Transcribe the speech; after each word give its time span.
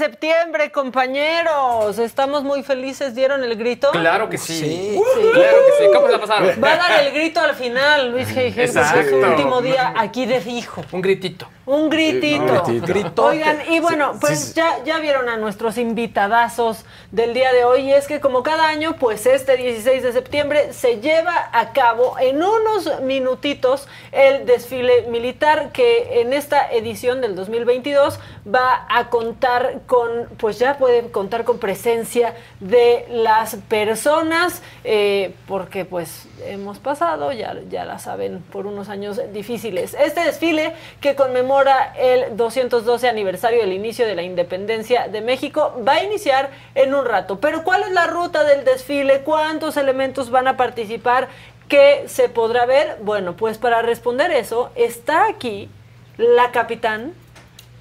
Septiembre, 0.00 0.72
compañeros. 0.72 1.98
Estamos 1.98 2.42
muy 2.42 2.62
felices. 2.62 3.14
¿Dieron 3.14 3.44
el 3.44 3.54
grito? 3.56 3.90
Claro 3.92 4.30
que 4.30 4.38
sí. 4.38 4.58
Sí. 4.58 5.00
Claro 5.34 5.56
que 5.66 5.84
sí. 5.84 5.90
¿Cómo 5.94 6.06
se 6.06 6.12
la 6.12 6.20
pasaron? 6.20 6.64
Va 6.64 6.72
a 6.72 6.76
dar 6.76 7.04
el 7.06 7.12
grito 7.12 7.38
al 7.40 7.54
final, 7.54 8.10
Luis 8.12 8.28
G. 8.28 8.46
porque 8.48 8.64
es 8.64 8.72
su 8.72 8.78
Exacto. 8.78 9.16
último 9.16 9.60
día 9.60 9.92
aquí 9.96 10.24
de 10.24 10.40
fijo. 10.40 10.82
Un 10.90 11.02
gritito. 11.02 11.46
Un 11.66 11.90
gritito. 11.90 12.64
Un 12.66 12.80
gritito. 12.80 13.24
Oigan, 13.26 13.58
y 13.70 13.80
bueno, 13.80 14.14
pues 14.20 14.54
Ya, 14.54 14.82
ya 14.84 14.98
vieron 14.98 15.28
a 15.28 15.36
nuestros 15.36 15.78
invitadazos 15.78 16.84
del 17.12 17.34
día 17.34 17.52
de 17.52 17.64
hoy. 17.64 17.82
Y 17.82 17.92
es 17.92 18.06
que 18.06 18.18
como 18.20 18.42
cada 18.42 18.68
año, 18.68 18.96
pues 18.98 19.26
este 19.26 19.56
16 19.56 20.02
de 20.02 20.12
septiembre 20.12 20.72
se 20.72 21.00
lleva 21.00 21.50
a 21.52 21.72
cabo 21.72 22.18
en 22.18 22.42
unos 22.42 23.02
minutitos 23.02 23.88
el 24.12 24.46
desfile 24.46 25.02
militar 25.08 25.70
que 25.72 26.20
en 26.20 26.32
esta 26.32 26.70
edición 26.70 27.20
del 27.20 27.36
2022 27.36 28.18
va 28.52 28.86
a 28.88 29.10
contar 29.10 29.80
con, 29.86 30.28
pues 30.38 30.58
ya 30.58 30.78
puede 30.78 31.10
contar 31.10 31.44
con 31.44 31.58
presencia 31.58 32.34
de 32.58 33.06
las 33.10 33.56
personas, 33.68 34.62
eh, 34.84 35.34
porque 35.46 35.84
pues 35.84 36.26
hemos 36.46 36.78
pasado, 36.78 37.32
ya, 37.32 37.56
ya 37.68 37.84
la 37.84 37.98
saben, 37.98 38.42
por 38.52 38.66
unos 38.66 38.88
años 38.88 39.20
difíciles. 39.32 39.94
Este 39.94 40.20
desfile 40.20 40.72
que 41.00 41.14
conmemora 41.14 41.94
el 41.98 42.36
212 42.36 43.08
aniversario 43.08 43.60
del 43.60 43.72
inicio 43.72 44.06
de 44.06 44.14
la 44.14 44.22
independencia 44.22 45.08
de 45.08 45.20
México 45.20 45.74
va 45.86 45.94
a 45.94 46.04
iniciar 46.04 46.50
en 46.74 46.94
un 46.94 47.04
rato. 47.04 47.40
Pero 47.40 47.64
¿cuál 47.64 47.82
es 47.82 47.92
la 47.92 48.06
ruta 48.06 48.44
del 48.44 48.64
desfile? 48.64 49.20
¿Cuántos 49.20 49.76
elementos 49.76 50.30
van 50.30 50.48
a 50.48 50.56
participar? 50.56 51.28
¿Qué 51.68 52.04
se 52.06 52.28
podrá 52.28 52.66
ver? 52.66 52.96
Bueno, 53.02 53.36
pues 53.36 53.58
para 53.58 53.82
responder 53.82 54.30
eso 54.32 54.70
está 54.74 55.26
aquí 55.28 55.68
la 56.16 56.50
capitán 56.50 57.14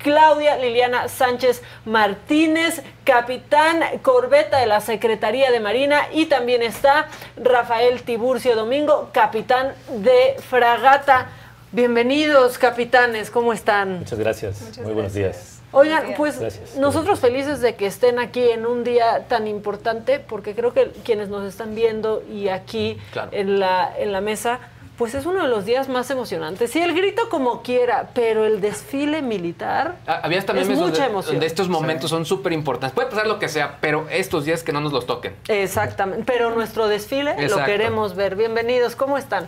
Claudia 0.04 0.56
Liliana 0.58 1.08
Sánchez 1.10 1.62
Martínez, 1.86 2.82
capitán 3.04 3.82
corbeta 4.02 4.58
de 4.60 4.66
la 4.66 4.80
Secretaría 4.82 5.52
de 5.52 5.60
Marina, 5.60 6.04
y 6.14 6.26
también 6.28 6.62
está 6.64 7.08
Rafael 7.36 8.02
Tiburcio 8.04 8.56
Domingo, 8.56 9.10
capitán 9.14 9.74
de 9.98 10.36
fragata. 10.50 11.28
Bienvenidos, 11.74 12.58
capitanes, 12.58 13.30
¿cómo 13.30 13.52
están? 13.54 14.00
Muchas 14.00 14.18
gracias. 14.20 14.80
Muy 14.80 14.94
buenos 14.94 15.14
días. 15.14 15.58
Oigan, 15.72 16.16
pues 16.18 16.40
Gracias. 16.40 16.78
nosotros 16.78 17.20
felices 17.20 17.62
de 17.62 17.76
que 17.76 17.86
estén 17.86 18.18
aquí 18.18 18.42
en 18.50 18.66
un 18.66 18.84
día 18.84 19.26
tan 19.28 19.48
importante, 19.48 20.18
porque 20.20 20.56
creo 20.56 20.74
que 20.74 20.90
quienes 21.04 21.30
nos 21.30 21.46
están 21.48 21.76
viendo 21.76 22.24
y 22.28 22.48
aquí 22.48 22.98
Claro. 23.12 23.30
en, 23.34 23.60
la, 23.60 23.94
en 24.00 24.12
la 24.12 24.20
mesa, 24.20 24.60
pues 25.00 25.16
es 25.16 25.26
uno 25.26 25.42
de 25.42 25.48
los 25.48 25.64
días 25.64 25.88
más 25.88 26.12
emocionantes. 26.12 26.72
Sí, 26.72 26.80
el 26.82 26.94
grito 26.94 27.30
como 27.30 27.62
quiera, 27.64 28.10
pero 28.14 28.46
el 28.46 28.60
desfile 28.60 29.22
militar 29.22 29.96
Ah, 30.06 30.20
Había 30.24 30.40
es 30.40 30.48
memes 30.48 30.68
mucha 30.68 30.82
donde, 30.82 31.06
emoción. 31.06 31.36
donde 31.36 31.48
estos 31.48 31.70
momentos 31.70 32.10
son 32.10 32.26
súper 32.26 32.52
importantes. 32.52 32.94
Puede 32.94 33.08
pasar 33.08 33.26
lo 33.26 33.40
que 33.40 33.48
sea, 33.48 33.78
pero 33.80 34.08
estos 34.12 34.44
días 34.44 34.62
que 34.62 34.74
no 34.74 34.82
nos 34.82 34.92
los 34.92 35.06
toquen. 35.08 35.36
Exactamente, 35.48 36.26
pero 36.28 36.54
nuestro 36.54 36.90
desfile 36.90 37.48
lo 37.48 37.64
queremos 37.64 38.18
ver. 38.18 38.36
Bienvenidos, 38.36 38.98
¿cómo 38.98 39.18
están? 39.18 39.48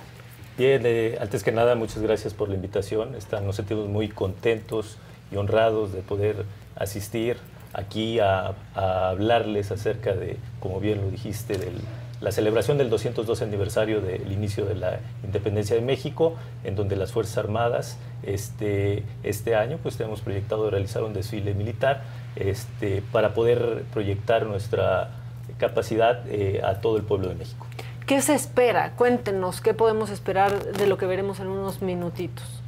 Bien, 0.57 0.84
eh, 0.85 1.17
antes 1.19 1.44
que 1.44 1.51
nada, 1.51 1.75
muchas 1.75 2.01
gracias 2.01 2.34
por 2.34 2.47
la 2.47 2.56
invitación. 2.56 3.13
Están, 3.16 3.45
nos 3.45 3.57
sentimos 3.57 3.90
muy 3.90 4.07
contentos 4.07 4.97
y 5.34 5.35
honrados 5.35 5.91
de 5.91 6.00
poder 6.00 6.45
asistir 6.78 7.35
aquí 7.73 8.19
a, 8.22 8.53
a 8.73 9.09
hablarles 9.09 9.69
acerca 9.72 10.13
de, 10.13 10.38
como 10.61 10.79
bien 10.79 11.01
lo 11.01 11.09
dijiste, 11.11 11.57
de 11.57 11.72
la 12.21 12.31
celebración 12.31 12.77
del 12.77 12.89
212 12.89 13.43
aniversario 13.43 13.99
del 13.99 14.31
inicio 14.31 14.65
de 14.65 14.75
la 14.75 14.99
independencia 15.23 15.75
de 15.75 15.81
México, 15.81 16.35
en 16.63 16.75
donde 16.75 16.95
las 16.95 17.11
Fuerzas 17.11 17.39
Armadas 17.39 17.97
este, 18.23 19.03
este 19.23 19.55
año 19.55 19.79
pues 19.81 19.97
tenemos 19.97 20.21
proyectado 20.21 20.69
realizar 20.69 21.03
un 21.03 21.13
desfile 21.13 21.55
militar 21.55 22.03
este, 22.35 23.01
para 23.11 23.33
poder 23.33 23.83
proyectar 23.91 24.45
nuestra 24.45 25.09
capacidad 25.57 26.23
eh, 26.27 26.61
a 26.63 26.75
todo 26.75 26.97
el 26.97 27.03
pueblo 27.03 27.27
de 27.27 27.35
México. 27.35 27.65
¿Qué 28.05 28.21
se 28.21 28.35
espera? 28.35 28.91
Cuéntenos, 28.95 29.59
¿qué 29.61 29.73
podemos 29.73 30.11
esperar 30.11 30.73
de 30.73 30.85
lo 30.85 30.97
que 30.97 31.07
veremos 31.07 31.39
en 31.39 31.47
unos 31.47 31.81
minutitos? 31.81 32.61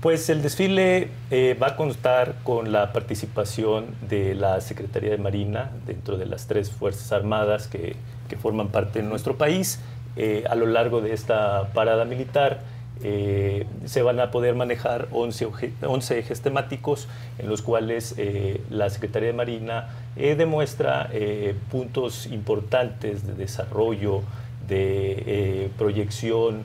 Pues 0.00 0.28
el 0.30 0.42
desfile 0.42 1.08
eh, 1.30 1.56
va 1.60 1.68
a 1.68 1.76
constar 1.76 2.36
con 2.44 2.70
la 2.70 2.92
participación 2.92 3.86
de 4.08 4.34
la 4.34 4.60
Secretaría 4.60 5.10
de 5.10 5.18
Marina 5.18 5.70
dentro 5.86 6.16
de 6.18 6.26
las 6.26 6.46
tres 6.46 6.70
Fuerzas 6.70 7.10
Armadas 7.12 7.66
que, 7.66 7.96
que 8.28 8.36
forman 8.36 8.68
parte 8.68 9.02
de 9.02 9.08
nuestro 9.08 9.36
país. 9.36 9.80
Eh, 10.16 10.44
a 10.48 10.54
lo 10.54 10.66
largo 10.66 11.00
de 11.00 11.12
esta 11.12 11.68
parada 11.74 12.04
militar 12.04 12.60
eh, 13.04 13.66
se 13.84 14.02
van 14.02 14.18
a 14.18 14.30
poder 14.32 14.54
manejar 14.56 15.06
11, 15.12 15.46
oje- 15.46 15.72
11 15.82 16.18
ejes 16.18 16.40
temáticos 16.40 17.06
en 17.38 17.48
los 17.48 17.62
cuales 17.62 18.14
eh, 18.18 18.60
la 18.70 18.90
Secretaría 18.90 19.28
de 19.28 19.34
Marina 19.34 19.88
demuestra 20.16 21.08
puntos 21.70 22.26
importantes 22.26 23.24
de 23.24 23.34
desarrollo, 23.34 24.22
de 24.68 25.70
proyección, 25.78 26.62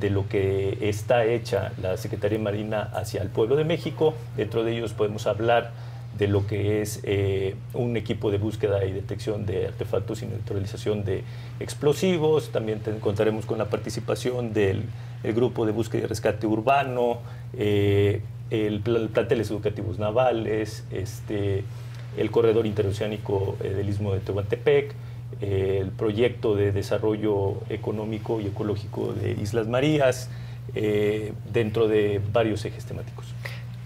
de 0.00 0.10
lo 0.10 0.28
que 0.28 0.78
está 0.82 1.24
hecha 1.24 1.72
la 1.82 1.96
Secretaría 1.96 2.38
de 2.38 2.44
Marina 2.44 2.90
hacia 2.94 3.22
el 3.22 3.28
pueblo 3.28 3.56
de 3.56 3.64
México. 3.64 4.14
Dentro 4.36 4.64
de 4.64 4.76
ellos 4.76 4.92
podemos 4.92 5.26
hablar 5.26 5.70
de 6.18 6.26
lo 6.28 6.46
que 6.46 6.82
es 6.82 7.00
eh, 7.04 7.54
un 7.74 7.96
equipo 7.96 8.30
de 8.30 8.38
búsqueda 8.38 8.84
y 8.84 8.92
detección 8.92 9.46
de 9.46 9.66
artefactos 9.68 10.22
y 10.22 10.26
neutralización 10.26 11.04
de 11.04 11.22
explosivos. 11.60 12.50
También 12.50 12.80
te- 12.80 12.92
contaremos 12.98 13.46
con 13.46 13.58
la 13.58 13.66
participación 13.66 14.52
del 14.52 14.82
el 15.22 15.32
grupo 15.34 15.66
de 15.66 15.72
búsqueda 15.72 16.02
y 16.04 16.06
rescate 16.06 16.46
urbano, 16.46 17.18
eh, 17.56 18.20
el, 18.50 18.80
pl- 18.80 19.08
planteles 19.08 19.50
educativos 19.50 19.98
navales, 19.98 20.84
este, 20.92 21.64
el 22.16 22.30
corredor 22.30 22.66
interoceánico 22.66 23.56
eh, 23.62 23.70
del 23.70 23.88
Istmo 23.88 24.14
de 24.14 24.20
Tehuantepec, 24.20 24.94
eh, 25.40 25.78
el 25.82 25.90
proyecto 25.90 26.54
de 26.56 26.72
desarrollo 26.72 27.56
económico 27.68 28.40
y 28.40 28.46
ecológico 28.46 29.12
de 29.12 29.32
Islas 29.32 29.66
Marías, 29.68 30.30
dentro 31.52 31.88
de 31.88 32.20
varios 32.32 32.62
ejes 32.66 32.84
temáticos. 32.84 33.26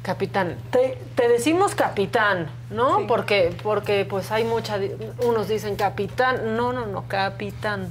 Capitán, 0.02 0.56
te, 0.72 0.99
te 1.14 1.28
decimos 1.28 1.76
capitán, 1.76 2.49
¿no? 2.70 3.06
Porque, 3.06 3.54
porque 3.62 4.04
pues 4.04 4.32
hay 4.32 4.43
mucha, 4.43 4.78
unos 5.25 5.46
dicen 5.46 5.76
capitán, 5.76 6.56
no, 6.56 6.72
no, 6.72 6.87
no, 6.87 7.06
capitán. 7.06 7.88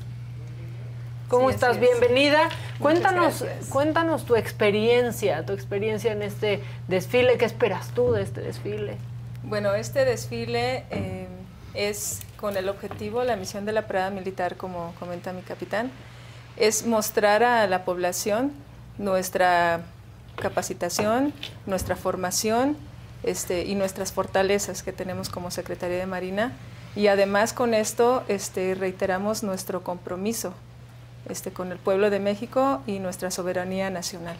¿Cómo 1.30 1.48
Sí, 1.48 1.56
estás? 1.56 1.78
es. 1.78 1.80
Bienvenida. 1.80 2.44
Muchas 2.44 2.80
Cuéntanos, 2.80 3.42
gracias. 3.42 3.70
cuéntanos 3.70 4.26
tu 4.26 4.36
experiencia, 4.36 5.46
tu 5.46 5.54
experiencia 5.54 6.12
en 6.12 6.22
este 6.22 6.62
desfile. 6.90 7.38
¿Qué 7.38 7.46
esperas 7.46 7.92
tú 7.92 8.12
de 8.12 8.24
este 8.24 8.42
desfile? 8.42 8.98
Bueno, 9.44 9.74
este 9.74 10.04
desfile 10.04 10.84
eh, 10.92 11.28
es 11.74 12.20
con 12.36 12.58
el 12.58 12.68
objetivo, 12.68 13.24
la 13.24 13.38
misión 13.38 13.66
de 13.66 13.72
la 13.72 13.88
parada 13.88 14.10
militar, 14.10 14.58
como 14.58 14.94
comenta 15.00 15.32
mi 15.32 15.44
capitán, 15.44 15.90
es 16.58 16.86
mostrar 16.86 17.44
a 17.44 17.66
la 17.68 17.86
población 17.86 18.52
nuestra 18.98 19.80
capacitación, 20.42 21.34
nuestra 21.66 21.96
formación 21.96 22.76
este, 23.24 23.64
y 23.64 23.76
nuestras 23.76 24.12
fortalezas 24.12 24.84
que 24.84 24.92
tenemos 24.92 25.30
como 25.30 25.52
Secretaría 25.52 25.98
de 25.98 26.06
Marina. 26.06 26.52
Y 26.98 27.08
además 27.08 27.54
con 27.54 27.74
esto 27.74 28.24
este, 28.28 28.76
reiteramos 28.76 29.44
nuestro 29.44 29.82
compromiso 29.84 30.54
este, 31.30 31.52
con 31.52 31.72
el 31.72 31.78
pueblo 31.78 32.10
de 32.10 32.20
México 32.20 32.82
y 32.86 33.00
nuestra 33.00 33.32
soberanía 33.32 33.90
nacional. 33.90 34.36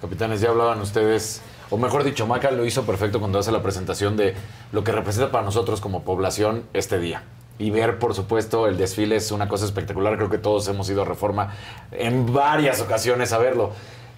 Capitanes, 0.00 0.40
ya 0.40 0.48
hablaban 0.48 0.80
ustedes, 0.80 1.42
o 1.70 1.76
mejor 1.76 2.02
dicho, 2.02 2.26
Maca 2.26 2.50
lo 2.50 2.64
hizo 2.64 2.84
perfecto 2.84 3.20
cuando 3.20 3.38
hace 3.38 3.52
la 3.52 3.62
presentación 3.62 4.16
de 4.16 4.34
lo 4.72 4.82
que 4.82 4.92
representa 4.92 5.30
para 5.30 5.44
nosotros 5.44 5.80
como 5.80 6.02
población 6.02 6.64
este 6.72 6.98
día. 6.98 7.22
Y 7.58 7.70
ver, 7.70 7.98
por 7.98 8.14
supuesto, 8.14 8.66
el 8.66 8.76
desfile 8.76 9.16
es 9.16 9.30
una 9.30 9.46
cosa 9.46 9.64
espectacular. 9.64 10.16
Creo 10.16 10.30
que 10.30 10.38
todos 10.38 10.66
hemos 10.68 10.90
ido 10.90 11.02
a 11.02 11.04
Reforma 11.04 11.54
en 11.92 12.32
varias 12.32 12.80
ocasiones 12.80 13.32
a 13.32 13.38
verlo. 13.38 13.72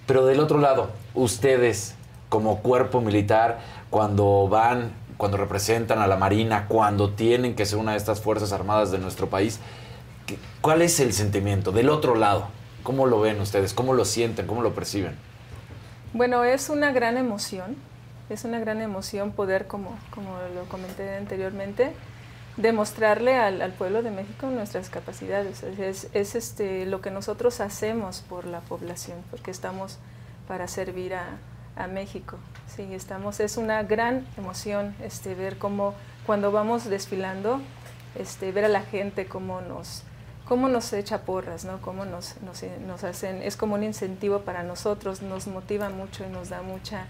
Pero 0.05 0.25
del 0.25 0.39
otro 0.39 0.59
lado, 0.59 0.89
ustedes, 1.13 1.95
como 2.29 2.59
cuerpo 2.59 3.01
militar, 3.01 3.59
cuando 3.89 4.47
van, 4.49 4.91
cuando 5.17 5.37
representan 5.37 5.99
a 5.99 6.07
la 6.07 6.15
Marina, 6.17 6.65
cuando 6.67 7.11
tienen 7.11 7.55
que 7.55 7.65
ser 7.65 7.79
una 7.79 7.91
de 7.91 7.97
estas 7.97 8.21
Fuerzas 8.21 8.51
Armadas 8.51 8.91
de 8.91 8.99
nuestro 8.99 9.29
país, 9.29 9.59
¿qué- 10.27 10.37
¿cuál 10.61 10.81
es 10.81 10.99
el 10.99 11.13
sentimiento 11.13 11.71
del 11.71 11.89
otro 11.89 12.15
lado? 12.15 12.47
¿Cómo 12.83 13.07
lo 13.07 13.19
ven 13.19 13.39
ustedes? 13.41 13.73
¿Cómo 13.73 13.93
lo 13.93 14.05
sienten? 14.05 14.45
¿Cómo 14.45 14.61
lo 14.61 14.75
perciben? 14.75 15.15
Bueno, 16.13 16.43
es 16.43 16.69
una 16.69 16.91
gran 16.91 17.17
emoción, 17.17 17.75
es 18.29 18.43
una 18.45 18.59
gran 18.59 18.81
emoción 18.81 19.31
poder, 19.31 19.65
como, 19.67 19.97
como 20.13 20.29
lo 20.53 20.65
comenté 20.69 21.15
anteriormente, 21.15 21.93
demostrarle 22.57 23.35
al, 23.37 23.71
pueblo 23.73 24.01
de 24.01 24.11
México 24.11 24.47
nuestras 24.47 24.89
capacidades. 24.89 25.63
Es, 25.63 25.79
es- 25.79 26.09
es, 26.13 26.35
este, 26.35 26.85
lo 26.85 27.01
que 27.01 27.11
nosotros 27.11 27.59
hacemos 27.59 28.21
por 28.29 28.45
la 28.45 28.61
población, 28.61 29.17
porque 29.31 29.51
estamos 29.51 29.97
para 30.47 30.67
servir 30.67 31.15
a, 31.15 31.37
a 31.75 31.87
México. 31.87 32.37
Sí, 32.73 32.87
estamos, 32.93 33.39
es 33.39 33.57
una 33.57 33.83
gran 33.83 34.25
emoción 34.37 34.95
este, 35.03 35.35
ver 35.35 35.57
cómo 35.57 35.93
cuando 36.25 36.51
vamos 36.51 36.85
desfilando, 36.85 37.61
este, 38.15 38.51
ver 38.51 38.65
a 38.65 38.69
la 38.69 38.81
gente 38.81 39.25
cómo 39.25 39.61
nos, 39.61 40.03
cómo 40.47 40.69
nos 40.69 40.91
echa 40.93 41.21
porras, 41.23 41.65
¿no? 41.65 41.81
Cómo 41.81 42.05
nos, 42.05 42.39
nos, 42.41 42.63
nos 42.87 43.03
hacen, 43.03 43.41
es 43.43 43.57
como 43.57 43.75
un 43.75 43.83
incentivo 43.83 44.39
para 44.41 44.63
nosotros, 44.63 45.21
nos 45.21 45.47
motiva 45.47 45.89
mucho 45.89 46.23
y 46.25 46.29
nos 46.29 46.49
da 46.49 46.61
mucha, 46.61 47.05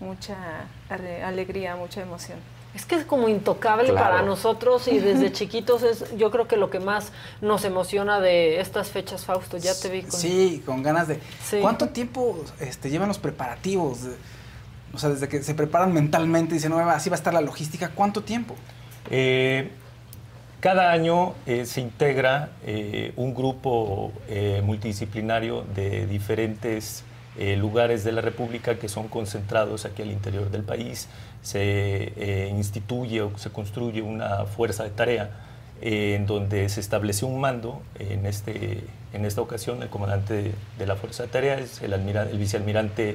mucha 0.00 0.36
ale- 0.88 1.22
alegría, 1.24 1.74
mucha 1.76 2.00
emoción. 2.02 2.38
Es 2.74 2.84
que 2.86 2.96
es 2.96 3.04
como 3.04 3.28
intocable 3.28 3.90
Claro. 3.90 4.10
para 4.10 4.22
nosotros 4.22 4.88
y 4.88 4.98
desde 4.98 5.30
chiquitos 5.38 5.82
es 5.82 6.16
yo 6.16 6.30
creo 6.30 6.48
que 6.48 6.56
lo 6.56 6.70
que 6.70 6.80
más 6.80 7.12
nos 7.40 7.64
emociona 7.64 8.20
de 8.20 8.60
estas 8.60 8.88
fechas, 8.90 9.24
Fausto. 9.24 9.56
Ya 9.58 9.74
te 9.74 9.88
vi 9.90 10.02
con... 10.02 10.12
Sí, 10.18 10.62
con 10.66 10.82
ganas 10.82 11.06
de... 11.08 11.20
Sí. 11.44 11.58
¿Cuánto 11.60 11.88
tiempo 11.90 12.36
este, 12.60 12.90
llevan 12.90 13.08
los 13.08 13.18
preparativos? 13.18 13.98
O 14.92 14.98
sea, 14.98 15.10
desde 15.10 15.28
que 15.28 15.42
se 15.42 15.54
preparan 15.54 15.92
mentalmente 15.92 16.54
y 16.54 16.58
dicen, 16.58 16.70
no, 16.70 16.78
así 16.90 17.10
va 17.10 17.14
a 17.14 17.18
estar 17.18 17.34
la 17.34 17.40
logística, 17.40 17.90
¿cuánto 17.90 18.22
tiempo? 18.22 18.54
Eh, 19.10 19.70
cada 20.60 20.92
año 20.92 21.34
eh, 21.46 21.66
se 21.66 21.80
integra 21.80 22.50
eh, 22.64 23.12
un 23.16 23.34
grupo 23.34 24.12
eh, 24.28 24.62
multidisciplinario 24.64 25.62
de 25.74 26.06
diferentes 26.06 27.04
eh, 27.36 27.56
lugares 27.56 28.02
de 28.04 28.12
la 28.12 28.20
República 28.20 28.76
que 28.78 28.88
son 28.88 29.08
concentrados 29.08 29.84
aquí 29.84 30.02
al 30.02 30.10
interior 30.10 30.50
del 30.50 30.62
país. 30.62 31.08
Se 31.44 31.60
eh, 32.16 32.52
instituye 32.52 33.22
o 33.22 33.38
se 33.38 33.50
construye 33.50 34.02
una 34.02 34.46
fuerza 34.46 34.82
de 34.82 34.90
tarea 34.90 35.30
eh, 35.80 36.16
en 36.16 36.26
donde 36.26 36.68
se 36.68 36.80
establece 36.80 37.24
un 37.24 37.40
mando. 37.40 37.80
En, 37.98 38.26
este, 38.26 38.82
en 39.12 39.24
esta 39.24 39.40
ocasión, 39.40 39.82
el 39.82 39.88
comandante 39.88 40.52
de, 40.78 40.86
la 40.86 40.96
fuerza 40.96 41.22
de 41.22 41.28
tarea 41.28 41.58
es 41.58 41.80
el, 41.82 41.92
el 41.92 42.38
vicealmirante 42.38 43.14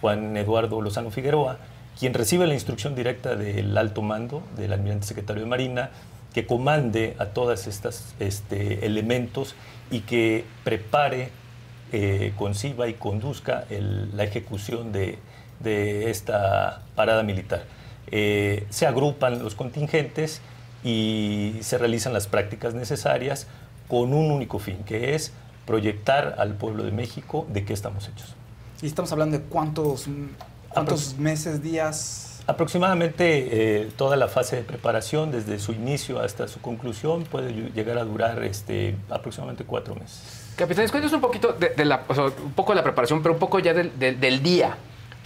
Juan 0.00 0.36
Eduardo 0.36 0.80
Lozano 0.80 1.10
Figueroa, 1.10 1.58
quien 1.98 2.14
recibe 2.14 2.46
la 2.46 2.54
instrucción 2.54 2.94
directa 2.94 3.36
del 3.36 3.76
alto 3.76 4.02
mando, 4.02 4.42
del 4.56 4.72
almirante 4.72 5.06
secretario 5.06 5.44
de 5.44 5.48
Marina, 5.48 5.90
que 6.34 6.46
comande 6.46 7.16
a 7.18 7.26
todos 7.26 7.66
estos 7.66 8.14
este, 8.20 8.84
elementos 8.84 9.54
y 9.90 10.00
que 10.00 10.44
prepare, 10.64 11.30
eh, 11.92 12.34
conciba 12.36 12.88
y 12.88 12.94
conduzca 12.94 13.64
la 13.70 14.24
ejecución 14.24 14.92
de, 14.92 15.18
de 15.60 16.10
esta 16.10 16.82
parada 16.94 17.22
militar. 17.22 17.64
Eh, 18.10 18.66
se 18.70 18.86
agrupan 18.86 19.42
los 19.42 19.54
contingentes 19.54 20.40
y 20.84 21.56
se 21.62 21.78
realizan 21.78 22.12
las 22.12 22.26
prácticas 22.26 22.74
necesarias 22.74 23.46
con 23.88 24.12
un 24.14 24.30
único 24.30 24.58
fin, 24.58 24.78
que 24.84 25.14
es 25.14 25.32
proyectar 25.64 26.36
al 26.38 26.54
pueblo 26.54 26.84
de 26.84 26.92
México 26.92 27.46
de 27.52 27.64
qué 27.64 27.72
estamos 27.72 28.08
hechos. 28.08 28.34
Y 28.82 28.86
estamos 28.86 29.10
hablando 29.10 29.38
de 29.38 29.44
cuántos, 29.44 30.06
cuántos 30.68 31.14
Aprox- 31.14 31.18
meses, 31.18 31.62
días... 31.62 32.32
Aproximadamente 32.48 33.80
eh, 33.82 33.88
toda 33.96 34.16
la 34.16 34.28
fase 34.28 34.54
de 34.54 34.62
preparación, 34.62 35.32
desde 35.32 35.58
su 35.58 35.72
inicio 35.72 36.20
hasta 36.20 36.46
su 36.46 36.60
conclusión, 36.60 37.24
puede 37.24 37.50
ll- 37.50 37.72
llegar 37.72 37.98
a 37.98 38.04
durar 38.04 38.44
este, 38.44 38.94
aproximadamente 39.10 39.64
cuatro 39.64 39.96
meses. 39.96 40.20
Capitanes, 40.54 40.92
cuéntanos 40.92 41.12
un 41.14 41.20
poquito 41.20 41.52
de, 41.54 41.70
de 41.70 41.84
la, 41.84 42.04
o 42.06 42.14
sea, 42.14 42.24
un 42.26 42.52
poco 42.52 42.70
de 42.72 42.76
la 42.76 42.84
preparación, 42.84 43.20
pero 43.20 43.34
un 43.34 43.40
poco 43.40 43.58
ya 43.58 43.74
del, 43.74 43.98
del- 43.98 44.20
del 44.20 44.42
día. 44.44 44.76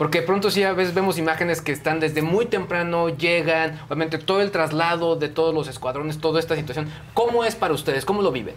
Porque 0.00 0.22
de 0.22 0.26
pronto 0.26 0.50
sí 0.50 0.62
a 0.62 0.72
veces 0.72 0.94
vemos 0.94 1.18
imágenes 1.18 1.60
que 1.60 1.72
están 1.72 2.00
desde 2.00 2.22
muy 2.22 2.46
temprano, 2.46 3.10
llegan, 3.10 3.78
obviamente 3.84 4.16
todo 4.16 4.40
el 4.40 4.50
traslado 4.50 5.14
de 5.16 5.28
todos 5.28 5.54
los 5.54 5.68
escuadrones, 5.68 6.18
toda 6.18 6.40
esta 6.40 6.56
situación. 6.56 6.88
¿Cómo 7.12 7.44
es 7.44 7.54
para 7.54 7.74
ustedes? 7.74 8.06
¿Cómo 8.06 8.22
lo 8.22 8.32
viven? 8.32 8.54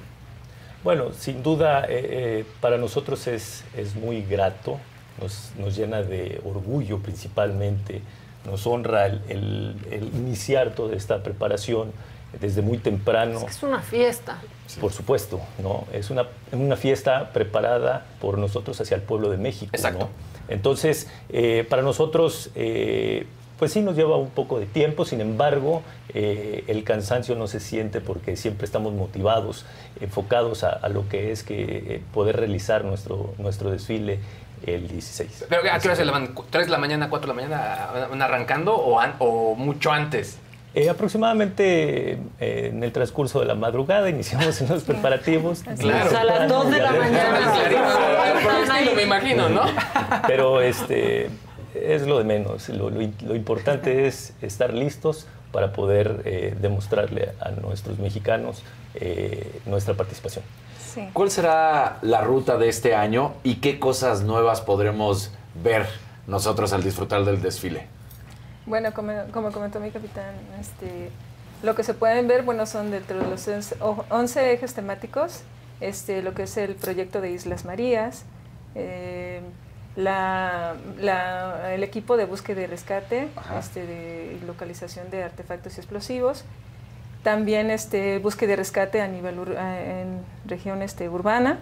Bueno, 0.85 1.11
sin 1.11 1.43
duda 1.43 1.81
eh, 1.83 1.87
eh, 1.89 2.45
para 2.61 2.77
nosotros 2.77 3.27
es, 3.27 3.65
es 3.75 3.93
muy 3.93 4.21
grato, 4.21 4.79
nos, 5.21 5.51
nos 5.57 5.75
llena 5.75 6.01
de 6.01 6.39
orgullo 6.45 6.99
principalmente, 6.99 8.01
nos 8.45 8.65
honra 8.65 9.07
el, 9.07 9.21
el- 9.27 9.75
el 9.91 10.03
iniciar 10.15 10.73
toda 10.75 10.95
esta 10.95 11.23
preparación 11.23 11.91
desde 12.39 12.61
muy 12.61 12.77
temprano. 12.77 13.39
Es 13.39 13.43
que 13.43 13.51
es 13.51 13.63
una 13.63 13.81
fiesta. 13.81 14.37
Por 14.79 14.93
supuesto, 14.93 15.41
¿no? 15.61 15.83
Es 15.91 16.09
una, 16.09 16.25
una 16.53 16.77
fiesta 16.77 17.31
preparada 17.33 18.05
por 18.21 18.37
nosotros 18.37 18.79
hacia 18.79 18.95
el 18.95 19.01
pueblo 19.03 19.29
de 19.29 19.35
México. 19.35 19.71
Exacto. 19.75 20.05
¿no? 20.05 20.32
Entonces, 20.47 21.07
eh, 21.29 21.65
para 21.69 21.81
nosotros, 21.81 22.49
eh, 22.55 23.25
pues 23.59 23.71
sí 23.71 23.81
nos 23.81 23.95
lleva 23.95 24.17
un 24.17 24.29
poco 24.29 24.59
de 24.59 24.65
tiempo, 24.65 25.05
sin 25.05 25.21
embargo, 25.21 25.83
eh, 26.13 26.63
el 26.67 26.83
cansancio 26.83 27.35
no 27.35 27.47
se 27.47 27.59
siente 27.59 28.01
porque 28.01 28.35
siempre 28.35 28.65
estamos 28.65 28.93
motivados, 28.93 29.65
enfocados 30.01 30.63
a, 30.63 30.69
a 30.71 30.89
lo 30.89 31.07
que 31.07 31.31
es 31.31 31.43
que 31.43 31.63
eh, 31.95 32.01
poder 32.13 32.35
realizar 32.37 32.83
nuestro, 32.83 33.33
nuestro 33.37 33.69
desfile 33.71 34.19
el 34.65 34.87
16. 34.87 35.45
¿Pero 35.49 35.61
a 35.71 35.79
qué 35.79 35.87
hora 35.87 35.95
se 35.95 36.05
levantan? 36.05 36.35
¿Tres 36.49 36.65
de 36.67 36.71
la 36.71 36.77
mañana, 36.77 37.09
cuatro 37.09 37.33
de 37.33 37.39
la 37.41 37.47
mañana 37.47 38.07
van 38.09 38.21
arrancando 38.21 38.75
o, 38.75 38.99
an- 38.99 39.15
o 39.19 39.55
mucho 39.55 39.91
antes? 39.91 40.39
Eh, 40.75 40.89
aproximadamente 40.89 42.13
eh, 42.39 42.71
en 42.73 42.83
el 42.83 42.91
transcurso 42.91 43.39
de 43.39 43.45
la 43.45 43.53
madrugada 43.55 44.09
iniciamos 44.09 44.59
en 44.61 44.69
los 44.69 44.83
preparativos. 44.83 45.63
Claro. 45.77 46.09
Pues 46.09 46.19
a 46.19 46.23
las 46.23 46.49
dos 46.49 46.71
de 46.71 46.79
la 46.79 46.91
mañana. 46.91 47.53
Por 48.43 48.55
el 48.55 48.63
estilo, 48.63 48.95
me 48.95 49.03
imagino, 49.03 49.49
¿no? 49.49 49.61
Pero 50.27 50.61
este 50.61 51.29
es 51.75 52.07
lo 52.07 52.17
de 52.17 52.23
menos. 52.23 52.69
Lo, 52.69 52.89
lo 52.89 53.01
lo 53.21 53.35
importante 53.35 54.07
es 54.07 54.33
estar 54.41 54.73
listos 54.73 55.27
para 55.53 55.71
poder 55.71 56.23
eh, 56.25 56.57
demostrarle 56.59 57.31
a 57.39 57.51
nuestros 57.51 57.99
mexicanos 57.99 58.63
eh, 58.95 59.61
nuestra 59.65 59.93
participación. 59.93 60.43
Sí. 60.93 61.07
¿Cuál 61.13 61.31
será 61.31 61.99
la 62.01 62.21
ruta 62.21 62.57
de 62.57 62.67
este 62.67 62.95
año 62.95 63.33
y 63.43 63.55
qué 63.55 63.79
cosas 63.79 64.23
nuevas 64.23 64.61
podremos 64.61 65.31
ver 65.63 65.87
nosotros 66.27 66.73
al 66.73 66.83
disfrutar 66.83 67.23
del 67.23 67.41
desfile? 67.41 67.87
Bueno, 68.65 68.93
como, 68.93 69.11
como 69.31 69.51
comentó 69.51 69.79
mi 69.79 69.91
capitán, 69.91 70.33
este, 70.59 71.09
lo 71.63 71.75
que 71.75 71.83
se 71.83 71.93
pueden 71.93 72.27
ver, 72.27 72.43
bueno, 72.43 72.65
son 72.65 72.91
dentro 72.91 73.19
de 73.19 73.29
los 73.29 73.47
11 73.47 73.75
o- 73.81 74.05
11 74.09 74.53
ejes 74.53 74.73
temáticos, 74.73 75.41
este, 75.81 76.21
lo 76.21 76.33
que 76.33 76.43
es 76.43 76.55
el 76.57 76.75
proyecto 76.75 77.19
de 77.19 77.31
Islas 77.31 77.65
Marías, 77.65 78.23
eh, 78.75 79.41
la, 79.97 80.75
la- 80.99 81.73
el 81.73 81.83
equipo 81.83 82.15
de 82.17 82.25
búsqueda 82.25 82.61
y 82.61 82.65
rescate, 82.67 83.27
este, 83.59 83.85
de 83.85 84.39
localización 84.47 85.09
de 85.11 85.23
artefactos 85.23 85.77
explosivos, 85.77 86.45
también 87.21 87.69
este, 87.69 88.17
búsqueda 88.19 88.53
y 88.53 88.55
rescate 88.55 89.01
a 89.01 89.07
nivel 89.07 89.39
ur- 89.39 89.57
en 89.57 90.21
región 90.45 90.81
este, 90.81 91.09
urbana, 91.09 91.59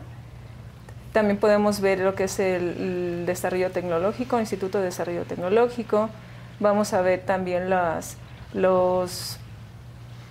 también 1.14 1.38
podemos 1.38 1.82
ver 1.82 2.00
lo 2.00 2.16
que 2.16 2.26
es 2.26 2.40
el, 2.40 2.64
el 2.78 3.24
desarrollo 3.26 3.72
tecnológico, 3.72 4.40
Instituto 4.40 4.78
de 4.78 4.86
Desarrollo 4.86 5.24
Tecnológico. 5.26 6.10
Vamos 6.62 6.94
a 6.94 7.02
ver 7.02 7.22
también 7.22 7.72
las, 7.72 8.18
los, 8.54 9.38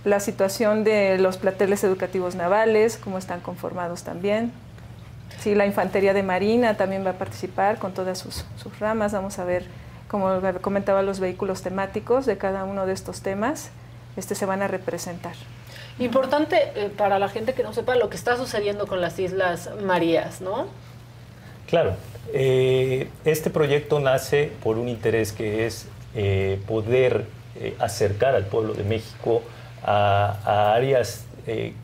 la 0.05 0.21
situación 0.21 0.85
de 0.85 1.19
los 1.19 1.37
plateles 1.39 1.83
educativos 1.83 2.37
navales, 2.37 2.97
cómo 2.97 3.19
están 3.19 3.41
conformados 3.41 4.05
también. 4.05 4.53
Sí, 5.41 5.57
la 5.57 5.67
infantería 5.67 6.15
de 6.15 6.23
marina 6.23 6.77
también 6.77 7.05
va 7.05 7.11
a 7.11 7.15
participar 7.15 7.79
con 7.79 7.95
todas 7.95 8.19
sus, 8.19 8.45
sus 8.63 8.79
ramas. 8.79 9.13
Vamos 9.13 9.41
a 9.41 9.45
ver, 9.45 9.65
como 10.07 10.41
comentaba, 10.61 11.03
los 11.03 11.19
vehículos 11.19 11.63
temáticos 11.63 12.27
de 12.27 12.39
cada 12.39 12.63
uno 12.63 12.87
de 12.87 12.93
estos 12.93 13.23
temas 13.23 13.71
este, 14.17 14.37
se 14.37 14.47
van 14.47 14.63
a 14.63 14.69
representar. 14.69 15.35
Importante 15.99 16.71
eh, 16.77 16.91
para 16.97 17.19
la 17.19 17.29
gente 17.29 17.55
que 17.55 17.65
no 17.65 17.73
sepa 17.73 17.97
lo 17.97 18.09
que 18.09 18.17
está 18.17 18.37
sucediendo 18.37 18.87
con 18.87 19.01
las 19.01 19.19
Islas 19.19 19.69
Marías, 19.83 20.41
¿no? 20.41 20.69
Claro. 21.67 21.97
Eh, 22.33 23.09
este 23.25 23.51
proyecto 23.51 23.99
nace 23.99 24.53
por 24.63 24.79
un 24.79 24.89
interés 24.89 25.33
que 25.33 25.67
es 25.67 25.87
eh, 26.15 26.61
poder 26.67 27.25
acercar 27.79 28.35
al 28.35 28.47
pueblo 28.47 28.75
de 28.75 28.85
México 28.85 29.43
a, 29.85 30.73
áreas 30.75 31.27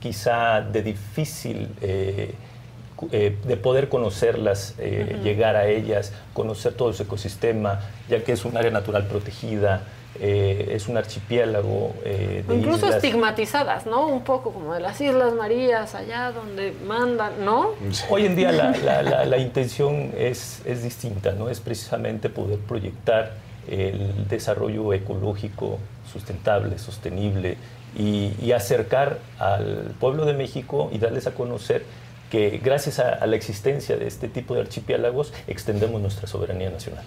quizá 0.01 0.63
de 0.63 0.83
difícil 0.83 1.69
de 1.81 3.57
poder 3.63 3.89
conocerlas, 3.89 4.75
llegar 4.79 5.57
a 5.57 5.67
ellas, 5.67 6.13
conocer 6.33 6.73
todo 6.75 6.93
su 6.93 7.03
ecosistema, 7.03 7.81
ya 8.09 8.23
que 8.23 8.33
es 8.33 8.45
un 8.45 8.57
área 8.57 8.71
natural 8.71 9.07
protegida, 9.07 9.83
eh, 10.21 10.69
es 10.73 10.89
un 10.89 10.97
archipiélago 10.97 11.95
eh, 12.05 12.43
Incluso 12.49 12.89
estigmatizadas, 12.89 13.87
¿no? 13.87 14.07
Un 14.07 14.23
poco 14.23 14.53
como 14.53 14.73
de 14.73 14.81
las 14.81 15.01
Islas 15.01 15.35
Marías, 15.35 15.95
allá 15.95 16.33
donde 16.33 16.73
mandan, 16.87 17.45
¿no? 17.45 17.71
Hoy 18.09 18.25
en 18.25 18.37
día 18.37 18.53
la, 18.53 19.39
intención 19.39 20.13
es, 20.17 20.63
es, 20.65 20.83
distinta, 20.83 21.33
¿no? 21.33 21.51
Es 21.51 21.61
precisamente 21.61 22.31
poder 22.31 22.59
proyectar 22.61 23.33
el 23.69 24.29
desarrollo 24.29 24.93
ecológico 24.93 25.79
sustentable, 26.11 26.79
sostenible 26.79 27.57
y, 27.99 28.53
acercar 28.53 29.19
al 29.39 29.95
pueblo 30.01 30.25
de 30.25 30.33
México 30.33 30.89
y 30.93 30.99
darles 30.99 31.27
a 31.27 31.33
conocer 31.33 31.85
que 32.31 32.61
gracias 32.63 32.99
a 32.99 33.25
la 33.27 33.37
existencia 33.37 33.97
de 33.97 34.07
este 34.07 34.29
tipo 34.29 34.55
de 34.55 34.63
archipiélagos 34.63 35.33
extendemos 35.47 36.01
nuestra 36.01 36.27
soberanía 36.27 36.71
nacional. 36.71 37.05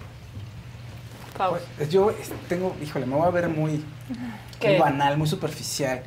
Pues, 1.48 1.90
yo 1.90 2.14
tengo, 2.50 2.76
híjole, 2.84 3.06
me 3.06 3.16
voy 3.16 3.26
a 3.26 3.30
ver 3.30 3.48
muy, 3.48 3.82
banal, 4.78 5.18
muy 5.18 5.28
superficial. 5.28 6.02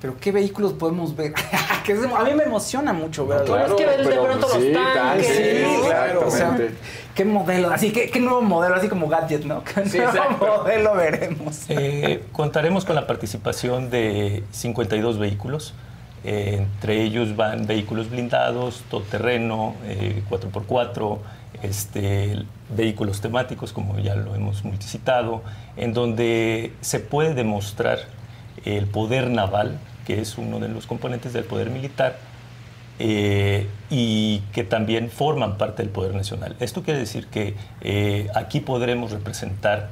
Pero 0.00 0.16
¿qué 0.18 0.32
vehículos 0.32 0.72
podemos 0.74 1.14
ver? 1.14 1.34
a 2.16 2.24
mí 2.24 2.34
me 2.34 2.44
emociona 2.44 2.92
mucho 2.92 3.26
ver. 3.26 3.44
Claro, 3.44 3.76
que 3.76 3.84
ves 3.84 4.06
de 4.06 4.14
pronto 4.14 4.48
los 4.48 4.72
tanques. 4.72 5.26
Sí, 5.26 5.86
claro. 5.86 6.26
O 6.26 6.30
sea, 6.30 6.56
¿qué 7.18 7.24
modelo? 7.24 7.70
Así, 7.70 7.90
¿qué, 7.90 8.10
¿qué, 8.10 8.20
nuevo 8.20 8.42
modelo? 8.42 8.76
Así 8.76 8.88
como 8.88 9.08
gadget, 9.08 9.44
¿no? 9.44 9.64
¿Qué 9.64 9.82
nuevo 9.98 10.36
modelo 10.38 10.94
veremos? 10.94 11.64
Eh, 11.68 12.22
contaremos 12.30 12.84
con 12.84 12.94
la 12.94 13.08
participación 13.08 13.90
de 13.90 14.44
52 14.52 15.18
vehículos. 15.18 15.74
Eh, 16.22 16.58
entre 16.58 17.02
ellos 17.02 17.34
van 17.34 17.66
vehículos 17.66 18.08
blindados, 18.08 18.84
todoterreno, 18.88 19.74
eh, 19.84 20.22
4x4, 20.30 21.18
este, 21.64 22.44
vehículos 22.68 23.20
temáticos, 23.20 23.72
como 23.72 23.98
ya 23.98 24.14
lo 24.14 24.36
hemos 24.36 24.62
multicitado, 24.64 25.42
en 25.76 25.94
donde 25.94 26.72
se 26.82 27.00
puede 27.00 27.34
demostrar 27.34 27.98
el 28.64 28.86
poder 28.86 29.28
naval, 29.28 29.80
que 30.06 30.20
es 30.20 30.38
uno 30.38 30.60
de 30.60 30.68
los 30.68 30.86
componentes 30.86 31.32
del 31.32 31.42
poder 31.42 31.70
militar, 31.70 32.16
eh, 32.98 33.66
y 33.90 34.40
que 34.52 34.64
también 34.64 35.10
forman 35.10 35.58
parte 35.58 35.82
del 35.82 35.90
poder 35.90 36.14
nacional. 36.14 36.56
Esto 36.60 36.82
quiere 36.82 37.00
decir 37.00 37.26
que 37.26 37.54
eh, 37.80 38.28
aquí 38.34 38.60
podremos 38.60 39.12
representar 39.12 39.90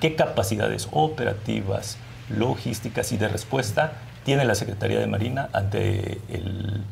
qué 0.00 0.14
capacidades 0.14 0.88
operativas, 0.92 1.98
logísticas 2.28 3.12
y 3.12 3.16
de 3.16 3.28
respuesta 3.28 3.92
tiene 4.24 4.44
la 4.44 4.54
Secretaría 4.54 4.98
de 4.98 5.06
Marina 5.06 5.50
ante 5.52 6.18
el, 6.28 6.82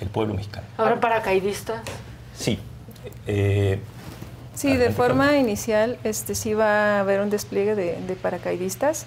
el 0.00 0.08
pueblo 0.08 0.34
mexicano. 0.34 0.66
¿Ahora 0.78 1.00
paracaidistas? 1.00 1.82
Sí, 2.34 2.58
eh, 3.26 3.80
sí, 4.54 4.76
de 4.76 4.90
forma 4.90 5.36
inicial 5.36 5.98
este, 6.04 6.34
sí 6.34 6.54
va 6.54 6.96
a 6.96 7.00
haber 7.00 7.20
un 7.20 7.30
despliegue 7.30 7.74
de, 7.74 8.16
paracaidistas, 8.16 9.06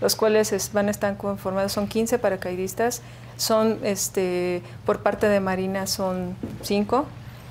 los 0.00 0.16
cuales 0.16 0.70
van 0.72 0.88
a 0.88 0.90
estar 0.90 1.16
conformados, 1.16 1.72
son 1.72 1.86
15 1.86 2.18
paracaidistas, 2.18 3.02
son 3.40 3.78
este, 3.82 4.62
por 4.86 5.00
parte 5.00 5.28
de 5.28 5.40
Marina 5.40 5.86
son 5.86 6.36
5, 6.62 7.06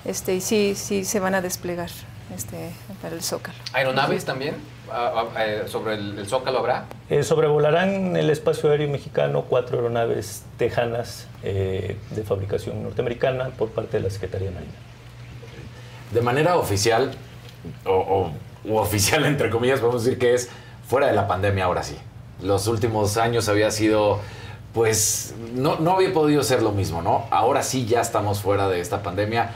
este, 0.05 0.36
y 0.36 0.41
sí, 0.41 0.74
sí 0.75 1.03
se 1.03 1.19
van 1.19 1.36
a 1.36 1.41
desplegar 1.41 1.89
este, 2.36 2.72
para 3.01 3.15
el 3.15 3.22
Zócalo. 3.22 3.58
¿Aeronaves 3.74 4.25
también? 4.25 4.55
Ah, 4.91 5.25
ah, 5.36 5.46
eh, 5.46 5.63
¿Sobre 5.67 5.96
el, 5.96 6.25
Zócalo 6.25 6.60
habrá? 6.60 6.86
Eh, 7.10 7.24
sobrevolarán 7.24 8.15
el 8.15 8.29
espacio 8.29 8.72
aéreo 8.72 8.89
mexicano 8.89 9.46
cuatro 9.50 9.77
aeronaves 9.77 10.43
tejanas 10.58 11.27
de 11.43 12.24
fabricación 12.27 12.84
norteamericana 12.84 13.50
por 13.50 13.69
parte 13.69 13.98
de 13.98 14.03
la 14.03 14.10
Secretaría 14.10 14.50
de 14.50 14.55
Marina 14.55 14.74
de 16.12 16.22
manera 16.22 16.58
oficial, 16.58 17.12
o, 17.86 18.31
oficial 18.72 19.25
entre 19.25 19.50
comillas, 19.50 19.79
podemos 19.79 20.03
decir 20.03 20.19
que 20.19 20.34
es 20.34 20.50
fuera 20.88 21.08
de 21.08 21.13
la 21.13 21.27
pandemia 21.27 21.65
ahora 21.65 21.84
sí. 21.84 21.98
Los 22.41 22.67
últimos 22.67 23.17
años 23.17 23.50
había 23.50 23.69
sido, 23.72 24.19
pues, 24.73 25.33
no, 25.53 25.77
no 25.79 25.91
había 25.91 26.13
podido 26.13 26.43
ser 26.43 26.61
lo 26.61 26.71
mismo, 26.71 27.01
¿no? 27.01 27.25
Ahora 27.31 27.63
sí 27.63 27.85
ya 27.85 28.01
estamos 28.01 28.41
fuera 28.41 28.67
de 28.69 28.79
esta 28.79 29.01
pandemia. 29.01 29.51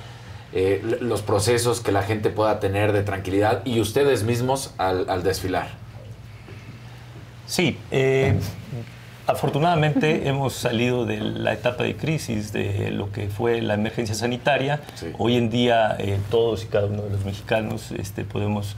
Eh, 0.56 1.00
los 1.02 1.24
procesos 1.24 1.82
que 1.82 1.92
la 1.92 2.04
gente 2.04 2.30
pueda 2.30 2.60
tener 2.60 2.94
de 2.94 3.02
tranquilidad 3.02 3.66
y 3.66 3.80
ustedes 3.80 4.24
mismos 4.24 4.72
al, 4.78 5.24
desfilar. 5.24 5.70
Sí, 7.48 7.78
eh, 7.90 8.36
Afortunadamente 9.26 10.28
hemos 10.28 10.54
salido 10.54 11.06
de 11.06 11.22
la 11.22 11.54
etapa 11.54 11.86
de 11.86 11.96
crisis 11.96 12.52
de 12.52 12.92
lo 12.92 13.12
que 13.12 13.30
fue 13.30 13.62
la 13.62 13.74
emergencia 13.76 14.14
sanitaria. 14.14 14.82
Hoy 15.18 15.38
en 15.38 15.50
día 15.50 15.96
eh, 15.98 16.20
todos 16.30 16.66
y 16.66 16.68
cada 16.68 16.88
uno 16.88 17.04
de 17.04 17.12
los 17.12 17.26
mexicanos 17.26 17.92
este, 17.92 18.24
podemos 18.24 18.76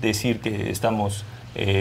decir 0.00 0.40
que 0.40 0.70
estamos 0.70 1.24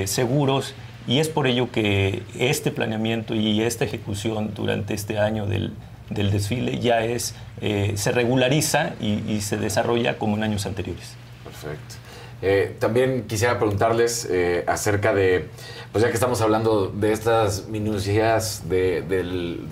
seguros 0.05 0.73
y 1.07 1.19
es 1.19 1.29
por 1.29 1.48
ello 1.48 1.72
que 1.72 2.24
este 2.38 2.72
planeamiento 2.72 3.36
y 3.36 3.62
esta 3.62 3.86
ejecución 3.86 4.53
durante 4.53 4.93
este 4.93 5.19
año 5.19 5.45
del, 5.45 5.74
desfile 6.10 6.79
ya 6.79 7.03
es, 7.03 7.36
se 7.60 8.12
regulariza 8.12 8.93
y, 9.01 9.41
se 9.41 9.57
desarrolla 9.57 10.17
como 10.17 10.38
en 10.38 10.43
años 10.43 10.65
anteriores. 10.65 11.15
Perfecto. 11.43 12.79
también 12.79 13.24
quisiera 13.24 13.57
preguntarles 13.57 14.29
acerca 14.67 15.13
de 15.13 15.50
pues 15.93 16.01
ya 16.01 16.10
que 16.10 16.15
estamos 16.15 16.41
hablando 16.41 16.88
de 16.88 17.13
estas 17.13 17.67
minucias 17.67 18.63
de, 18.67 19.05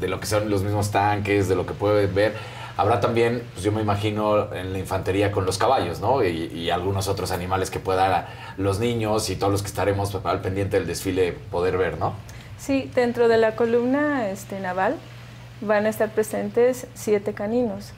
lo 0.07 0.19
que 0.19 0.27
son 0.27 0.51
los 0.51 0.61
mismos 0.61 0.91
tanques, 0.91 1.49
de 1.49 1.55
lo 1.55 1.65
que 1.65 1.73
puede 1.73 2.05
ver, 2.05 2.33
habrá 2.81 2.99
también, 2.99 3.43
pues 3.53 3.63
yo 3.63 3.71
me 3.71 3.81
imagino, 3.81 4.51
en 4.53 4.73
la 4.73 4.79
infantería 4.79 5.31
con 5.31 5.45
los 5.45 5.59
caballos, 5.59 5.99
¿no? 6.01 6.23
Y, 6.23 6.71
algunos 6.71 7.07
otros 7.07 7.31
animales 7.31 7.69
que 7.69 7.79
puedan 7.79 8.25
los 8.57 8.79
niños 8.79 9.29
y 9.29 9.35
todos 9.35 9.51
los 9.51 9.61
que 9.61 9.67
estaremos 9.67 10.17
al 10.23 10.41
pendiente 10.41 10.77
del 10.77 10.87
desfile 10.87 11.33
poder 11.51 11.77
ver, 11.77 11.99
¿no? 11.99 12.13
Sí, 12.57 12.89
dentro 12.95 13.27
de 13.27 13.37
la 13.37 13.55
columna 13.55 14.29
este, 14.29 14.59
naval 14.59 14.95
van 15.61 15.85
a 15.85 15.89
estar 15.89 16.09
presentes 16.09 16.87
siete 16.95 17.33
caninos. 17.33 17.91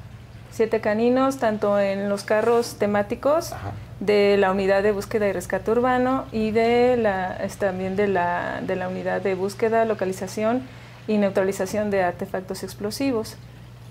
Siete 0.52 0.82
caninos, 0.82 1.38
tanto 1.38 1.80
en 1.80 2.10
los 2.10 2.24
carros 2.24 2.76
temáticos, 2.78 3.54
de 4.02 4.36
la 4.38 4.52
unidad 4.52 4.84
de 4.84 4.92
búsqueda 4.92 5.28
y 5.30 5.32
rescate 5.32 5.72
urbano 5.72 6.26
y 6.34 6.52
de 6.52 6.98
la, 6.98 7.40
también 7.58 7.96
de 7.96 8.08
la, 8.08 8.60
de 8.62 8.76
la 8.76 8.90
unidad 8.90 9.22
de 9.22 9.36
búsqueda, 9.36 9.86
localización 9.86 10.64
y 11.08 11.18
neutralización 11.18 11.90
de 11.90 12.04
artefactos 12.04 12.64
explosivos. 12.64 13.38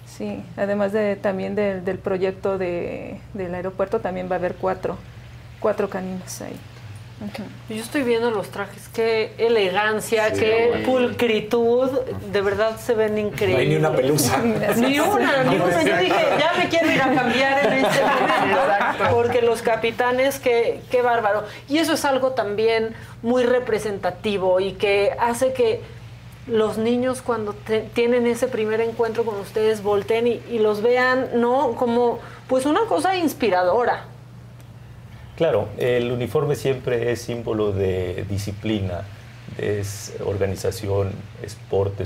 Sí, 0.06 0.42
además 0.56 0.92
de, 0.92 1.16
también 1.16 1.54
del 1.54 1.98
proyecto 1.98 2.58
de, 2.58 3.18
del 3.34 3.54
aeropuerto 3.54 4.00
también 4.00 4.28
va 4.30 4.36
a 4.36 4.38
haber 4.38 4.56
cuatro, 4.56 4.98
cuatro 5.60 5.88
caninos 5.88 6.40
ahí. 6.42 6.58
Yo 7.68 7.76
estoy 7.76 8.02
viendo 8.02 8.30
los 8.30 8.50
trajes, 8.50 8.88
qué 8.88 9.32
elegancia, 9.38 10.32
qué 10.32 10.82
pulcritud, 10.84 11.90
de 12.32 12.40
verdad 12.40 12.78
se 12.78 12.94
ven 12.94 13.16
increíbles. 13.16 13.54
No 13.54 13.60
hay 13.60 13.68
ni 13.68 13.76
una 13.76 13.92
pelusa. 13.94 14.38
ni 14.76 14.98
una, 14.98 15.44
ni 15.44 15.56
una. 15.56 15.82
Yo 15.82 15.96
dije, 15.98 16.14
ya 16.38 16.52
me 16.58 16.68
quiero 16.68 16.90
ir 16.90 17.00
a 17.00 17.14
cambiar 17.14 17.66
en 17.66 17.84
este 17.84 18.00
momento, 18.02 19.14
porque 19.14 19.42
los 19.42 19.62
capitanes, 19.62 20.40
qué, 20.40 20.80
qué 20.90 21.02
bárbaro. 21.02 21.44
Y 21.68 21.78
eso 21.78 21.92
es 21.92 22.04
algo 22.04 22.32
también 22.32 22.94
muy 23.22 23.44
representativo 23.44 24.58
y 24.60 24.72
que 24.72 25.14
hace 25.18 25.52
que 25.52 25.80
los 26.46 26.78
niños 26.78 27.22
cuando 27.22 27.54
tienen 27.94 28.26
ese 28.26 28.48
primer 28.48 28.80
encuentro 28.80 29.24
con 29.24 29.38
ustedes 29.38 29.82
volteen 29.82 30.26
y, 30.26 30.58
los 30.58 30.82
vean, 30.82 31.28
¿no? 31.36 31.72
Como 31.72 32.18
pues 32.48 32.66
una 32.66 32.82
cosa 32.86 33.16
inspiradora. 33.16 34.04
Claro, 35.36 35.68
el 35.78 36.10
uniforme 36.10 36.56
siempre 36.56 37.12
es 37.12 37.22
símbolo 37.22 37.72
de 37.72 38.24
disciplina, 38.28 39.02
es 39.58 40.14
organización, 40.24 41.12
es 41.42 41.56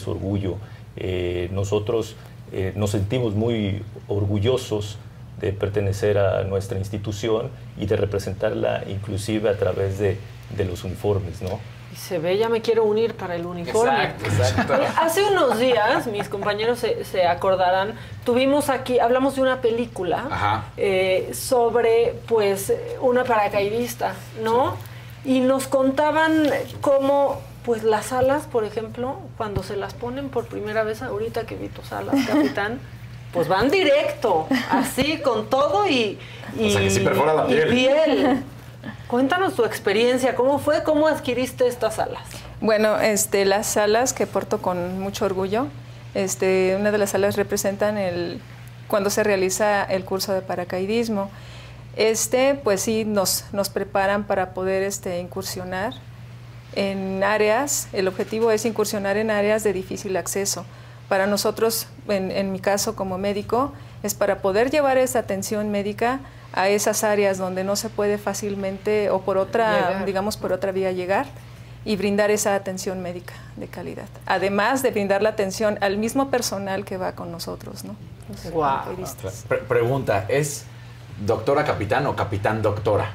orgullo. 0.07 0.57
Eh, 0.97 1.49
nosotros 1.53 2.17
eh, 2.53 2.73
nos 2.77 2.91
sentimos 2.91 3.35
muy 3.35 3.83
orgullosos 4.09 4.99
de 5.41 5.53
pertenecer 5.53 6.19
a 6.19 6.45
nuestra 6.45 6.79
institución 6.79 7.51
y 7.77 7.87
de 7.87 7.97
representarla 7.97 8.85
inclusive 8.89 9.51
a 9.51 9.59
través 9.59 9.99
de, 9.99 10.17
los 10.65 10.85
uniformes, 10.85 11.43
¿no? 11.43 11.61
Se 11.97 12.19
ve, 12.19 12.37
ya 12.37 12.49
me 12.49 12.61
quiero 12.61 12.85
unir 12.85 13.15
para 13.15 13.35
el 13.35 13.47
uniforme. 13.47 14.05
Exacto, 14.05 14.27
exacto. 14.27 14.75
Hace 15.01 15.25
unos 15.25 15.59
días, 15.59 16.07
mis 16.07 16.29
compañeros 16.29 16.79
se, 16.79 17.05
se 17.05 17.27
acordarán, 17.27 17.95
tuvimos 18.25 18.69
aquí, 18.69 18.99
hablamos 18.99 19.37
de 19.37 19.43
una 19.43 19.61
película 19.61 20.65
eh, 20.77 21.31
sobre, 21.35 22.15
pues, 22.29 22.73
una 23.01 23.25
paracaidista, 23.25 24.15
¿no? 24.43 24.77
Y 25.25 25.41
nos 25.41 25.67
contaban 25.67 26.49
cómo, 26.81 27.41
pues, 27.65 27.83
las 27.83 28.13
alas, 28.13 28.45
por 28.45 28.65
ejemplo, 28.65 29.19
cuando 29.37 29.63
se 29.63 29.77
las 29.77 29.95
ponen 29.95 30.29
por 30.29 30.47
primera 30.47 30.85
vez, 30.85 31.03
ahorita 31.03 31.47
que 31.47 31.57
vi 31.57 31.69
tus 31.69 31.93
alas, 31.93 32.15
capitán, 32.27 32.79
pues 33.33 33.49
van 33.49 33.71
directo, 33.71 34.47
así, 34.71 35.19
con 35.19 35.49
todo 35.49 35.89
y, 35.89 36.19
y, 36.59 36.69
O 36.69 36.71
sea, 36.71 36.81
que 36.83 36.91
sí 36.91 37.01
perfora 37.01 37.35
la 37.35 37.51
y 37.51 37.71
piel. 37.71 38.45
Cuéntanos 39.09 39.55
tu 39.55 39.65
experiencia, 39.65 40.35
¿cómo 40.35 40.59
fue? 40.59 40.83
¿Cómo 40.83 41.07
adquiriste 41.07 41.69
estas 41.69 42.01
alas? 42.01 42.25
Bueno, 42.61 42.99
este, 42.99 43.45
las 43.45 43.77
alas 43.77 44.13
que 44.13 44.27
porto 44.27 44.61
con 44.61 44.99
mucho 44.99 45.25
orgullo, 45.25 45.69
este, 46.15 46.77
una 46.77 46.91
de 46.91 46.99
las 46.99 47.15
alas 47.15 47.37
representan 47.37 47.99
el, 47.99 48.41
cuando 48.89 49.11
se 49.11 49.23
realiza 49.23 49.85
el 49.85 50.05
curso 50.05 50.33
de 50.33 50.43
paracaidismo. 50.43 51.31
Este, 51.95 52.57
pues 52.57 52.83
sí, 52.83 53.05
nos, 53.05 53.45
nos 53.53 53.69
preparan 53.69 54.25
para 54.25 54.55
poder 54.55 54.83
este, 54.83 55.21
incursionar 55.21 55.95
en 56.75 57.23
áreas, 57.23 57.89
el 57.93 58.09
objetivo 58.09 58.51
es 58.51 58.65
incursionar 58.65 59.17
en 59.17 59.31
áreas 59.31 59.63
de 59.63 59.73
difícil 59.73 60.17
acceso. 60.17 60.67
Para 61.09 61.29
nosotros, 61.29 61.87
en, 62.09 62.33
en 62.33 62.51
mi 62.51 62.59
caso 62.59 62.97
como 62.97 63.19
médico, 63.19 63.73
es 64.03 64.15
para 64.15 64.43
poder 64.43 64.71
llevar 64.71 64.99
esa 64.99 65.21
atención 65.21 65.71
médica 65.71 66.21
a 66.57 66.69
esas 66.69 67.05
áreas 67.05 67.39
donde 67.39 67.63
no 67.63 67.77
se 67.77 67.89
puede 67.89 68.19
fácilmente 68.19 69.11
o 69.11 69.21
por 69.21 69.37
otra, 69.39 69.89
Llegar. 69.91 70.05
digamos, 70.07 70.37
por 70.37 70.53
otra 70.53 70.73
vía 70.73 70.91
llegar 70.91 71.27
y 71.85 71.95
brindar 71.97 72.31
esa 72.33 72.55
atención 72.57 73.01
médica 73.03 73.35
de 73.57 73.69
calidad. 73.69 74.09
Además 74.27 74.83
de 74.83 74.91
brindar 74.91 75.23
la 75.23 75.29
atención 75.29 75.79
al 75.81 75.99
mismo 75.99 76.31
personal 76.31 76.85
que 76.85 76.97
va 76.97 77.13
con 77.13 77.31
nosotros, 77.31 77.85
¿no? 77.85 77.95
Los. 78.29 79.45
Pre- 79.45 79.59
pregunta, 79.59 80.25
¿es 80.29 80.65
doctora 81.25 81.65
capitán 81.65 82.07
o 82.07 82.17
capitán 82.17 82.61
doctora? 82.63 83.13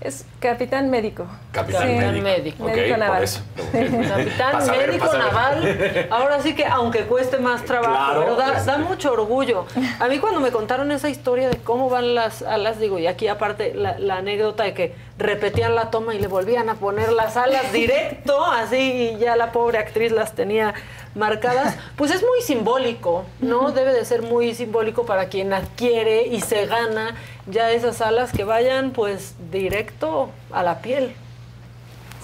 Es 0.00 0.26
capitán 0.38 0.90
médico. 0.90 1.26
Capitán 1.52 1.82
Capitán 1.82 2.22
médico. 2.22 2.64
médico. 2.64 2.64
Médico 2.64 2.88
por 2.90 2.98
naval. 2.98 3.22
eso. 3.22 3.40
Capitán 3.72 4.66
médico 4.70 5.12
naval. 5.16 6.06
Ahora 6.10 6.42
sí 6.42 6.54
que, 6.54 6.66
aunque 6.66 7.04
cueste 7.04 7.38
más 7.38 7.64
trabajo, 7.64 7.94
Claro, 7.94 8.20
pero 8.20 8.36
da, 8.36 8.64
da 8.64 8.78
mucho 8.78 9.12
orgullo. 9.12 9.66
A 10.00 10.08
mí 10.08 10.18
cuando 10.18 10.40
me 10.40 10.50
contaron 10.50 10.90
esa 10.92 11.08
historia 11.08 11.48
de 11.48 11.56
cómo 11.56 11.88
van 11.88 12.14
las 12.14 12.42
alas, 12.42 12.78
digo, 12.78 12.98
y 12.98 13.06
aquí 13.06 13.28
aparte 13.28 13.72
la, 13.74 13.98
la 13.98 14.16
anécdota 14.18 14.64
de 14.64 14.74
que 14.74 14.94
repetían 15.18 15.74
la 15.74 15.90
toma 15.90 16.14
y 16.14 16.18
le 16.18 16.26
volvían 16.26 16.68
a 16.68 16.74
poner 16.74 17.12
las 17.12 17.36
alas 17.36 17.72
directo, 17.72 18.44
así, 18.44 19.12
y 19.14 19.18
ya 19.18 19.36
la 19.36 19.52
pobre 19.52 19.78
actriz 19.78 20.10
las 20.10 20.34
tenía 20.34 20.74
marcadas, 21.14 21.76
pues 21.96 22.10
es 22.10 22.22
muy 22.22 22.42
simbólico, 22.42 23.24
¿no? 23.40 23.70
Debe 23.70 23.92
de 23.92 24.04
ser 24.04 24.22
muy 24.22 24.54
simbólico 24.54 25.06
para 25.06 25.28
quien 25.28 25.52
adquiere 25.52 26.26
y 26.26 26.40
se 26.40 26.66
gana 26.66 27.14
ya 27.46 27.70
esas 27.70 28.00
alas 28.00 28.32
que 28.32 28.42
vayan 28.42 28.90
pues 28.90 29.34
directo 29.52 30.30
a 30.50 30.62
la 30.64 30.80
piel. 30.80 31.14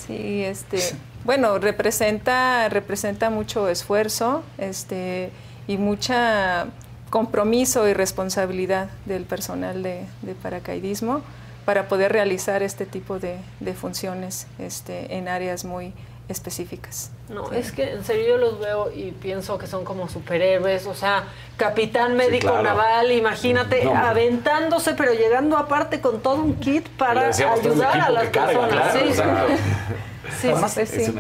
Sí, 0.05 0.43
este, 0.43 0.81
bueno, 1.25 1.59
representa, 1.59 2.69
representa 2.69 3.31
mucho 3.31 3.69
esfuerzo, 3.69 4.43
este, 4.59 5.31
y 5.69 5.77
mucha 5.77 6.67
compromiso 7.11 7.89
y 7.89 7.93
responsabilidad 7.93 8.89
del 9.05 9.25
personal 9.25 9.83
de, 9.83 10.07
de 10.23 10.35
paracaidismo 10.35 11.23
para 11.65 11.89
poder 11.89 12.13
realizar 12.13 12.63
este 12.63 12.87
tipo 12.87 13.19
de, 13.19 13.37
de 13.61 13.75
funciones 13.75 14.47
este, 14.59 15.15
en 15.17 15.29
áreas 15.29 15.65
muy 15.65 15.93
específicas. 16.29 17.11
No, 17.29 17.47
Sí. 17.49 17.57
es 17.57 17.73
que 17.73 17.93
en 17.93 18.05
serio 18.05 18.29
yo 18.29 18.37
los 18.37 18.61
veo 18.61 18.91
y 18.93 19.11
pienso 19.13 19.59
que 19.59 19.67
son 19.67 19.85
como 19.85 20.09
superhéroes, 20.09 20.87
o 20.87 20.95
sea, 20.95 21.25
capitán 21.57 22.17
médico 22.17 22.49
claro. 22.49 22.63
naval, 22.63 23.11
imagínate, 23.13 23.85
No, 23.85 23.95
aventándose, 23.97 24.95
pero 24.95 25.13
llegando 25.13 25.57
aparte 25.57 26.01
con 26.01 26.21
todo 26.21 26.37
un 26.37 26.55
kit 26.57 26.89
para 26.91 27.29
ayudar 27.29 28.01
a 28.01 28.11
las 28.11 28.29
carga, 28.29 28.61
personas. 28.61 28.93
claro, 28.93 29.01
sí, 29.07 29.15
sí, 30.41 30.49
Además, 30.49 30.73
sí, 30.73 30.87
sí. 30.87 31.13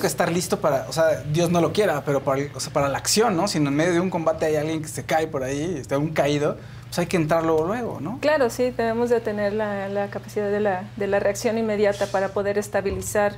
que 0.00 0.06
estar 0.06 0.30
listo 0.30 0.60
para, 0.60 0.86
o 0.88 0.92
sea, 0.92 1.22
Dios 1.32 1.50
no 1.50 1.60
lo 1.62 1.72
quiera, 1.72 2.04
pero 2.04 2.22
para, 2.22 2.40
el- 2.42 2.50
o 2.54 2.60
sea, 2.60 2.72
para 2.72 2.88
la 2.88 2.98
acción, 2.98 3.36
¿no? 3.36 3.48
Si 3.48 3.56
en 3.58 3.64
medio 3.74 3.92
de 3.94 4.00
un 4.00 4.10
combate 4.10 4.46
hay 4.46 4.56
alguien 4.56 4.82
que 4.82 4.88
se 4.88 5.04
cae 5.04 5.26
por 5.26 5.42
ahí, 5.44 5.76
está 5.78 5.96
un 5.98 6.10
caído, 6.12 6.56
pues 6.88 6.98
hay 6.98 7.06
que 7.06 7.16
entrar 7.16 7.44
luego, 7.44 7.64
luego, 7.66 8.00
¿no? 8.00 8.18
Claro, 8.20 8.50
sí, 8.50 8.70
debemos 8.70 9.10
de 9.10 9.20
tener 9.20 9.52
la, 9.52 9.88
la 9.88 10.08
capacidad 10.08 10.50
de 10.50 10.60
la, 10.60 10.84
de 10.96 11.06
la 11.06 11.20
reacción 11.20 11.58
inmediata 11.58 12.06
para 12.06 12.28
poder 12.30 12.58
estabilizar 12.58 13.34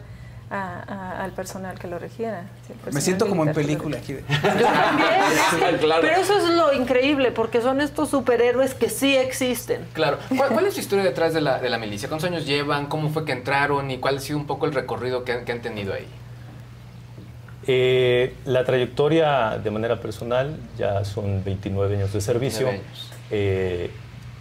a- 0.52 0.82
a- 1.18 1.22
al 1.24 1.30
personal 1.32 1.78
que 1.78 1.86
lo. 1.86 1.98
Sí, 2.00 2.24
el 2.24 2.92
Me 2.92 3.00
siento 3.00 3.28
como 3.28 3.44
en 3.44 3.52
película 3.52 3.98
aquí. 3.98 4.14
de- 4.14 4.22
Yo 4.28 4.66
también, 4.66 5.10
sí. 5.50 5.56
Claro. 5.80 6.00
pero 6.02 6.20
eso 6.20 6.38
es 6.38 6.44
lo 6.56 6.72
increíble, 6.72 7.30
porque 7.30 7.60
son 7.60 7.80
estos 7.80 8.08
superhéroes 8.10 8.74
que 8.74 8.88
sí 8.90 9.16
existen. 9.16 9.84
Claro. 9.92 10.18
¿Cuál, 10.36 10.50
cuál 10.50 10.66
es 10.66 10.74
su 10.74 10.80
historia 10.80 11.04
detrás 11.04 11.34
de 11.34 11.40
la, 11.40 11.58
de 11.60 11.70
la 11.70 11.78
milicia? 11.78 12.08
¿Cuántos 12.08 12.28
años 12.30 12.46
llevan? 12.46 12.86
¿Cómo 12.86 13.10
fue 13.10 13.24
que 13.24 13.30
entraron? 13.32 13.90
¿Y 13.92 13.98
cuál 13.98 14.16
ha 14.16 14.20
sido 14.20 14.38
un 14.38 14.46
poco 14.46 14.66
el 14.66 14.72
recorrido 14.74 15.22
que 15.24 15.32
han, 15.32 15.44
que 15.44 15.52
han 15.52 15.60
tenido 15.62 15.92
ahí? 15.94 16.06
Eh, 17.66 18.34
la 18.46 18.64
trayectoria 18.64 19.58
de 19.62 19.70
manera 19.70 20.00
personal 20.00 20.56
ya 20.78 21.04
son 21.04 21.44
29 21.44 21.94
años 21.96 22.12
de 22.12 22.20
servicio, 22.20 22.66
29 22.66 22.78
años. 22.88 23.10
Eh, 23.30 23.90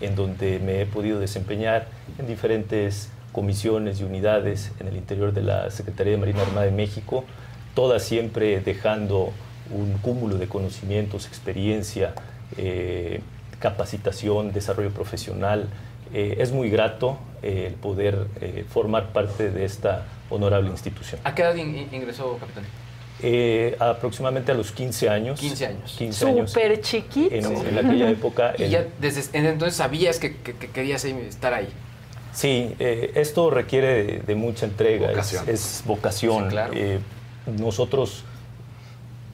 en 0.01 0.15
donde 0.15 0.59
me 0.59 0.81
he 0.81 0.85
podido 0.85 1.19
desempeñar 1.19 1.87
en 2.17 2.27
diferentes 2.27 3.09
comisiones 3.31 3.99
y 3.99 4.03
unidades 4.03 4.71
en 4.79 4.87
el 4.87 4.95
interior 4.95 5.33
de 5.33 5.41
la 5.43 5.69
Secretaría 5.71 6.11
de 6.13 6.17
Marina 6.17 6.41
Armada 6.41 6.65
de 6.65 6.71
México, 6.71 7.23
todas 7.75 8.03
siempre 8.03 8.59
dejando 8.61 9.31
un 9.71 9.93
cúmulo 10.01 10.37
de 10.37 10.47
conocimientos, 10.47 11.27
experiencia, 11.27 12.13
eh, 12.57 13.21
capacitación, 13.59 14.51
desarrollo 14.51 14.89
profesional. 14.91 15.67
Eh, 16.13 16.37
es 16.39 16.51
muy 16.51 16.69
grato 16.71 17.19
eh, 17.43 17.65
el 17.67 17.73
poder 17.75 18.25
formar 18.69 19.09
parte 19.13 19.51
de 19.51 19.63
esta 19.65 20.05
honorable 20.31 20.69
institución. 20.71 21.21
¿A 21.23 21.35
qué 21.35 21.43
edad 21.43 21.55
in- 21.55 21.75
in- 21.77 21.89
ingresó, 21.93 22.37
capitán? 22.39 22.63
Eh, 23.21 23.75
aproximadamente 23.79 24.51
a 24.51 24.55
los 24.55 24.71
15 24.71 25.09
años. 25.09 25.39
15 25.39 25.65
años. 25.65 25.95
15 25.97 26.25
años. 26.27 26.51
Súper 26.51 26.79
chiquito. 26.81 27.35
En, 27.35 27.45
en 27.45 27.85
aquella 27.85 28.09
época. 28.09 28.53
Y 28.57 28.69
ya 28.69 28.85
desde 28.99 29.37
entonces 29.37 29.75
sabías 29.75 30.19
que, 30.19 30.37
que- 30.37 30.53
que 30.55 30.67
querías 30.69 31.03
estar 31.05 31.53
ahí. 31.53 31.67
Sí, 32.33 32.75
eh, 32.79 33.11
esto 33.15 33.49
requiere 33.49 34.03
de, 34.03 34.19
de 34.19 34.35
mucha 34.35 34.65
entrega, 34.65 35.07
es- 35.11 35.15
Vocación. 35.15 35.43
Es, 35.49 35.83
vocación. 35.85 36.43
Sí, 36.45 36.49
claro. 36.49 36.73
Eh, 36.75 36.99
nosotros, 37.57 38.23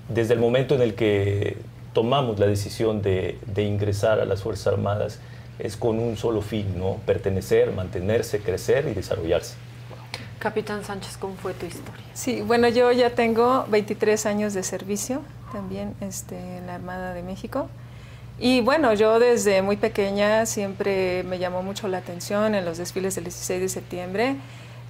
desde 0.10 0.34
el 0.34 0.39
momento 0.39 0.76
en 0.76 0.82
el 0.82 0.95
que 0.95 1.58
tomamos 1.93 2.39
la 2.39 2.48
decisión 2.48 3.02
de, 3.02 3.38
de 3.45 3.63
ingresar 3.63 4.19
a 4.19 4.26
las 4.26 4.41
Fuerzas 4.41 4.74
Armadas, 4.74 5.19
es 5.60 5.78
con 5.78 6.00
un 6.00 6.17
solo 6.17 6.41
fin, 6.41 6.78
¿no? 6.78 6.98
Pertenecer, 7.06 7.71
mantenerse, 7.71 8.39
crecer 8.39 8.88
y 8.89 8.93
desarrollarse. 8.93 9.56
Capitán 10.39 10.84
Sánchez, 10.84 11.17
¿cómo 11.17 11.36
fue 11.36 11.54
tu 11.54 11.65
historia? 11.65 12.04
Sí, 12.13 12.41
bueno, 12.41 12.67
yo 12.67 12.91
ya 12.91 13.12
tengo 13.12 13.65
23 13.69 14.26
años 14.26 14.54
de 14.54 14.63
servicio 14.63 15.21
también 15.52 15.95
este, 16.02 16.58
en 16.58 16.67
la 16.67 16.76
Armada 16.76 17.13
de 17.13 17.24
México. 17.24 17.69
Y 18.38 18.62
bueno, 18.62 18.93
yo 18.93 19.19
desde 19.19 19.62
muy 19.62 19.78
pequeña 19.78 20.45
siempre 20.45 21.24
me 21.24 21.39
llamó 21.39 21.63
mucho 21.63 21.88
la 21.88 22.00
atención 22.00 22.54
en 22.54 22.65
los 22.65 22.78
desfiles 22.78 23.15
del 23.15 23.24
16 23.24 23.62
de 23.62 23.69
septiembre, 23.69 24.36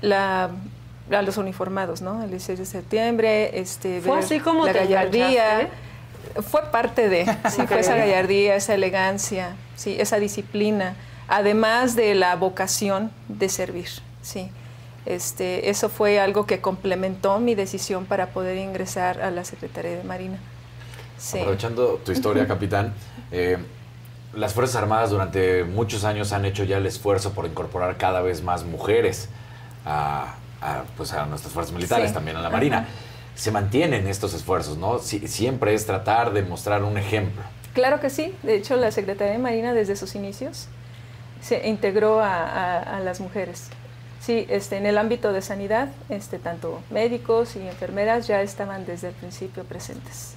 la, 0.02 0.50
a 1.12 1.22
los 1.22 1.38
uniformados, 1.38 2.02
¿no? 2.02 2.24
El 2.24 2.32
16 2.32 2.58
de 2.58 2.66
septiembre, 2.66 3.60
este, 3.60 4.02
¿Fue 4.02 4.16
ver 4.16 4.24
así 4.24 4.40
como 4.40 4.66
la 4.66 4.74
te 4.74 4.80
gallardía. 4.80 5.70
Fue 6.50 6.64
parte 6.72 7.08
de, 7.08 7.26
sí, 7.52 7.68
fue 7.68 7.82
esa 7.82 7.96
gallardía, 7.96 8.56
esa 8.56 8.74
elegancia, 8.74 9.56
sí, 9.76 9.96
esa 10.00 10.18
disciplina, 10.18 10.96
además 11.28 11.96
de 11.96 12.16
la 12.16 12.36
vocación 12.36 13.12
de 13.28 13.48
servir, 13.50 13.90
sí. 14.24 14.50
Este, 15.06 15.70
eso 15.70 15.90
fue 15.90 16.20
algo 16.20 16.46
que 16.48 16.62
complementó 16.62 17.40
mi 17.40 17.54
decisión 17.56 18.06
para 18.06 18.28
poder 18.28 18.58
ingresar 18.58 19.22
a 19.22 19.30
la 19.32 19.46
Secretaría 19.46 19.92
de 19.98 20.04
Marina. 20.04 20.38
Sí. 21.18 21.40
Aprovechando 21.40 22.02
tu 22.04 22.12
historia, 22.12 22.48
capitán, 22.48 22.94
eh, 23.32 23.58
las 24.34 24.54
Fuerzas 24.54 24.76
Armadas 24.78 25.12
durante 25.12 25.64
muchos 25.64 26.04
años 26.04 26.34
han 26.34 26.44
hecho 26.46 26.64
ya 26.64 26.78
el 26.78 26.86
esfuerzo 26.86 27.34
por 27.34 27.46
incorporar 27.46 27.98
cada 27.98 28.22
vez 28.22 28.42
más 28.42 28.64
mujeres 28.66 29.30
a, 29.86 30.36
a, 30.62 30.84
pues 30.98 31.14
a 31.14 31.26
nuestras 31.28 31.54
fuerzas 31.54 31.74
militares, 31.74 32.10
Sí. 32.10 32.14
también 32.14 32.36
a 32.38 32.42
la 32.42 32.50
Marina. 32.50 32.88
Se 33.36 33.52
mantienen 33.52 34.08
estos 34.08 34.34
esfuerzos, 34.34 34.78
¿no? 34.78 35.00
Si- 35.00 35.28
siempre 35.28 35.74
es 35.74 35.86
tratar 35.86 36.34
de 36.34 36.42
mostrar 36.42 36.84
un 36.84 36.98
ejemplo. 36.98 37.44
Claro 37.74 38.00
que 38.00 38.10
sí. 38.10 38.34
De 38.44 38.56
hecho, 38.56 38.76
la 38.76 38.92
Secretaría 38.92 39.34
de 39.34 39.40
Marina 39.40 39.74
desde 39.74 39.96
sus 39.96 40.16
inicios 40.16 40.68
se 41.42 41.68
integró 41.68 42.22
a 42.22 43.00
las 43.04 43.20
mujeres. 43.20 43.70
Sí, 44.26 44.46
este, 44.50 44.78
en 44.78 44.86
el 44.86 44.98
ámbito 44.98 45.34
de 45.34 45.42
sanidad, 45.42 45.90
este, 46.10 46.40
tanto 46.40 46.82
médicos 46.90 47.56
y 47.56 47.60
enfermeras 47.68 48.26
ya 48.28 48.42
estaban 48.42 48.86
desde 48.86 49.10
el 49.10 49.14
principio 49.14 49.64
presentes. 49.66 50.34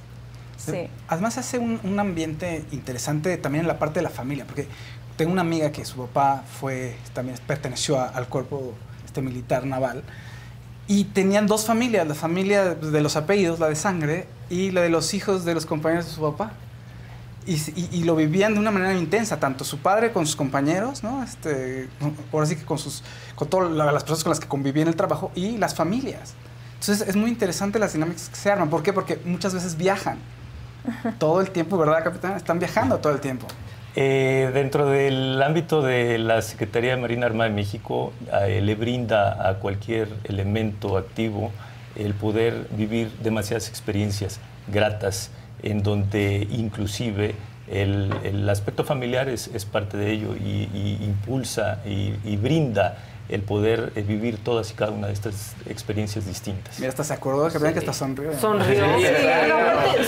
Sí. 0.58 0.88
Además 1.06 1.38
hace 1.38 1.58
un, 1.58 1.80
un 1.84 1.98
ambiente 2.00 2.64
interesante 2.72 3.36
también 3.38 3.62
en 3.62 3.68
la 3.68 3.78
parte 3.78 4.00
de 4.00 4.02
la 4.02 4.10
familia, 4.10 4.44
porque 4.44 4.66
tengo 5.16 5.32
una 5.32 5.40
amiga 5.42 5.72
que 5.72 5.84
su 5.84 5.96
papá 6.06 6.42
fue, 6.60 6.96
también 7.14 7.38
perteneció 7.46 7.98
a- 7.98 8.08
al 8.08 8.28
cuerpo 8.28 8.74
este, 9.06 9.22
militar 9.22 9.64
naval 9.64 10.02
Y 10.90 11.04
tenían 11.04 11.46
dos 11.46 11.64
familias, 11.66 12.06
la 12.08 12.14
familia 12.14 12.74
de 12.74 13.00
los 13.02 13.16
apellidos, 13.16 13.58
la 13.60 13.68
de 13.68 13.74
sangre, 13.76 14.26
y 14.50 14.70
la 14.70 14.80
de 14.80 14.88
los 14.88 15.12
hijos 15.14 15.44
de 15.44 15.54
los 15.54 15.66
compañeros 15.66 16.06
de 16.06 16.12
su 16.12 16.20
papá. 16.22 16.52
Y, 17.48 18.04
lo 18.04 18.14
vivían 18.14 18.52
de 18.52 18.60
una 18.60 18.70
manera 18.70 18.92
intensa, 18.92 19.40
tanto 19.40 19.64
su 19.64 19.78
padre 19.78 20.12
con 20.12 20.26
sus 20.26 20.36
compañeros, 20.36 21.02
¿no? 21.02 21.22
Este, 21.22 21.88
ahora 22.30 22.44
sí 22.44 22.56
que 22.56 22.64
con, 22.64 22.78
sus, 22.78 23.02
con 23.34 23.48
todas 23.48 23.72
las 23.72 24.02
personas 24.04 24.22
con 24.22 24.30
las 24.30 24.40
que 24.40 24.48
convivía 24.48 24.82
en 24.82 24.88
el 24.88 24.96
trabajo 24.96 25.32
y 25.34 25.56
las 25.56 25.74
familias. 25.74 26.34
Entonces 26.74 27.08
es 27.08 27.16
muy 27.16 27.30
interesante 27.30 27.78
las 27.78 27.94
dinámicas 27.94 28.28
que 28.28 28.36
se 28.36 28.50
arman. 28.50 28.68
¿Por 28.68 28.82
qué? 28.82 28.92
Porque 28.92 29.18
muchas 29.24 29.54
veces 29.54 29.76
viajan. 29.76 30.18
Todo 31.18 31.40
el 31.40 31.50
tiempo, 31.50 31.78
¿verdad, 31.78 32.04
capitán? 32.04 32.36
Están 32.36 32.58
viajando 32.58 32.98
todo 32.98 33.12
el 33.12 33.20
tiempo. 33.20 33.46
Eh, 33.96 34.50
dentro 34.54 34.86
del 34.86 35.42
ámbito 35.42 35.82
de 35.82 36.18
la 36.18 36.40
Secretaría 36.42 36.94
de 36.94 37.00
Marina 37.00 37.26
Armada 37.26 37.48
de 37.48 37.56
México, 37.56 38.12
eh, 38.46 38.60
le 38.60 38.74
brinda 38.74 39.48
a 39.48 39.54
cualquier 39.54 40.08
elemento 40.24 40.96
activo 40.96 41.50
el 41.96 42.14
poder 42.14 42.68
vivir 42.70 43.10
demasiadas 43.22 43.68
experiencias 43.68 44.38
gratas 44.68 45.30
en 45.62 45.82
donde 45.82 46.46
inclusive 46.50 47.34
el, 47.70 48.48
aspecto 48.48 48.84
familiar 48.84 49.28
es, 49.28 49.48
parte 49.70 49.96
de 49.96 50.12
ello 50.12 50.34
y, 50.36 50.98
impulsa 51.02 51.80
y, 51.84 52.36
brinda 52.36 52.98
el 53.28 53.42
poder 53.42 53.92
eh, 53.94 54.00
vivir 54.00 54.42
todas 54.42 54.70
y 54.70 54.74
cada 54.74 54.90
una 54.90 55.08
de 55.08 55.12
estas 55.12 55.54
experiencias 55.66 56.24
distintas. 56.24 56.78
Mira, 56.78 56.88
hasta 56.88 57.04
se 57.04 57.12
acordó 57.12 57.50
que 57.50 57.58
vean 57.58 57.74
que 57.74 57.80
está 57.80 57.92
sonrió. 57.92 58.32
Sonrió. 58.38 58.86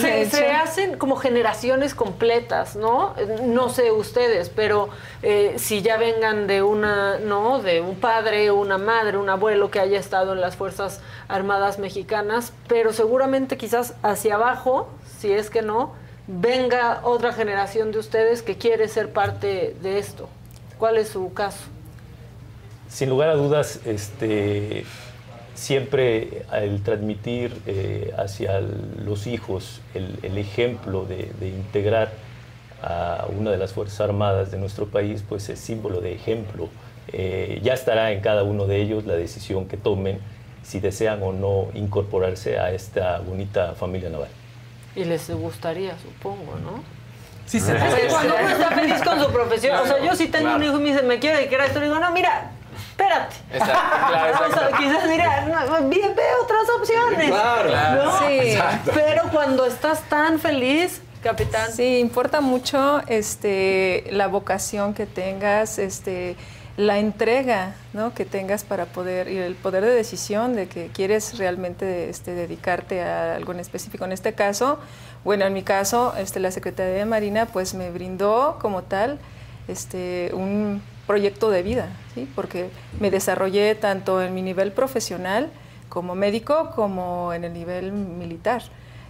se, 0.00 0.46
hacen 0.52 0.96
como 0.96 1.16
generaciones 1.16 1.94
completas, 1.94 2.76
¿no? 2.76 3.14
No 3.44 3.68
sé 3.68 3.92
ustedes, 3.92 4.48
pero 4.48 4.88
eh, 5.22 5.56
si 5.58 5.82
ya 5.82 5.98
vengan 5.98 6.46
de 6.46 6.62
una, 6.62 7.18
¿no? 7.18 7.58
De 7.58 7.82
un 7.82 7.96
padre, 7.96 8.50
una 8.52 8.78
madre, 8.78 9.18
un 9.18 9.28
abuelo 9.28 9.70
que 9.70 9.80
haya 9.80 10.00
estado 10.00 10.32
en 10.32 10.40
las 10.40 10.56
Fuerzas 10.56 11.02
Armadas 11.28 11.78
Mexicanas, 11.78 12.54
pero 12.68 12.94
seguramente 12.94 13.58
quizás 13.58 13.96
hacia 14.02 14.36
abajo 14.36 14.88
si 15.20 15.32
es 15.32 15.50
que 15.50 15.60
no, 15.60 15.92
venga 16.26 17.00
otra 17.04 17.32
generación 17.32 17.92
de 17.92 17.98
ustedes 17.98 18.42
que 18.42 18.56
quiere 18.56 18.88
ser 18.88 19.12
parte 19.12 19.76
de 19.82 19.98
esto. 19.98 20.28
¿Cuál 20.78 20.96
es 20.96 21.08
su 21.08 21.32
caso? 21.34 21.64
Sin 22.88 23.10
lugar 23.10 23.28
a 23.28 23.34
dudas, 23.34 23.80
este, 23.84 24.84
siempre 25.54 26.46
el 26.52 26.82
transmitir 26.82 27.54
eh, 27.66 28.14
hacia 28.16 28.60
los 28.60 29.26
hijos 29.26 29.82
el, 29.94 30.38
ejemplo 30.38 31.04
de, 31.04 31.48
integrar 31.48 32.12
a 32.82 33.26
una 33.36 33.50
de 33.50 33.58
las 33.58 33.74
Fuerzas 33.74 34.00
Armadas 34.00 34.50
de 34.50 34.56
nuestro 34.56 34.86
país, 34.86 35.22
pues 35.28 35.50
es 35.50 35.60
símbolo 35.60 36.00
de 36.00 36.14
ejemplo. 36.14 36.70
Eh, 37.12 37.60
ya 37.62 37.74
estará 37.74 38.12
en 38.12 38.22
cada 38.22 38.42
uno 38.42 38.66
de 38.66 38.80
ellos 38.80 39.04
la 39.04 39.14
decisión 39.14 39.66
que 39.66 39.76
tomen 39.76 40.18
si 40.62 40.80
desean 40.80 41.22
o 41.22 41.32
no 41.32 41.68
incorporarse 41.74 42.58
a 42.58 42.72
esta 42.72 43.18
bonita 43.18 43.74
familia 43.74 44.08
naval. 44.08 44.28
Y 44.96 45.04
les 45.04 45.30
gustaría, 45.30 45.96
supongo, 45.98 46.56
¿no? 46.56 46.82
Sí, 47.46 47.58
se 47.58 47.74
Cuando 47.74 48.34
uno 48.36 48.48
está 48.48 48.70
feliz 48.70 49.02
con 49.02 49.20
su 49.20 49.32
profesión, 49.32 49.76
o 49.80 49.86
sea, 49.86 49.98
yo 50.04 50.14
si 50.14 50.28
tengo 50.28 50.54
un 50.54 50.62
hijo 50.62 50.76
y 50.76 50.82
me 50.82 50.92
dice, 50.92 51.02
me 51.02 51.18
quiero 51.18 51.36
dedicar 51.36 51.62
a 51.62 51.66
esto, 51.66 51.80
le 51.80 51.86
digo, 51.86 51.98
no, 51.98 52.10
mira, 52.12 52.52
espérate. 52.90 53.36
Exacto, 53.52 53.96
claro, 54.08 54.28
exacto. 54.28 54.56
O 54.56 54.68
sea, 54.68 54.78
quizás 54.78 55.08
mira, 55.08 55.80
bien, 55.88 56.14
ve 56.14 56.22
otras 56.42 56.70
opciones. 56.78 57.28
Claro, 57.28 57.68
claro. 57.68 58.18
Sí. 58.20 58.58
Pero 58.94 59.22
cuando 59.32 59.66
estás 59.66 60.02
tan 60.02 60.38
feliz, 60.38 61.02
capitán. 61.22 61.72
Sí, 61.72 61.98
importa 61.98 62.40
mucho 62.40 63.02
este, 63.06 64.04
la 64.10 64.28
vocación 64.28 64.94
que 64.94 65.06
tengas, 65.06 65.78
este, 65.78 66.36
la 66.76 66.98
entrega 66.98 67.74
que 68.14 68.24
tengas 68.24 68.64
para 68.64 68.86
poder, 68.86 69.28
y 69.28 69.36
el 69.38 69.54
poder 69.54 69.84
de 69.84 69.90
decisión 69.90 70.54
de 70.54 70.68
que 70.68 70.88
quieres 70.88 71.38
realmente 71.38 72.08
este, 72.08 72.32
dedicarte 72.32 73.02
a 73.02 73.36
algo 73.36 73.52
en 73.52 73.60
específico. 73.60 74.04
En 74.04 74.12
este 74.12 74.32
caso, 74.32 74.78
bueno, 75.24 75.44
en 75.44 75.52
mi 75.52 75.62
caso, 75.62 76.14
este, 76.16 76.40
la 76.40 76.50
Secretaría 76.50 76.94
de 76.94 77.04
Marina 77.04 77.46
pues 77.46 77.74
me 77.74 77.90
brindó 77.90 78.58
como 78.60 78.82
tal 78.82 79.18
este, 79.68 80.30
un 80.32 80.82
proyecto 81.06 81.50
de 81.50 81.62
vida, 81.62 81.88
¿sí? 82.14 82.30
porque 82.34 82.70
me 83.00 83.10
desarrollé 83.10 83.74
tanto 83.74 84.22
en 84.22 84.34
mi 84.34 84.42
nivel 84.42 84.72
profesional 84.72 85.50
como 85.88 86.14
médico 86.14 86.70
como 86.76 87.32
en 87.32 87.44
el 87.44 87.52
nivel 87.52 87.92
militar 87.92 88.62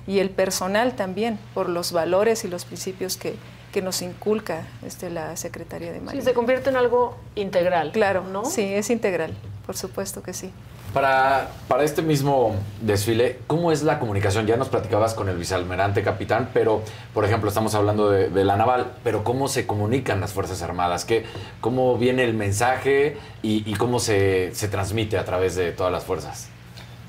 y 0.07 0.19
el 0.19 0.31
personal 0.31 0.97
también, 0.97 1.39
por 1.55 1.69
los 1.69 1.93
valores 1.93 2.45
y 2.45 2.49
los 2.49 2.65
principios 2.65 3.17
que, 3.17 3.37
que 3.73 3.83
nos 3.83 4.03
inculca 4.03 4.67
este, 4.85 5.11
la 5.11 5.37
Secretaría 5.37 5.93
de 5.93 6.01
Marina. 6.01 6.23
Sí, 6.23 6.29
se 6.29 6.35
convierte 6.35 6.71
en 6.71 6.77
algo 6.77 7.17
integral. 7.35 7.93
Claro, 7.93 8.25
¿no? 8.25 8.45
Sí, 8.45 8.63
es 8.63 8.91
integral, 8.91 9.33
por 9.67 9.77
supuesto 9.77 10.23
que 10.23 10.33
sí. 10.33 10.51
Para, 10.93 11.53
para 11.69 11.85
este 11.85 12.03
mismo 12.03 12.57
desfile, 12.81 13.39
¿cómo 13.47 13.71
es 13.71 13.85
la 13.85 14.01
comunicación? 14.01 14.49
Ya 14.49 14.57
nos 14.57 14.69
platicabas 14.69 15.15
con 15.15 15.29
el 15.29 15.37
vicealmirante 15.37 16.03
capitán, 16.03 16.51
pero, 16.53 16.83
por 17.15 17.25
ejemplo, 17.25 17.49
estamos 17.49 17.77
hablando 17.77 18.11
de, 18.11 18.45
la 18.45 18.57
naval, 18.57 18.95
pero 19.05 19.23
¿cómo 19.23 19.47
se 19.47 19.69
comunican 19.69 20.21
las 20.21 20.33
Fuerzas 20.33 20.63
Armadas? 20.63 21.05
¿Qué, 21.05 21.25
¿Cómo 21.61 21.97
viene 21.97 22.25
el 22.25 22.35
mensaje 22.35 23.19
y, 23.41 23.73
cómo 23.75 24.01
se, 24.01 24.53
se 24.53 24.67
transmite 24.67 25.17
a 25.17 25.25
través 25.25 25.55
de 25.55 25.71
todas 25.71 25.93
las 25.93 26.03
fuerzas? 26.03 26.49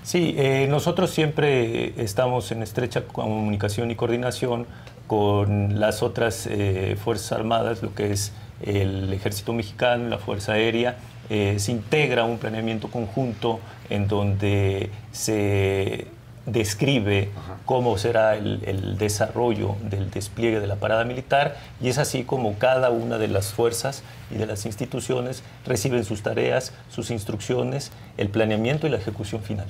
Sí, 0.04 0.36
eh, 0.38 0.68
nosotros 0.70 1.12
siempre 1.12 1.94
estamos 2.02 2.52
en 2.52 2.64
estrecha 2.64 3.04
comunicación 3.06 3.92
y 3.92 3.96
coordinación 3.96 4.66
con 5.12 5.78
las 5.78 6.04
otras 6.04 6.48
eh, 6.50 6.96
Fuerzas 7.04 7.34
Armadas, 7.34 7.84
lo 7.84 7.94
que 7.94 8.14
es 8.14 8.32
el 8.62 9.12
Ejército 9.12 9.52
Mexicano, 9.52 10.08
la 10.08 10.18
Fuerza 10.18 10.54
Aérea, 10.54 10.96
eh, 11.30 11.58
se 11.60 11.74
integra 11.74 12.24
un 12.24 12.38
planeamiento 12.38 12.88
conjunto 12.88 13.60
en 13.90 14.08
donde 14.08 14.90
se 15.12 16.08
describe 16.46 17.30
cómo 17.66 17.98
será 17.98 18.38
el, 18.38 18.98
desarrollo 18.98 19.76
del 19.90 20.10
despliegue 20.12 20.62
de 20.62 20.68
la 20.68 20.78
parada 20.78 21.04
militar 21.04 21.58
y 21.82 21.90
es 21.90 21.98
así 21.98 22.24
como 22.24 22.58
cada 22.58 22.90
una 22.90 23.18
de 23.18 23.28
las 23.28 23.52
fuerzas 23.52 24.04
y 24.34 24.36
de 24.36 24.46
las 24.46 24.66
instituciones 24.66 25.44
reciben 25.66 26.06
sus 26.06 26.24
tareas, 26.24 26.72
sus 26.90 27.12
instrucciones, 27.12 27.92
el 28.16 28.30
planeamiento 28.30 28.88
y 28.88 28.92
la 28.92 28.98
ejecución 28.98 29.44
final. 29.44 29.68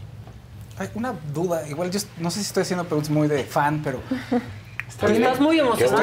Hay 0.77 0.89
una 0.93 1.15
duda, 1.33 1.67
igual 1.67 1.89
yo 1.89 1.99
no 2.19 2.29
sé 2.29 2.41
si 2.41 2.45
estoy 2.45 2.61
haciendo 2.61 2.85
preguntas 2.85 3.09
muy 3.09 3.27
de 3.27 3.43
fan, 3.43 3.81
pero 3.83 4.01
estás 4.99 5.39
muy 5.39 5.59
emocionado. 5.59 6.01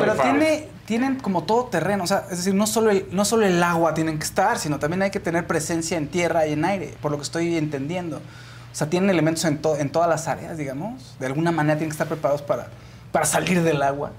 pero 0.00 0.14
tiene, 0.14 0.68
tienen 0.86 1.16
como 1.16 1.44
todo 1.44 1.64
terreno, 1.66 2.04
o 2.04 2.06
sea, 2.06 2.24
es 2.30 2.38
decir, 2.38 2.54
no 2.54 2.66
solo, 2.66 2.90
el, 2.90 3.06
no 3.10 3.24
solo 3.24 3.46
el 3.46 3.62
agua 3.62 3.94
tienen 3.94 4.18
que 4.18 4.24
estar, 4.24 4.58
sino 4.58 4.78
también 4.78 5.02
hay 5.02 5.10
que 5.10 5.20
tener 5.20 5.46
presencia 5.46 5.96
en 5.96 6.08
tierra 6.08 6.46
y 6.46 6.52
en 6.54 6.64
aire, 6.64 6.94
por 7.00 7.10
lo 7.10 7.18
que 7.18 7.24
estoy 7.24 7.56
entendiendo. 7.56 8.16
O 8.18 8.74
sea, 8.78 8.88
tienen 8.88 9.10
elementos 9.10 9.44
en, 9.44 9.60
en 9.78 9.90
todas 9.90 10.08
las 10.08 10.28
áreas, 10.28 10.56
digamos. 10.56 11.16
De 11.18 11.26
alguna 11.26 11.50
manera 11.50 11.76
tienen 11.76 11.90
que 11.90 11.94
estar 11.94 12.06
preparados 12.06 12.42
para, 12.42 12.68
para 13.12 13.24
salir 13.24 13.62
del 13.62 13.82
agua. 13.82 14.12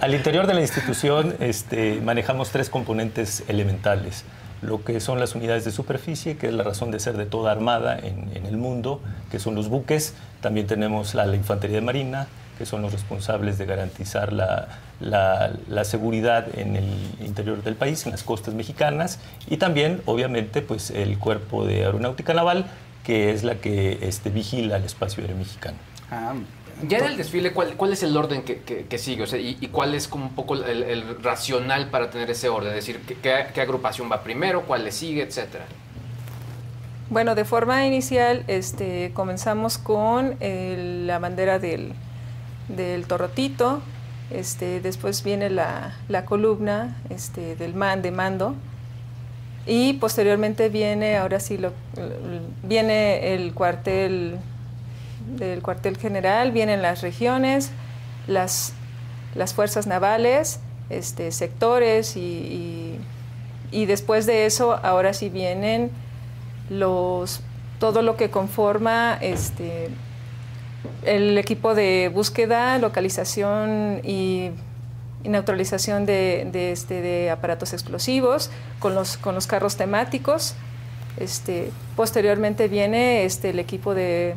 Al 0.00 0.14
interior 0.14 0.46
de 0.46 0.54
la 0.54 0.60
institución 0.60 1.34
este, 1.40 2.00
manejamos 2.00 2.50
tres 2.50 2.70
componentes 2.70 3.42
elementales 3.48 4.24
lo 4.62 4.84
que 4.84 5.00
son 5.00 5.18
las 5.18 5.34
unidades 5.34 5.64
de 5.64 5.72
superficie, 5.72 6.36
que 6.36 6.46
es 6.46 6.54
la 6.54 6.62
razón 6.62 6.90
de 6.90 7.00
ser 7.00 7.16
de 7.16 7.26
toda 7.26 7.50
armada 7.50 7.98
en, 7.98 8.46
el 8.46 8.56
mundo, 8.56 9.00
que 9.30 9.38
son 9.38 9.54
los 9.54 9.68
buques. 9.68 10.14
También 10.40 10.66
tenemos 10.66 11.14
la, 11.14 11.26
Infantería 11.34 11.76
de 11.76 11.82
Marina, 11.82 12.28
que 12.56 12.64
son 12.64 12.80
los 12.80 12.92
responsables 12.92 13.58
de 13.58 13.66
garantizar 13.66 14.32
la, 14.32 14.68
seguridad 15.84 16.46
en 16.56 16.76
el 16.76 16.86
interior 17.20 17.62
del 17.62 17.74
país, 17.74 18.06
en 18.06 18.12
las 18.12 18.22
costas 18.22 18.54
mexicanas. 18.54 19.18
Y 19.48 19.56
también, 19.56 20.00
obviamente, 20.06 20.62
pues 20.62 20.90
el 20.90 21.18
Cuerpo 21.18 21.66
de 21.66 21.84
Aeronáutica 21.84 22.32
Naval, 22.32 22.66
que 23.02 23.32
es 23.32 23.42
la 23.42 23.56
que 23.56 23.98
este, 24.02 24.30
vigila 24.30 24.76
el 24.76 24.84
espacio 24.84 25.22
aéreo 25.22 25.36
mexicano. 25.36 25.76
Ah, 26.08 26.34
ya 26.88 26.98
en 26.98 27.04
el 27.04 27.16
desfile, 27.16 27.52
¿cuál, 27.52 27.92
es 27.92 28.02
el 28.02 28.16
orden 28.16 28.42
que, 28.42 28.98
sigue? 28.98 29.22
O 29.22 29.26
sea, 29.26 29.38
y, 29.38 29.54
cuál 29.68 29.94
es 29.94 30.08
como 30.08 30.26
un 30.26 30.34
poco 30.34 30.54
el, 30.54 31.22
racional 31.22 31.90
para 31.90 32.10
tener 32.10 32.30
ese 32.30 32.48
orden? 32.48 32.70
Es 32.70 32.86
decir, 32.86 33.00
¿qué, 33.22 33.60
agrupación 33.60 34.10
va 34.10 34.22
primero, 34.22 34.62
cuál 34.62 34.84
le 34.84 34.92
sigue, 34.92 35.22
etcétera? 35.22 35.64
Bueno, 37.10 37.34
de 37.34 37.44
forma 37.44 37.84
inicial 37.86 38.44
este, 38.48 39.12
comenzamos 39.14 39.78
con 39.78 40.36
la 40.40 41.18
bandera 41.18 41.58
del, 41.58 41.92
del 42.68 43.06
torrotito, 43.06 43.82
este, 44.30 44.80
después 44.80 45.22
viene 45.22 45.50
la, 45.50 45.94
columna 46.24 46.96
este, 47.10 47.54
del 47.56 47.74
man 47.74 48.02
de 48.02 48.10
mando 48.10 48.54
y 49.66 49.94
posteriormente 49.94 50.68
viene, 50.68 51.16
ahora 51.16 51.38
sí, 51.38 51.58
lo, 51.58 51.72
viene 52.62 53.34
el 53.34 53.52
cuartel 53.52 54.38
del 55.26 55.62
cuartel 55.62 55.96
general, 55.96 56.52
vienen 56.52 56.82
las 56.82 57.02
regiones, 57.02 57.70
las, 58.26 58.74
las 59.34 59.54
fuerzas 59.54 59.86
navales, 59.86 60.60
este, 60.90 61.32
sectores 61.32 62.16
y, 62.16 62.98
y, 63.70 63.86
después 63.86 64.26
de 64.26 64.46
eso 64.46 64.78
ahora 64.82 65.14
sí 65.14 65.30
vienen 65.30 65.90
los, 66.68 67.40
todo 67.78 68.02
lo 68.02 68.16
que 68.16 68.30
conforma 68.30 69.16
este, 69.20 69.88
el 71.04 71.38
equipo 71.38 71.74
de 71.74 72.10
búsqueda, 72.12 72.78
localización 72.78 74.00
y, 74.04 74.50
neutralización 75.24 76.04
de, 76.04 76.48
de, 76.50 76.72
este, 76.72 77.00
de 77.00 77.30
aparatos 77.30 77.72
explosivos 77.72 78.50
con 78.80 78.96
los, 78.96 79.16
con 79.16 79.36
los 79.36 79.46
carros 79.46 79.76
temáticos 79.76 80.56
Este, 81.16 81.70
posteriormente 81.96 82.68
viene 82.68 83.24
este, 83.24 83.50
el 83.50 83.58
equipo 83.58 83.94
de, 83.94 84.36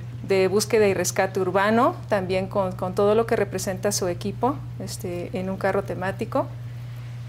búsqueda 0.49 0.87
y 0.87 0.93
rescate 0.93 1.39
urbano, 1.39 1.95
también 2.09 2.47
con, 2.47 2.73
todo 2.95 3.15
lo 3.15 3.25
que 3.25 3.35
representa 3.35 3.91
su 3.91 4.07
equipo 4.07 4.55
este, 4.79 5.29
en 5.33 5.49
un 5.49 5.57
carro 5.57 5.83
temático. 5.83 6.47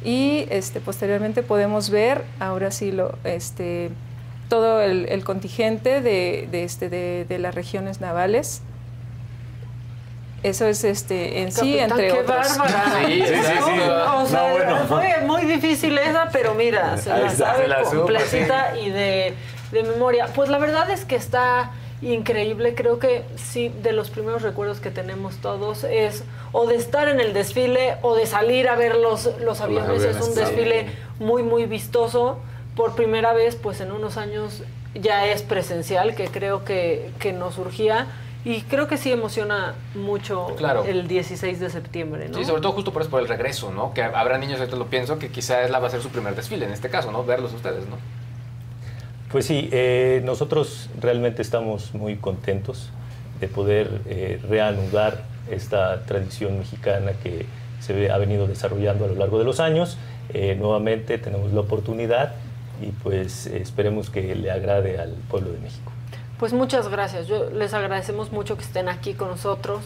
Y 0.04 0.46
este, 0.50 0.80
posteriormente 0.80 1.42
podemos 1.42 1.90
ver, 1.90 2.24
ahora 2.38 2.70
sí, 2.70 2.96
este, 3.24 3.90
todo 4.48 4.80
el, 4.80 5.24
contingente 5.24 6.00
de 6.00 7.38
las 7.38 7.54
regiones 7.54 8.00
navales. 8.00 8.62
Eso 10.46 10.66
es 10.66 10.84
este 10.84 11.40
en 11.42 11.50
sí, 11.50 11.76
Capitán, 11.78 11.90
entre 11.90 12.06
qué 12.06 12.20
otros. 12.20 12.58
bárbara. 12.58 12.84
Sí, 13.06 13.22
sí, 13.26 13.34
sí, 13.34 13.42
sí. 13.64 13.80
O 14.14 14.26
sea, 14.26 14.42
No, 14.48 14.50
bueno. 14.52 14.76
fue 14.88 15.14
muy 15.26 15.42
difícil 15.44 15.98
esa, 15.98 16.28
pero 16.32 16.54
mira, 16.54 16.96
se 16.98 17.10
la 17.10 17.26
está, 17.26 17.46
sabe 17.46 17.62
se 17.62 17.68
la 17.68 17.84
supo, 17.84 17.96
completita 18.02 18.78
y 18.78 18.90
de, 18.90 19.34
de 19.72 19.82
memoria. 19.82 20.26
Pues 20.34 20.48
la 20.48 20.58
verdad 20.58 20.88
es 20.90 21.04
que 21.04 21.16
está 21.16 21.72
increíble. 22.02 22.74
Creo 22.74 22.98
que 22.98 23.24
sí, 23.36 23.72
de 23.82 23.92
los 23.92 24.10
primeros 24.10 24.42
recuerdos 24.42 24.78
que 24.80 24.90
tenemos 24.90 25.36
todos 25.38 25.82
es 25.84 26.22
o 26.52 26.66
de 26.66 26.76
estar 26.76 27.08
en 27.08 27.20
el 27.20 27.32
desfile 27.32 27.96
o 28.02 28.14
de 28.14 28.26
salir 28.26 28.68
a 28.68 28.76
ver 28.76 28.94
los, 28.96 29.30
los 29.40 29.60
aviones. 29.60 30.02
es 30.02 30.16
aviones, 30.16 30.28
un 30.28 30.34
sí. 30.34 30.40
desfile 30.40 30.86
muy, 31.18 31.42
muy 31.42 31.66
vistoso. 31.66 32.38
Por 32.76 32.94
primera 32.94 33.32
vez, 33.32 33.56
pues 33.56 33.80
en 33.80 33.90
unos 33.90 34.16
años 34.16 34.62
ya 34.94 35.26
es 35.26 35.42
presencial, 35.42 36.14
que 36.14 36.28
creo 36.28 36.64
que, 36.64 37.10
que 37.18 37.32
nos 37.32 37.54
surgía. 37.54 38.06
Y 38.46 38.60
creo 38.60 38.86
que 38.86 38.96
sí 38.96 39.10
emociona 39.10 39.74
mucho 39.96 40.54
Claro. 40.56 40.84
el 40.84 41.08
16 41.08 41.58
de 41.58 41.68
septiembre, 41.68 42.28
¿no? 42.28 42.38
Sí, 42.38 42.44
sobre 42.44 42.62
todo 42.62 42.70
justo 42.74 42.92
por 42.92 43.02
eso, 43.02 43.10
por 43.10 43.20
el 43.20 43.26
regreso, 43.26 43.72
¿no? 43.72 43.92
Que 43.92 44.04
habrá 44.04 44.38
niños, 44.38 44.60
ahorita 44.60 44.76
lo 44.76 44.86
pienso, 44.86 45.18
que 45.18 45.30
quizás 45.30 45.68
la 45.68 45.80
va 45.80 45.88
a 45.88 45.90
ser 45.90 46.00
su 46.00 46.10
primer 46.10 46.36
desfile 46.36 46.64
en 46.64 46.70
este 46.70 46.88
caso, 46.88 47.10
¿no? 47.10 47.24
Verlos 47.24 47.52
ustedes, 47.52 47.88
¿no? 47.88 47.96
Pues 49.32 49.46
sí, 49.46 49.68
eh, 49.72 50.22
nosotros 50.24 50.88
realmente 51.00 51.42
estamos 51.42 51.92
muy 51.92 52.18
contentos 52.18 52.90
de 53.40 53.48
poder 53.48 54.00
eh, 54.06 54.40
reanudar 54.48 55.24
esta 55.50 56.04
tradición 56.04 56.56
mexicana 56.56 57.14
que 57.20 57.46
se 57.80 58.12
ha 58.12 58.16
venido 58.16 58.46
desarrollando 58.46 59.06
a 59.06 59.08
lo 59.08 59.16
largo 59.16 59.40
de 59.40 59.44
los 59.44 59.58
años. 59.58 59.98
Eh, 60.32 60.56
nuevamente 60.56 61.18
tenemos 61.18 61.52
la 61.52 61.62
oportunidad 61.62 62.34
y 62.80 62.92
pues 62.92 63.46
esperemos 63.48 64.08
que 64.08 64.36
le 64.36 64.52
agrade 64.52 65.00
al 65.00 65.14
pueblo 65.28 65.50
de 65.50 65.58
México. 65.58 65.90
Pues 66.38 66.52
muchas 66.52 66.88
gracias. 66.88 67.26
Yo 67.26 67.50
les 67.50 67.72
agradecemos 67.72 68.30
mucho 68.30 68.56
que 68.56 68.62
estén 68.62 68.88
aquí 68.88 69.14
con 69.14 69.28
nosotros 69.28 69.84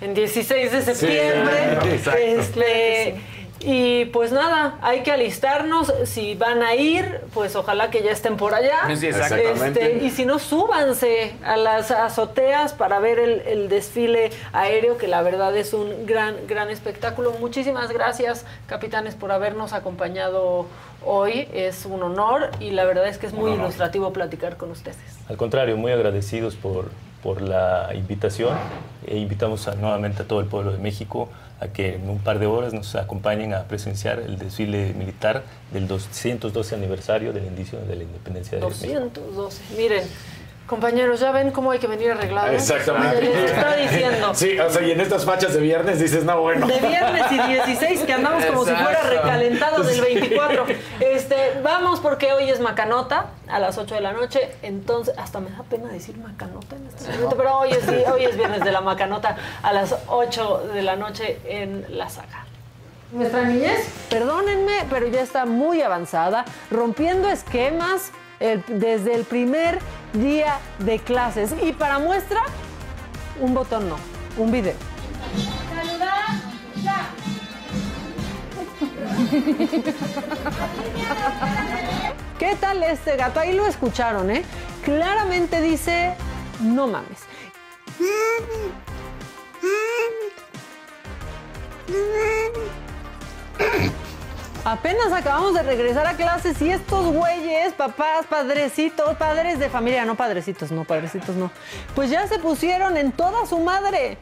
en 0.00 0.14
16 0.14 0.72
de 0.72 0.82
septiembre. 0.82 2.00
Este, 2.18 3.20
y 3.60 4.06
pues 4.06 4.32
nada, 4.32 4.78
hay 4.80 5.02
que 5.02 5.12
alistarnos. 5.12 5.92
Si 6.04 6.34
van 6.34 6.62
a 6.62 6.74
ir, 6.74 7.20
pues 7.34 7.54
ojalá 7.56 7.90
que 7.90 8.02
ya 8.02 8.10
estén 8.10 8.36
por 8.36 8.54
allá. 8.54 8.78
Sí, 8.96 9.06
exactamente. 9.06 9.92
Este, 9.96 10.04
y 10.04 10.10
si 10.10 10.24
no, 10.24 10.38
súbanse 10.38 11.34
a 11.44 11.56
las 11.56 11.90
azoteas 11.90 12.72
para 12.72 12.98
ver 13.00 13.18
el, 13.18 13.40
el 13.40 13.68
desfile 13.68 14.30
aéreo, 14.52 14.96
que 14.96 15.08
la 15.08 15.22
verdad 15.22 15.56
es 15.56 15.74
un 15.74 16.06
gran, 16.06 16.36
gran 16.48 16.70
espectáculo. 16.70 17.32
Muchísimas 17.40 17.90
gracias, 17.90 18.46
capitanes, 18.66 19.14
por 19.14 19.30
habernos 19.32 19.72
acompañado 19.72 20.66
hoy. 21.04 21.48
Es 21.52 21.84
un 21.86 22.02
honor 22.02 22.50
y 22.60 22.70
la 22.70 22.84
verdad 22.84 23.06
es 23.08 23.18
que 23.18 23.26
es 23.26 23.32
muy 23.32 23.52
ilustrativo 23.52 24.12
platicar 24.12 24.56
con 24.56 24.70
ustedes. 24.70 24.96
Al 25.28 25.36
contrario, 25.36 25.76
muy 25.76 25.92
agradecidos 25.92 26.56
por, 26.56 26.90
por 27.22 27.42
la 27.42 27.90
invitación 27.94 28.56
e 29.06 29.18
invitamos 29.18 29.68
a- 29.68 29.74
nuevamente 29.74 30.22
a 30.22 30.24
todo 30.26 30.40
el 30.40 30.46
pueblo 30.46 30.72
de 30.72 30.78
México 30.78 31.28
a 31.60 31.68
que 31.68 31.94
en 31.94 32.08
un 32.08 32.18
par 32.18 32.38
de 32.38 32.46
horas 32.46 32.72
nos 32.72 32.94
acompañen 32.94 33.54
a 33.54 33.64
presenciar 33.64 34.18
el 34.18 34.38
desfile 34.38 34.94
militar 34.94 35.42
del 35.72 35.86
212 35.86 36.74
aniversario 36.74 37.32
del 37.32 37.46
inicio 37.46 37.78
de 37.80 37.96
la 37.96 38.02
independencia 38.02 38.58
de 38.58 38.64
México. 38.64 39.10
212. 39.10 39.62
Miren, 39.76 40.04
compañeros, 40.70 41.18
ya 41.18 41.32
ven 41.32 41.50
cómo 41.50 41.72
hay 41.72 41.80
que 41.80 41.88
venir 41.88 42.12
arreglados. 42.12 42.52
Exactamente. 42.52 43.20
Les 43.20 43.50
está 43.50 43.74
diciendo. 43.74 44.34
Sí, 44.34 44.56
o 44.56 44.70
sea, 44.70 44.82
y 44.82 44.92
en 44.92 45.00
estas 45.00 45.24
fachas 45.24 45.52
de 45.52 45.60
viernes 45.60 45.98
dices, 45.98 46.24
no, 46.24 46.40
bueno. 46.40 46.68
De 46.68 46.78
viernes 46.78 47.24
y 47.32 47.38
16, 47.38 48.04
que 48.04 48.12
andamos 48.12 48.44
como 48.46 48.64
si 48.64 48.70
fuera 48.70 49.02
recalentado 49.02 49.82
del 49.82 50.00
24. 50.00 50.66
Este, 51.00 51.60
vamos 51.64 51.98
porque 51.98 52.32
hoy 52.32 52.48
es 52.48 52.60
Macanota 52.60 53.30
a 53.48 53.58
las 53.58 53.78
8 53.78 53.96
de 53.96 54.00
la 54.00 54.12
noche. 54.12 54.52
Entonces, 54.62 55.12
hasta 55.18 55.40
me 55.40 55.50
da 55.50 55.64
pena 55.64 55.88
decir 55.88 56.16
Macanota 56.16 56.76
en 56.76 56.86
este 56.86 57.10
momento, 57.10 57.36
pero 57.36 57.58
hoy 57.58 57.72
es, 57.72 57.88
hoy 58.08 58.24
es 58.24 58.36
viernes 58.36 58.62
de 58.62 58.70
la 58.70 58.80
Macanota 58.80 59.36
a 59.64 59.72
las 59.72 59.96
8 60.06 60.68
de 60.72 60.82
la 60.82 60.94
noche 60.94 61.40
en 61.46 61.84
la 61.98 62.08
saga. 62.08 62.46
Nuestra 63.10 63.42
niñez, 63.42 63.88
perdónenme, 64.08 64.84
pero 64.88 65.08
ya 65.08 65.20
está 65.20 65.44
muy 65.46 65.82
avanzada, 65.82 66.44
rompiendo 66.70 67.28
esquemas 67.28 68.12
desde 68.40 69.14
el 69.14 69.24
primer 69.24 69.78
día 70.14 70.58
de 70.78 70.98
clases. 70.98 71.54
Y 71.62 71.72
para 71.72 71.98
muestra, 71.98 72.42
un 73.40 73.54
botón 73.54 73.88
no, 73.88 73.96
un 74.36 74.50
video. 74.50 74.74
¿Qué 82.38 82.56
tal 82.56 82.82
este 82.82 83.16
gato? 83.16 83.40
Ahí 83.40 83.52
lo 83.52 83.66
escucharon, 83.66 84.30
¿eh? 84.30 84.42
Claramente 84.84 85.60
dice, 85.60 86.14
no 86.60 86.86
mames. 86.86 87.20
Apenas 94.64 95.10
acabamos 95.12 95.54
de 95.54 95.62
regresar 95.62 96.06
a 96.06 96.14
clases 96.14 96.60
y 96.60 96.70
estos 96.70 97.06
güeyes, 97.14 97.72
papás, 97.72 98.26
padrecitos, 98.28 99.16
padres 99.16 99.58
de 99.58 99.70
familia, 99.70 100.04
no 100.04 100.16
padrecitos, 100.16 100.70
no, 100.70 100.84
padrecitos 100.84 101.34
no, 101.34 101.50
pues 101.94 102.10
ya 102.10 102.26
se 102.26 102.38
pusieron 102.38 102.96
en 102.98 103.10
toda 103.10 103.46
su 103.46 103.58
madre. 103.58 104.18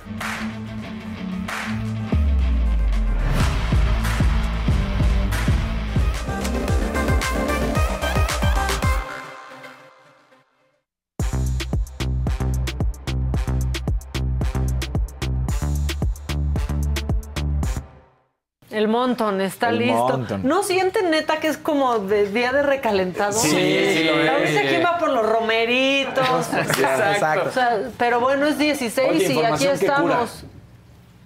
El 18.79 18.87
montón 18.87 19.41
está 19.41 19.71
El 19.71 19.79
listo. 19.81 20.21
¿No 20.45 20.63
sienten 20.63 21.11
neta 21.11 21.41
que 21.41 21.49
es 21.49 21.59
como 21.59 21.99
de 21.99 22.29
día 22.29 22.53
de 22.53 22.63
recalentado? 22.63 23.33
Sí, 23.33 23.49
sí, 23.51 24.05
lo 24.05 24.21
es. 24.21 24.31
Ahorita 24.31 24.61
quién 24.69 24.85
va 24.85 24.99
por 24.99 25.09
los 25.11 25.29
romeritos. 25.29 26.25
Exacto. 26.57 27.49
O 27.49 27.53
sea, 27.53 27.81
pero 27.99 28.21
bueno, 28.21 28.47
es 28.47 28.57
16 28.57 29.09
Oye, 29.11 29.33
y 29.35 29.43
aquí 29.43 29.59
que 29.65 29.65
cura. 29.67 29.73
estamos. 29.75 30.45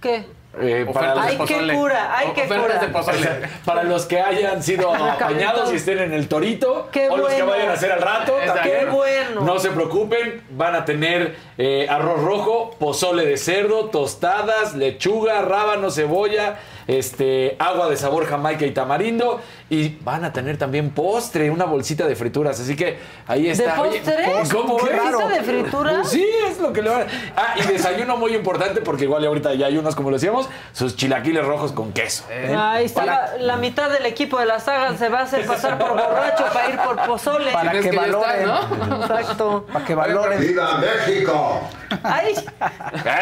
¿Qué? 0.00 0.24
Eh, 0.60 0.86
para, 0.92 1.14
Ay, 1.22 1.38
los, 1.38 1.48
qué 1.48 1.72
cura, 1.74 2.14
ay, 2.14 2.28
qué 2.34 2.42
Ofertas 2.42 2.86
cura. 3.06 3.38
de 3.38 3.48
para 3.64 3.84
los 3.84 4.04
que 4.04 4.20
hayan 4.20 4.62
sido 4.62 4.92
apañados 4.94 5.72
y 5.72 5.76
estén 5.76 5.98
en 5.98 6.12
el 6.12 6.28
torito, 6.28 6.88
Qué 6.92 7.08
o 7.08 7.16
los 7.16 7.28
que 7.28 7.36
bueno. 7.42 7.52
vayan 7.52 7.68
a 7.70 7.72
hacer 7.72 7.90
al 7.92 8.02
rato, 8.02 8.38
Exacto. 8.38 8.60
también. 8.60 8.78
Qué 8.80 8.84
bueno. 8.90 9.40
No 9.42 9.58
se 9.58 9.70
preocupen, 9.70 10.42
van 10.50 10.74
a 10.74 10.84
tener 10.84 11.36
eh, 11.56 11.86
arroz 11.88 12.20
rojo, 12.22 12.76
pozole 12.78 13.24
de 13.24 13.38
cerdo, 13.38 13.86
tostadas, 13.86 14.74
lechuga, 14.74 15.40
rábano, 15.40 15.90
cebolla, 15.90 16.56
este, 16.86 17.56
agua 17.58 17.88
de 17.88 17.96
sabor 17.96 18.26
jamaica 18.26 18.66
y 18.66 18.70
tamarindo. 18.72 19.40
Y 19.70 19.96
van 20.00 20.24
a 20.24 20.32
tener 20.32 20.58
también 20.58 20.90
postre, 20.90 21.50
una 21.50 21.64
bolsita 21.64 22.06
de 22.06 22.14
frituras. 22.14 22.60
Así 22.60 22.76
que 22.76 22.98
ahí 23.26 23.48
está. 23.48 23.80
Oye, 23.80 24.00
postre? 24.00 24.24
¿Cómo 24.52 24.76
¿Qué 24.76 24.96
bolsita 24.96 25.28
de 25.28 25.42
frituras? 25.42 25.94
Pues 26.00 26.08
sí, 26.10 26.26
es 26.46 26.58
lo 26.58 26.72
que 26.72 26.82
le 26.82 26.90
van 26.90 27.02
a... 27.02 27.06
Ah, 27.36 27.54
y 27.56 27.66
desayuno 27.66 28.16
muy 28.18 28.34
importante 28.34 28.82
porque 28.82 29.04
igual 29.04 29.24
ahorita 29.24 29.54
ya 29.54 29.66
hay 29.66 29.78
unos, 29.78 29.94
como 29.94 30.10
lo 30.10 30.16
decíamos, 30.16 30.48
sus 30.72 30.96
chilaquiles 30.96 31.44
rojos 31.46 31.72
con 31.72 31.92
queso. 31.92 32.24
Ahí 32.56 32.84
está 32.84 33.06
la, 33.06 33.30
la 33.38 33.56
mitad 33.56 33.90
del 33.90 34.04
equipo 34.04 34.38
de 34.38 34.46
la 34.46 34.60
saga 34.60 34.96
se 34.98 35.08
va 35.08 35.20
a 35.20 35.22
hacer 35.22 35.46
pasar 35.46 35.78
por 35.78 35.90
borracho 35.92 36.44
para 36.52 36.68
ir 36.68 36.76
por 36.76 36.96
pozole. 37.06 37.50
Para 37.52 37.72
¿Ves 37.72 37.82
que 37.82 37.90
que 37.90 37.96
ya 37.96 38.02
está, 38.04 38.18
valoren. 38.18 38.46
no? 38.88 39.02
Exacto. 39.02 39.66
Para 39.72 39.84
que 39.84 39.94
valoren. 39.94 40.40
¡Viva 40.40 40.78
México! 40.78 41.60
Ay, 42.02 42.34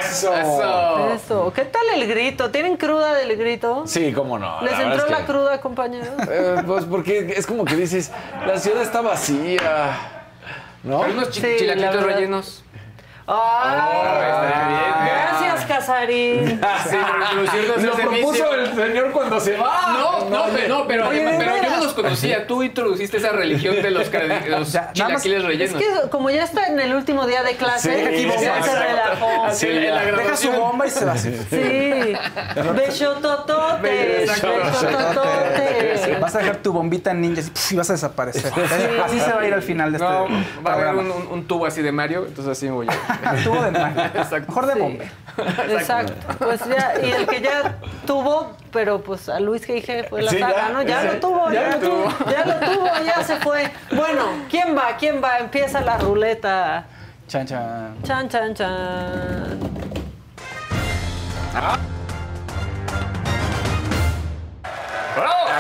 ¡Eso! 0.01 0.35
Eso. 0.35 1.11
eso. 1.15 1.53
¿Qué 1.55 1.65
tal 1.65 1.83
el 1.95 2.09
grito? 2.09 2.51
¿Tienen 2.51 2.77
cruda 2.77 3.15
del 3.15 3.37
grito? 3.37 3.50
Sí, 3.87 4.13
cómo 4.13 4.39
no. 4.39 4.61
¿Les 4.63 4.73
la 4.73 4.83
entró 4.85 5.05
es 5.05 5.11
la 5.11 5.19
que- 5.19 5.25
cruda, 5.25 5.61
compañeros? 5.61 6.09
Eh, 6.31 6.63
pues 6.67 6.85
porque 6.85 7.35
es 7.37 7.47
como 7.47 7.65
que 7.65 7.77
dices, 7.77 8.11
la 8.47 8.59
ciudad 8.59 8.83
está 8.83 9.01
vacía. 9.01 10.17
¿No? 10.83 11.01
Pero 11.03 11.13
unos 11.13 11.31
chi- 11.31 11.41
Sí, 11.43 11.67
la 11.67 11.75
chilaquitos 11.75 12.03
rellenos. 12.05 12.65
Ay, 13.33 15.07
gracias, 15.07 15.65
Casarín. 15.67 16.61
Sí, 16.91 16.97
pero 17.77 17.87
Lo 17.87 17.93
propuso 17.95 18.55
el 18.55 18.75
señor 18.75 19.11
cuando 19.13 19.39
se 19.41 19.57
va. 19.57 19.97
No, 19.99 20.29
no, 20.29 20.45
pero, 20.53 20.69
no, 20.79 20.87
pero, 20.87 21.09
Oye, 21.09 21.25
¿de 21.25 21.39
pero 21.39 21.57
yo 21.63 21.71
no 21.71 21.85
los 21.85 21.93
conocía. 21.95 22.47
Tú 22.47 22.63
introduciste 22.63 23.17
esa 23.19 23.31
religión 23.31 23.77
de 23.81 23.91
los, 23.91 24.11
los 24.49 24.75
nada 24.75 24.87
más- 24.87 24.93
chilaquiles 25.23 25.39
Es 25.41 25.45
rellenos. 25.47 25.83
que 25.83 26.09
como 26.11 26.31
ya 26.31 26.45
está 26.45 26.67
en 26.67 26.81
el 26.81 26.95
último 26.95 27.27
día 27.27 27.43
de 27.43 27.57
clase, 27.57 27.93
Sí, 28.01 28.07
aquí 28.07 28.43
ya 28.43 28.63
se 28.63 28.79
relajó. 28.79 29.47
La 29.47 30.05
Deja 30.17 30.37
su 30.37 30.51
bomba 30.53 30.87
y 30.87 30.91
se 30.91 31.05
va. 31.05 31.17
Sí. 31.17 32.15
Besotototes, 32.75 34.21
Exacto. 34.31 34.49
besotototes. 34.65 36.21
Vas 36.21 36.35
a 36.35 36.39
dejar 36.39 36.57
tu 36.57 36.73
bombita 36.73 37.15
ninja 37.15 37.43
y, 37.71 37.77
vas 37.77 37.91
a 37.91 37.93
desaparecer. 37.95 38.53
Así 39.05 39.21
se 39.21 39.33
va 39.33 39.41
a 39.41 39.47
ir 39.47 39.55
al 39.55 39.63
final 39.63 39.93
de 39.93 39.99
este 39.99 40.09
No, 40.09 40.27
va 40.65 40.71
a 40.73 40.75
haber 40.75 40.87
programa. 40.89 41.01
un, 41.03 41.11
un- 41.11 41.27
un 41.33 41.47
tubo 41.47 41.67
así 41.67 41.83
de 41.83 41.93
Mario, 41.93 42.25
entonces 42.27 42.53
así 42.53 42.67
me 42.67 42.73
voy 42.73 42.87
a... 42.89 42.93
Tubo 43.45 43.63
de. 43.63 43.69
Exacto. 44.21 44.47
Mejor 44.49 44.67
de 44.67 44.73
Sí. 44.75 44.79
bombe. 44.81 45.11
Exacto. 45.71 46.13
Pues 46.39 46.61
ya, 46.67 46.95
y 47.03 47.11
el 47.11 47.27
que 47.27 47.41
ya 47.41 47.77
tuvo, 48.07 48.53
pero 48.73 49.01
pues 49.03 49.29
a 49.29 49.41
Luis 49.41 49.67
G.I.G. 49.67 50.09
fue 50.09 50.23
la 50.23 50.31
Sí, 50.31 50.39
saga, 50.39 50.57
ya, 50.57 50.69
¿no? 50.71 50.83
Ya 50.83 51.03
lo 51.05 51.13
tuvo, 51.21 51.51
ya, 51.51 51.63
ya 51.71 51.77
lo 51.77 51.81
lo 51.81 51.89
tuvo. 51.89 52.31
Ya 52.31 52.45
lo 52.45 52.55
tuvo, 52.73 52.87
ya 53.05 53.23
se 53.25 53.37
fue. 53.37 53.71
Bueno, 53.93 54.25
¿quién 54.51 54.77
va? 54.77 54.97
¿Quién 54.99 55.23
va? 55.23 55.39
Empieza 55.39 55.81
la 55.81 55.99
ruleta. 55.99 56.85
Chan, 57.29 57.47
chan. 57.47 57.95
Chan, 58.03 58.29
chan, 58.29 58.55
chan. 58.55 59.59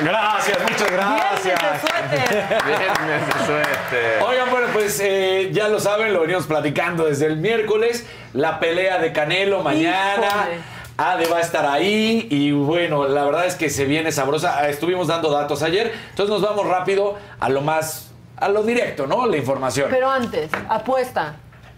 Gracias, 0.02 0.58
muchas 0.62 0.90
Viernes 0.90 1.44
de 1.44 1.80
suéter. 1.80 2.46
Viernes 2.66 3.26
de 3.26 3.46
suerte. 3.46 4.20
Oigan, 4.24 4.50
bueno, 4.50 4.66
pues 4.72 5.00
eh, 5.00 5.50
ya 5.52 5.68
lo 5.68 5.80
saben, 5.80 6.12
lo 6.12 6.20
venimos 6.20 6.46
platicando 6.46 7.04
desde 7.04 7.26
el 7.26 7.36
miércoles. 7.36 8.06
La 8.32 8.60
pelea 8.60 8.98
de 8.98 9.12
Canelo 9.12 9.62
mañana. 9.62 10.26
Híjole. 10.26 10.80
Ade 10.96 11.26
va 11.28 11.38
a 11.38 11.40
estar 11.40 11.64
ahí 11.64 12.28
y 12.30 12.52
bueno, 12.52 13.08
la 13.08 13.24
verdad 13.24 13.46
es 13.46 13.54
que 13.54 13.70
se 13.70 13.86
viene 13.86 14.12
sabrosa. 14.12 14.58
Ah, 14.58 14.68
Estuvimos 14.68 15.06
dando 15.06 15.30
datos 15.30 15.62
ayer, 15.62 15.94
entonces 16.10 16.30
nos 16.30 16.42
vamos 16.42 16.66
rápido 16.66 17.18
a 17.40 17.48
lo 17.48 17.62
más, 17.62 18.12
a 18.36 18.48
lo 18.50 18.62
directo, 18.62 19.06
¿no? 19.06 19.26
La 19.26 19.38
información. 19.38 19.88
Pero 19.90 20.10
antes, 20.10 20.50
apuesta. 20.68 21.36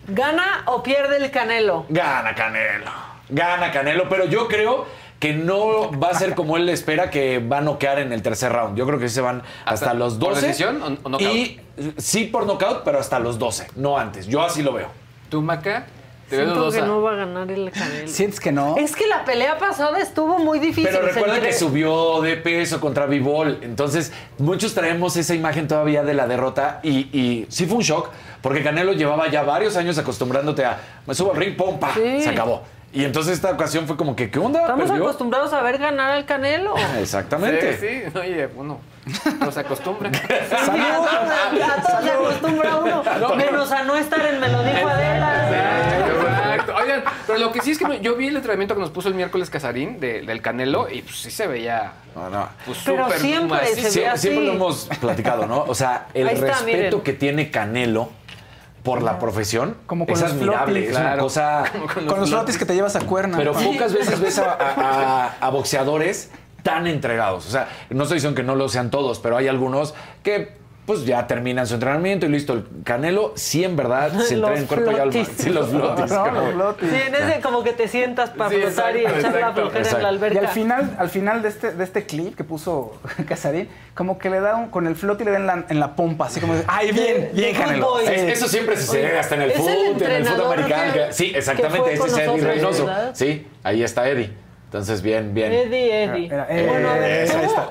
¿Gana 0.09 0.65
o 0.67 0.83
pierde 0.83 1.19
el 1.19 1.31
Canelo? 1.31 1.87
Gana 1.89 2.35
Canelo. 2.35 2.91
Gana 3.29 3.71
Canelo, 3.71 4.09
pero 4.09 4.25
yo 4.25 4.49
creo 4.49 4.87
que 5.23 5.33
no 5.35 5.93
va 6.01 6.09
a 6.09 6.15
ser 6.15 6.35
como 6.35 6.57
él 6.57 6.69
espera, 6.69 7.09
que 7.09 7.39
va 7.39 7.59
a 7.59 7.61
noquear 7.61 8.01
en 8.01 8.13
el 8.13 8.23
tercer 8.23 8.51
round. 8.53 8.77
Yo 8.77 8.85
creo 8.89 8.99
que 8.99 9.09
sí 9.09 9.15
se 9.15 9.21
van 9.21 9.41
hasta, 9.65 9.73
¿Hasta 9.87 9.95
los 9.95 10.15
por 10.15 10.31
12. 10.35 10.47
decisión 10.49 10.83
o- 10.83 10.87
o 11.05 11.09
knockout? 11.11 11.23
Y 11.33 11.61
sí 11.97 12.25
por 12.25 12.45
knockout, 12.45 12.83
pero 12.85 12.99
hasta 12.99 13.21
los 13.21 13.39
12, 13.39 13.69
no 13.77 13.97
antes. 13.97 14.27
Yo 14.27 14.43
así 14.43 14.65
lo 14.65 14.73
veo. 14.73 14.89
¿Tú, 15.31 15.41
Maca? 15.41 15.87
Te 16.29 16.39
veo 16.39 16.47
Siento 16.47 16.71
que 16.73 16.83
no 16.83 17.03
va 17.03 17.13
a 17.13 17.15
ganar 17.15 17.49
el 17.53 17.71
Canelo. 17.71 18.09
¿Sientes 18.09 18.41
que 18.41 18.51
no? 18.51 18.75
Es 18.79 18.97
que 18.97 19.07
la 19.07 19.25
pelea 19.25 19.59
pasada 19.59 20.01
estuvo 20.01 20.39
muy 20.41 20.59
difícil. 20.59 20.89
Pero 20.91 21.03
recuerda 21.07 21.41
que 21.41 21.53
subió 21.53 22.21
de 22.21 22.37
peso 22.37 22.81
contra 22.81 23.07
Bivol. 23.07 23.61
Entonces, 23.63 24.13
muchos 24.39 24.75
traemos 24.75 25.17
esa 25.17 25.37
imagen 25.37 25.69
todavía 25.69 26.03
de 26.03 26.15
la 26.15 26.27
derrota. 26.27 26.81
Y, 26.83 27.17
y 27.17 27.47
sí 27.49 27.67
fue 27.67 27.77
un 27.77 27.83
shock, 27.85 28.09
porque 28.41 28.65
Canelo 28.65 28.93
llevaba 28.93 29.29
ya 29.31 29.45
varios 29.45 29.77
años 29.77 29.97
acostumbrándote 29.99 30.65
a 30.65 30.81
me 31.07 31.15
subo 31.15 31.31
al 31.31 31.37
ring, 31.37 31.55
pum, 31.57 31.79
pa, 31.79 31.95
Sí. 31.95 32.23
se 32.23 32.31
acabó. 32.31 32.63
Y 32.95 33.05
entonces 33.05 33.35
esta 33.35 33.51
ocasión 33.51 33.87
fue 33.87 33.97
como 33.97 34.15
que, 34.15 34.31
¿qué 34.31 34.39
onda? 34.39 34.61
Estamos 34.63 34.85
¿Perdió? 34.89 35.05
acostumbrados 35.05 35.53
a 35.55 35.63
ver 35.63 35.79
ganar 35.79 36.11
al 36.13 36.27
Canelo. 36.27 36.75
Exactamente. 37.01 37.79
Sí, 37.79 38.11
sí. 38.13 38.19
Oye, 38.19 38.49
uno 38.55 38.81
no 39.41 39.51
se 39.53 39.61
acostumbra. 39.61 40.11
Sí, 40.23 41.61
a 41.61 41.83
todos, 41.83 42.05
se 42.05 42.11
acostumbra 42.11 42.77
uno, 42.77 43.03
menos 43.37 43.73
a 43.73 43.83
no 43.85 43.97
estar 43.97 44.25
en 44.27 44.39
Me 44.41 44.49
lo 44.49 44.63
dijo 44.63 44.87
Adela. 44.89 45.49
Exacto. 46.55 46.75
Oigan, 46.77 47.05
pero 47.27 47.39
lo 47.39 47.53
que 47.53 47.61
sí 47.63 47.71
es 47.73 47.79
que 47.79 48.01
yo 48.01 48.15
vi 48.17 48.29
el 48.29 48.37
entrenamiento 48.37 48.75
que 48.75 48.81
nos 48.81 48.91
puso 48.91 49.09
el 49.09 49.15
miércoles 49.15 49.49
Casarín 49.51 49.99
de- 49.99 50.23
del 50.23 50.41
Canelo 50.43 50.89
y 50.91 51.03
pues 51.03 51.17
sí 51.17 51.31
se 51.31 51.47
veía 51.47 51.93
No, 52.15 52.29
no. 52.31 52.49
pues, 52.67 52.79
Pero 52.85 53.05
súper 53.05 53.21
siempre 53.21 53.59
macizo. 53.59 53.81
se 53.81 53.91
Sie- 53.91 54.03
ve 54.03 54.09
así. 54.09 54.21
siempre 54.29 54.45
lo 54.47 54.53
hemos 54.53 54.89
platicado, 55.01 55.47
¿no? 55.47 55.65
O 55.67 55.75
sea, 55.75 56.07
el 56.15 56.29
está, 56.29 56.47
respeto 56.47 56.65
miren. 56.67 57.01
que 57.01 57.13
tiene 57.15 57.51
Canelo 57.51 58.11
por 58.83 59.03
la 59.03 59.19
profesión 59.19 59.77
Como 59.87 60.07
con 60.07 60.15
es 60.15 60.21
los 60.23 60.33
admirable. 60.33 60.81
flotis. 60.81 60.91
Es 60.91 61.01
una 61.01 61.17
cosa... 61.19 61.65
Con 62.07 62.21
los 62.21 62.29
flotis 62.31 62.59
que 62.59 62.65
te 62.65 62.75
llevas 62.75 62.97
a 62.97 63.01
cuerna. 63.01 63.37
Pero 63.37 63.53
¿no? 63.53 63.61
pocas 63.61 63.93
veces 63.93 64.21
ves 64.21 64.39
a, 64.39 64.53
a- 64.53 65.27
a- 65.27 65.33
a 65.41 65.51
boxeadores 65.51 66.31
tan 66.63 66.87
entregados. 66.87 67.47
O 67.47 67.51
sea, 67.51 67.69
no 67.91 68.03
estoy 68.05 68.17
diciendo 68.17 68.37
que 68.37 68.43
no 68.43 68.55
lo 68.57 68.69
sean 68.69 68.91
todos, 68.91 69.19
pero 69.21 69.37
hay 69.37 69.49
algunos 69.49 69.95
que 70.23 70.61
pues 70.85 71.05
ya 71.07 71.27
terminan 71.29 71.65
su 71.67 71.75
entrenamiento 71.75 72.27
y 72.27 72.29
listo. 72.29 72.55
El 72.55 72.65
Canelo 72.85 73.33
sí 73.37 73.63
en 73.65 73.77
verdad 73.77 74.11
se 74.27 74.37
Los 74.37 74.51
entrega 74.51 74.59
en 74.59 74.67
cuerpo 74.67 74.91
y 74.91 74.95
alma. 74.97 75.25
Sí, 75.37 75.51
los 75.51 75.69
flotis. 75.69 76.11
No, 76.11 76.25
como- 76.25 76.41
los 76.41 76.53
flotis. 76.55 76.91
Sí, 76.91 76.97
en 77.07 77.15
ese 77.15 77.41
como 77.41 77.63
que 77.63 77.73
te 77.73 77.87
sientas 77.89 78.31
para 78.31 78.51
Sí, 78.51 78.57
flotar 78.57 78.97
y 78.97 79.01
exacto, 79.01 79.19
echar 79.21 79.33
la 79.33 79.39
exacto, 79.39 79.61
flojera 79.61 79.79
en 79.79 79.85
exacto. 79.85 80.03
la 80.03 80.09
Y 80.11 80.15
alberca. 80.15 80.41
al 80.41 80.49
final, 80.49 80.97
al 80.99 81.09
final 81.09 81.43
de 81.43 81.49
este, 81.49 81.71
de 81.73 81.85
este 81.85 82.07
clip 82.07 82.37
que 82.37 82.45
puso 82.45 82.99
Casarín, 83.29 83.69
como 83.95 84.19
que 84.19 84.29
le 84.31 84.41
da 84.41 84.57
un, 84.57 84.69
con 84.71 84.87
el 84.87 84.97
floti 84.97 85.23
le 85.25 85.31
da 85.31 85.37
en 85.37 85.47
la, 85.47 85.65
en 85.69 85.79
la 85.81 85.95
pompa, 85.95 86.27
así 86.27 86.41
como 86.41 86.55
de, 86.55 86.65
¡ay, 86.67 86.91
bien, 86.93 87.31
bien, 87.33 87.55
Canelo! 87.55 88.01
Es- 88.01 88.11
eso 88.39 88.49
siempre 88.49 88.77
sucede 88.77 89.19
hasta 89.19 89.37
en 89.37 89.43
el 89.43 89.51
¿Es 89.53 89.57
el 89.59 89.63
fútbol, 89.63 90.03
en 90.03 90.11
el 90.13 90.27
fútbol 90.27 90.47
americano. 90.53 90.93
que- 90.95 91.13
sí, 91.13 91.33
exactamente. 91.35 91.97
con 91.97 92.09
es 92.09 92.17
Eddie 92.19 92.41
Reynoso. 92.43 92.87
¿verdad? 92.87 93.11
Sí, 93.15 93.47
ahí 93.63 93.83
está 93.83 94.09
Eddie. 94.09 94.33
Entonces, 94.65 95.03
bien, 95.03 95.35
bien. 95.35 95.53
Eddie, 95.53 96.05
Eddie. 96.05 96.27
Era- 96.27 96.47
era- 96.49 96.73
bueno, 96.73 96.89
a 96.91 96.95
ver, 96.95 97.23
está. 97.25 97.69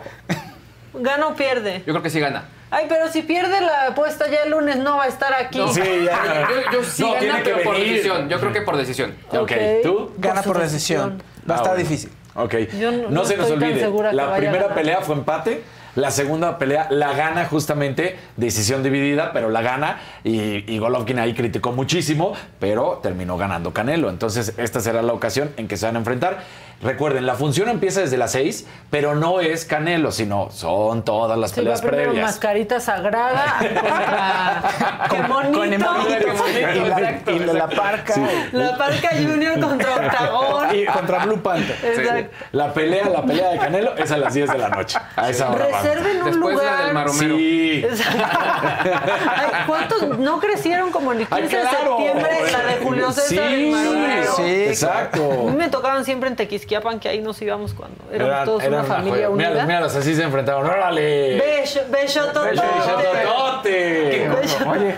¿Gana 0.94 1.28
o 1.28 1.36
pierde? 1.36 1.80
Yo 1.86 1.94
creo 1.94 2.04
que 2.04 2.10
sí 2.10 2.20
gana. 2.20 2.46
Ay, 2.72 2.86
pero 2.88 3.10
si 3.10 3.22
pierde 3.22 3.60
la 3.62 3.88
apuesta 3.88 4.30
ya 4.30 4.44
el 4.46 4.52
lunes 4.52 4.78
no 4.78 4.98
va 4.98 5.04
a 5.04 5.08
estar 5.08 5.34
aquí. 5.34 5.62
Sí, 5.74 5.82
ya. 6.06 6.48
Yo, 6.72 6.72
yo 6.80 6.84
sí 6.86 7.02
No, 7.04 7.10
gana, 7.10 7.20
tiene 7.20 7.44
que 7.44 7.52
pero 7.52 7.64
por 7.64 7.74
venir. 7.76 7.90
decisión. 7.92 8.30
Yo 8.30 8.40
creo 8.40 8.54
que 8.54 8.62
por 8.62 8.78
decisión. 8.78 9.16
Ok, 9.30 9.52
¿tú? 9.84 10.12
Gana 10.18 10.42
por 10.42 10.58
decisión. 10.60 11.22
Va 11.50 11.56
a 11.56 11.58
Ah, 11.58 11.62
estar 11.62 11.74
bueno. 11.76 11.90
difícil. 11.90 12.12
Ok. 12.34 12.56
Yo 12.80 12.92
no- 12.92 12.98
no, 13.04 13.10
no 13.10 13.26
se 13.26 13.36
nos 13.38 13.52
olvide. 13.52 13.92
La 14.14 14.36
primera 14.36 14.74
pelea 14.74 15.02
fue 15.02 15.16
empate. 15.16 15.64
La 15.96 16.10
segunda 16.10 16.58
pelea 16.58 16.88
la 16.90 17.12
gana 17.12 17.44
justamente 17.48 18.18
decisión 18.38 18.82
dividida, 18.82 19.34
pero 19.34 19.50
la 19.50 19.62
gana. 19.62 20.00
Y, 20.24 20.64
y 20.74 20.80
Golovkin 20.80 21.20
ahí 21.20 21.34
criticó 21.34 21.74
muchísimo, 21.74 22.32
pero 22.62 23.02
terminó 23.04 23.36
ganando 23.36 23.74
Canelo. 23.74 24.10
Entonces, 24.10 24.54
esta 24.58 24.80
será 24.80 25.02
la 25.02 25.12
ocasión 25.12 25.52
en 25.58 25.68
que 25.68 25.76
se 25.76 25.86
van 25.86 25.98
a 25.98 26.00
enfrentar. 26.00 26.44
Recuerden, 26.82 27.26
la 27.26 27.36
función 27.36 27.70
empieza 27.70 28.02
desde 28.02 28.18
las 28.18 28.32
6, 28.32 28.66
pero 28.90 29.14
no 29.16 29.40
es 29.40 29.66
Canelo, 29.66 30.12
sino 30.12 30.50
son 30.52 31.04
todas 31.06 31.38
las 31.38 31.52
Sí, 31.52 31.58
va 31.60 31.64
peleas 31.64 31.82
primero 31.82 32.04
previas. 32.12 32.26
mascarita 32.26 32.80
sagrada 32.80 33.58
contra... 33.60 35.08
¡Qué 35.10 35.22
bonito! 35.32 35.60
Con 35.60 35.68
y 35.74 35.78
la, 35.78 37.22
y 37.28 37.40
la, 37.40 37.54
la 37.54 37.68
parca 37.70 38.16
La 38.52 38.78
Parca 38.78 39.10
Junior 39.12 39.60
contra 39.60 39.96
Octagón. 39.96 40.76
y 40.76 40.86
contra 40.86 41.26
Blue 41.26 41.42
Panther. 41.42 41.78
Exacto. 41.84 42.36
La 42.54 42.74
pelea, 42.74 43.10
la 43.10 43.22
pelea 43.24 43.50
de 43.52 43.58
Canelo 43.60 43.96
es 43.98 44.12
a 44.12 44.18
las 44.18 44.34
10 44.34 44.52
de 44.52 44.58
la 44.58 44.70
noche. 44.70 44.98
A 45.16 45.30
esa 45.30 45.50
hora. 45.52 45.66
Reserven 45.66 46.18
un 46.24 46.32
Después 46.32 46.56
lugar. 46.56 46.66
la 46.80 46.86
del 46.86 46.94
Maromero. 46.94 47.38
Sí. 47.38 47.86
Ay, 48.12 49.50
¿Cuántos 49.68 50.18
no 50.20 50.40
crecieron 50.40 50.92
como 50.92 51.14
en 51.14 51.22
el 51.22 51.28
15 51.28 51.36
Ay, 51.36 51.44
de 51.44 51.50
claro. 51.70 51.98
septiembre 51.98 52.30
la 52.52 52.64
de 52.74 52.76
Julio 52.84 53.12
César 53.12 53.50
Sí, 53.50 53.68
y 53.68 53.72
Maromero? 53.72 54.34
sí, 54.36 54.42
A 54.42 54.66
exacto. 54.70 55.30
mí 55.46 55.56
me 55.56 55.70
tocaban 55.70 56.06
siempre 56.06 56.30
en 56.30 56.36
Tequisquiapan, 56.36 56.71
que 57.02 57.10
ahí 57.10 57.20
nos 57.20 57.42
íbamos 57.42 57.74
cuando 57.74 57.98
éramos 58.12 58.34
Eran- 58.34 58.46
todos 58.46 58.64
eran 58.64 58.80
una 58.80 58.84
familia 58.84 59.14
joya. 59.14 59.30
unida. 59.30 59.50
Míralos, 59.50 59.68
míralos, 59.68 59.96
así 59.98 60.16
se 60.16 60.24
enfrentaron. 60.24 60.66
¡Órale! 60.66 61.38
Beso, 61.38 61.82
beso, 61.90 62.26
totote. 62.28 62.56
¡Totote! 62.56 64.30
Oye, 64.70 64.96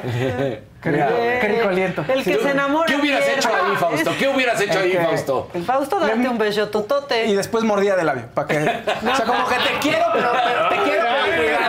qué 0.81 0.91
rico, 0.91 1.05
qué 1.41 1.47
rico 1.47 1.69
aliento. 1.69 2.05
El 2.07 2.23
que 2.23 2.35
se 2.37 2.49
enamora. 2.49 2.85
¿Qué 2.85 2.95
hubieras 2.95 3.27
hecho 3.27 3.49
ahí, 3.49 3.75
Fausto? 3.77 4.11
¿Qué 4.19 4.27
hubieras 4.27 4.61
hecho 4.61 4.79
ahí. 4.79 4.93
Fausto? 4.93 5.49
Fausto, 5.65 5.99
date 5.99 6.29
un 6.29 6.37
beso 6.37 6.69
totote. 6.69 7.25
Y 7.25 7.35
después 7.35 7.63
mordía 7.63 7.95
de 7.95 8.03
labio. 8.03 8.25
Para 8.33 8.47
que. 8.47 8.57
O 9.13 9.15
sea, 9.15 9.25
como 9.25 9.47
que 9.47 9.55
te 9.55 9.79
quiero, 9.81 10.05
pero, 10.13 10.31
pero- 10.31 10.69
te 10.69 10.89
quiero, 10.89 11.02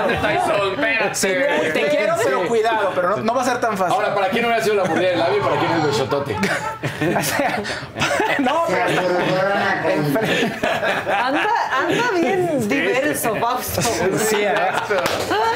cuidado. 0.05 0.29
Tyson, 0.29 0.71
espérate. 0.73 1.15
Sí, 1.15 1.29
te 1.73 1.89
quiero, 1.89 2.15
pero 2.23 2.49
cuidado. 2.49 2.93
Pero 2.95 3.11
no, 3.11 3.17
no 3.19 3.35
va 3.35 3.43
a 3.43 3.45
ser 3.45 3.59
tan 3.61 3.77
fácil. 3.77 3.95
Ahora, 3.95 4.15
¿para 4.15 4.29
quién 4.29 4.45
hubiera 4.45 4.63
sido 4.63 4.77
la 4.77 4.85
mordida 4.85 5.09
del 5.11 5.19
labio 5.19 5.39
y 5.39 5.41
para 5.41 5.57
quién 5.59 5.73
el 5.73 5.83
besotote? 5.83 6.37
O 7.19 7.23
sea, 7.23 7.61
no, 8.39 8.65
Anda, 11.25 11.49
anda 11.81 12.11
bien 12.15 12.69
diverso, 12.69 13.37
Fausto. 13.37 13.83
Sí, 13.83 14.37
¿eh? 14.41 14.55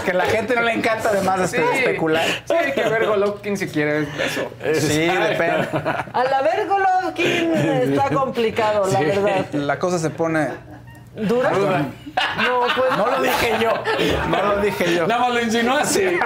que 0.05 0.11
a 0.11 0.15
la 0.15 0.25
gente 0.27 0.55
no 0.55 0.63
le 0.63 0.73
encanta 0.73 1.11
además 1.11 1.41
este, 1.41 1.59
Sí. 1.59 1.65
especular. 1.79 2.25
Sí, 2.45 2.55
hay 2.55 2.73
que 2.73 2.89
ver 2.89 3.07
Golovkin 3.07 3.57
si 3.57 3.69
quiere 3.69 4.03
eso. 4.25 4.51
Sí, 4.81 5.07
depende. 5.07 5.69
Al 6.13 6.33
haber 6.33 6.67
Golovkin 6.67 7.55
está 7.55 8.11
complicado, 8.11 8.87
la 8.93 9.01
verdad. 9.01 9.47
La 9.53 9.79
cosa 9.79 9.99
se 9.99 10.11
pone 10.11 10.49
¿Dura? 11.15 11.51
No, 12.43 12.61
pues 12.77 12.97
No 12.97 13.07
lo 13.07 13.23
dije 13.23 13.57
yo. 13.61 13.71
No 14.29 14.43
lo 14.43 14.61
dije 14.61 14.95
yo. 14.95 15.07
Nada 15.07 15.21
más 15.23 15.31
lo 15.35 15.41
insinuaste. 15.41 16.19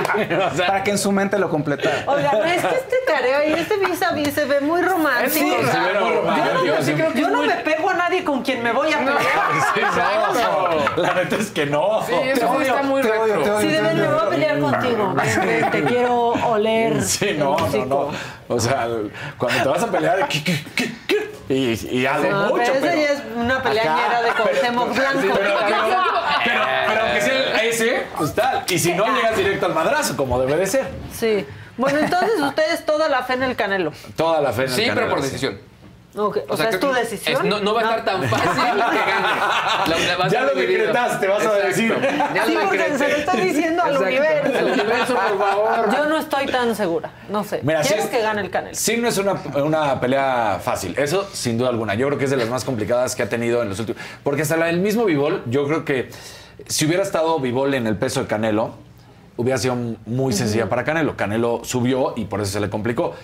O 0.53 0.57
sea, 0.57 0.67
Para 0.67 0.83
que 0.85 0.91
en 0.93 0.99
su 0.99 1.13
mente 1.13 1.39
lo 1.39 1.49
completara. 1.49 2.05
Oiga, 2.07 2.33
no, 2.33 2.45
es 2.45 2.65
que 2.65 2.75
este 2.77 2.97
careo 3.07 3.49
y 3.49 3.53
este 3.55 3.77
vis 3.79 4.03
a 4.03 4.13
vis 4.13 4.33
se 4.35 4.45
ve 4.45 4.61
muy 4.61 4.83
romántico. 4.83 5.33
Sí, 5.33 5.55
se 5.71 5.79
ve 5.81 5.93
romántico, 5.93 6.65
yo 6.65 6.75
no, 6.77 6.83
sí. 6.83 6.95
me, 6.95 7.21
yo 7.21 7.29
no 7.31 7.43
me 7.43 7.55
pego 7.57 7.91
a 7.91 7.95
nadie 7.95 8.25
con 8.25 8.43
quien 8.43 8.63
me 8.63 8.73
voy 8.73 8.93
a 8.93 8.99
pelear. 8.99 9.17
Exacto. 9.77 10.85
La 10.97 11.15
neta 11.15 11.37
es 11.37 11.51
que 11.51 11.67
no. 11.67 12.03
Sí, 12.07 12.15
eso 12.15 12.55
sí 12.59 12.67
está 12.67 12.83
muy 12.83 13.03
te 13.03 13.11
odio, 13.11 13.39
te 13.43 13.51
odio. 13.51 13.61
Sí, 13.61 13.69
de 13.69 13.83
ver, 13.83 13.95
me 13.95 14.09
voy 14.09 14.21
a 14.27 14.29
pelear 14.29 14.59
contigo. 14.61 15.15
Ven, 15.47 15.71
te 15.71 15.85
quiero 15.85 16.17
oler. 16.29 17.03
Sí, 17.03 17.35
no, 17.39 17.57
no, 17.59 17.87
no. 17.87 18.09
O 18.49 18.61
sea, 18.61 18.87
cuando 19.39 19.63
te 19.63 19.69
vas 19.69 19.83
a 19.83 19.91
pelear, 19.91 20.29
¿qué, 20.29 20.43
qué, 20.45 20.65
qué, 20.77 20.93
qué? 21.07 21.33
y, 21.49 21.99
y 21.99 22.07
hace 22.07 22.29
No, 22.31 22.49
mucho. 22.49 22.63
pero 22.73 22.75
esa 22.87 22.95
ya 22.95 23.11
es 23.13 23.23
una 23.37 23.63
peleañera 23.63 24.23
de 24.23 24.31
Cuauhtémoc 24.31 24.95
Blanco. 24.95 25.35
Pero, 25.35 25.59
pero, 26.45 26.61
pero, 26.87 27.01
aunque 27.03 27.21
sea 27.21 27.63
ese, 27.65 28.07
pues 28.17 28.35
tal. 28.35 28.65
Y 28.69 28.79
si 28.79 28.93
no, 28.95 29.07
llegas 29.15 29.37
directo 29.37 29.67
al 29.67 29.75
madrazo, 29.75 30.17
como 30.17 30.41
debe 30.41 30.57
de 30.57 30.67
ser. 30.67 30.89
Sí. 31.13 31.47
Bueno, 31.77 31.99
entonces 32.01 32.41
ustedes 32.41 32.85
toda 32.85 33.09
la 33.09 33.23
fe 33.23 33.35
en 33.35 33.43
el 33.45 33.57
Canelo. 33.57 33.93
Toda 34.17 34.41
la 34.41 34.53
fe 34.53 34.65
en 34.65 34.69
el 34.69 34.75
Sí, 34.75 34.83
pero 34.83 34.95
Canelo, 34.95 35.11
por 35.15 35.19
sí. 35.21 35.27
decisión. 35.27 35.72
Ok, 36.15 36.39
O, 36.49 36.57
sea, 36.59 36.69
es 36.69 36.79
tu 36.79 36.93
decisión. 36.93 37.41
es- 37.43 37.49
no, 37.51 37.61
no 37.61 37.73
va 37.73 37.81
a 37.81 37.85
estar 37.85 38.05
tan 38.05 38.23
fácil 38.29 38.51
que 38.53 38.99
gane. 39.11 39.29
La- 39.89 39.99
la 40.09 40.17
vas 40.19 40.31
Ya 40.33 40.43
lo 40.43 40.55
decretaste, 40.55 41.27
vas 41.27 41.47
a 41.47 41.55
decir. 41.55 41.97
Ya 42.35 42.45
Sí, 42.45 42.55
porque 42.63 42.99
se 42.99 43.09
lo 43.09 43.17
estoy 43.17 43.41
diciendo 43.41 43.83
al 43.83 43.93
Exacto. 43.95 44.09
universo. 44.11 44.59
Al 44.59 44.73
universo, 44.73 45.15
por 45.15 45.39
favor. 45.39 45.97
Yo 45.97 46.07
no 46.07 46.19
estoy 46.19 46.47
tan 46.47 46.77
segura. 46.77 47.11
No 47.31 47.45
sé. 47.45 47.61
Mira, 47.63 47.81
Quiero 47.81 48.03
es- 48.03 48.11
que 48.11 48.21
gane 48.21 48.43
el 48.43 48.51
Canelo. 48.51 48.75
Sí, 48.75 48.99
no 48.99 49.09
es 49.09 49.17
una, 49.17 49.41
una 49.65 49.99
pelea 50.01 50.61
fácil. 50.63 50.95
Eso, 50.99 51.27
sin 51.33 51.57
duda 51.57 51.71
alguna. 51.71 51.95
Yo 51.95 52.07
creo 52.09 52.19
que 52.19 52.25
es 52.25 52.31
de 52.31 52.37
las 52.37 52.49
más 52.51 52.65
complicadas 52.65 53.17
que 53.17 53.23
ha 53.23 53.29
tenido 53.31 53.63
en 53.63 53.71
los 53.71 53.79
últimos. 53.81 54.03
Porque 54.23 54.43
hasta 54.43 54.59
la- 54.59 54.69
el 54.69 54.81
mismo 54.81 55.07
Vivol, 55.07 55.43
yo 55.47 55.67
creo 55.67 55.85
que 55.87 56.11
si 56.67 56.85
hubiera 56.85 57.03
estado 57.03 57.39
Vivol 57.41 57.73
en 57.73 57.87
el 57.87 57.97
peso 57.97 58.21
de 58.21 58.27
Canelo, 58.27 58.75
hubiera 59.39 59.57
sido 59.57 59.77
muy 60.05 60.35
sencilla 60.35 60.69
para 60.69 60.85
Canelo. 60.85 61.17
Canelo 61.17 61.63
subió 61.65 62.13
y 62.17 62.27
por 62.27 62.43
eso 62.43 62.53
se 62.53 62.61
le 62.61 62.69
complicó. 62.69 63.15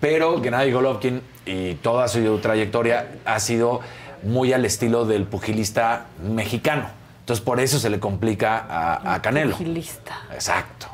Pero 0.00 0.40
Gennady 0.40 0.70
Golovkin 0.70 1.20
y 1.48 1.74
toda 1.76 2.08
su 2.08 2.38
trayectoria 2.38 3.06
ha 3.24 3.40
sido 3.40 3.80
muy 4.22 4.52
al 4.52 4.64
estilo 4.64 5.04
del 5.04 5.24
pugilista 5.24 6.06
mexicano. 6.22 6.86
Entonces, 7.20 7.44
por 7.44 7.60
eso 7.60 7.78
se 7.78 7.90
le 7.90 7.98
complica 8.00 8.58
a, 8.68 9.14
a 9.14 9.22
Canelo. 9.22 9.52
Pugilista. 9.52 10.22
Exacto. 10.32 10.86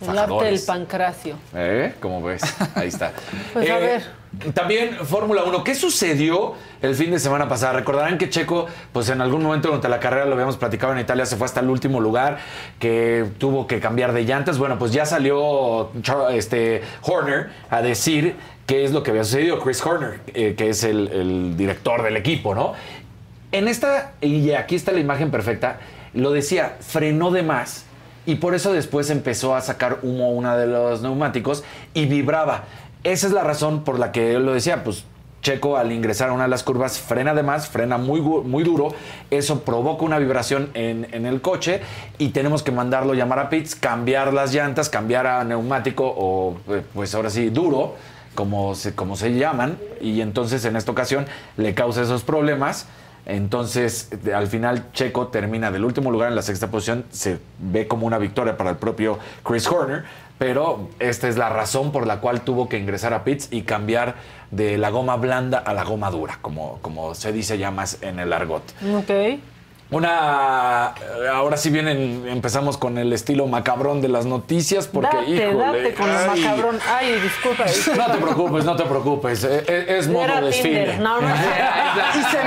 El 0.00 0.18
arte 0.18 0.44
del 0.44 0.60
pancracio. 0.60 1.36
¿Eh? 1.54 1.94
¿Cómo 2.00 2.22
ves? 2.22 2.42
Ahí 2.74 2.88
está. 2.88 3.12
Pues, 3.52 3.70
a 3.70 3.78
Eh, 3.78 3.80
ver. 3.80 4.52
También 4.52 4.96
Fórmula 5.04 5.44
1. 5.44 5.62
¿Qué 5.64 5.74
sucedió 5.76 6.54
el 6.82 6.94
fin 6.96 7.12
de 7.12 7.18
semana 7.20 7.48
pasado? 7.48 7.74
Recordarán 7.74 8.18
que 8.18 8.28
Checo, 8.28 8.66
pues 8.92 9.08
en 9.08 9.20
algún 9.20 9.42
momento 9.42 9.68
durante 9.68 9.88
la 9.88 10.00
carrera, 10.00 10.26
lo 10.26 10.32
habíamos 10.32 10.56
platicado 10.56 10.92
en 10.92 10.98
Italia, 10.98 11.24
se 11.24 11.36
fue 11.36 11.44
hasta 11.44 11.60
el 11.60 11.70
último 11.70 12.00
lugar, 12.00 12.38
que 12.80 13.24
tuvo 13.38 13.66
que 13.68 13.78
cambiar 13.80 14.12
de 14.12 14.24
llantas. 14.24 14.58
Bueno, 14.58 14.76
pues 14.78 14.92
ya 14.92 15.06
salió 15.06 15.90
este, 16.32 16.82
Horner 17.02 17.50
a 17.70 17.80
decir 17.80 18.34
qué 18.66 18.84
es 18.84 18.92
lo 18.92 19.02
que 19.02 19.10
había 19.10 19.24
sucedido. 19.24 19.60
Chris 19.60 19.84
Horner, 19.84 20.20
eh, 20.34 20.54
que 20.56 20.70
es 20.70 20.84
el, 20.84 21.08
el 21.08 21.56
director 21.56 22.02
del 22.02 22.16
equipo, 22.16 22.54
¿no? 22.54 22.72
En 23.52 23.68
esta, 23.68 24.12
y 24.20 24.50
aquí 24.52 24.74
está 24.74 24.92
la 24.92 25.00
imagen 25.00 25.30
perfecta, 25.30 25.78
lo 26.12 26.32
decía, 26.32 26.76
frenó 26.80 27.30
de 27.30 27.42
más 27.42 27.84
y 28.26 28.36
por 28.36 28.54
eso 28.54 28.72
después 28.72 29.10
empezó 29.10 29.54
a 29.54 29.60
sacar 29.60 30.00
humo 30.02 30.32
una 30.32 30.56
de 30.56 30.66
los 30.66 31.02
neumáticos 31.02 31.62
y 31.92 32.06
vibraba. 32.06 32.64
Esa 33.04 33.26
es 33.26 33.32
la 33.32 33.44
razón 33.44 33.84
por 33.84 33.98
la 33.98 34.12
que 34.12 34.34
él 34.34 34.46
lo 34.46 34.54
decía, 34.54 34.82
pues 34.82 35.04
Checo 35.44 35.76
al 35.76 35.92
ingresar 35.92 36.30
a 36.30 36.32
una 36.32 36.44
de 36.44 36.48
las 36.48 36.62
curvas 36.62 36.98
frena 36.98 37.34
de 37.34 37.42
más, 37.42 37.68
frena 37.68 37.98
muy, 37.98 38.22
muy 38.22 38.64
duro, 38.64 38.94
eso 39.30 39.60
provoca 39.60 40.02
una 40.02 40.18
vibración 40.18 40.70
en, 40.72 41.06
en 41.12 41.26
el 41.26 41.42
coche 41.42 41.82
y 42.16 42.30
tenemos 42.30 42.62
que 42.62 42.72
mandarlo 42.72 43.12
llamar 43.12 43.38
a 43.38 43.50
pits, 43.50 43.74
cambiar 43.74 44.32
las 44.32 44.54
llantas, 44.54 44.88
cambiar 44.88 45.26
a 45.26 45.44
neumático 45.44 46.06
o 46.16 46.56
eh, 46.70 46.82
pues 46.94 47.14
ahora 47.14 47.28
sí 47.28 47.50
duro, 47.50 47.94
como 48.34 48.74
se, 48.74 48.94
se 49.16 49.34
llaman, 49.34 49.78
y 50.00 50.20
entonces 50.20 50.64
en 50.64 50.76
esta 50.76 50.92
ocasión 50.92 51.26
le 51.56 51.74
causa 51.74 52.02
esos 52.02 52.22
problemas. 52.22 52.86
Entonces, 53.26 54.10
al 54.34 54.48
final, 54.48 54.92
Checo 54.92 55.28
termina 55.28 55.70
del 55.70 55.84
último 55.84 56.10
lugar 56.10 56.28
en 56.28 56.36
la 56.36 56.42
sexta 56.42 56.70
posición. 56.70 57.06
Se 57.10 57.38
ve 57.58 57.88
como 57.88 58.06
una 58.06 58.18
victoria 58.18 58.58
para 58.58 58.70
el 58.70 58.76
propio 58.76 59.18
Chris 59.42 59.66
Horner, 59.66 60.04
pero 60.36 60.90
esta 60.98 61.28
es 61.28 61.38
la 61.38 61.48
razón 61.48 61.90
por 61.90 62.06
la 62.06 62.20
cual 62.20 62.42
tuvo 62.42 62.68
que 62.68 62.78
ingresar 62.78 63.14
a 63.14 63.24
pits 63.24 63.48
y 63.50 63.62
cambiar 63.62 64.16
de 64.50 64.76
la 64.76 64.90
goma 64.90 65.16
blanda 65.16 65.58
a 65.58 65.72
la 65.72 65.84
goma 65.84 66.10
dura, 66.10 66.38
como, 66.42 66.78
como 66.82 67.14
se 67.14 67.32
dice 67.32 67.56
ya 67.56 67.70
más 67.70 67.98
en 68.02 68.18
el 68.18 68.32
argot. 68.32 68.62
Ok. 68.94 69.10
Una. 69.90 70.94
Ahora 71.32 71.56
sí 71.56 71.70
vienen, 71.70 72.26
empezamos 72.28 72.78
con 72.78 72.98
el 72.98 73.12
estilo 73.12 73.46
macabrón 73.46 74.00
de 74.00 74.08
las 74.08 74.26
noticias, 74.26 74.88
porque 74.88 75.16
date, 75.16 75.30
híjole. 75.30 75.82
date 75.82 75.94
con 75.94 76.08
el 76.10 76.16
ay, 76.16 76.40
macabrón. 76.40 76.78
Ay, 76.88 77.12
disculpa. 77.20 77.64
No 77.96 78.12
te 78.12 78.18
preocupes, 78.18 78.64
no 78.64 78.76
te 78.76 78.84
preocupes. 78.84 79.44
eh, 79.44 79.64
eh, 79.68 79.84
Es, 79.98 80.08
modo 80.08 80.24
Era 80.24 80.40
desfile. 80.40 80.80
Tinder. 80.84 81.00
No, 81.00 81.20
no 81.20 81.28
es 81.28 81.40
cierto. 81.40 81.58
Hice 82.18 82.44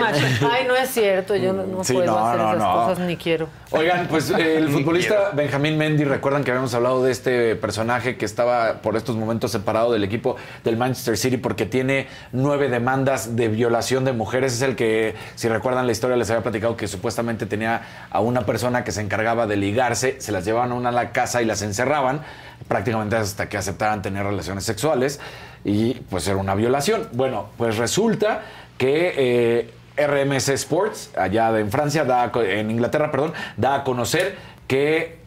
match. 0.00 0.16
Ay, 0.50 0.64
no 0.66 0.76
es 0.76 0.88
cierto. 0.90 1.36
Yo 1.36 1.52
no, 1.52 1.64
no 1.66 1.84
Sí, 1.84 1.92
puedo 1.94 2.06
no, 2.06 2.18
hacer 2.26 2.40
no, 2.40 2.48
esas 2.50 2.58
no. 2.62 2.72
cosas 2.72 2.98
ni 3.00 3.16
quiero. 3.16 3.48
Oigan, 3.70 4.06
pues 4.08 4.30
eh, 4.36 4.58
el 4.58 4.68
futbolista 4.70 5.30
Benjamín 5.34 5.76
Mendy, 5.76 6.04
recuerdan 6.04 6.44
que 6.44 6.50
habíamos 6.50 6.74
hablado 6.74 7.02
de 7.04 7.12
este 7.12 7.56
personaje 7.56 8.16
que 8.16 8.24
estaba 8.24 8.80
por 8.82 8.96
estos 8.96 9.16
momentos 9.16 9.52
separado 9.52 9.92
del 9.92 10.04
equipo 10.04 10.36
del 10.64 10.76
Manchester 10.76 11.16
City 11.16 11.36
porque 11.36 11.66
tiene 11.66 12.08
nueve 12.32 12.68
demandas 12.68 13.36
de 13.36 13.48
violación 13.48 14.04
de 14.04 14.12
mujeres. 14.12 14.54
Es 14.54 14.62
el 14.62 14.76
que, 14.76 15.14
si 15.40 15.48
recuerdan 15.48 15.86
la 15.86 15.92
historia, 15.92 16.18
les 16.18 16.28
había 16.28 16.42
platicado 16.42 16.76
que 16.76 16.86
supuestamente 16.86 17.46
tenía 17.46 17.80
a 18.10 18.20
una 18.20 18.44
persona 18.44 18.84
que 18.84 18.92
se 18.92 19.00
encargaba 19.00 19.46
de 19.46 19.56
ligarse, 19.56 20.20
se 20.20 20.32
las 20.32 20.44
llevaban 20.44 20.70
a 20.72 20.74
una 20.74 20.90
a 20.90 20.92
la 20.92 21.12
casa 21.12 21.40
y 21.40 21.46
las 21.46 21.62
encerraban 21.62 22.20
prácticamente 22.68 23.16
hasta 23.16 23.48
que 23.48 23.56
aceptaran 23.56 24.02
tener 24.02 24.22
relaciones 24.22 24.64
sexuales 24.64 25.18
y 25.64 25.94
pues 25.94 26.28
era 26.28 26.36
una 26.36 26.54
violación. 26.54 27.08
Bueno, 27.12 27.48
pues 27.56 27.78
resulta 27.78 28.42
que... 28.76 29.14
eh, 29.16 29.74
RMC 29.96 30.50
Sports, 30.50 31.10
allá 31.16 31.58
en 31.58 31.70
Francia, 31.70 32.06
en 32.34 32.70
Inglaterra, 32.70 33.10
perdón, 33.10 33.34
da 33.58 33.74
a 33.74 33.84
conocer 33.84 34.36
que 34.66 35.18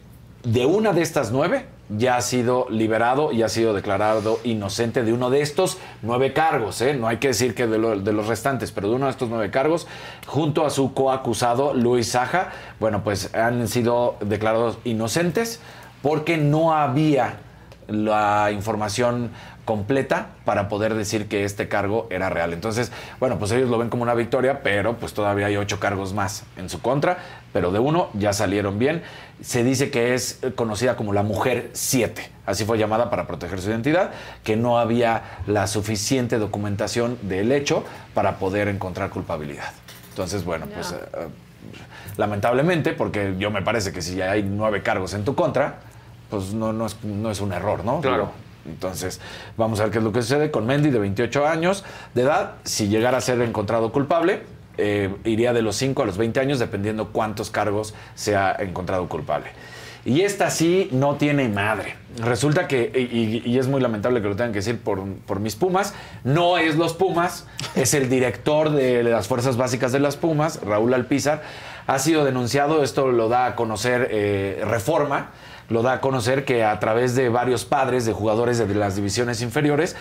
de 0.42 0.66
una 0.66 0.92
de 0.92 1.02
estas 1.02 1.30
nueve 1.30 1.66
ya 1.88 2.16
ha 2.16 2.20
sido 2.22 2.66
liberado 2.70 3.32
y 3.32 3.42
ha 3.42 3.48
sido 3.48 3.74
declarado 3.74 4.40
inocente 4.44 5.04
de 5.04 5.12
uno 5.12 5.30
de 5.30 5.42
estos 5.42 5.78
nueve 6.02 6.32
cargos. 6.32 6.80
¿eh? 6.80 6.94
No 6.94 7.08
hay 7.08 7.18
que 7.18 7.28
decir 7.28 7.54
que 7.54 7.66
de, 7.66 8.00
de 8.00 8.12
los 8.12 8.26
restantes, 8.26 8.72
pero 8.72 8.88
de 8.88 8.96
uno 8.96 9.06
de 9.06 9.12
estos 9.12 9.28
nueve 9.28 9.50
cargos, 9.50 9.86
junto 10.26 10.64
a 10.64 10.70
su 10.70 10.94
coacusado 10.94 11.74
Luis 11.74 12.12
Saja, 12.12 12.50
bueno, 12.80 13.04
pues 13.04 13.34
han 13.34 13.68
sido 13.68 14.16
declarados 14.20 14.78
inocentes 14.84 15.60
porque 16.02 16.36
no 16.36 16.74
había 16.74 17.36
la 17.86 18.50
información 18.50 19.30
completa 19.64 20.28
para 20.44 20.68
poder 20.68 20.94
decir 20.94 21.28
que 21.28 21.44
este 21.44 21.68
cargo 21.68 22.06
era 22.10 22.28
real. 22.28 22.52
Entonces, 22.52 22.92
bueno, 23.18 23.38
pues 23.38 23.50
ellos 23.52 23.70
lo 23.70 23.78
ven 23.78 23.88
como 23.88 24.02
una 24.02 24.14
victoria, 24.14 24.62
pero 24.62 24.96
pues 24.96 25.14
todavía 25.14 25.46
hay 25.46 25.56
ocho 25.56 25.80
cargos 25.80 26.12
más 26.12 26.44
en 26.56 26.68
su 26.68 26.80
contra, 26.80 27.18
pero 27.52 27.70
de 27.70 27.78
uno 27.78 28.10
ya 28.14 28.32
salieron 28.32 28.78
bien. 28.78 29.02
Se 29.42 29.64
dice 29.64 29.90
que 29.90 30.14
es 30.14 30.38
eh, 30.42 30.52
conocida 30.54 30.96
como 30.96 31.12
la 31.12 31.22
mujer 31.22 31.70
7, 31.72 32.30
así 32.46 32.64
fue 32.64 32.78
llamada 32.78 33.10
para 33.10 33.26
proteger 33.26 33.60
su 33.60 33.70
identidad, 33.70 34.12
que 34.42 34.56
no 34.56 34.78
había 34.78 35.40
la 35.46 35.66
suficiente 35.66 36.38
documentación 36.38 37.18
del 37.22 37.52
hecho 37.52 37.84
para 38.14 38.38
poder 38.38 38.68
encontrar 38.68 39.10
culpabilidad. 39.10 39.72
Entonces, 40.10 40.44
bueno, 40.44 40.66
pues 40.72 40.92
eh, 40.92 40.96
eh, 40.96 41.26
lamentablemente, 42.16 42.92
porque 42.92 43.34
yo 43.38 43.50
me 43.50 43.62
parece 43.62 43.92
que 43.92 44.02
si 44.02 44.14
ya 44.14 44.30
hay 44.30 44.42
nueve 44.42 44.82
cargos 44.82 45.14
en 45.14 45.24
tu 45.24 45.34
contra, 45.34 45.80
pues 46.30 46.54
no, 46.54 46.72
no, 46.72 46.86
es, 46.86 47.02
no 47.02 47.30
es 47.30 47.40
un 47.40 47.52
error, 47.52 47.84
¿no? 47.84 48.00
Claro. 48.00 48.30
Entonces, 48.66 49.20
vamos 49.56 49.80
a 49.80 49.84
ver 49.84 49.92
qué 49.92 49.98
es 49.98 50.04
lo 50.04 50.12
que 50.12 50.22
sucede 50.22 50.50
con 50.50 50.66
Mendy, 50.66 50.90
de 50.90 50.98
28 50.98 51.46
años 51.46 51.84
de 52.14 52.22
edad. 52.22 52.52
Si 52.64 52.88
llegara 52.88 53.18
a 53.18 53.20
ser 53.20 53.40
encontrado 53.42 53.92
culpable, 53.92 54.42
eh, 54.78 55.14
iría 55.24 55.52
de 55.52 55.62
los 55.62 55.76
5 55.76 56.02
a 56.02 56.06
los 56.06 56.16
20 56.16 56.40
años, 56.40 56.58
dependiendo 56.58 57.10
cuántos 57.10 57.50
cargos 57.50 57.94
se 58.14 58.36
ha 58.36 58.56
encontrado 58.58 59.08
culpable. 59.08 59.48
Y 60.04 60.20
esta 60.20 60.50
sí 60.50 60.88
no 60.92 61.14
tiene 61.16 61.48
madre. 61.48 61.96
Resulta 62.18 62.68
que, 62.68 62.92
y, 63.44 63.58
es 63.58 63.68
muy 63.68 63.80
lamentable 63.80 64.20
que 64.20 64.28
lo 64.28 64.36
tengan 64.36 64.52
que 64.52 64.58
decir 64.58 64.78
por, 64.78 65.02
por 65.26 65.40
mis 65.40 65.56
Pumas, 65.56 65.94
no 66.24 66.58
es 66.58 66.76
los 66.76 66.92
Pumas, 66.92 67.46
es 67.74 67.94
el 67.94 68.10
director 68.10 68.70
de 68.70 69.02
las 69.02 69.28
Fuerzas 69.28 69.56
Básicas 69.56 69.92
de 69.92 70.00
las 70.00 70.16
Pumas, 70.16 70.60
Raúl 70.62 70.92
Alpizar. 70.92 71.42
Ha 71.86 71.98
sido 71.98 72.24
denunciado, 72.24 72.82
esto 72.82 73.08
lo 73.08 73.28
da 73.28 73.46
a 73.46 73.56
conocer 73.56 74.08
eh, 74.10 74.62
Reforma, 74.66 75.30
lo 75.70 75.82
da 75.82 75.94
a 75.94 76.00
conocer 76.00 76.44
que 76.44 76.64
a 76.64 76.78
través 76.80 77.14
de 77.14 77.30
varios 77.30 77.64
padres 77.64 78.04
de 78.04 78.12
jugadores 78.12 78.58
de 78.58 78.74
las 78.74 78.96
divisiones 78.96 79.40
inferiores, 79.40 79.96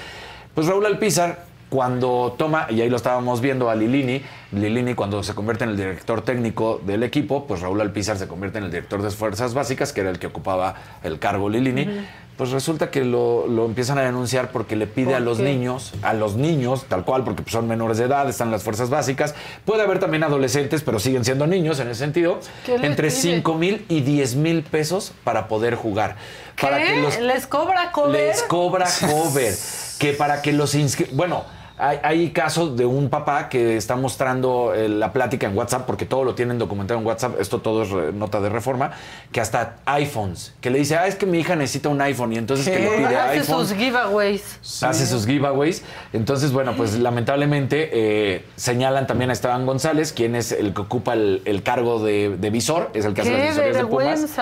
pues 0.53 0.67
Raúl 0.67 0.86
Alpizar, 0.86 1.45
cuando 1.69 2.36
toma, 2.38 2.67
y 2.69 2.82
ahí 2.82 2.89
lo 2.89 2.97
estábamos 2.97 3.41
viendo 3.41 3.69
a 3.69 3.76
Lilini, 3.76 4.21
Lilini 4.54 4.93
cuando 4.95 5.24
se 5.24 5.34
convierte 5.34 5.64
en 5.64 5.72
el 5.72 5.78
director 5.78 6.22
técnico 6.22 6.80
del 6.86 7.04
equipo, 7.04 7.45
pues 7.47 7.62
Raúl 7.62 7.82
Alpizar 7.82 8.18
se 8.18 8.28
convierte 8.28 8.58
en 8.60 8.66
el 8.66 8.72
director 8.72 9.01
de 9.01 9.10
fuerzas 9.12 9.54
básicas, 9.54 9.93
que 9.93 10.01
era 10.01 10.10
el 10.10 10.20
que 10.20 10.28
ocupaba 10.28 10.76
el 11.04 11.20
cargo 11.20 11.49
Lilini. 11.49 12.06
Pues 12.38 12.49
resulta 12.49 12.89
que 12.89 13.06
lo, 13.06 13.45
lo 13.47 13.66
empiezan 13.66 13.99
a 13.99 14.01
denunciar 14.01 14.49
porque 14.51 14.76
le 14.76 14.88
pide 14.88 15.08
¿Por 15.08 15.16
a 15.16 15.20
los 15.20 15.38
qué? 15.38 15.43
niños, 15.43 15.93
a 16.01 16.14
los 16.16 16.36
niños, 16.36 16.86
tal 16.89 17.06
cual, 17.06 17.24
porque 17.24 17.43
son 17.47 17.68
menores 17.68 17.99
de 17.99 18.06
edad, 18.06 18.28
están 18.28 18.49
las 18.49 18.64
fuerzas 18.64 18.89
básicas. 18.89 19.36
Puede 19.66 19.84
haber 19.84 19.99
también 19.99 20.24
adolescentes, 20.24 20.82
pero 20.82 20.97
siguen 20.99 21.24
siendo 21.26 21.45
niños 21.45 21.80
en 21.80 21.89
ese 21.89 21.99
sentido. 21.99 22.39
¿Qué 22.66 22.80
les 22.80 22.89
Entre 22.89 23.10
pide? 23.10 23.20
5 23.20 23.54
mil 23.54 23.86
y 23.88 24.01
10 24.01 24.36
mil 24.38 24.64
pesos 24.64 25.14
para 25.24 25.47
poder 25.47 25.76
jugar. 25.76 26.16
¿Qué? 26.56 26.64
Para 26.66 26.84
que 26.84 27.01
los 27.01 27.20
¿Les 27.20 27.45
cobra 27.45 27.91
cover? 27.91 28.12
les 28.20 28.41
cobra 28.43 28.88
cover. 29.01 29.54
que 29.99 30.14
para 30.14 30.41
que 30.41 30.54
los 30.54 30.74
inscri- 30.74 31.10
Bueno, 31.12 31.43
hay, 31.78 31.99
hay 32.03 32.30
casos 32.32 32.78
de 32.78 32.86
un 32.86 33.09
papá 33.09 33.49
que 33.49 33.78
está 33.78 33.95
mostrando 33.95 34.74
eh, 34.76 34.88
la 34.89 35.11
plática 35.11 35.47
en 35.47 35.57
WhatsApp, 35.57 35.86
porque 35.86 36.05
todo 36.05 36.24
lo 36.24 36.36
tienen 36.36 36.57
documentado 36.59 36.99
en 36.99 37.05
WhatsApp, 37.05 37.39
esto 37.39 37.59
todo 37.59 37.84
es 37.84 37.89
re- 37.89 38.11
nota 38.13 38.39
de 38.41 38.49
reforma, 38.49 38.91
que 39.32 39.41
hasta 39.41 39.78
iPhones, 39.86 40.53
que 40.61 40.69
le 40.69 40.80
dice, 40.80 40.95
ah, 40.97 41.07
es 41.07 41.15
que 41.15 41.26
mi 41.26 41.39
hija 41.39 41.55
necesita 41.55 41.89
un 41.89 41.99
iPhone, 42.01 42.34
y 42.34 42.38
entonces 42.38 42.67
que 42.69 42.80
le 42.80 42.89
pide 42.89 43.15
Hace 43.17 43.39
iPhone. 43.39 43.67
sus 43.67 43.78
giveaways. 43.78 44.84
Hace 44.84 45.07
sus 45.07 45.26
giveaways. 45.26 45.84
Entonces, 46.13 46.51
bueno, 46.51 46.74
pues 46.78 46.93
lamentablemente 46.99 47.89
eh, 47.91 48.45
señalan 48.55 49.07
también 49.07 49.30
a 49.30 49.34
Esteban 49.34 49.65
González, 49.65 50.13
quien 50.13 50.36
es 50.36 50.51
el 50.51 50.74
que 50.74 50.82
ocupa 50.82 51.13
el, 51.13 51.41
el 51.45 51.63
cargo 51.63 52.03
de, 52.03 52.38
de 52.38 52.49
visor, 52.49 52.91
es 52.93 53.05
el 53.05 53.13
que 53.13 53.21
hace 53.21 53.32
las 53.32 53.41
¡Qué 53.41 53.47
visorías 53.49 53.78
de 53.78 53.86
Pumas! 53.86 54.38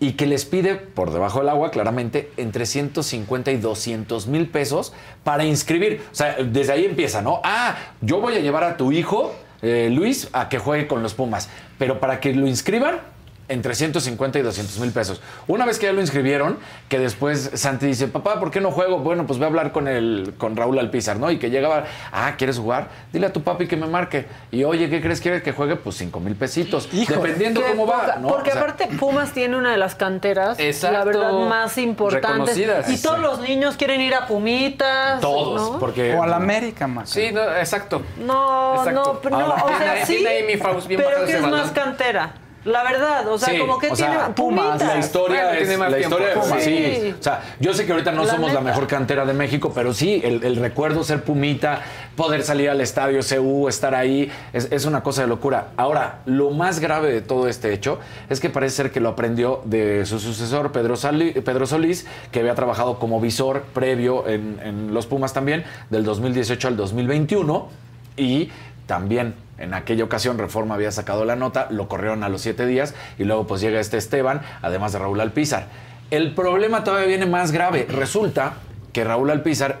Y 0.00 0.12
que 0.12 0.26
les 0.26 0.44
pide, 0.44 0.76
por 0.76 1.12
debajo 1.12 1.40
del 1.40 1.48
agua, 1.48 1.70
claramente, 1.70 2.30
entre 2.36 2.66
150 2.66 3.50
y 3.50 3.56
200 3.56 4.26
mil 4.28 4.48
pesos 4.48 4.92
para 5.24 5.44
inscribir. 5.44 6.02
O 6.12 6.14
sea, 6.14 6.36
desde 6.36 6.72
ahí 6.72 6.84
empieza, 6.84 7.20
¿no? 7.20 7.40
Ah, 7.44 7.76
yo 8.00 8.20
voy 8.20 8.34
a 8.34 8.40
llevar 8.40 8.64
a 8.64 8.76
tu 8.76 8.92
hijo, 8.92 9.34
eh, 9.62 9.90
Luis, 9.92 10.28
a 10.32 10.48
que 10.48 10.58
juegue 10.58 10.86
con 10.86 11.02
los 11.02 11.14
Pumas, 11.14 11.48
pero 11.78 11.98
para 11.98 12.20
que 12.20 12.32
lo 12.32 12.46
inscriban, 12.46 13.00
entre 13.48 13.74
150 13.74 14.38
y 14.38 14.42
200 14.42 14.78
mil 14.80 14.90
pesos. 14.92 15.20
Una 15.46 15.64
vez 15.64 15.78
que 15.78 15.86
ya 15.86 15.92
lo 15.92 16.00
inscribieron, 16.00 16.58
que 16.88 16.98
después 16.98 17.50
Santi 17.54 17.86
dice, 17.86 18.06
papá, 18.08 18.38
¿por 18.40 18.50
qué 18.50 18.60
no 18.60 18.70
juego? 18.70 18.98
Bueno, 18.98 19.26
pues 19.26 19.38
voy 19.38 19.44
a 19.46 19.48
hablar 19.48 19.72
con 19.72 19.88
el, 19.88 20.34
con 20.36 20.54
Raúl 20.56 20.78
Alpizar, 20.78 21.18
¿no? 21.18 21.30
Y 21.30 21.38
que 21.38 21.48
llegaba, 21.50 21.84
ah, 22.12 22.34
¿quieres 22.36 22.58
jugar? 22.58 22.88
Dile 23.12 23.26
a 23.26 23.32
tu 23.32 23.42
papi 23.42 23.66
que 23.66 23.76
me 23.76 23.86
marque. 23.86 24.26
Y 24.50 24.64
oye, 24.64 24.90
¿qué 24.90 25.00
crees? 25.00 25.20
¿Quieres 25.20 25.42
que 25.42 25.52
juegue? 25.52 25.76
Pues 25.76 25.96
5 25.96 26.20
mil 26.20 26.34
pesitos. 26.36 26.88
Híjole. 26.92 27.20
Dependiendo 27.22 27.62
cómo 27.66 27.86
va, 27.86 28.16
¿no? 28.20 28.28
Porque 28.28 28.50
O 28.50 28.52
sea, 28.52 28.62
aparte 28.62 28.86
Pumas 28.98 29.32
tiene 29.32 29.56
una 29.56 29.70
de 29.72 29.78
las 29.78 29.94
canteras, 29.94 30.58
Exacto. 30.60 30.98
la 30.98 31.04
verdad, 31.04 31.32
más 31.48 31.78
importantes. 31.78 32.56
Reconocidas. 32.56 32.90
Y 32.90 33.00
todos 33.02 33.18
los 33.20 33.40
niños 33.40 33.76
quieren 33.76 34.00
ir 34.00 34.14
a 34.14 34.26
Pumitas. 34.26 35.20
todos, 35.20 35.72
¿no? 35.72 35.78
porque... 35.78 36.14
O 36.14 36.22
a 36.22 36.26
la 36.26 36.36
América, 36.36 36.86
Maca. 36.86 37.06
Sí, 37.06 37.30
no, 37.32 37.40
exacto. 37.56 38.02
No, 38.18 38.74
Exacto. 38.78 39.20
no, 39.30 39.38
no, 39.38 39.54
o 39.54 39.68
sea, 39.68 39.78
tiene- 39.78 40.06
sí. 40.06 40.14
tiene 40.16 40.28
ahí 40.30 40.42
mi 40.44 40.56
Faust 40.56 40.86
bien 40.86 41.00
pero 41.02 41.24
que 41.24 41.32
es 41.32 41.40
más 41.42 41.70
cantera. 41.70 42.32
La 42.68 42.82
verdad, 42.82 43.26
o 43.28 43.38
sea, 43.38 43.48
Sí, 43.54 43.58
como 43.58 43.78
que 43.78 43.90
o 43.90 43.94
tiene 43.94 44.12
sea, 44.14 44.34
Pumas, 44.34 44.66
Pumitas. 44.66 44.88
La 44.94 44.98
historia 44.98 45.42
Bueno, 45.44 45.52
es 45.52 45.58
tiene 45.60 45.76
más 45.78 45.90
la 45.90 45.96
tiempo. 45.98 46.18
historia 46.18 46.60
Sí. 46.60 46.98
sí. 47.02 47.14
O 47.18 47.22
sea, 47.22 47.42
yo 47.60 47.72
sé 47.74 47.86
que 47.86 47.92
ahorita 47.92 48.12
no 48.12 48.24
La 48.24 48.32
somos 48.32 48.52
la 48.52 48.60
mejor 48.60 48.86
cantera 48.86 49.24
de 49.24 49.32
México, 49.32 49.72
pero 49.74 49.94
sí, 49.94 50.20
el, 50.24 50.44
el 50.44 50.56
recuerdo 50.56 51.02
ser 51.04 51.22
Pumita, 51.24 51.80
poder 52.16 52.42
salir 52.42 52.68
al 52.70 52.80
estadio 52.80 53.20
CU, 53.26 53.68
estar 53.68 53.94
ahí, 53.94 54.30
es, 54.52 54.68
es 54.70 54.84
una 54.84 55.02
cosa 55.02 55.22
de 55.22 55.28
locura. 55.28 55.68
Ahora, 55.76 56.18
lo 56.26 56.50
más 56.50 56.80
grave 56.80 57.12
de 57.12 57.20
todo 57.22 57.48
este 57.48 57.72
hecho 57.72 57.98
es 58.28 58.40
que 58.40 58.50
parece 58.50 58.76
ser 58.76 58.90
que 58.92 59.00
lo 59.00 59.08
aprendió 59.10 59.62
de 59.64 60.04
su 60.04 60.18
sucesor, 60.18 60.70
Pedro, 60.72 60.96
Sali- 60.96 61.32
Pedro 61.40 61.66
Solís, 61.66 62.06
que 62.32 62.40
había 62.40 62.54
trabajado 62.54 62.98
como 62.98 63.20
visor 63.20 63.62
previo 63.72 64.26
en, 64.28 64.58
en 64.62 64.92
los 64.94 65.06
Pumas 65.06 65.32
también, 65.32 65.64
del 65.90 66.04
2018 66.04 66.68
al 66.68 66.76
2021, 66.76 67.68
y 68.16 68.50
también 68.86 69.34
en 69.58 69.74
aquella 69.74 70.04
ocasión 70.04 70.38
Reforma 70.38 70.74
había 70.74 70.90
sacado 70.92 71.24
la 71.24 71.36
nota, 71.36 71.66
lo 71.70 71.88
corrieron 71.88 72.22
a 72.22 72.28
los 72.28 72.42
siete 72.42 72.66
días 72.66 72.94
y 73.18 73.24
luego 73.24 73.46
pues 73.46 73.60
llega 73.60 73.80
este 73.80 73.96
Esteban, 73.96 74.42
además 74.62 74.92
de 74.92 75.00
Raúl 75.00 75.20
Alpizar. 75.20 75.66
El 76.10 76.34
problema 76.34 76.84
todavía 76.84 77.06
viene 77.06 77.26
más 77.26 77.52
grave. 77.52 77.86
Resulta 77.88 78.54
que 78.92 79.04
Raúl 79.04 79.30
Alpizar, 79.30 79.80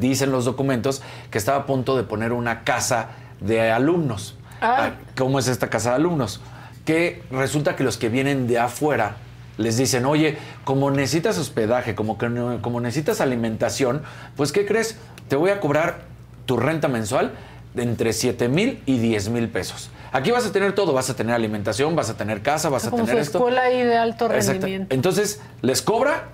dicen 0.00 0.32
los 0.32 0.44
documentos, 0.44 1.02
que 1.30 1.38
estaba 1.38 1.58
a 1.58 1.66
punto 1.66 1.96
de 1.96 2.02
poner 2.02 2.32
una 2.32 2.64
casa 2.64 3.08
de 3.40 3.70
alumnos. 3.70 4.38
Ah. 4.60 4.92
¿Cómo 5.16 5.38
es 5.38 5.48
esta 5.48 5.68
casa 5.68 5.90
de 5.90 5.96
alumnos? 5.96 6.40
Que 6.84 7.22
resulta 7.30 7.76
que 7.76 7.84
los 7.84 7.98
que 7.98 8.08
vienen 8.08 8.46
de 8.46 8.58
afuera 8.58 9.16
les 9.58 9.76
dicen, 9.76 10.04
oye, 10.06 10.38
como 10.64 10.90
necesitas 10.90 11.38
hospedaje, 11.38 11.94
como, 11.94 12.18
que 12.18 12.58
como 12.60 12.80
necesitas 12.80 13.20
alimentación, 13.20 14.02
pues 14.36 14.52
¿qué 14.52 14.66
crees? 14.66 14.98
Te 15.28 15.36
voy 15.36 15.50
a 15.50 15.60
cobrar 15.60 16.02
tu 16.46 16.56
renta 16.56 16.88
mensual 16.88 17.32
de 17.76 17.82
entre 17.82 18.12
7 18.12 18.48
mil 18.48 18.82
y 18.86 18.98
10 18.98 19.28
mil 19.28 19.48
pesos. 19.48 19.90
Aquí 20.12 20.30
vas 20.30 20.46
a 20.46 20.52
tener 20.52 20.74
todo, 20.74 20.92
vas 20.94 21.10
a 21.10 21.14
tener 21.14 21.34
alimentación, 21.34 21.94
vas 21.94 22.08
a 22.10 22.16
tener 22.16 22.42
casa, 22.42 22.68
vas 22.70 22.86
a 22.86 22.90
Como 22.90 23.04
tener 23.04 23.18
su 23.22 23.26
esto. 23.28 23.38
escuela 23.38 23.62
ahí 23.62 23.82
de 23.82 23.96
alto 23.96 24.26
Exacto. 24.26 24.52
rendimiento. 24.52 24.94
Entonces, 24.94 25.40
les 25.62 25.82
cobra 25.82 26.24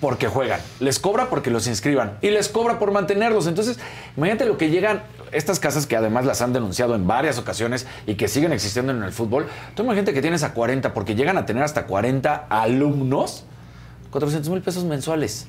porque 0.00 0.26
juegan, 0.26 0.60
les 0.80 0.98
cobra 0.98 1.28
porque 1.28 1.50
los 1.50 1.66
inscriban 1.66 2.18
y 2.22 2.30
les 2.30 2.48
cobra 2.48 2.78
por 2.78 2.92
mantenerlos. 2.92 3.46
Entonces, 3.46 3.78
imagínate 4.16 4.46
lo 4.46 4.56
que 4.56 4.70
llegan 4.70 5.02
estas 5.32 5.60
casas 5.60 5.86
que 5.86 5.96
además 5.96 6.24
las 6.24 6.40
han 6.40 6.52
denunciado 6.54 6.94
en 6.94 7.06
varias 7.06 7.36
ocasiones 7.38 7.86
y 8.06 8.14
que 8.14 8.28
siguen 8.28 8.52
existiendo 8.52 8.92
en 8.92 9.02
el 9.02 9.12
fútbol. 9.12 9.46
Tú 9.74 9.82
imagínate 9.82 10.14
que 10.14 10.22
tienes 10.22 10.42
a 10.42 10.54
40 10.54 10.94
porque 10.94 11.14
llegan 11.14 11.36
a 11.36 11.44
tener 11.44 11.62
hasta 11.62 11.84
40 11.86 12.46
alumnos, 12.48 13.44
400 14.12 14.50
mil 14.50 14.62
pesos 14.62 14.84
mensuales. 14.84 15.46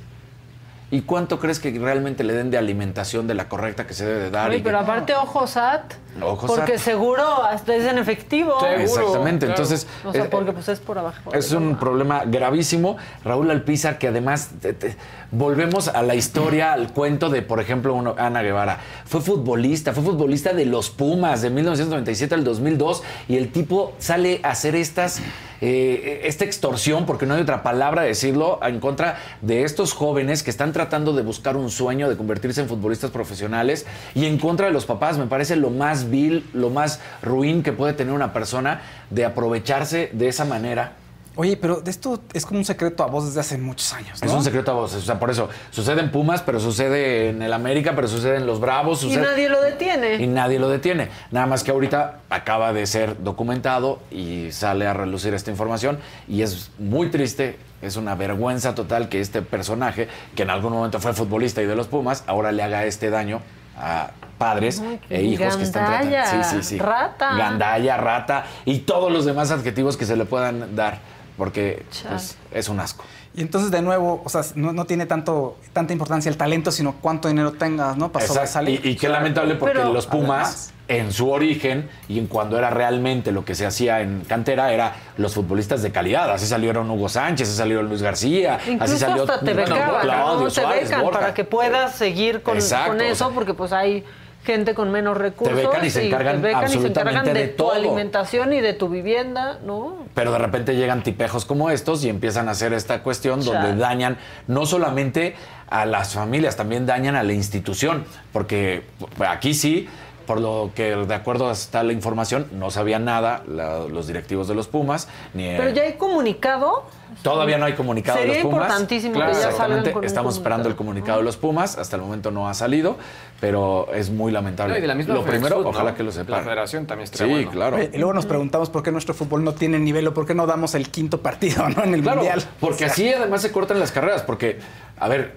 ¿Y 0.90 1.02
cuánto 1.02 1.40
crees 1.40 1.60
que 1.60 1.78
realmente 1.78 2.24
le 2.24 2.34
den 2.34 2.50
de 2.50 2.58
alimentación 2.58 3.28
de 3.28 3.34
la 3.34 3.50
correcta 3.50 3.86
que 3.86 3.94
se 3.94 4.06
debe 4.06 4.20
de 4.22 4.32
dar? 4.32 4.50
Oye, 4.50 4.62
pero 4.64 4.78
que- 4.78 4.84
aparte, 4.84 5.16
ojo 5.16 5.46
SAT. 5.46 5.94
Porque 6.20 6.78
seguro 6.80 7.44
hasta 7.44 7.76
es 7.76 7.86
en 7.86 7.98
efectivo. 7.98 8.60
Seguro. 8.60 8.82
Exactamente, 8.82 9.46
Claro. 9.46 9.62
entonces... 9.64 9.88
O 10.06 10.12
sea, 10.12 10.24
eh, 10.26 10.28
porque 10.30 10.52
pues 10.52 10.68
es 10.70 10.80
por 10.80 10.98
abajo. 10.98 11.34
es 11.34 11.52
un 11.52 11.76
problema 11.78 12.24
gravísimo. 12.26 12.98
Raúl 13.24 13.50
Alpizar, 13.52 13.98
que 13.98 14.08
además 14.08 14.50
te- 14.62 14.74
te- 14.74 14.96
volvemos 15.32 15.88
a 15.90 16.02
la 16.04 16.16
historia, 16.16 16.74
al 16.74 16.94
cuento 16.94 17.30
de, 17.30 17.42
por 17.42 17.60
ejemplo, 17.60 17.94
uno- 17.94 18.16
Ana 18.18 18.42
Guevara. 18.42 18.80
Fue 19.06 19.22
futbolista, 19.22 19.94
fue 19.94 20.04
futbolista 20.04 20.54
de 20.54 20.66
los 20.66 20.90
Pumas 20.90 21.42
de 21.42 21.50
1997 21.50 22.34
al 22.36 22.44
2002 22.44 23.04
y 23.28 23.38
el 23.38 23.52
tipo 23.52 23.94
sale 24.00 24.40
a 24.44 24.52
hacer 24.52 24.76
estas, 24.76 25.20
eh, 25.62 26.22
esta 26.26 26.46
extorsión, 26.46 27.06
porque 27.06 27.26
no 27.26 27.34
hay 27.34 27.42
otra 27.42 27.64
palabra 27.64 28.04
de 28.04 28.10
decirlo, 28.10 28.60
en 28.64 28.80
contra 28.80 29.18
de 29.42 29.64
estos 29.64 29.94
jóvenes 29.94 30.44
que 30.44 30.50
están 30.50 30.72
tratando 30.72 31.14
de 31.14 31.24
buscar 31.24 31.58
un 31.58 31.70
sueño 31.70 32.10
de 32.10 32.16
convertirse 32.16 32.62
en 32.62 32.68
futbolistas 32.70 33.12
profesionales 33.12 33.86
y 34.16 34.26
en 34.26 34.38
contra 34.38 34.68
de 34.68 34.72
los 34.72 34.86
papás. 34.86 35.18
Me 35.18 35.26
parece 35.28 35.56
lo 35.56 35.70
más 35.70 36.07
vil, 36.10 36.50
lo 36.54 36.70
más 36.70 37.00
ruin 37.22 37.64
que 37.64 37.74
puede 37.74 37.94
tener 37.94 38.14
una 38.14 38.34
persona 38.34 38.82
de 39.10 39.26
aprovecharse 39.26 40.10
de 40.14 40.28
esa 40.28 40.46
manera. 40.46 40.94
Oye, 41.40 41.56
pero 41.56 41.82
de 41.82 41.92
esto 41.92 42.20
es 42.34 42.48
como 42.48 42.60
un 42.60 42.66
secreto 42.66 43.04
a 43.04 43.08
voz 43.08 43.28
desde 43.28 43.42
hace 43.42 43.60
muchos 43.60 43.94
años, 43.94 44.20
¿no? 44.20 44.28
Es 44.28 44.34
un 44.34 44.44
secreto 44.44 44.72
a 44.72 44.74
voces. 44.74 45.04
O 45.04 45.06
sea, 45.06 45.20
por 45.20 45.30
eso 45.30 45.48
sucede 45.70 46.02
en 46.02 46.12
Pumas, 46.12 46.42
pero 46.42 46.60
sucede 46.60 47.30
en 47.30 47.44
el 47.44 47.54
América, 47.54 47.94
pero 47.96 48.08
sucede 48.08 48.38
en 48.38 48.48
los 48.48 48.60
Bravos. 48.60 49.04
Y 49.04 49.10
Sucede... 49.10 49.22
nadie 49.22 49.48
lo 49.48 49.62
detiene. 49.62 50.16
Y 50.16 50.26
nadie 50.26 50.58
lo 50.58 50.68
detiene. 50.68 51.10
Nada 51.30 51.46
más 51.46 51.64
que 51.64 51.70
ahorita 51.70 52.22
acaba 52.32 52.74
de 52.74 52.88
ser 52.88 53.22
documentado 53.22 54.00
y 54.10 54.52
sale 54.52 54.88
a 54.88 54.94
relucir 54.94 55.36
esta 55.36 55.52
información. 55.52 56.00
Y 56.28 56.42
es 56.42 56.72
muy 56.80 57.12
triste, 57.12 57.60
es 57.84 57.98
una 57.98 58.16
vergüenza 58.16 58.74
total 58.74 59.08
que 59.08 59.22
este 59.22 59.44
personaje, 59.44 60.08
que 60.36 60.42
en 60.42 60.50
algún 60.50 60.74
momento 60.74 61.00
fue 61.00 61.14
futbolista 61.14 61.62
y 61.62 61.68
de 61.68 61.76
los 61.76 61.86
Pumas, 61.86 62.24
ahora 62.26 62.52
le 62.52 62.64
haga 62.64 62.86
este 62.86 63.12
daño 63.12 63.42
a 63.78 64.12
padres 64.38 64.80
Ay, 64.80 65.00
e 65.10 65.24
hijos 65.24 65.58
que 65.58 65.64
están 65.64 65.86
tratando. 65.86 66.44
Sí, 66.46 66.56
sí, 66.58 66.64
sí. 66.64 66.78
rata. 66.80 67.36
Gandalla, 67.36 67.98
rata 67.98 68.46
y 68.66 68.80
todos 68.80 69.12
los 69.12 69.26
demás 69.26 69.52
adjetivos 69.52 69.98
que 69.98 70.06
se 70.06 70.16
le 70.16 70.26
puedan 70.26 70.76
dar. 70.76 71.00
Porque 71.38 71.86
pues, 72.10 72.36
es 72.52 72.68
un 72.68 72.80
asco. 72.80 73.04
Y 73.36 73.42
entonces, 73.42 73.70
de 73.70 73.84
nuevo, 73.84 74.24
o 74.26 74.30
sea, 74.30 74.42
no, 74.56 74.74
no 74.74 74.86
tiene 74.86 75.06
tanto, 75.06 75.58
tanta 75.72 75.94
importancia 75.94 76.30
el 76.30 76.38
talento, 76.38 76.72
sino 76.72 76.94
cuánto 76.94 77.28
dinero 77.28 77.52
tengas, 77.52 77.96
¿no? 77.96 78.12
Para 78.12 78.26
Exacto. 78.26 78.48
sobresalir. 78.48 78.84
Y, 78.84 78.90
y 78.90 78.96
qué 78.96 79.08
lamentable 79.08 79.54
porque 79.54 79.76
Pero, 79.78 79.94
los 79.94 80.08
Pumas, 80.08 80.48
además- 80.48 80.74
en 80.88 81.12
su 81.12 81.30
origen 81.30 81.90
y 82.08 82.18
en 82.20 82.28
cuando 82.28 82.58
era 82.58 82.70
realmente 82.70 83.32
lo 83.32 83.44
que 83.44 83.56
se 83.56 83.66
hacía 83.66 84.02
en 84.02 84.22
cantera, 84.22 84.72
era 84.72 84.96
los 85.18 85.34
futbolistas 85.34 85.82
de 85.82 85.92
calidad. 85.92 86.32
Así 86.32 86.46
salieron 86.46 86.90
Hugo 86.90 87.10
Sánchez, 87.10 87.48
así 87.50 87.58
salió 87.58 87.82
Luis 87.84 88.02
García, 88.02 88.60
Incluso 88.66 88.84
así 88.84 88.98
salió 88.98 89.24
hasta 89.24 89.40
te 89.40 89.54
bueno, 89.54 89.76
becaban, 89.76 90.02
Claudio 90.02 90.46
¿no? 90.48 90.52
Te 90.52 90.66
becan 90.84 91.02
Borja. 91.02 91.20
para 91.20 91.34
que 91.34 91.44
puedas 91.44 91.96
seguir 91.96 92.42
con, 92.42 92.56
Exacto, 92.56 92.92
con 92.92 93.02
o 93.02 93.04
eso, 93.04 93.26
sea, 93.26 93.36
porque 93.36 93.54
pues 93.54 93.74
hay 93.74 94.04
gente 94.46 94.74
con 94.74 94.90
menos 94.92 95.18
recursos. 95.18 95.58
becan 95.58 95.84
y 95.86 95.90
se 95.90 96.08
encargan 96.08 96.38
te 96.38 96.48
becan 96.48 96.64
y 96.64 96.68
se 96.70 96.74
absolutamente 96.76 97.20
encargan 97.20 97.34
de, 97.34 97.42
de 97.42 97.48
tu 97.50 97.64
todo. 97.64 97.74
alimentación 97.74 98.54
y 98.54 98.62
de 98.62 98.74
tu 98.74 98.88
vivienda, 98.88 99.60
¿no? 99.66 100.06
Pero 100.14 100.32
de 100.32 100.38
repente 100.38 100.74
llegan 100.76 101.04
tipejos 101.04 101.44
como 101.44 101.70
estos 101.70 102.06
y 102.06 102.10
empiezan 102.10 102.48
a 102.48 102.52
hacer 102.52 102.72
esta 102.72 103.04
cuestión 103.04 103.44
donde 103.44 103.76
dañan 103.76 104.18
no 104.48 104.66
solamente 104.66 105.36
a 105.70 105.86
las 105.86 106.14
familias, 106.14 106.56
también 106.56 106.86
dañan 106.86 107.18
a 107.18 107.24
la 107.24 107.34
institución. 107.34 108.06
Porque 108.32 108.84
aquí 109.28 109.54
sí, 109.54 109.90
por 110.28 110.40
lo 110.42 110.70
que 110.76 110.96
de 110.96 111.16
acuerdo 111.16 111.50
hasta 111.50 111.82
la 111.84 111.94
información 111.94 112.46
no 112.52 112.70
sabían 112.70 113.06
nada 113.06 113.42
la- 113.48 113.80
los 113.88 114.06
directivos 114.06 114.48
de 114.48 114.54
los 114.56 114.68
Pumas 114.68 115.08
ni 115.34 115.48
Pero 115.58 115.70
eh, 115.70 115.74
ya 115.74 115.82
hay 115.84 115.94
comunicado. 115.94 116.84
Todavía 117.24 117.58
no 117.58 117.66
hay 117.66 117.74
comunicado 117.74 118.18
Sería 118.20 118.34
de 118.36 118.44
los 118.44 118.52
Pumas. 118.52 118.68
importantísimo 118.68 119.14
que 119.14 119.20
ya 119.20 119.30
Exactamente, 119.32 119.92
con 119.94 120.04
estamos 120.04 120.36
esperando 120.36 120.68
el 120.70 120.76
comunicado 120.76 121.20
de 121.20 121.24
los 121.24 121.38
Pumas. 121.38 121.78
Hasta 121.78 121.96
el 121.96 122.02
momento 122.02 122.30
no 122.30 122.48
ha 122.50 122.54
salido, 122.54 122.98
pero 123.40 123.88
es 123.94 124.10
muy 124.10 124.32
lamentable. 124.32 124.74
No, 124.74 124.78
y 124.78 124.82
de 124.82 124.88
la 124.88 124.96
misma 124.96 125.16
Lo 125.16 125.24
primero, 125.24 125.60
ojalá 125.68 125.92
¿no? 125.92 125.98
que 125.98 126.04
lo 126.04 126.10
La 126.10 126.16
sepan. 126.16 126.44
federación 126.44 126.86
también 126.86 127.06
estaría 127.06 127.28
Sí, 127.28 127.34
bueno. 127.46 127.52
claro. 127.52 127.82
Y 127.82 127.98
luego 127.98 128.14
nos 128.14 128.26
preguntamos 128.26 128.70
por 128.70 128.84
qué 128.84 128.92
nuestro 128.92 129.14
fútbol 129.16 129.44
no 129.44 129.54
tiene 129.54 129.80
nivel 129.80 130.06
o 130.08 130.14
por 130.14 130.26
qué 130.28 130.36
no 130.36 130.46
damos 130.46 130.76
el 130.76 130.90
quinto 130.90 131.22
partido 131.22 131.68
¿no? 131.70 131.84
en 131.84 131.94
el 131.94 132.02
Claro, 132.02 132.18
mundial. 132.18 132.44
porque 132.60 132.86
así 132.86 133.12
además 133.14 133.42
se 133.42 133.52
cortan 133.52 133.80
las 133.80 133.92
carreras, 133.94 134.22
porque, 134.24 134.60
a 135.00 135.08
ver, 135.08 135.36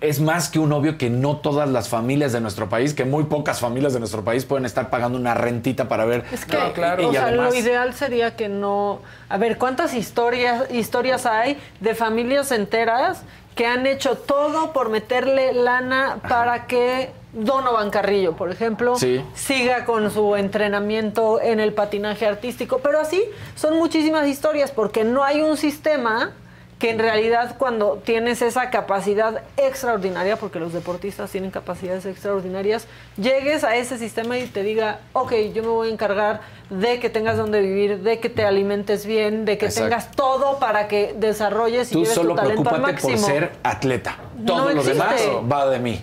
es 0.00 0.20
más 0.20 0.48
que 0.48 0.58
un 0.58 0.72
obvio 0.72 0.98
que 0.98 1.10
no 1.10 1.38
todas 1.38 1.68
las 1.68 1.88
familias 1.88 2.32
de 2.32 2.40
nuestro 2.40 2.68
país, 2.68 2.94
que 2.94 3.04
muy 3.04 3.24
pocas 3.24 3.60
familias 3.60 3.92
de 3.92 3.98
nuestro 3.98 4.22
país 4.24 4.44
pueden 4.44 4.66
estar 4.66 4.90
pagando 4.90 5.18
una 5.18 5.34
rentita 5.34 5.88
para 5.88 6.04
ver. 6.04 6.24
Es 6.32 6.44
que, 6.44 6.56
No, 6.56 6.72
claro. 6.72 7.08
o 7.08 7.10
y 7.10 7.14
sea, 7.14 7.26
además, 7.26 7.52
lo 7.52 7.58
ideal 7.58 7.94
sería 7.94 8.36
que 8.36 8.48
no. 8.48 9.00
A 9.28 9.36
ver, 9.38 9.58
¿cuántas 9.58 9.94
historias, 9.94 10.70
historias 10.72 11.26
hay 11.26 11.58
de 11.80 11.94
familias 11.94 12.52
enteras 12.52 13.22
que 13.54 13.66
han 13.66 13.86
hecho 13.86 14.16
todo 14.16 14.72
por 14.72 14.88
meterle 14.88 15.52
lana 15.52 16.18
para 16.28 16.66
que 16.66 17.10
Donovan 17.34 17.90
Carrillo, 17.90 18.34
por 18.36 18.50
ejemplo, 18.50 18.96
Sí. 18.96 19.22
siga 19.34 19.84
con 19.86 20.10
su 20.10 20.36
entrenamiento 20.36 21.40
en 21.40 21.60
el 21.60 21.72
patinaje 21.72 22.26
artístico? 22.26 22.78
Pero 22.82 23.00
así 23.00 23.22
son 23.54 23.76
muchísimas 23.78 24.26
historias 24.26 24.70
porque 24.70 25.04
no 25.04 25.24
hay 25.24 25.40
un 25.42 25.56
sistema 25.56 26.32
que 26.82 26.90
en 26.90 26.98
realidad 26.98 27.54
cuando 27.58 28.02
tienes 28.04 28.42
esa 28.42 28.68
capacidad 28.70 29.44
extraordinaria, 29.56 30.34
porque 30.36 30.58
los 30.58 30.72
deportistas 30.72 31.30
tienen 31.30 31.52
capacidades 31.52 32.04
extraordinarias, 32.06 32.88
llegues 33.16 33.62
a 33.62 33.76
ese 33.76 33.98
sistema 33.98 34.36
y 34.36 34.46
te 34.48 34.64
diga, 34.64 34.98
ok, 35.12 35.32
yo 35.54 35.62
me 35.62 35.68
voy 35.68 35.90
a 35.90 35.92
encargar 35.92 36.40
de 36.70 36.98
que 36.98 37.08
tengas 37.08 37.36
donde 37.36 37.60
vivir, 37.60 38.00
de 38.00 38.18
que 38.18 38.28
te 38.28 38.44
alimentes 38.44 39.06
bien, 39.06 39.44
de 39.44 39.58
que 39.58 39.66
Exacto. 39.66 39.90
tengas 39.90 40.10
todo 40.10 40.58
para 40.58 40.88
que 40.88 41.14
desarrolles 41.16 41.92
y 41.92 41.92
tú 41.92 42.00
lleves 42.00 42.14
solo 42.16 42.30
tu 42.30 42.34
talento 42.42 42.68
al 42.70 42.80
preocúpate 42.82 43.00
por 43.00 43.10
máximo. 43.12 43.26
ser 43.28 43.52
atleta. 43.62 44.16
No 44.38 44.44
Todo 44.44 44.64
lo 44.64 44.80
existe. 44.80 44.92
demás 44.92 45.22
va 45.52 45.70
de 45.70 45.78
mí. 45.78 46.00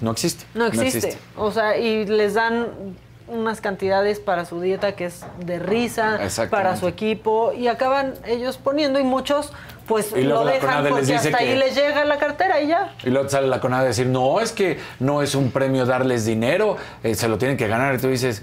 No 0.00 0.12
existe. 0.12 0.44
No 0.54 0.66
existe. 0.66 1.18
O 1.36 1.50
sea, 1.50 1.76
y 1.76 2.04
les 2.06 2.34
dan 2.34 2.68
unas 3.28 3.60
cantidades 3.60 4.20
para 4.20 4.44
su 4.44 4.60
dieta 4.60 4.92
que 4.92 5.06
es 5.06 5.24
de 5.38 5.58
risa, 5.58 6.18
para 6.50 6.76
su 6.76 6.88
equipo, 6.88 7.52
y 7.52 7.68
acaban 7.68 8.14
ellos 8.26 8.58
poniendo, 8.58 8.98
y 8.98 9.04
muchos 9.04 9.52
pues 9.88 10.12
Y 10.14 10.22
lo 10.22 10.44
dejan 10.44 10.84
les 10.84 10.92
porque 10.92 11.06
dice 11.06 11.28
hasta 11.28 11.38
ahí 11.38 11.56
les 11.56 11.74
llega 11.74 12.04
la 12.04 12.18
cartera 12.18 12.60
y 12.60 12.68
ya. 12.68 12.94
Y 13.02 13.10
luego 13.10 13.28
sale 13.28 13.48
la 13.48 13.58
CONADE 13.58 13.84
a 13.84 13.88
decir, 13.88 14.06
no, 14.06 14.40
es 14.40 14.52
que 14.52 14.78
no 15.00 15.22
es 15.22 15.34
un 15.34 15.50
premio 15.50 15.86
darles 15.86 16.26
dinero, 16.26 16.76
eh, 17.02 17.14
se 17.14 17.26
lo 17.26 17.38
tienen 17.38 17.56
que 17.56 17.66
ganar. 17.66 17.94
Y 17.94 17.98
tú 17.98 18.08
dices, 18.08 18.42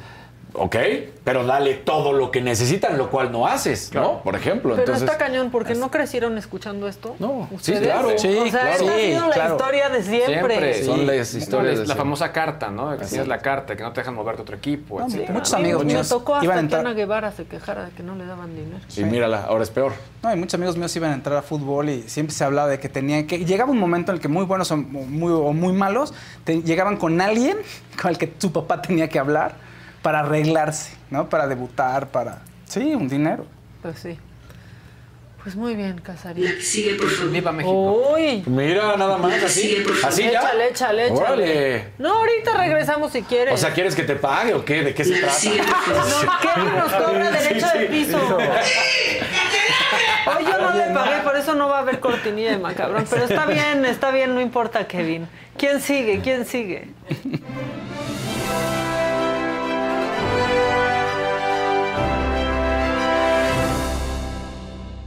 ok, 0.57 0.75
pero 1.23 1.45
dale 1.45 1.73
todo 1.75 2.13
lo 2.13 2.31
que 2.31 2.41
necesitan, 2.41 2.97
lo 2.97 3.09
cual 3.09 3.31
no 3.31 3.47
haces, 3.47 3.91
¿no? 3.93 4.21
Por 4.23 4.35
ejemplo. 4.35 4.71
Pero 4.75 4.81
Entonces, 4.83 5.03
está 5.03 5.17
cañón, 5.17 5.51
porque 5.51 5.75
no 5.75 5.91
crecieron 5.91 6.37
escuchando 6.37 6.87
esto. 6.87 7.15
No, 7.19 7.47
sí, 7.61 7.73
claro. 7.73 8.09
Sí, 8.17 8.27
o 8.37 8.43
sea, 8.49 8.75
claro. 8.75 8.89
ha 8.89 8.97
sido 8.97 9.27
la 9.27 9.33
claro. 9.33 9.55
historia 9.55 9.89
de 9.89 10.03
siempre. 10.03 10.25
Siempre. 10.73 10.83
son 10.83 11.05
las 11.07 11.33
No, 11.33 11.39
historias. 11.39 11.73
es 11.73 11.79
de 11.79 11.83
la 11.83 11.85
siempre. 11.85 11.95
famosa 11.95 12.31
carta, 12.31 12.69
¿no? 12.71 12.97
Que 12.97 13.05
tienes 13.05 13.27
la 13.27 13.39
carta, 13.39 13.75
que 13.75 13.83
no 13.83 13.91
te 13.93 14.01
dejan 14.01 14.13
moverte 14.15 14.41
a 14.41 14.43
otro 14.43 14.55
equipo, 14.55 14.99
No, 14.99 15.07
etcétera. 15.07 15.33
muchos 15.33 15.53
amigos 15.53 15.85
me 15.85 15.93
míos 15.93 16.09
tocó 16.09 16.35
hasta 16.35 16.45
iban 16.45 16.57
a 16.57 16.59
que 16.61 16.65
entrar- 16.65 16.81
Ana 16.81 16.93
Guevara 16.93 17.31
se 17.31 17.45
quejara 17.45 17.85
de 17.85 17.91
que 17.91 18.03
no 18.03 18.15
le 18.15 18.25
daban 18.25 18.55
dinero. 18.55 18.79
Y 18.95 19.03
mírala, 19.03 19.43
ahora 19.45 19.63
es 19.63 19.69
peor. 19.69 19.93
No, 20.23 20.33
y 20.33 20.37
muchos 20.37 20.53
amigos 20.55 20.77
míos 20.77 20.95
iban 20.95 21.11
a 21.11 21.13
entrar 21.15 21.37
a 21.37 21.41
fútbol 21.41 21.89
y 21.89 22.03
siempre 22.03 22.33
se 22.35 22.43
hablaba 22.43 22.67
de 22.69 22.79
que 22.79 22.89
tenían 22.89 23.27
que... 23.27 23.45
Llegaba 23.45 23.71
un 23.71 23.77
momento 23.79 24.11
en 24.11 24.15
el 24.17 24.21
que 24.21 24.27
muy 24.27 24.45
buenos 24.45 24.71
o 24.71 24.77
muy, 24.77 25.31
o 25.31 25.53
muy 25.53 25.73
malos 25.73 26.13
te- 26.43 26.61
llegaban 26.63 26.97
con 26.97 27.19
alguien 27.21 27.57
con 28.01 28.11
el 28.11 28.17
que 28.17 28.33
su 28.37 28.51
papá 28.51 28.81
tenía 28.81 29.07
que 29.09 29.19
hablar 29.19 29.55
para 30.05 30.19
arreglarse, 30.19 30.95
¿no? 31.09 31.29
Para 31.29 31.47
debutar, 31.47 32.09
para... 32.09 32.43
Sí, 32.65 32.93
un 32.93 33.09
dinero. 33.09 33.47
Pues 33.81 33.97
sí. 33.97 34.19
Pues 35.41 35.55
muy 35.55 35.73
bien, 35.73 35.97
Casarín. 35.97 36.47
Viva 37.31 37.51
México. 37.51 38.11
Uy. 38.13 38.43
Mira, 38.45 38.97
nada 38.97 39.17
más, 39.17 39.41
así. 39.41 39.83
Así 40.03 40.21
ya. 40.21 40.41
Échale, 40.41 40.69
échale, 40.69 41.07
échale. 41.07 41.19
Órale. 41.19 41.87
No, 41.97 42.19
ahorita 42.19 42.55
regresamos 42.55 43.13
si 43.13 43.23
quieres. 43.23 43.55
O 43.55 43.57
sea, 43.57 43.73
¿quieres 43.73 43.95
que 43.95 44.03
te 44.03 44.15
pague 44.15 44.53
o 44.53 44.63
qué? 44.63 44.83
¿De 44.83 44.93
qué 44.93 45.03
se 45.03 45.19
trata? 45.19 45.33
no, 45.33 46.53
Kevin 46.53 46.75
nos 46.75 46.93
cobra 46.93 47.31
derecho 47.31 47.67
del 47.73 47.87
piso. 47.87 48.37
Hoy 50.37 50.45
yo 50.45 50.61
no 50.61 50.71
le 50.71 50.93
pagué, 50.93 51.21
por 51.23 51.35
eso 51.35 51.55
no 51.55 51.67
va 51.67 51.77
a 51.77 51.81
haber 51.81 51.99
cortinilla 51.99 52.51
de 52.51 52.59
macabrón. 52.59 53.07
Pero 53.09 53.23
está 53.23 53.47
bien, 53.47 53.85
está 53.85 54.11
bien, 54.11 54.35
no 54.35 54.41
importa, 54.41 54.85
Kevin. 54.85 55.27
¿Quién 55.57 55.81
sigue? 55.81 56.21
¿Quién 56.21 56.45
sigue? 56.45 56.89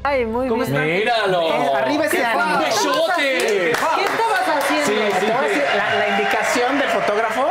Ay, 0.02 0.24
muy 0.24 0.48
bien. 0.48 0.72
Míralo. 0.86 1.42
Eh, 1.42 1.70
arriba 1.76 2.06
ese 2.06 2.16
¡Qué 2.18 2.24
ánimo. 2.24 2.58
besote! 2.58 3.22
¿Qué 3.22 3.70
estabas 3.72 4.64
haciendo? 4.64 5.34
La, 5.76 5.94
la 5.94 6.08
indicación 6.10 6.78
del 6.78 6.88
fotógrafo 6.88 7.50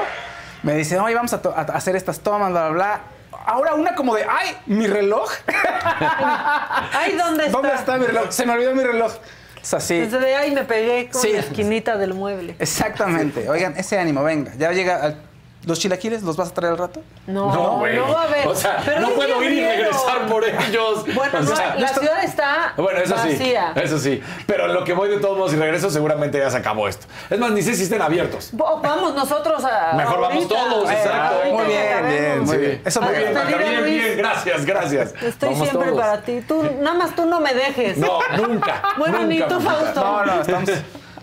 me 0.63 0.73
dice, 0.75 0.99
oye, 0.99 1.13
vamos 1.15 1.33
a, 1.33 1.37
hacer 1.73 1.95
estas 1.95 2.19
tomas, 2.21 2.49
bla, 2.51 2.69
bla, 2.69 2.73
bla. 2.73 3.01
Ahora 3.45 3.75
una 3.75 3.95
como 3.95 4.15
de, 4.15 4.25
ay, 4.29 4.57
mi 4.65 4.87
reloj. 4.87 5.29
Ay, 6.93 7.13
¿dónde 7.15 7.45
está? 7.45 7.57
¿Dónde 7.57 7.73
está 7.75 7.97
mi 7.97 8.05
reloj? 8.05 8.25
Se 8.31 8.45
me 8.45 8.53
olvidó 8.53 8.75
mi 8.75 8.83
reloj. 8.83 9.13
Es 9.61 9.73
así. 9.73 9.99
Desde 9.99 10.19
de 10.19 10.35
ay, 10.35 10.51
me 10.51 10.63
pegué 10.63 11.09
con 11.09 11.21
Sí. 11.21 11.31
la 11.33 11.39
esquinita 11.39 11.97
del 11.97 12.13
mueble. 12.13 12.55
Exactamente. 12.59 13.49
Oigan, 13.49 13.75
ese 13.77 13.97
ánimo, 13.99 14.23
venga. 14.23 14.51
Ya 14.57 14.71
llega 14.71 15.01
al- 15.03 15.21
los 15.67 15.79
chilaquiles, 15.79 16.23
¿los 16.23 16.35
vas 16.37 16.49
a 16.49 16.53
traer 16.53 16.71
al 16.73 16.77
rato? 16.79 17.01
No, 17.27 17.53
no, 17.53 17.77
güey. 17.79 17.97
va 17.99 18.21
a 18.21 18.23
haber. 18.23 18.47
O 18.47 18.55
sea, 18.55 18.81
Pero 18.85 19.01
no 19.01 19.09
puedo 19.09 19.43
ir 19.43 19.51
y 19.51 19.65
regresar 19.65 20.25
por 20.27 20.43
ellos. 20.43 21.03
Bueno, 21.13 21.39
O 21.39 21.41
no, 21.43 21.55
sea, 21.55 21.75
la 21.75 21.87
ciudad 21.89 22.23
está 22.23 22.73
Bueno, 22.77 22.99
eso 22.99 23.15
vacía. 23.15 23.73
sí, 23.75 23.81
eso 23.83 23.99
sí. 23.99 24.21
Pero 24.47 24.65
en 24.65 24.73
lo 24.73 24.83
que 24.83 24.93
voy 24.93 25.09
de 25.09 25.17
todos 25.19 25.37
modos 25.37 25.53
y 25.53 25.57
regreso, 25.57 25.89
seguramente 25.89 26.39
ya 26.39 26.49
se 26.49 26.57
acabó 26.57 26.87
esto. 26.87 27.05
Es 27.29 27.37
más, 27.37 27.51
ni 27.51 27.61
sé 27.61 27.75
si 27.75 27.83
estén 27.83 28.01
abiertos. 28.01 28.49
Vamos 28.53 29.13
nosotros 29.13 29.63
a. 29.65 29.93
Mejor 29.95 30.21
vamos 30.21 30.47
todos, 30.47 30.89
Eh, 30.89 30.93
exacto. 30.93 31.35
ahorita 31.35 31.55
Muy 31.55 31.65
bien, 31.65 32.07
bien, 32.07 32.39
muy 32.43 32.55
Sí. 32.55 32.61
bien. 32.61 32.81
Eso 32.85 33.01
despedir 33.01 33.25
bien. 33.25 33.37
a 33.37 33.43
bien, 33.81 33.85
bien, 33.85 34.17
gracias, 34.17 34.65
gracias. 34.65 35.13
Estoy 35.21 35.49
Vamos 35.49 35.67
siempre 35.69 35.89
todos. 35.91 36.01
para 36.01 36.21
ti. 36.21 36.41
Tú, 36.47 36.63
nada 36.79 36.97
más 36.97 37.15
tú 37.15 37.25
no 37.25 37.39
me 37.39 37.53
dejes. 37.53 37.97
No, 37.97 38.19
nunca. 38.37 38.81
Bueno, 38.97 39.19
ni 39.25 39.35
nunca, 39.39 39.47
tú, 39.49 39.55
nunca. 39.59 39.71
Fausto. 39.71 39.99
No, 40.03 40.25
no, 40.25 40.41
estamos. 40.41 40.69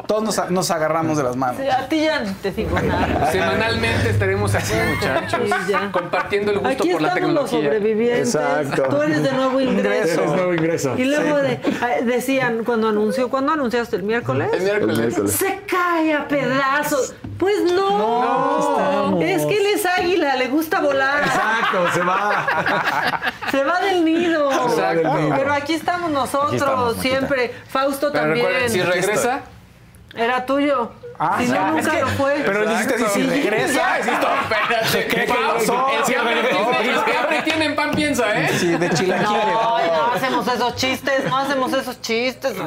Todos 0.07 0.23
nos, 0.23 0.51
nos 0.51 0.71
agarramos 0.71 1.17
de 1.17 1.23
las 1.23 1.35
manos. 1.37 1.57
Sí, 1.61 1.69
A 1.69 1.89
ti 1.89 2.03
ya 2.03 2.23
te 2.43 2.51
digo 2.51 2.79
nada. 2.79 3.31
Semanalmente 3.33 4.11
estaremos 4.11 4.55
así, 4.55 4.75
muchachos, 4.95 5.41
Sí, 5.67 5.73
compartiendo 5.93 6.51
el 6.53 6.59
gusto 6.59 6.83
Aquí 6.83 6.93
por 6.93 7.01
la 7.03 7.09
estamos 7.09 7.33
los 7.33 7.51
tecnología. 7.51 7.71
sobrevivientes. 7.71 8.35
Exacto. 8.35 8.83
Tú 8.91 9.03
eres 9.03 9.23
de 9.23 9.33
nuevo 9.33 9.61
ingreso. 9.61 10.21
Eres 10.23 10.31
nuevo 10.33 10.55
ingreso. 10.55 10.95
Y 10.99 11.05
luego 11.05 11.37
de- 11.39 11.53
eh, 11.55 12.05
decían, 12.05 12.65
cuando 12.65 12.89
anunció, 12.89 13.31
¿cuándo 13.31 13.53
anunciaste? 13.53 13.97
¿El 13.97 14.03
miércoles? 14.03 14.51
El 14.53 14.63
miércoles. 14.63 15.33
Se 15.33 15.61
cae 15.67 16.13
a 16.13 16.29
pedazos. 16.29 17.15
Pues 17.39 17.63
no. 17.73 19.21
es 19.23 19.45
que 19.47 19.57
él 19.57 19.67
es 19.75 19.85
águila, 19.87 20.37
le 20.37 20.49
gusta 20.49 20.81
volar. 20.81 21.25
Exacto, 21.25 21.87
se 21.93 22.01
va. 22.01 23.21
Se 23.51 23.63
va 23.63 23.81
del 23.81 24.05
nido. 24.05 24.51
Exacto. 24.69 25.17
Pero 25.37 25.53
aquí 25.53 25.75
estamos 25.75 26.11
nosotros, 26.11 26.47
Aquí 26.49 26.57
estamos, 26.57 26.97
Maquita. 26.97 27.03
siempre. 27.03 27.55
Fausto 27.69 28.11
Pero 28.11 28.25
también. 28.25 28.47
recuerden, 28.47 28.71
si 28.71 28.83
regresa, 28.83 29.41
Era 30.17 30.47
tuyo. 30.47 30.91
Ah, 31.19 31.37
si 31.39 31.47
no, 31.49 31.67
nunca 31.69 31.81
Es 31.81 31.89
que- 31.89 32.01
lo 32.01 32.07
fue. 32.09 32.43
Pero 32.45 32.67
dijiste 32.69 32.95
así, 32.95 33.05
si 33.07 33.23
Sí, 33.23 33.27
regresa. 33.29 33.99
espérate, 33.99 35.07
¿Qué 35.09 35.27
pasó? 35.29 35.55
pasó? 35.55 35.87
El 35.91 36.05
que 37.43 37.51
abre 37.51 37.51
tiene- 37.51 37.51
el 37.51 37.51
que 37.51 37.51
abre 37.51 37.51
tiene 37.51 37.65
en 37.67 37.77
pan 37.77 37.91
piensa, 37.93 38.41
¿eh? 38.41 38.49
Sí, 38.59 38.69
de 38.69 38.91
chilaquiles. 38.91 39.31
No, 39.31 39.79
no 39.79 40.13
hacemos 40.13 40.47
esos 40.49 40.75
chistes, 40.77 41.25
no 41.29 41.37
hacemos 41.39 41.73
esos 41.73 42.01
chistes. 42.01 42.57
¿no? 42.57 42.65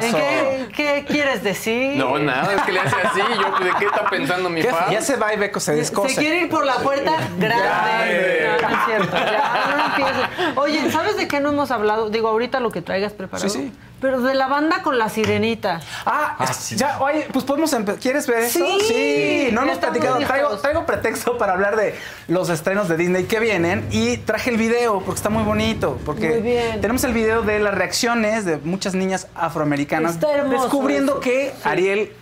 ¿En 0.00 0.12
qué, 0.12 0.68
qué 0.74 1.04
quieres 1.06 1.42
decir? 1.42 1.96
No, 1.96 2.18
nada, 2.18 2.52
es 2.54 2.62
que 2.62 2.72
le 2.72 2.80
hace 2.80 2.96
así. 3.02 3.20
Yo, 3.20 3.64
¿de 3.64 3.70
qué 3.78 3.86
está 3.86 4.08
pensando 4.10 4.50
mi 4.50 4.62
papá? 4.62 4.88
Ya 4.90 5.00
se 5.02 5.16
va 5.16 5.32
y 5.34 5.36
Beco 5.38 5.60
se 5.60 5.72
Se 5.72 5.78
descoce. 5.78 6.14
quiere 6.16 6.42
ir 6.42 6.48
por 6.50 6.64
la 6.64 6.74
puerta 6.76 7.12
grande. 7.38 8.48
No, 8.62 8.68
no 8.68 8.74
es 8.76 8.84
cierto. 8.86 9.16
Ya, 9.16 9.74
no 9.76 9.84
empieces. 9.86 10.56
Oye, 10.56 10.90
¿sabes 10.90 11.16
de 11.16 11.28
qué 11.28 11.40
no 11.40 11.50
hemos 11.50 11.70
hablado? 11.70 12.10
Digo, 12.10 12.28
ahorita 12.28 12.60
lo 12.60 12.70
que 12.70 12.82
traigas 12.82 13.12
preparado. 13.12 13.48
Sí, 13.48 13.58
sí. 13.72 13.72
Pero 14.04 14.20
de 14.20 14.34
la 14.34 14.48
banda 14.48 14.82
con 14.82 14.98
la 14.98 15.08
sirenita. 15.08 15.80
Ah, 16.04 16.36
es- 16.50 16.70
ya, 16.76 17.00
oye, 17.00 17.26
pues 17.32 17.42
podemos 17.46 17.72
empezar. 17.72 17.98
¿Quieres 17.98 18.26
ver 18.26 18.40
eso? 18.40 18.58
Sí, 18.86 19.48
no 19.50 19.62
hemos 19.62 19.78
platicado. 19.78 20.18
Traigo, 20.18 20.58
traigo 20.58 20.84
pretexto 20.84 21.38
para 21.38 21.54
hablar 21.54 21.74
de 21.76 21.94
los 22.28 22.50
estrenos 22.50 22.86
de 22.90 22.98
Disney 22.98 23.24
que 23.24 23.40
vienen 23.40 23.86
y 23.90 24.18
traje 24.18 24.50
el 24.50 24.58
video 24.58 25.00
porque 25.00 25.16
está 25.16 25.30
muy 25.30 25.42
bonito. 25.42 25.98
Porque 26.04 26.28
Muy 26.28 26.42
bien. 26.42 26.82
tenemos 26.82 27.02
el 27.04 27.14
video 27.14 27.40
de 27.40 27.60
las 27.60 27.72
reacciones 27.74 28.44
de 28.44 28.58
muchas 28.58 28.94
niñas 28.94 29.26
afroamericanas 29.34 30.16
Está 30.16 30.32
hermoso 30.36 30.64
descubriendo 30.64 31.12
eso. 31.12 31.20
que 31.22 31.54
Ariel 31.64 32.12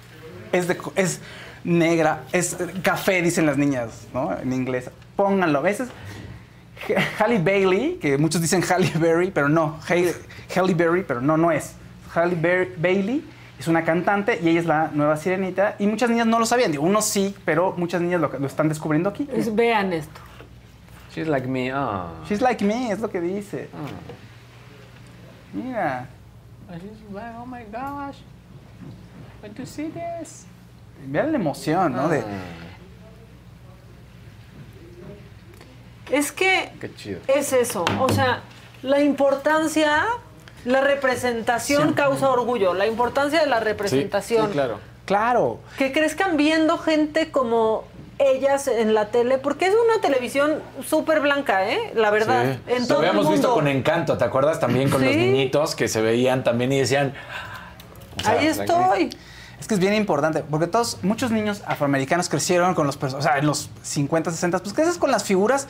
es, 0.53 0.69
de, 0.69 0.77
co- 0.77 0.93
es 0.95 1.19
negra, 1.65 2.21
es 2.31 2.57
café, 2.85 3.23
dicen 3.23 3.45
las 3.45 3.57
niñas, 3.59 3.91
¿no? 4.15 4.39
En 4.41 4.53
inglés. 4.53 4.89
Pónganlo. 5.17 5.59
A 5.59 5.63
veces. 5.63 5.89
Halle 7.19 7.39
Bailey, 7.39 7.99
que 8.01 8.19
muchos 8.19 8.41
dicen 8.41 8.63
Halle 8.69 8.93
Berry, 8.99 9.31
pero 9.31 9.49
no. 9.49 9.79
Halle, 9.89 10.15
Halle 10.55 10.75
Berry, 10.75 11.05
pero 11.07 11.21
no, 11.21 11.37
no 11.37 11.51
es. 11.53 11.75
Halle 12.15 12.35
Ber- 12.37 12.75
Bailey 12.77 13.25
Es 13.59 13.69
una 13.69 13.85
cantante 13.85 14.39
y 14.43 14.49
ella 14.49 14.61
es 14.61 14.67
la 14.67 14.91
nueva 14.93 15.17
sirenita. 15.17 15.77
Y 15.79 15.87
muchas 15.87 16.11
niñas 16.11 16.27
no 16.27 16.39
lo 16.41 16.47
sabían. 16.47 16.73
Digo, 16.73 16.83
unos 16.85 17.05
sí, 17.07 17.35
pero 17.45 17.75
muchas 17.77 18.01
niñas 18.01 18.21
lo, 18.21 18.29
lo 18.39 18.47
están 18.47 18.69
descubriendo 18.69 19.09
aquí. 19.11 19.29
Es- 19.33 19.55
vean 19.55 19.93
esto. 19.93 20.21
She's 21.15 21.29
like 21.29 21.47
me. 21.47 21.71
ah. 21.73 22.07
She's 22.29 22.41
like 22.41 22.65
me, 22.65 22.91
es 22.91 22.99
lo 23.01 23.09
que 23.11 23.21
dice. 23.21 23.69
Mira. 25.53 26.07
Oh 27.39 27.47
my 27.47 27.65
gosh. 27.71 28.17
Want 29.43 29.57
to 29.57 29.67
see 29.67 29.91
this? 29.91 30.47
Vean 31.07 31.33
la 31.33 31.39
emoción, 31.39 31.93
¿no? 31.93 32.09
De, 32.09 32.23
Es 36.13 36.31
que 36.31 36.71
Qué 36.81 36.95
chido. 36.95 37.21
es 37.27 37.53
eso. 37.53 37.85
O 37.99 38.09
sea, 38.09 38.43
la 38.83 39.01
importancia, 39.01 40.05
la 40.65 40.81
representación 40.83 41.95
causa 41.95 42.29
orgullo. 42.29 42.75
La 42.75 42.87
importancia 42.87 43.41
de 43.41 43.47
la 43.47 43.59
representación. 43.61 44.53
claro. 44.53 44.79
claro. 45.07 45.59
Que 45.79 45.91
crezcan 45.93 46.37
viendo 46.37 46.79
gente 46.79 47.31
como 47.33 47.85
ellas 48.19 48.69
en 48.69 48.95
la 48.95 49.07
tele, 49.07 49.39
porque 49.39 49.67
es 49.67 49.75
una 49.75 50.01
televisión 50.01 50.63
súper 50.87 51.21
blanca, 51.21 51.69
¿eh? 51.69 51.93
La 51.95 52.11
verdad. 52.11 52.59
Sí. 52.67 52.73
En 52.75 52.83
Lo 52.83 52.87
todo 52.89 53.03
el 53.03 53.09
habíamos 53.09 53.31
visto 53.31 53.49
mundo. 53.49 53.55
con 53.55 53.69
Encanto, 53.69 54.17
¿te 54.19 54.25
acuerdas? 54.25 54.61
También 54.61 54.91
con 54.91 55.05
los 55.05 55.17
niñitos 55.17 55.75
que 55.75 55.89
se 55.89 56.01
veían 56.03 56.45
también 56.45 56.71
y 56.73 56.79
decían... 56.79 57.15
o 58.19 58.23
sea, 58.23 58.33
Ahí 58.33 58.47
estoy. 58.47 59.11
Es 59.59 59.67
que 59.69 59.75
es 59.75 59.81
bien 59.81 59.95
importante, 59.95 60.45
porque 60.49 60.67
todos, 60.67 60.99
muchos 61.03 61.31
niños 61.31 61.63
afroamericanos 61.67 62.29
crecieron 62.29 62.75
con 62.75 62.87
los, 62.87 63.01
o 63.01 63.23
sea, 63.23 63.39
en 63.39 63.47
los 63.47 63.71
50, 63.83 64.31
60, 64.33 64.59
pues 64.59 64.75
creces 64.75 64.99
con 64.99 65.11
las 65.13 65.23
figuras 65.25 65.69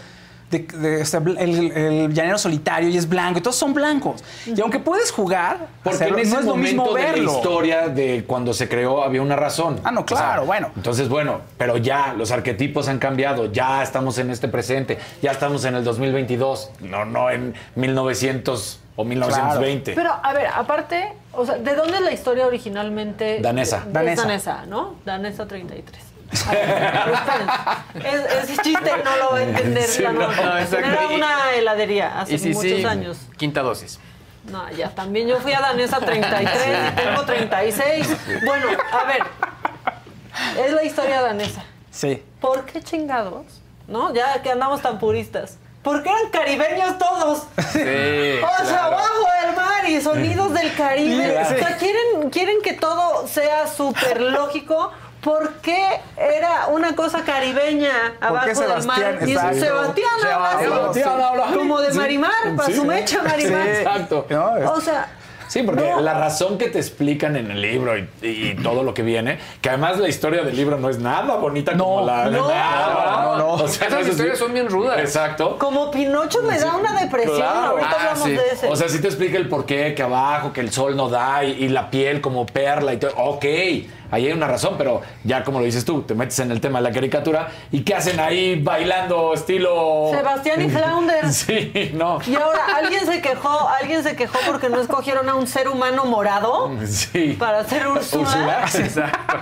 de, 0.52 0.58
de- 0.60 1.02
bl- 1.02 1.36
el, 1.40 1.72
el 1.72 2.14
llanero 2.14 2.38
solitario 2.38 2.88
y 2.88 2.96
es 2.96 3.08
blanco, 3.08 3.38
y 3.40 3.42
todos 3.42 3.56
son 3.56 3.74
blancos. 3.74 4.22
Y 4.46 4.60
aunque 4.60 4.78
puedes 4.78 5.10
jugar, 5.10 5.66
Porque 5.82 5.96
hacerlo, 5.96 6.18
en 6.18 6.22
ese 6.26 6.34
no 6.34 6.40
es 6.40 6.46
lo 6.46 6.56
mismo 6.56 6.92
de 6.94 7.02
la 7.02 7.08
verlo. 7.12 7.32
historia 7.32 7.88
de 7.88 8.24
cuando 8.26 8.52
se 8.54 8.68
creó 8.68 9.02
había 9.02 9.22
una 9.22 9.34
razón. 9.36 9.80
Ah, 9.82 9.90
no, 9.90 10.04
claro, 10.06 10.44
bueno. 10.46 10.70
Entonces, 10.76 11.08
bueno, 11.08 11.40
pero 11.58 11.76
ya 11.78 12.12
los 12.16 12.30
arquetipos 12.30 12.86
han 12.88 12.98
cambiado, 12.98 13.50
ya 13.50 13.82
estamos 13.82 14.18
en 14.18 14.30
este 14.30 14.46
presente, 14.48 14.98
ya 15.22 15.32
estamos 15.32 15.64
en 15.64 15.74
el 15.74 15.84
2022, 15.84 16.70
no, 16.80 17.04
no 17.04 17.30
en 17.30 17.54
1900 17.74 18.80
o 18.96 19.04
1920. 19.04 19.94
Pero, 19.94 20.12
a 20.22 20.32
ver, 20.34 20.46
aparte, 20.54 21.12
o 21.32 21.46
sea, 21.46 21.56
¿de 21.56 21.74
dónde 21.74 21.94
es 21.96 22.02
la 22.02 22.12
historia 22.12 22.46
originalmente? 22.46 23.40
Danesa. 23.40 23.78
Es 23.86 23.92
Danesa. 23.92 24.22
danesa, 24.22 24.66
¿no? 24.66 24.96
Danesa 25.04 25.46
33. 25.46 26.11
Es- 28.04 28.50
ese 28.50 28.62
chiste 28.62 28.90
no 29.04 29.16
lo 29.16 29.30
va 29.32 29.38
a 29.38 29.42
entender 29.42 29.84
Sí, 29.84 30.02
la 30.02 30.12
no. 30.12 30.30
Era 30.32 31.08
una 31.08 31.52
heladería 31.52 32.20
hace 32.20 32.38
sí, 32.38 32.48
muchos 32.50 32.62
sí, 32.72 32.84
años. 32.84 33.18
quinta 33.36 33.62
dosis. 33.62 33.98
No, 34.44 34.68
ya 34.72 34.90
también 34.90 35.28
yo 35.28 35.38
fui 35.40 35.52
a 35.52 35.60
Danesa 35.60 36.00
33 36.00 36.92
y 36.92 36.96
tengo 36.96 37.22
36. 37.24 38.08
Bueno, 38.44 38.66
a 38.92 39.04
ver. 39.04 39.22
Es 40.66 40.72
la 40.72 40.82
historia 40.82 41.20
danesa. 41.22 41.62
Sí. 41.90 42.22
¿Por 42.40 42.64
qué 42.64 42.82
chingados? 42.82 43.44
¿No? 43.86 44.12
Ya 44.14 44.42
que 44.42 44.50
andamos 44.50 44.80
tan 44.82 44.98
puristas. 44.98 45.58
¿Por 45.82 46.02
qué 46.02 46.08
eran 46.08 46.30
caribeños 46.30 46.98
todos? 46.98 47.44
Sí. 47.72 47.78
O 48.62 48.64
sea, 48.64 48.84
abajo 48.86 49.26
del 49.44 49.56
mar 49.56 49.88
y 49.88 50.00
sonidos 50.00 50.52
del 50.54 50.74
Caribe. 50.74 51.44
Sí. 51.48 51.54
O 51.54 51.58
sea, 51.58 51.76
quieren, 51.76 52.30
quieren 52.30 52.62
que 52.62 52.72
todo 52.72 53.26
sea 53.28 53.66
súper 53.66 54.20
lógico. 54.20 54.90
¿Por 55.22 55.52
qué 55.62 56.00
era 56.18 56.66
una 56.66 56.96
cosa 56.96 57.22
caribeña 57.24 57.92
abajo 58.20 58.46
del 58.46 58.56
Sebastián? 58.56 59.14
mar? 59.20 59.28
Y 59.28 59.32
Exacto. 59.32 59.60
Sebastián 59.60 60.10
habla 60.24 60.50
así, 60.50 60.64
Sebastián 60.64 61.20
habla 61.22 61.44
así. 61.46 61.54
como 61.58 61.80
de 61.80 61.92
Sí. 61.92 61.98
Marimar, 61.98 62.30
para 62.56 62.66
Sí. 62.68 62.74
su 62.74 62.84
mecha 62.84 63.22
Marimar. 63.22 63.68
Exacto. 63.68 64.26
No, 64.28 64.56
es- 64.56 64.66
O 64.68 64.80
sea, 64.80 65.08
Sí, 65.48 65.62
porque 65.64 65.82
No. 65.90 66.00
la 66.00 66.14
razón 66.14 66.56
que 66.56 66.70
te 66.70 66.78
explican 66.78 67.36
en 67.36 67.50
el 67.50 67.60
libro 67.60 67.98
y, 67.98 68.08
y 68.22 68.54
todo 68.62 68.82
lo 68.82 68.94
que 68.94 69.02
viene, 69.02 69.38
que 69.60 69.68
además 69.68 69.98
la 69.98 70.08
historia 70.08 70.42
del 70.44 70.56
libro 70.56 70.78
no 70.78 70.88
es 70.88 70.98
nada 70.98 71.36
bonita 71.36 71.76
como 71.76 72.06
la 72.06 72.24
no, 72.30 72.48
nada, 72.48 73.22
no, 73.22 73.36
no. 73.36 73.48
O 73.52 73.68
sea, 73.68 73.88
Esas 73.88 73.98
no 74.00 74.06
es 74.06 74.08
historias 74.12 74.38
son 74.38 74.54
bien 74.54 74.70
rudas. 74.70 74.98
Exacto. 74.98 75.58
como 75.58 75.90
Pinocho 75.90 76.42
me 76.44 76.58
da 76.58 76.74
una 76.74 76.98
depresión. 76.98 77.36
Claro. 77.36 77.66
Ahorita 77.72 77.90
Ah, 77.90 77.96
hablamos 77.98 78.24
sí. 78.24 78.30
de 78.30 78.46
ese. 78.50 78.66
O 78.66 78.76
sea, 78.76 78.88
sí 78.88 78.98
te 79.02 79.08
explica 79.08 79.36
el 79.36 79.46
por 79.50 79.66
qué, 79.66 79.94
que 79.94 80.02
abajo, 80.02 80.54
que 80.54 80.62
el 80.62 80.72
sol 80.72 80.96
no 80.96 81.10
da 81.10 81.44
y, 81.44 81.50
y 81.64 81.68
la 81.68 81.90
piel 81.90 82.22
como 82.22 82.46
perla 82.46 82.94
y 82.94 82.96
todo. 82.96 83.12
Ok, 83.16 83.44
ahí 84.12 84.26
hay 84.28 84.32
una 84.32 84.46
razón, 84.46 84.76
pero 84.78 85.00
ya 85.24 85.42
como 85.42 85.58
lo 85.58 85.64
dices 85.64 85.84
tú, 85.84 86.02
te 86.02 86.14
metes 86.14 86.38
en 86.38 86.52
el 86.52 86.60
tema 86.60 86.78
de 86.78 86.84
la 86.88 86.92
caricatura 86.94 87.48
y 87.72 87.82
¿qué 87.82 87.96
hacen 87.96 88.20
ahí 88.20 88.60
bailando 88.62 89.34
estilo... 89.34 90.10
Sebastián 90.12 90.62
y 90.62 90.68
Flounder. 90.68 91.32
Sí, 91.32 91.90
no. 91.94 92.18
Y 92.26 92.36
ahora 92.36 92.60
alguien 92.76 93.04
se 93.06 93.20
quejó, 93.20 93.68
alguien 93.68 94.02
se 94.04 94.14
quejó 94.14 94.38
porque 94.46 94.68
no 94.68 94.80
escogieron 94.80 95.28
a 95.28 95.34
un 95.34 95.46
ser 95.48 95.66
humano 95.68 96.04
morado 96.04 96.70
Sí. 96.86 97.36
para 97.38 97.64
ser 97.64 97.88
Úrsula. 97.88 98.22
Úrsula. 98.22 98.60
Exacto. 98.86 99.34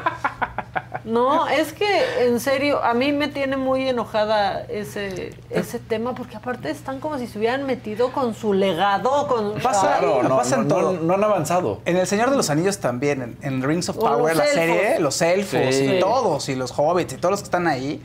No, 1.04 1.48
es 1.48 1.72
que 1.72 2.24
en 2.26 2.40
serio, 2.40 2.82
a 2.84 2.94
mí 2.94 3.12
me 3.12 3.28
tiene 3.28 3.56
muy 3.56 3.88
enojada 3.88 4.62
ese, 4.68 5.34
ese 5.50 5.78
tema 5.78 6.14
porque 6.14 6.36
aparte 6.36 6.70
están 6.70 7.00
como 7.00 7.18
si 7.18 7.26
se 7.26 7.38
hubieran 7.38 7.64
metido 7.66 8.12
con 8.12 8.34
su 8.34 8.52
legado, 8.52 9.26
con 9.28 9.54
Pasa- 9.60 9.98
Claro, 9.98 10.22
no, 10.22 10.36
pasa 10.36 10.56
en 10.56 10.68
no, 10.68 10.74
todo. 10.74 10.92
no, 10.92 11.00
no 11.02 11.14
han 11.14 11.24
avanzado. 11.24 11.80
En 11.84 11.96
El 11.96 12.06
Señor 12.06 12.30
de 12.30 12.36
los 12.36 12.50
Anillos 12.50 12.78
también, 12.78 13.36
en, 13.42 13.54
en 13.54 13.62
Rings 13.62 13.88
of 13.88 13.96
Power, 13.96 14.36
los 14.36 14.36
la 14.36 14.44
elfos. 14.44 14.54
serie, 14.54 14.98
los 15.00 15.22
elfos 15.22 15.74
Sí. 15.74 15.84
y 15.96 16.00
todos, 16.00 16.48
y 16.48 16.54
los 16.54 16.72
hobbits 16.78 17.12
y 17.14 17.16
todos 17.16 17.30
los 17.32 17.40
que 17.40 17.44
están 17.44 17.66
ahí, 17.66 18.02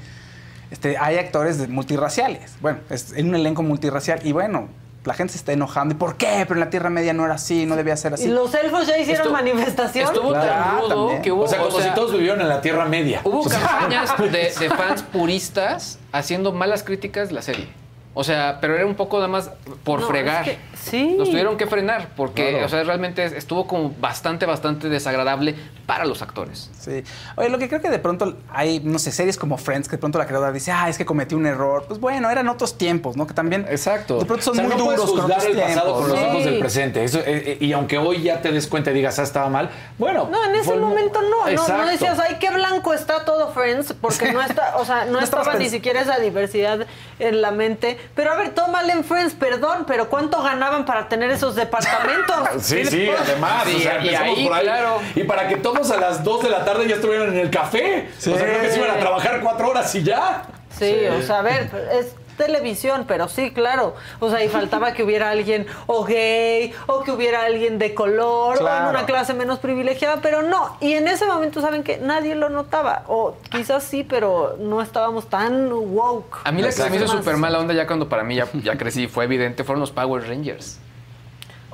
este, 0.72 0.98
hay 0.98 1.18
actores 1.18 1.58
de- 1.58 1.68
multirraciales. 1.68 2.54
Bueno, 2.62 2.80
es 2.90 3.14
en 3.14 3.30
un 3.30 3.36
elenco 3.36 3.62
multirracial. 3.64 4.20
Y 4.26 4.32
bueno, 4.32 4.68
la 5.06 5.14
gente 5.14 5.34
se 5.34 5.38
está 5.40 5.54
enojando. 5.54 5.94
¿Y 5.94 5.98
por 5.98 6.18
qué? 6.18 6.44
Pero 6.48 6.56
en 6.56 6.60
la 6.60 6.70
Tierra 6.70 6.90
Media 6.90 7.14
no 7.14 7.24
era 7.26 7.36
así, 7.36 7.66
no 7.66 7.76
debía 7.76 7.96
ser 7.96 8.14
así. 8.16 8.26
Y 8.26 8.28
los 8.32 8.54
elfos 8.54 8.88
ya 8.88 8.98
hicieron 8.98 9.28
Estu- 9.28 9.32
manifestación. 9.32 10.06
Estuvo 10.06 10.30
Claro, 10.30 10.48
tan 10.50 10.80
rudo 10.98 11.22
que 11.22 11.32
hubo. 11.32 11.44
O 11.44 11.48
sea, 11.48 11.60
como 11.60 11.70
o 11.76 11.80
sea, 11.80 11.90
si 11.90 11.96
todos 11.96 12.12
vivieron 12.14 12.42
en 12.42 12.50
la 12.50 12.62
Tierra 12.62 12.86
Media. 12.86 13.22
Hubo 13.24 13.40
O 13.42 13.50
sea, 13.50 13.60
campañas 13.60 14.18
de, 14.20 14.30
de 14.60 14.70
fans 14.76 15.04
puristas 15.04 16.00
haciendo 16.12 16.52
malas 16.52 16.84
críticas 16.84 17.30
de 17.30 17.36
la 17.36 17.42
serie. 17.42 17.70
O 18.18 18.24
sea, 18.24 18.60
pero 18.62 18.76
era 18.76 18.86
un 18.86 18.96
poco 18.96 19.18
nada 19.18 19.28
más 19.28 19.52
por 19.84 20.00
No, 20.00 20.08
fregar. 20.08 20.48
es 20.48 20.56
que- 20.56 20.60
sí. 20.76 21.16
Los 21.18 21.30
tuvieron 21.30 21.58
que 21.58 21.68
frenar 21.68 22.10
porque, 22.16 22.52
Claro. 22.52 22.66
o 22.66 22.70
sea, 22.70 22.84
realmente 22.84 23.26
estuvo 23.26 23.68
como 23.68 23.94
bastante, 24.00 24.46
bastante 24.46 24.88
desagradable 24.88 25.54
para 25.86 26.06
los 26.06 26.22
actores. 26.22 26.72
Sí. 26.80 27.04
Oye, 27.36 27.50
lo 27.50 27.58
que 27.60 27.68
creo 27.68 27.82
que 27.82 27.90
de 27.90 28.00
pronto 28.00 28.38
hay, 28.52 28.80
no 28.80 29.00
sé, 29.00 29.12
series 29.12 29.38
como 29.38 29.58
Friends, 29.58 29.88
que 29.90 29.98
de 29.98 30.00
pronto 30.00 30.18
la 30.18 30.26
creadora 30.26 30.52
dice, 30.54 30.72
ah, 30.72 30.88
es 30.90 30.98
que 30.98 31.06
cometí 31.06 31.36
un 31.36 31.46
error. 31.46 31.84
Pues 31.88 32.00
bueno, 32.00 32.30
eran 32.30 32.48
otros 32.48 32.78
tiempos, 32.78 33.18
¿no? 33.18 33.28
Que 33.28 33.34
también. 33.34 33.66
Exacto. 33.70 34.18
De 34.20 34.26
pronto 34.26 34.44
son 34.46 34.54
O 34.54 34.56
sea, 34.56 34.64
muy 34.64 34.78
no 34.78 34.86
puedes 34.86 35.02
duros 35.02 35.12
con 35.14 35.22
juzgar 35.24 35.40
otros 35.40 35.56
el 35.56 35.62
pasado 35.62 35.94
con 35.96 36.08
los 36.10 36.20
¿no? 36.20 36.28
ojos 36.30 36.46
del 36.46 36.60
presente. 36.60 37.04
Eso, 37.04 37.20
eh, 37.20 37.24
eh, 37.28 37.58
y 37.60 37.74
aunque 37.74 37.98
hoy 37.98 38.24
ya 38.24 38.42
te 38.42 38.52
des 38.54 38.68
cuenta 38.68 38.92
y 38.92 38.94
digas, 38.94 39.20
ah, 39.20 39.24
estaba 39.24 39.50
mal, 39.50 39.70
bueno. 39.98 40.30
No, 40.32 40.44
en 40.46 40.56
ese 40.56 40.64
fue- 40.64 40.78
momento 40.78 41.22
no, 41.22 41.30
no, 41.44 41.48
Exacto. 41.50 41.84
no 41.84 41.88
decías, 41.90 42.18
ay, 42.20 42.38
qué 42.40 42.50
blanco 42.50 42.94
está 42.94 43.26
todo 43.26 43.50
Friends, 43.52 43.94
porque 44.00 44.32
no 44.32 44.42
está, 44.42 44.78
o 44.78 44.86
sea, 44.86 45.04
no, 45.04 45.12
No 45.14 45.20
estaba 45.20 45.56
ni 45.56 45.68
siquiera 45.70 46.00
esa 46.02 46.18
diversidad 46.20 46.88
en 47.20 47.42
la 47.42 47.52
mente. 47.52 47.98
Pero 48.14 48.32
a 48.32 48.36
ver, 48.36 48.54
mal 48.72 48.90
en 48.90 49.04
Friends, 49.04 49.34
perdón, 49.34 49.86
pero 49.88 50.10
¿cuánto 50.10 50.42
ganaban 50.42 50.86
para 50.86 51.08
tener 51.08 51.32
esos 51.32 51.56
departamentos? 51.56 52.36
Sí, 52.60 52.86
sí, 52.86 53.10
además. 53.10 53.64
Sí, 53.66 53.76
o 53.76 53.80
sea, 53.80 53.96
y 54.04 54.08
empezamos 54.08 54.38
ahí, 54.38 54.46
por 54.46 54.54
ahí. 54.58 54.64
claro. 54.64 55.02
Y 55.16 55.24
para 55.24 55.48
que 55.48 55.58
todos 55.58 55.92
a 55.92 55.98
las 55.98 56.24
2 56.24 56.44
de 56.44 56.50
la 56.50 56.66
tarde 56.66 56.88
ya 56.88 56.96
estuvieran 56.96 57.30
en 57.30 57.40
el 57.40 57.50
café. 57.50 58.10
O 58.18 58.22
sea, 58.22 58.36
creo 58.38 58.62
que 58.62 58.70
se 58.70 58.80
iban 58.80 58.92
a 58.92 59.00
trabajar 59.00 59.42
cuatro 59.42 59.70
horas 59.70 59.94
y 59.96 60.04
ya. 60.04 60.44
Sí, 60.78 61.06
o 61.08 61.22
sea, 61.22 61.40
a 61.40 61.42
ver, 61.42 61.70
es 61.94 62.14
televisión, 62.38 63.06
pero 63.08 63.28
sí, 63.28 63.52
claro. 63.52 63.96
O 64.20 64.30
sea, 64.30 64.44
y 64.44 64.50
faltaba 64.50 64.94
que 64.94 65.04
hubiera 65.04 65.30
alguien 65.30 65.68
o 65.88 66.04
gay, 66.04 66.74
o 66.88 67.04
que 67.04 67.12
hubiera 67.12 67.44
alguien 67.44 67.80
de 67.80 67.94
color, 67.94 68.62
o 68.62 68.78
en 68.78 68.86
una 68.86 69.06
clase 69.06 69.34
menos 69.34 69.60
privilegiada, 69.60 70.20
pero 70.22 70.42
no. 70.42 70.78
Y 70.82 70.94
en 70.94 71.08
ese 71.08 71.26
momento, 71.26 71.62
¿saben 71.62 71.84
que 71.84 71.96
Nadie 71.98 72.36
lo 72.36 72.50
notaba. 72.50 73.04
O 73.08 73.36
quizás 73.52 73.84
sí, 73.84 74.04
pero 74.04 74.58
no 74.60 74.82
estábamos 74.82 75.28
tan 75.28 75.72
woke. 75.72 76.42
A 76.44 76.52
mí 76.52 76.62
la 76.62 76.68
que 76.68 76.74
se 76.74 76.90
me 76.90 76.98
hizo 76.98 77.08
súper 77.08 77.38
mala 77.38 77.60
onda 77.60 77.74
ya 77.74 77.88
cuando 77.88 78.08
para 78.08 78.24
mí 78.24 78.36
ya, 78.36 78.48
ya 78.64 78.78
crecí 78.78 79.08
fue 79.08 79.26
evidente 79.26 79.64
fueron 79.64 79.82
los 79.82 79.92
Power 79.92 80.28
Rangers. 80.28 80.80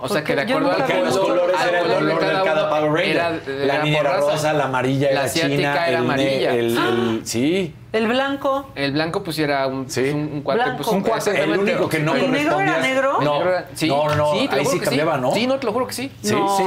O 0.01 0.09
sea, 0.09 0.23
que 0.23 0.35
de 0.35 0.41
acuerdo 0.41 0.71
al 0.71 0.85
Que 0.85 1.01
los 1.03 1.17
colores 1.17 1.55
era 1.69 1.79
el 1.81 1.87
color 1.93 2.19
de 2.25 2.31
cada 2.43 2.63
uno 2.63 2.69
Power 2.69 2.91
Ranger. 2.91 3.15
era 3.15 3.31
de 3.31 3.65
la 3.67 3.83
niña 3.83 3.99
era 3.99 4.17
rosa, 4.17 4.53
la 4.53 4.65
amarilla 4.65 5.07
La 5.07 5.11
era 5.11 5.23
asiática 5.23 5.55
china. 5.57 5.71
era 5.73 5.87
el 5.87 5.95
amarilla. 5.95 6.55
el- 6.55 6.77
el- 6.77 7.21
sí. 7.25 7.75
El 7.93 8.07
blanco. 8.07 8.69
El 8.73 8.93
blanco 8.93 9.21
pues 9.21 9.37
era 9.37 9.67
un, 9.67 9.89
Sí. 9.89 9.99
un, 10.11 10.21
un 10.35 10.41
cuate, 10.43 10.63
Blanco. 10.63 10.77
pues, 10.83 10.87
Un 10.95 11.01
cuate, 11.03 11.43
El 11.43 11.59
único 11.59 11.89
que 11.89 11.99
no 11.99 12.15
¿El 12.15 12.31
negro 12.31 12.59
era 12.61 12.79
negro? 12.79 13.17
No, 13.21 13.33
El 13.33 13.39
negro 13.39 13.49
era- 13.51 13.67
sí. 13.73 13.87
no, 13.89 14.07
no, 14.07 14.15
no. 14.15 14.33
Sí, 14.33 14.49
ahí 14.49 14.65
sí 14.65 14.79
cambiaba, 14.79 15.17
¿no? 15.17 15.33
Sí, 15.33 15.45
no, 15.45 15.57
te 15.59 15.65
lo 15.65 15.73
juro 15.73 15.87
que 15.87 15.93
sí. 15.93 16.09
Sí, 16.21 16.33
No. 16.33 16.57
Sí. 16.57 16.63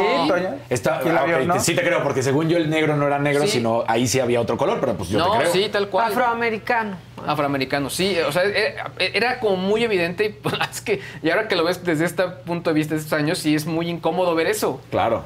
Está, 0.69 1.01
¿Quién 1.01 1.15
la 1.15 1.23
ah, 1.23 1.25
vio, 1.25 1.37
ok, 1.39 1.43
no? 1.45 1.61
Sí 1.61 1.75
te 1.75 1.83
creo, 1.83 2.03
porque 2.03 2.23
según 2.23 2.49
yo 2.51 2.59
el 2.59 2.69
negro 2.69 2.95
no 2.97 3.07
era 3.07 3.19
negro, 3.19 3.45
Sí. 3.45 3.53
sino 3.53 3.85
ahí 3.89 4.07
sí 4.07 4.21
había 4.21 4.39
otro 4.39 4.59
color, 4.59 4.79
pero 4.81 4.95
pues 4.95 5.09
yo 5.09 5.19
no, 5.19 5.33
te 5.33 5.39
creo. 5.39 5.53
sí, 5.53 5.69
tal 5.73 5.89
cual. 5.89 6.13
Afroamericano. 6.13 6.97
Afroamericano, 7.27 7.91
sí, 7.91 8.17
o 8.27 8.33
sea, 8.33 8.43
era, 8.45 8.91
era 8.99 9.41
como 9.41 9.57
muy 9.57 9.83
evidente 9.85 10.25
y 10.27 10.29
pues, 10.31 10.55
es 10.71 10.81
que, 10.81 11.01
y 11.23 11.31
ahora 11.31 11.49
que 11.49 11.57
lo 11.57 11.65
ves 11.65 11.85
desde 11.85 12.05
este 12.05 12.25
punto 12.25 12.71
de 12.71 12.75
vista 12.75 12.95
de 12.95 13.01
estos 13.01 13.13
años, 13.13 13.39
sí 13.39 13.55
es 13.55 13.67
muy 13.67 13.89
incómodo 13.89 14.35
ver 14.35 14.47
eso. 14.47 14.81
Claro. 14.91 15.25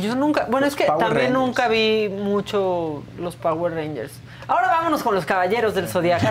Yo 0.00 0.16
nunca, 0.16 0.46
bueno, 0.50 0.66
es 0.66 0.74
que 0.74 0.84
Power 0.84 0.98
también 0.98 1.32
Rangers. 1.32 1.46
nunca 1.46 1.68
vi 1.68 2.08
mucho 2.08 3.04
los 3.18 3.36
Power 3.36 3.74
Rangers. 3.74 4.12
Ahora 4.48 4.68
vámonos 4.68 5.02
con 5.04 5.14
los 5.14 5.24
caballeros 5.24 5.74
del 5.74 5.88
Zodiaco. 5.88 6.26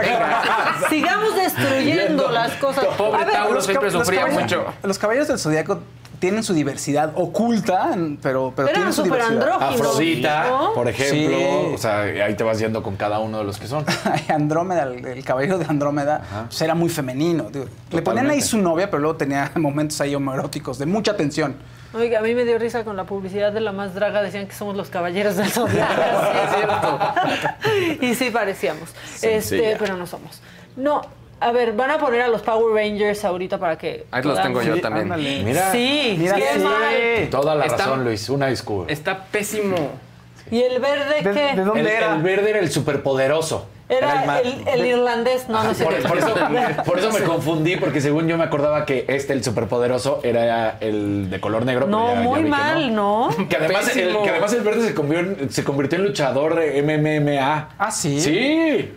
Sigamos 0.89 1.35
destruyendo 1.35 2.29
las 2.31 2.51
cosas. 2.53 2.85
Pobre 2.97 3.25
Tauro 3.25 3.55
Los 3.55 3.65
siempre 3.65 3.91
sufría 3.91 4.21
caballeros- 4.25 4.41
mucho. 4.41 4.65
Los 4.83 4.97
caballeros 4.99 5.27
del 5.29 5.39
Zodíaco 5.39 5.79
tienen 6.19 6.43
su 6.43 6.53
diversidad 6.53 7.11
oculta, 7.15 7.91
pero, 8.21 8.53
pero 8.55 8.67
Eran 8.69 8.75
tienen 8.81 8.93
su 8.93 9.03
súper 9.03 9.21
diversidad. 9.29 9.61
Afrodita, 9.61 10.47
¿no? 10.49 10.73
por 10.73 10.87
ejemplo. 10.87 11.37
Sí. 11.37 11.73
O 11.73 11.77
sea, 11.77 12.01
ahí 12.01 12.35
te 12.35 12.43
vas 12.43 12.59
yendo 12.59 12.83
con 12.83 12.95
cada 12.95 13.19
uno 13.19 13.39
de 13.39 13.43
los 13.43 13.57
que 13.57 13.67
son. 13.67 13.85
Andrómeda, 14.27 14.83
el, 14.83 15.05
el 15.05 15.23
caballero 15.23 15.57
de 15.57 15.65
Andrómeda, 15.65 16.47
pues 16.47 16.61
era 16.61 16.75
muy 16.75 16.89
femenino. 16.89 17.47
le 17.91 18.01
ponían 18.01 18.29
ahí 18.29 18.41
su 18.41 18.57
novia, 18.57 18.89
pero 18.89 19.01
luego 19.01 19.17
tenía 19.17 19.51
momentos 19.55 19.99
ahí 20.01 20.15
homoeróticos 20.15 20.77
de 20.77 20.85
mucha 20.85 21.15
tensión. 21.15 21.55
Oiga, 21.93 22.19
a 22.19 22.21
mí 22.21 22.35
me 22.35 22.43
dio 22.43 22.59
risa 22.59 22.83
con 22.83 22.97
la 22.97 23.05
publicidad 23.05 23.53
de 23.53 23.61
la 23.61 23.71
más 23.71 23.95
draga, 23.95 24.21
decían 24.21 24.47
que 24.47 24.53
somos 24.53 24.75
los 24.75 24.89
caballeros 24.89 25.37
del 25.37 25.49
zodiaco. 25.49 25.93
Sí, 26.25 26.37
es 26.43 26.55
cierto. 26.55 28.05
y 28.05 28.15
sí 28.15 28.29
parecíamos. 28.31 28.89
Este, 29.21 29.77
pero 29.79 29.95
no 29.95 30.05
somos. 30.05 30.41
No, 30.75 31.01
a 31.39 31.51
ver, 31.51 31.73
van 31.73 31.91
a 31.91 31.97
poner 31.97 32.21
a 32.21 32.27
los 32.27 32.41
Power 32.41 32.73
Rangers 32.73 33.23
ahorita 33.25 33.57
para 33.57 33.77
que. 33.77 34.05
Ahí 34.11 34.23
los 34.23 34.41
tengo 34.41 34.61
yo 34.61 34.79
también. 34.81 35.03
ándale. 35.11 35.43
Mira, 35.43 35.71
Sí, 35.71 36.15
Mira, 36.17 36.35
qué 36.35 36.43
sí. 36.55 36.59
mal. 36.63 37.29
toda 37.29 37.55
la 37.55 37.65
Está- 37.65 37.77
razón, 37.77 38.03
Luis. 38.03 38.29
Una 38.29 38.47
disculpa. 38.47 38.91
Está 38.91 39.23
pésimo. 39.25 39.75
¿Y 40.51 40.61
el 40.61 40.79
verde 40.79 41.21
¿De, 41.23 41.31
qué? 41.31 41.55
de 41.55 41.63
dónde 41.63 41.79
el, 41.81 41.87
era? 41.87 42.15
el 42.15 42.21
verde 42.21 42.49
era 42.51 42.59
el 42.59 42.69
superpoderoso. 42.71 43.67
Era 43.87 44.39
el, 44.41 44.67
el 44.67 44.85
irlandés, 44.85 45.47
no, 45.47 45.63
no 45.63 45.73
sé. 45.75 45.83
Por, 45.83 45.93
eso, 45.93 46.07
por 46.85 46.97
eso 46.97 47.11
me 47.11 47.19
confundí, 47.21 47.75
porque 47.77 48.01
según 48.01 48.27
yo 48.27 48.35
me 48.35 48.43
acordaba 48.43 48.83
que 48.85 49.05
este, 49.07 49.33
el 49.33 49.43
superpoderoso, 49.43 50.21
era 50.23 50.77
el 50.79 51.29
de 51.29 51.39
color 51.39 51.65
negro. 51.65 51.85
pero 51.85 51.95
No, 51.97 52.07
ya- 52.07 52.15
ya 52.15 52.21
muy 52.21 52.39
vi 52.39 52.45
que 52.45 52.49
mal, 52.49 52.95
¿no? 52.95 53.29
Que 53.49 53.55
además, 53.57 53.87
el, 53.95 54.01
Pésimo. 54.05 54.23
que 54.23 54.29
además 54.31 54.53
el 54.53 54.61
verde 54.61 54.87
se 54.87 54.95
convirtió, 54.95 55.33
en- 55.43 55.51
se 55.51 55.63
convirtió 55.63 55.99
en 55.99 56.05
luchador 56.05 56.55
de 56.55 56.81
MMA. 56.81 57.69
Ah, 57.77 57.91
¿sí? 57.91 58.19
Sí. 58.21 58.91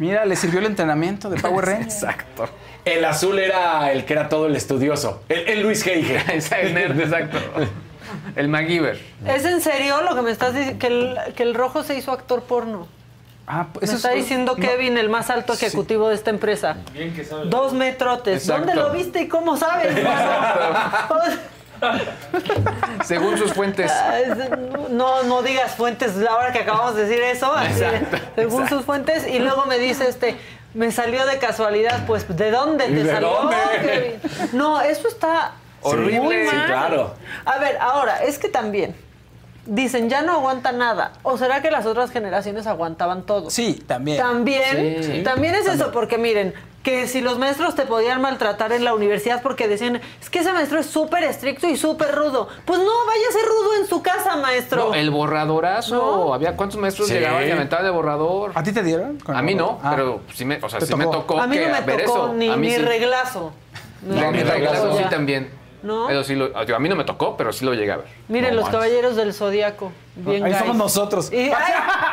Mira, 0.00 0.24
le 0.24 0.34
sirvió 0.34 0.58
el 0.58 0.66
entrenamiento 0.66 1.30
de 1.30 1.40
Power 1.40 1.64
Rangers. 1.66 1.94
Exacto. 2.02 2.48
El 2.84 3.04
azul 3.04 3.38
era 3.38 3.92
el 3.92 4.04
que 4.04 4.14
era 4.14 4.28
todo 4.28 4.46
el 4.46 4.56
estudioso. 4.56 5.22
El, 5.28 5.46
el 5.48 5.60
Luis 5.62 5.86
Heige. 5.86 6.20
Es 6.34 6.50
el 6.60 6.74
nerd, 6.74 6.98
exacto. 7.02 7.38
El 8.34 8.48
MacGyver. 8.48 8.98
¿Es 9.26 9.44
en 9.44 9.60
serio 9.60 10.00
lo 10.02 10.16
que 10.16 10.22
me 10.22 10.30
estás 10.32 10.54
diciendo? 10.54 10.78
Que 10.80 10.86
el, 10.88 11.18
que 11.36 11.42
el 11.44 11.54
rojo 11.54 11.84
se 11.84 11.94
hizo 11.96 12.10
actor 12.10 12.42
porno. 12.42 12.88
Ah, 13.46 13.66
pues 13.72 13.82
Me 13.82 13.86
eso 13.88 13.96
está 13.96 14.12
es- 14.14 14.22
diciendo 14.24 14.54
no, 14.56 14.62
Kevin, 14.64 14.96
el 14.96 15.08
más 15.08 15.28
alto 15.28 15.52
ejecutivo 15.52 16.08
de 16.08 16.14
esta 16.14 16.30
empresa. 16.30 16.76
Dos 17.46 17.72
metrotes. 17.72 18.42
Exacto. 18.48 18.66
¿Dónde 18.66 18.80
lo 18.82 18.90
viste 18.92 19.20
y 19.22 19.28
cómo 19.28 19.56
sabes? 19.56 19.94
Según 23.04 23.38
sus 23.38 23.52
fuentes. 23.52 23.90
no, 24.90 25.22
no 25.24 25.42
digas 25.42 25.74
fuentes 25.74 26.12
ahora 26.28 26.52
que 26.52 26.60
acabamos 26.60 26.94
de 26.96 27.04
decir 27.06 27.22
eso. 27.22 27.52
Exacto, 27.62 28.16
según 28.36 28.68
sus 28.68 28.84
fuentes. 28.84 29.26
Y 29.26 29.38
luego 29.38 29.64
me 29.66 29.78
dice 29.78 30.08
este. 30.08 30.36
Me 30.72 30.92
salió 30.92 31.26
de 31.26 31.38
casualidad, 31.38 32.06
pues 32.06 32.24
¿de 32.36 32.50
dónde 32.52 32.84
te 32.86 32.92
¿De 33.02 33.10
salió? 33.10 33.28
dónde? 33.28 34.20
No, 34.52 34.80
eso 34.80 35.08
está 35.08 35.52
Horrible. 35.82 36.20
muy 36.20 36.48
Sí, 36.48 36.54
mal. 36.56 36.66
claro. 36.66 37.14
A 37.44 37.58
ver, 37.58 37.76
ahora, 37.80 38.22
es 38.22 38.38
que 38.38 38.48
también 38.48 38.94
dicen 39.70 40.10
ya 40.10 40.20
no 40.22 40.32
aguanta 40.32 40.72
nada. 40.72 41.12
¿O 41.22 41.38
será 41.38 41.62
que 41.62 41.70
las 41.70 41.86
otras 41.86 42.10
generaciones 42.10 42.66
aguantaban 42.66 43.22
todo? 43.22 43.50
Sí, 43.50 43.82
también. 43.86 44.18
También, 44.18 45.02
Sí. 45.02 45.22
también 45.22 45.54
es 45.54 45.66
eso, 45.66 45.92
porque 45.92 46.18
miren, 46.18 46.52
que 46.82 47.06
si 47.06 47.20
los 47.20 47.38
maestros 47.38 47.74
te 47.74 47.82
podían 47.84 48.20
maltratar 48.22 48.72
en 48.72 48.84
la 48.84 48.94
universidad 48.94 49.42
porque 49.42 49.68
decían, 49.68 50.00
es 50.20 50.28
que 50.30 50.40
ese 50.40 50.52
maestro 50.52 50.80
es 50.80 50.86
súper 50.86 51.22
estricto 51.24 51.68
y 51.68 51.76
súper 51.76 52.14
rudo. 52.14 52.48
Pues 52.64 52.78
no, 52.80 52.86
vaya 53.06 53.22
a 53.28 53.32
ser 53.32 53.44
rudo 53.46 53.74
en 53.80 53.86
su 53.86 54.02
casa, 54.02 54.36
maestro. 54.36 54.88
No, 54.88 54.94
el 54.94 55.10
borradorazo. 55.10 55.94
¿No? 55.94 56.34
Había 56.34 56.56
cuántos 56.56 56.80
maestros 56.80 57.06
Sí. 57.08 57.14
llegaban 57.14 57.46
y 57.46 57.50
aventaban 57.50 57.84
de 57.84 57.90
borrador. 57.90 58.52
¿A 58.54 58.62
ti 58.62 58.72
te 58.72 58.82
dieron? 58.82 59.18
con 59.20 59.36
A 59.36 59.42
mí 59.42 59.54
no, 59.54 59.78
Ah. 59.82 59.92
pero 59.94 60.22
sí 60.34 60.44
me, 60.44 60.56
o 60.62 60.68
sea, 60.68 60.80
sí 60.80 60.94
me 60.96 61.04
tocó. 61.04 61.18
tocó 61.18 61.40
a 61.42 61.46
mí 61.46 61.56
que 61.58 61.66
no 61.68 61.72
me 61.74 61.80
tocó 61.98 62.02
eso. 62.02 62.32
ni, 62.34 62.48
a 62.48 62.56
mí 62.56 62.68
ni 62.68 62.74
sí. 62.74 62.80
reglazo. 62.82 63.52
No, 64.02 64.14
No, 64.18 64.32
mi 64.32 64.42
reglazo 64.42 64.84
tocó 64.88 64.96
sí 64.98 65.04
también. 65.10 65.59
¿No? 65.82 66.10
Eso 66.10 66.24
sí 66.24 66.34
lo, 66.34 66.48
digo, 66.48 66.76
a 66.76 66.78
mí 66.78 66.88
no 66.88 66.96
me 66.96 67.04
tocó, 67.04 67.36
pero 67.36 67.52
sí 67.52 67.64
lo 67.64 67.72
llegué 67.74 67.92
a 67.92 67.96
ver. 67.98 68.06
Miren, 68.28 68.50
No 68.50 68.56
los 68.56 68.64
manches. 68.64 68.80
caballeros 68.80 69.16
del 69.16 69.32
zodiaco. 69.32 69.92
Bien 70.16 70.44
Ahí 70.44 70.50
guys. 70.52 70.58
somos 70.60 70.76
nosotros. 70.76 71.32
Y, 71.32 71.36
ay, 71.50 71.54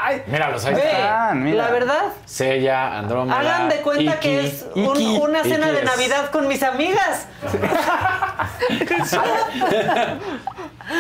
Ay, 0.04 0.24
Míralos, 0.28 0.64
ahí 0.66 0.76
ve, 0.76 0.82
están, 0.90 1.44
mira. 1.44 1.66
la 1.66 1.72
verdad, 1.72 2.04
Sella, 2.26 2.98
Andrómeda. 2.98 3.40
hagan 3.40 3.70
de 3.70 3.78
cuenta 3.82 4.04
Iki. 4.14 4.20
que 4.22 4.46
es 4.48 4.66
un- 4.76 4.96
Iki, 5.02 5.18
una 5.22 5.44
cena 5.44 5.66
Iki 5.68 5.76
de 5.76 5.80
es- 5.80 5.86
Navidad 5.86 6.32
con 6.32 6.48
mis 6.48 6.64
amigas. 6.64 7.28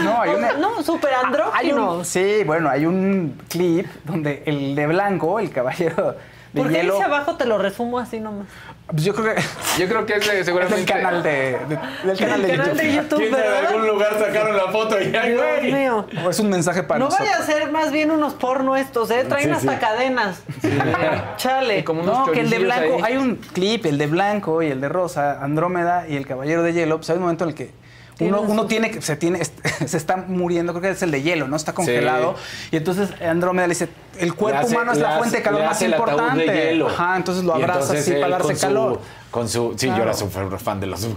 no, 0.03 0.21
hay 0.21 0.29
una... 0.31 0.53
no, 0.53 0.83
súper 0.83 1.11
Hay 1.53 1.71
un, 1.71 2.03
sí, 2.05 2.43
bueno, 2.45 2.69
hay 2.69 2.85
un 2.85 3.41
clip 3.49 3.87
donde 4.03 4.43
el 4.45 4.75
de 4.75 4.87
blanco, 4.87 5.39
el 5.39 5.51
caballero 5.51 6.15
de 6.53 6.61
¿Por 6.61 6.71
qué 6.71 6.77
hielo, 6.77 6.93
dice 6.93 7.05
abajo 7.05 7.35
te 7.35 7.45
lo 7.45 7.57
resumo 7.57 7.99
así 7.99 8.19
nomás? 8.19 8.47
pues 8.89 9.03
yo 9.03 9.13
creo 9.13 9.35
que 9.35 9.41
Yo 9.79 9.87
creo 9.89 10.05
que 10.05 10.13
es 10.15 10.27
de- 10.27 10.39
es 10.39 10.45
seguramente. 10.45 10.77
del 10.77 10.85
canal 10.85 11.21
de, 11.21 11.31
de- 11.67 11.79
del 12.07 12.17
canal 12.17 12.41
de 12.41 12.51
El 12.53 12.57
canal 12.57 12.75
YouTube. 12.75 12.81
de 12.81 12.93
YouTube, 12.95 13.17
¿Quién 13.19 13.31
sabe, 13.31 13.49
de 13.49 13.57
algún 13.67 13.87
lugar 13.87 14.17
sacaron 14.19 14.55
la 14.57 14.71
foto 14.71 15.01
y 15.01 15.13
ay, 15.15 15.31
Dios 15.31 15.41
güey. 15.59 15.73
mío. 15.73 16.07
O 16.25 16.29
es 16.29 16.39
un 16.39 16.49
mensaje 16.49 16.83
para 16.83 16.99
No 16.99 17.05
nosotros. 17.05 17.27
vaya 17.29 17.41
a 17.43 17.45
ser 17.45 17.71
más 17.71 17.91
bien 17.91 18.11
unos 18.11 18.33
porno 18.35 18.75
estos, 18.77 19.11
¿eh? 19.11 19.25
Traen 19.27 19.45
Sí, 19.49 19.51
hasta 19.51 19.73
sí. 19.73 19.77
cadenas. 19.79 20.41
Chale. 21.37 21.79
Y 21.79 21.83
como 21.83 22.01
unos 22.03 22.27
No, 22.27 22.31
que 22.31 22.39
el 22.41 22.49
de 22.49 22.59
blanco, 22.59 22.95
ahí. 22.95 23.13
hay 23.13 23.17
un 23.17 23.35
clip, 23.35 23.85
el 23.85 23.97
de 23.97 24.07
blanco 24.07 24.61
y 24.61 24.67
el 24.67 24.81
de 24.81 24.89
rosa, 24.89 25.41
Andrómeda 25.43 26.07
y 26.07 26.15
el 26.15 26.25
caballero 26.25 26.63
de 26.63 26.73
hielo, 26.73 26.97
pues 26.97 27.09
hay 27.09 27.17
un 27.17 27.23
momento 27.23 27.43
en 27.43 27.49
el 27.51 27.55
que 27.55 27.71
uno, 28.19 28.41
uno 28.41 28.65
tiene 28.65 28.89
que, 28.91 29.01
se 29.01 29.15
tiene, 29.15 29.41
se 29.85 29.97
está 29.97 30.17
muriendo, 30.17 30.73
creo 30.73 30.81
que 30.81 30.89
es 30.91 31.01
el 31.03 31.11
de 31.11 31.21
hielo, 31.21 31.47
¿no? 31.47 31.55
Está 31.55 31.73
congelado. 31.73 32.35
Y 32.71 32.77
entonces 32.77 33.09
Andrómeda 33.21 33.67
le 33.67 33.73
dice, 33.73 33.89
el 34.19 34.33
cuerpo 34.33 34.61
hace- 34.61 34.75
humano 34.75 34.91
es 34.93 34.97
la 34.99 35.17
fuente 35.17 35.37
de 35.37 35.43
calor 35.43 35.63
más 35.63 35.81
importante. 35.81 36.45
de 36.51 36.65
hielo. 36.71 36.87
Ajá, 36.89 37.17
entonces 37.17 37.43
lo 37.43 37.53
abraza 37.53 37.79
entonces 37.81 38.01
así 38.09 38.13
para 38.21 38.29
darse 38.29 38.47
con 38.47 38.55
su- 38.55 38.61
calor. 38.61 39.01
con 39.31 39.49
su, 39.49 39.73
sí, 39.77 39.87
yo 39.87 39.97
era 40.03 40.13
súper 40.13 40.57
fan 40.59 40.79
de 40.79 40.87
los. 40.87 41.07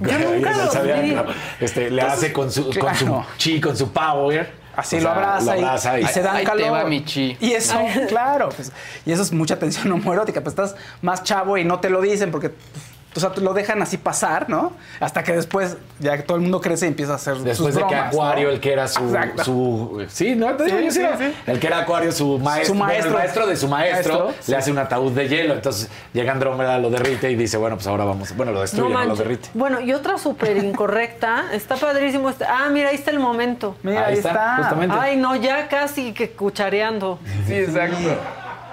Este, 1.60 1.90
le 1.90 2.02
hace 2.02 2.32
con 2.32 2.50
su, 2.50 2.70
con 2.78 2.94
su 2.94 3.22
chi, 3.38 3.60
con 3.60 3.76
su 3.76 3.90
power. 3.92 4.58
Así 4.76 4.96
O 4.96 5.00
lo 5.00 5.10
abraza, 5.10 5.56
y- 5.56 5.60
lo 5.60 5.66
abraza 5.66 5.98
y, 6.00 6.04
y- 6.04 6.06
se 6.06 6.22
dan 6.22 6.36
Ahí 6.36 6.44
te 6.44 6.50
calor. 6.50 6.72
va 6.72 6.84
mi 6.84 7.04
chi. 7.04 7.36
Y 7.40 7.52
eso, 7.52 7.76
claro, 8.08 8.48
pues, 8.54 8.72
y 9.04 9.12
eso 9.12 9.22
es 9.22 9.32
mucha 9.32 9.58
tensión 9.58 9.90
homoerótica, 9.92 10.40
pues 10.42 10.52
estás 10.52 10.76
más 11.02 11.22
chavo 11.24 11.58
y 11.58 11.64
no 11.64 11.80
te 11.80 11.90
lo 11.90 12.00
dicen 12.00 12.30
porque 12.30 12.50
pues, 12.50 12.84
o 13.14 13.20
sea, 13.20 13.32
lo 13.40 13.52
dejan 13.54 13.82
así 13.82 13.96
pasar, 13.96 14.48
¿no? 14.48 14.72
Hasta 15.00 15.22
que 15.24 15.32
después 15.32 15.76
ya 15.98 16.16
que 16.16 16.22
todo 16.22 16.36
el 16.36 16.42
mundo 16.42 16.60
crece 16.60 16.86
y 16.86 16.88
empieza 16.88 17.12
a 17.12 17.16
hacer 17.16 17.34
Después 17.38 17.56
sus 17.56 17.66
de 17.74 17.80
que 17.82 17.86
bromas, 17.94 18.06
Acuario, 18.14 18.48
¿no? 18.48 18.54
el 18.54 18.60
que 18.60 18.72
era 18.72 18.86
su, 18.88 19.16
su 19.44 20.06
sí, 20.08 20.34
no, 20.36 20.54
te 20.54 20.64
digo, 20.64 20.78
Sí, 20.90 21.00
yo 21.02 21.08
sí, 21.18 21.34
el 21.46 21.58
que 21.58 21.66
era 21.66 21.80
Acuario, 21.80 22.12
su 22.12 22.38
maestro, 22.38 22.66
Su 22.74 22.78
bueno, 22.78 22.84
maestro. 22.86 23.10
el 23.10 23.16
maestro 23.16 23.46
de 23.46 23.56
su 23.56 23.68
maestro, 23.68 24.18
Maestro, 24.26 24.34
le 24.52 24.56
hace 24.56 24.70
un 24.70 24.78
ataúd 24.78 25.12
de 25.12 25.28
hielo, 25.28 25.54
entonces 25.54 25.88
llega 26.12 26.32
Andrómeda, 26.32 26.78
lo 26.78 26.90
derrite 26.90 27.30
y 27.30 27.34
dice, 27.34 27.56
bueno, 27.56 27.76
pues 27.76 27.86
ahora 27.86 28.04
vamos, 28.04 28.34
bueno, 28.36 28.52
lo 28.52 28.60
destruye, 28.60 28.82
no, 28.84 29.00
lo 29.00 29.06
manches. 29.06 29.18
derrite. 29.18 29.48
Bueno, 29.54 29.80
y 29.80 29.92
otra 29.92 30.16
súper 30.18 30.56
incorrecta. 30.58 31.46
Está 31.52 31.76
padrísimo. 31.76 32.30
este- 32.30 32.44
Ah, 32.44 32.68
mira, 32.70 32.90
ahí 32.90 32.94
está 32.96 33.10
el 33.10 33.18
momento. 33.20 33.76
Mira, 33.82 34.00
Ahí 34.06 34.12
ahí, 34.12 34.18
está, 34.18 34.30
está. 34.30 34.56
justamente. 34.58 34.96
Ay, 34.98 35.16
no, 35.16 35.34
ya 35.36 35.68
casi 35.68 36.12
que 36.12 36.30
cuchareando. 36.30 37.18
Sí, 37.46 37.54
exacto. 37.54 37.96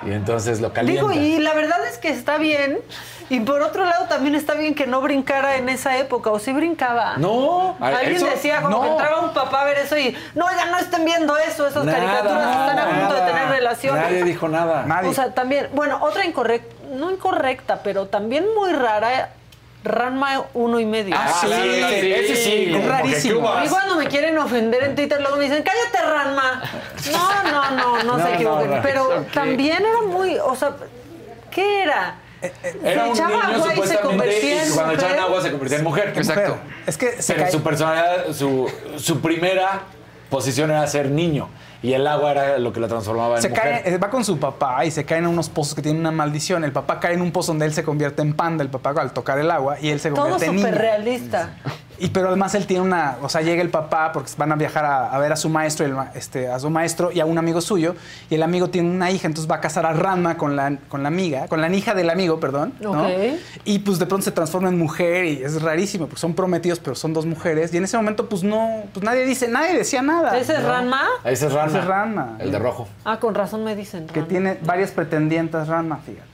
Y 0.08 0.14
entonces 0.14 0.62
lo 0.62 0.72
calienta. 0.74 1.10
Digo, 1.12 1.12
y 1.22 1.40
la 1.40 1.54
verdad 1.54 1.86
es 1.86 1.98
que 1.98 2.10
está 2.10 2.38
bien. 2.38 2.80
Y 3.30 3.42
por 3.42 3.62
otro 3.62 3.84
lado, 3.84 4.06
también 4.06 4.36
está 4.36 4.54
bien 4.54 4.74
que 4.74 4.88
no 4.88 5.02
brincara 5.02 5.58
en 5.58 5.68
esa 5.68 5.98
época. 5.98 6.30
¿O 6.32 6.40
sí 6.40 6.54
brincaba? 6.54 7.18
No, 7.18 7.76
Alguien 7.82 8.16
eso- 8.16 8.26
decía 8.28 8.62
como 8.62 8.78
no. 8.78 8.82
que 8.84 8.88
entraba 8.90 9.20
un 9.20 9.34
papá 9.34 9.64
a 9.64 9.66
ver 9.66 9.80
eso 9.80 9.98
y 9.98 10.16
no, 10.34 10.46
oigan, 10.46 10.72
no 10.72 10.78
estén 10.78 11.04
viendo 11.04 11.36
eso, 11.38 11.68
esas 11.68 11.84
Nada, 11.84 11.98
caricaturas 11.98 12.50
están 12.56 12.80
a 12.80 13.00
punto 13.00 13.14
de 13.16 13.22
tener 13.22 13.50
relaciones. 13.50 14.02
Nadie 14.04 14.24
dijo 14.24 14.48
nada. 14.48 14.84
Nadie. 14.86 15.10
O 15.10 15.14
sea, 15.14 15.34
también, 15.34 15.68
bueno, 15.74 15.98
otra 16.02 16.26
incorrecta, 16.26 16.74
no 16.94 17.12
incorrecta, 17.12 17.82
pero 17.84 18.08
también 18.08 18.46
muy 18.56 18.72
rara, 18.72 19.32
Ranma 19.88 20.44
uno 20.54 20.80
y 20.80 20.86
medio. 20.86 21.16
Ah, 21.18 21.28
sí, 21.42 21.48
sí, 21.48 22.12
ese 22.12 22.36
sí, 22.36 22.72
que 22.72 22.88
Rarísimo. 22.88 23.56
Mí 23.62 23.68
cuando 23.70 23.96
me 23.96 24.08
quieren 24.08 24.38
ofender 24.38 24.84
en 24.84 24.96
Twitter, 24.96 25.20
luego 25.22 25.38
me 25.38 25.46
dicen, 25.46 25.64
cállate, 25.64 26.10
Ranma. 26.12 26.62
No, 27.12 27.44
no, 27.52 27.72
no, 27.72 28.04
no, 28.04 28.18
No, 28.18 28.26
se 28.26 28.34
equivoquen. 28.36 28.72
no, 28.72 28.82
pero 28.82 29.26
también 29.34 29.78
era 29.86 30.02
muy, 30.08 30.38
o 30.38 30.56
sea, 30.56 30.72
¿qué 31.52 31.84
era? 31.84 32.16
Era 32.84 33.04
Se 33.04 33.10
un 33.10 33.16
echaba 33.16 33.48
niño 33.48 33.56
agua 33.64 33.74
y 33.84 33.88
se 33.88 34.00
convertía 34.00 34.64
y 34.64 34.68
en 34.68 34.74
cuando 34.76 34.94
mujer. 34.94 35.10
echaban 35.10 35.20
agua 35.26 35.42
se 35.42 35.50
convertía 35.52 35.78
en 35.80 35.84
mujer. 35.84 36.14
Exacto. 36.16 36.50
Mujer. 36.56 36.76
Es 36.86 36.98
que 36.98 37.22
se 37.22 37.34
Pero 37.34 37.46
cae- 37.46 37.52
su 37.52 37.64
personalidad, 37.64 38.34
su, 38.34 38.72
su 38.98 39.20
primera 39.22 39.82
posición 40.30 40.70
era 40.70 40.86
ser 40.88 41.10
niño 41.10 41.50
y 41.84 41.94
el 41.94 42.08
agua 42.08 42.32
era 42.32 42.58
lo 42.58 42.74
que 42.74 42.80
lo 42.80 42.88
transformaba 42.88 43.36
en 43.38 43.42
se 43.42 43.50
mujer. 43.50 43.84
cae, 43.84 43.94
eh, 43.94 43.98
va 43.98 44.10
con 44.10 44.24
su 44.26 44.40
papá 44.40 44.84
y 44.86 44.92
se 44.92 45.06
cae 45.06 45.20
en 45.20 45.28
unos 45.28 45.50
pozos 45.50 45.76
que 45.76 45.82
tienen 45.82 46.00
una 46.02 46.12
maldición. 46.12 46.64
El 46.64 46.72
papá 46.72 47.00
cae 47.00 47.14
en 47.14 47.22
un 47.22 47.32
pozo 47.32 47.52
donde 47.52 47.66
él 47.66 47.74
se 47.74 47.84
convierte 47.84 48.22
en 48.22 48.34
panda, 48.34 48.64
el 48.64 48.70
papá 48.70 48.90
al 49.00 49.14
tocar 49.14 49.38
el 49.40 49.52
agua, 49.52 49.78
y 49.80 49.90
él 49.90 50.00
se 50.00 50.10
Todo 50.10 50.22
convierte 50.22 50.46
en 50.46 50.56
niño. 50.56 50.68
súper 50.68 50.82
realista. 50.82 51.50
Y 52.00 52.10
pero 52.10 52.28
además 52.28 52.54
él 52.56 52.68
tiene 52.68 52.84
una, 52.84 53.18
o 53.22 53.30
sea, 53.30 53.42
llega 53.42 53.62
el 53.62 53.70
papá 53.70 54.12
porque 54.12 54.30
van 54.38 54.52
a 54.52 54.56
viajar 54.56 54.86
a, 54.86 55.12
a 55.12 55.18
ver 55.18 55.32
a 55.32 55.36
su 55.36 55.50
maestro, 55.50 55.86
y 55.86 55.90
el 55.90 55.96
ma- 55.96 56.12
este, 56.14 56.48
a 56.48 56.60
su 56.60 56.70
maestro 56.70 57.12
y 57.12 57.20
a 57.20 57.26
un 57.26 57.38
amigo 57.38 57.60
suyo, 57.60 57.96
y 58.30 58.36
el 58.36 58.44
amigo 58.44 58.70
tiene 58.70 58.90
una 58.90 59.10
hija, 59.10 59.26
entonces 59.28 59.50
va 59.50 59.56
a 59.56 59.62
casar 59.62 59.86
a 59.86 59.94
Ranma 59.94 60.38
con 60.38 60.56
la, 60.56 60.78
con 60.90 61.02
la 61.02 61.08
amiga, 61.08 61.48
con 61.48 61.60
la 61.60 61.70
hija 61.74 61.94
del 61.96 62.10
amigo, 62.10 62.40
perdón, 62.40 62.74
¿no? 62.80 62.92
Ok. 63.04 63.10
Y 63.66 63.80
pues 63.80 63.98
de 64.00 64.06
pronto 64.06 64.24
se 64.26 64.32
transforma 64.32 64.70
en 64.70 64.78
mujer 64.78 65.26
y 65.26 65.44
es 65.44 65.62
rarísimo 65.62 66.06
porque 66.08 66.20
son 66.22 66.34
prometidos, 66.36 66.80
pero 66.80 66.96
son 66.96 67.14
dos 67.14 67.26
mujeres 67.26 67.74
y 67.74 67.78
en 67.78 67.84
ese 67.86 67.98
momento 67.98 68.30
pues 68.30 68.44
no, 68.44 68.84
pues 68.94 69.04
nadie 69.04 69.26
dice, 69.26 69.48
nadie 69.48 69.76
decía 69.76 70.02
nada. 70.04 70.38
¿Ese 70.38 70.54
es 70.54 70.62
¿no? 70.62 70.70
Ranma? 70.70 71.02
Ese 71.24 71.48
es 71.48 71.54
Ranma. 71.54 71.70
Ese 71.70 71.80
es 71.80 71.86
Ranma. 71.86 72.36
El 72.40 72.52
de 72.52 72.60
rojo. 72.60 72.88
Ah, 73.06 73.18
con 73.20 73.34
razón 73.34 73.64
me 73.64 73.76
dicen. 73.76 74.06
Que 74.08 74.22
tiene 74.22 74.58
varias 74.64 74.92
pretendientes 74.92 75.68
Ranma, 75.68 75.98
fíjate. 75.98 76.28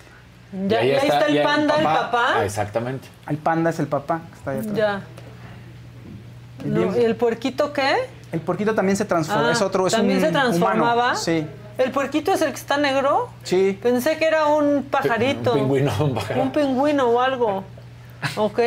Ya, 0.68 0.84
Y 0.84 0.90
ya 0.92 0.98
está, 0.98 1.26
el 1.26 1.38
y 1.38 1.44
panda, 1.44 1.76
el 1.78 1.84
papá. 1.84 2.26
Ah, 2.36 2.46
exactamente. 2.46 3.08
El 3.28 3.38
panda 3.38 3.70
es 3.72 3.80
el 3.80 3.88
papá 3.88 4.22
que 4.30 4.38
está 4.38 4.52
ahí 4.52 4.60
atrás. 4.60 4.76
Ya. 4.76 5.02
No, 6.64 6.96
¿Y 6.98 7.04
el 7.04 7.16
puerquito 7.16 7.74
qué? 7.74 7.96
El 8.32 8.40
puerquito 8.42 8.74
también 8.74 8.96
se 8.98 9.06
transforma, 9.06 9.50
Ah, 9.50 9.52
es 9.52 9.62
otro, 9.62 9.86
es 9.88 9.94
¿También 9.94 10.18
un 10.20 10.26
se 10.26 10.32
transformaba? 10.32 10.94
humano. 11.06 11.20
Sí, 11.20 11.46
¿El 11.78 11.92
puerquito 11.92 12.32
es 12.34 12.42
el 12.42 12.50
que 12.50 12.56
está 12.60 12.78
negro? 12.78 13.30
sí. 13.44 13.78
Pensé 13.82 14.18
que 14.18 14.26
era 14.26 14.46
un 14.48 14.84
pajarito. 14.84 15.54
Un 15.54 15.60
pingüino, 15.60 15.92
un 16.00 16.14
pajarito. 16.16 16.42
Un 16.44 16.52
pingüino 16.52 17.06
o 17.10 17.20
algo. 17.20 17.64
Ok. 18.38 18.60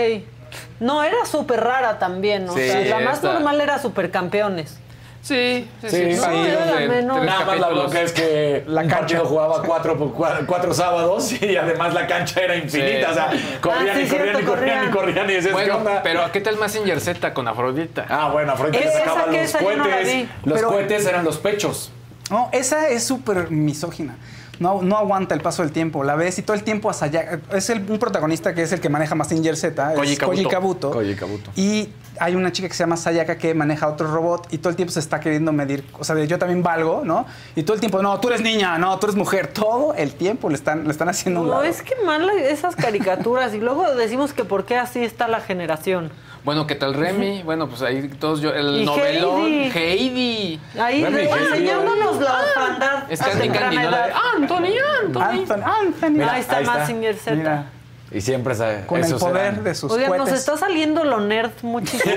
No, 0.81 1.03
era 1.03 1.25
súper 1.25 1.61
rara 1.61 1.99
también. 1.99 2.49
O 2.49 2.53
Sí, 2.55 2.69
sea, 2.69 2.81
la 2.99 3.01
más 3.01 3.15
esta- 3.17 3.33
normal 3.33 3.61
era 3.61 3.79
supercampeones. 3.79 4.79
Sí, 5.27 5.69
sí, 5.83 5.89
Sí, 5.91 6.15
sí. 6.15 6.21
no, 6.21 6.31
era 6.45 6.67
la 6.67 6.77
de 6.77 6.89
menos. 6.89 7.17
tres 7.17 7.27
Nada 7.33 7.45
más 7.47 7.59
la 7.59 7.69
bronca 7.71 8.01
es 8.01 8.13
que 8.13 8.63
La 8.69 8.87
cancha. 8.87 9.19
jugaba 9.25 9.61
cuatro, 9.65 9.99
por 9.99 10.13
cua- 10.15 10.47
cuatro 10.47 10.73
sábados 10.73 11.33
y 11.43 11.57
además 11.57 11.93
la 11.95 12.07
cancha 12.07 12.41
era 12.43 12.55
infinita. 12.55 13.07
Sí. 13.09 13.11
O 13.11 13.15
sea, 13.15 13.31
corrían 13.61 13.89
Ah, 13.89 13.95
sí, 13.97 14.03
y 14.05 14.09
corrían 14.09 14.25
cierto, 14.25 14.41
y 14.41 14.45
corrían 14.45 14.45
y 14.45 14.91
corrían. 14.91 14.93
corrían 14.93 15.31
y 15.31 15.33
decías, 15.35 15.47
¿qué 15.49 15.53
Bueno, 15.53 15.77
onda? 15.79 16.01
pero 16.05 16.21
¿qué 16.31 16.41
tal 16.41 16.57
Massinger 16.59 17.01
Z 17.01 17.35
con 17.35 17.49
Afrodita? 17.49 18.07
Ah, 18.09 18.31
bueno, 18.33 18.53
Afrodita 18.53 18.89
sacaban 18.93 19.31
que 19.33 19.43
los 19.43 19.53
no 19.55 19.59
cohetes. 19.59 20.29
Los 20.45 20.55
Pero- 20.59 20.69
cohetes 20.69 21.07
eran 21.07 21.25
los 21.25 21.39
pechos. 21.39 21.91
No, 22.31 22.49
esa 22.53 22.89
es 22.89 23.03
súper 23.05 23.51
misógina. 23.51 24.15
No, 24.61 24.81
no 24.81 24.97
aguanta 24.97 25.35
el 25.35 25.41
paso 25.41 25.63
del 25.63 25.73
tiempo. 25.73 26.05
La 26.05 26.15
ves 26.15 26.39
y 26.39 26.43
todo 26.43 26.55
el 26.57 26.63
tiempo 26.63 26.89
Asayaka. 26.89 27.41
Es 27.55 27.69
el, 27.69 27.85
un 27.91 27.99
protagonista 27.99 28.55
que 28.55 28.63
es 28.63 28.73
el 28.73 28.81
que 28.81 28.89
maneja 28.89 29.15
Mazinger 29.17 29.57
Z. 29.57 29.93
Koji 29.95 30.13
es. 30.13 30.19
Kabuto. 30.49 30.91
Koji 30.93 31.15
Kabuto. 31.15 31.51
Y 31.57 31.91
hay 32.21 32.35
una 32.35 32.53
chica 32.53 32.69
que 32.69 32.75
se 32.75 32.83
llama 32.83 32.97
Sayaka 32.97 33.39
que 33.39 33.55
maneja 33.55 33.89
otro 33.89 34.07
robot 34.13 34.49
y 34.53 34.59
todo 34.59 34.71
el 34.71 34.77
tiempo 34.77 34.93
se 34.93 35.01
está 35.01 35.21
queriendo 35.21 35.53
medir. 35.53 35.85
O 35.99 36.05
sea, 36.05 36.15
de 36.15 36.27
yo 36.27 36.39
también 36.39 36.63
valgo, 36.63 37.03
¿no? 37.05 37.27
Y 37.55 37.63
todo 37.63 37.75
el 37.75 37.81
tiempo, 37.81 38.03
no, 38.03 38.19
tú 38.21 38.29
eres 38.29 38.41
niña, 38.43 38.79
no, 38.79 38.99
tú 38.99 39.07
eres 39.07 39.17
mujer. 39.17 39.49
Todo 39.49 39.95
el 39.95 40.15
tiempo 40.15 40.49
le 40.49 40.55
están, 40.57 40.85
le 40.85 40.91
están 40.91 41.09
haciendo 41.09 41.41
un 41.41 41.47
No, 41.47 41.53
lado. 41.55 41.65
es 41.65 41.83
que 41.83 41.95
mal 42.05 42.29
esas 42.31 42.77
caricaturas. 42.77 43.55
y 43.55 43.59
luego 43.61 43.95
decimos 43.95 44.33
que 44.33 44.45
por 44.45 44.65
qué 44.65 44.77
así 44.77 45.05
está 45.05 45.29
la 45.29 45.41
generación. 45.41 46.11
Bueno, 46.45 46.67
¿qué 46.69 46.77
tal 46.77 46.95
Remy? 46.95 47.43
Bueno, 47.43 47.69
pues 47.69 47.83
ahí 47.83 48.09
todos 48.21 48.41
yo. 48.41 48.53
El 48.55 48.83
Y 48.83 48.85
novelón. 48.85 49.47
Heidi. 49.47 49.71
Heidi. 49.75 50.61
Ahí 50.79 51.05
Remy, 51.05 51.29
enseñándonos 51.29 52.21
la 52.21 52.41
orfandad. 52.41 53.11
Es 53.11 53.21
a 53.21 53.25
Candy 53.31 53.41
temprana 53.49 53.67
Candy, 53.67 53.85
¿no? 53.85 53.91
La 53.91 53.97
de, 53.99 54.09
edad. 54.11 54.19
Anthony, 54.37 54.67
Anthony. 55.03 55.23
Anthony, 55.23 55.63
Anthony. 55.65 56.11
Mira, 56.11 56.33
Ahí 56.33 56.41
está 56.41 56.57
ahí 56.59 56.63
está. 56.65 56.79
Mazinger 56.79 57.17
Z. 57.17 57.35
Mira, 57.35 57.67
Y 58.13 58.21
siempre 58.21 58.55
sa- 58.55 58.87
con 58.87 59.03
el 59.03 59.15
poder 59.17 59.37
eran- 59.55 59.65
de 59.65 59.75
sus 59.75 59.91
Oigan, 59.91 60.11
nos 60.11 60.19
cohetes. 60.21 60.39
está 60.39 60.57
saliendo 60.57 61.05
lo 61.05 61.19
nerd 61.21 61.51
muchísimo. 61.63 62.15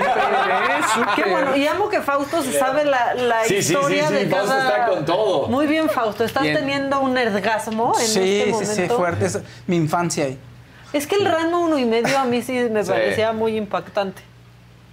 Qué 1.16 1.24
bueno. 1.28 1.56
Y 1.56 1.66
amo 1.66 1.88
que 1.88 2.00
Fausto 2.00 2.42
se 2.42 2.58
sabe 2.58 2.84
la, 2.84 3.14
la 3.14 3.44
Sí, 3.44 3.56
sí, 3.56 3.62
sí, 3.62 3.72
historia 3.74 4.06
sí, 4.08 4.14
de 4.14 4.26
Fausto 4.26 4.48
cada... 4.48 4.68
está 4.70 4.86
con 4.86 5.04
todo. 5.04 5.48
Muy 5.48 5.66
bien, 5.66 5.88
Fausto. 5.90 6.22
Estás 6.24 6.44
Bien. 6.44 6.54
teniendo 6.56 7.00
un 7.00 7.14
nerdgasmo 7.14 7.94
en 7.98 8.06
Sí, 8.06 8.20
este 8.40 8.44
sí, 8.44 8.50
momento. 8.52 8.74
sí, 8.74 8.88
fuerte. 8.88 9.26
Es 9.26 9.38
mi 9.66 9.76
infancia 9.76 10.24
ahí. 10.26 10.38
Es 10.92 11.06
que 11.06 11.16
el 11.16 11.24
Ranma 11.26 11.58
uno 11.58 11.76
y 11.78 11.84
medio 11.84 12.18
a 12.18 12.24
mí 12.24 12.40
sí 12.42 12.52
me 12.70 12.84
Sí. 12.84 12.90
parecía 12.90 13.32
muy 13.32 13.56
impactante. 13.56 14.22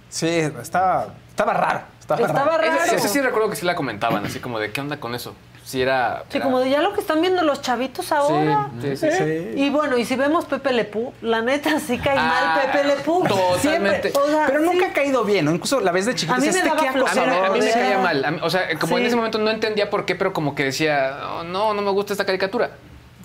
Sí, 0.08 0.28
estaba, 0.28 1.08
estaba 1.28 1.52
raro. 1.54 1.80
Estaba, 2.00 2.20
Estaba 2.26 2.56
raro. 2.58 2.70
raro. 2.72 2.84
Ese, 2.84 2.96
ese 2.96 3.08
sí 3.08 3.20
recuerdo 3.20 3.50
que 3.50 3.56
sí 3.56 3.66
la 3.66 3.74
comentaban, 3.74 4.24
así 4.24 4.40
como 4.40 4.58
de 4.58 4.72
qué 4.72 4.80
onda 4.80 4.98
con 4.98 5.14
eso. 5.14 5.34
Sí, 5.68 5.82
era. 5.82 6.22
Sí, 6.30 6.38
era- 6.38 6.44
como 6.46 6.60
de 6.60 6.70
ya 6.70 6.80
lo 6.80 6.94
que 6.94 7.00
están 7.02 7.20
viendo 7.20 7.42
los 7.42 7.60
chavitos 7.60 8.10
ahora. 8.10 8.70
Sí, 8.80 8.96
sí, 8.96 9.06
sí. 9.10 9.18
Sí. 9.18 9.52
Y 9.56 9.68
bueno, 9.68 9.98
y 9.98 10.06
si 10.06 10.16
vemos 10.16 10.46
Pepe 10.46 10.72
Lepú, 10.72 11.12
la 11.20 11.42
neta 11.42 11.78
sí 11.78 11.98
cae 11.98 12.16
Ah, 12.18 12.56
mal 12.56 12.72
Pepe 12.72 12.84
Lepú. 12.88 13.22
totalmente. 13.28 14.10
O 14.14 14.26
sea, 14.30 14.46
Pero 14.46 14.60
nunca 14.60 14.86
sí. 14.86 14.90
ha 14.90 14.92
caído 14.94 15.24
bien, 15.24 15.44
¿no? 15.44 15.50
Incluso 15.52 15.80
la 15.80 15.92
vez 15.92 16.06
de 16.06 16.14
chiquito 16.14 16.32
A 16.34 16.38
mí 16.38 16.44
me 16.44 16.48
este 16.52 16.66
daba 16.66 16.90
flojera. 16.90 17.22
A 17.22 17.26
mí, 17.26 17.30
me- 17.40 17.46
a 17.46 17.50
mí 17.50 17.58
me 17.60 17.68
O 17.68 17.72
sea, 17.72 17.82
caía 17.82 17.98
mal. 17.98 18.32
Mí- 18.32 18.40
o 18.42 18.48
sea, 18.48 18.78
como 18.78 18.96
en 18.96 19.04
ese 19.04 19.16
momento 19.16 19.36
no 19.36 19.50
entendía 19.50 19.90
por 19.90 20.06
qué, 20.06 20.14
pero 20.14 20.32
como 20.32 20.54
que 20.54 20.64
decía, 20.64 21.18
"Oh, 21.34 21.42
no, 21.42 21.74
no 21.74 21.82
me 21.82 21.90
gusta 21.90 22.14
esta 22.14 22.24
caricatura. 22.24 22.70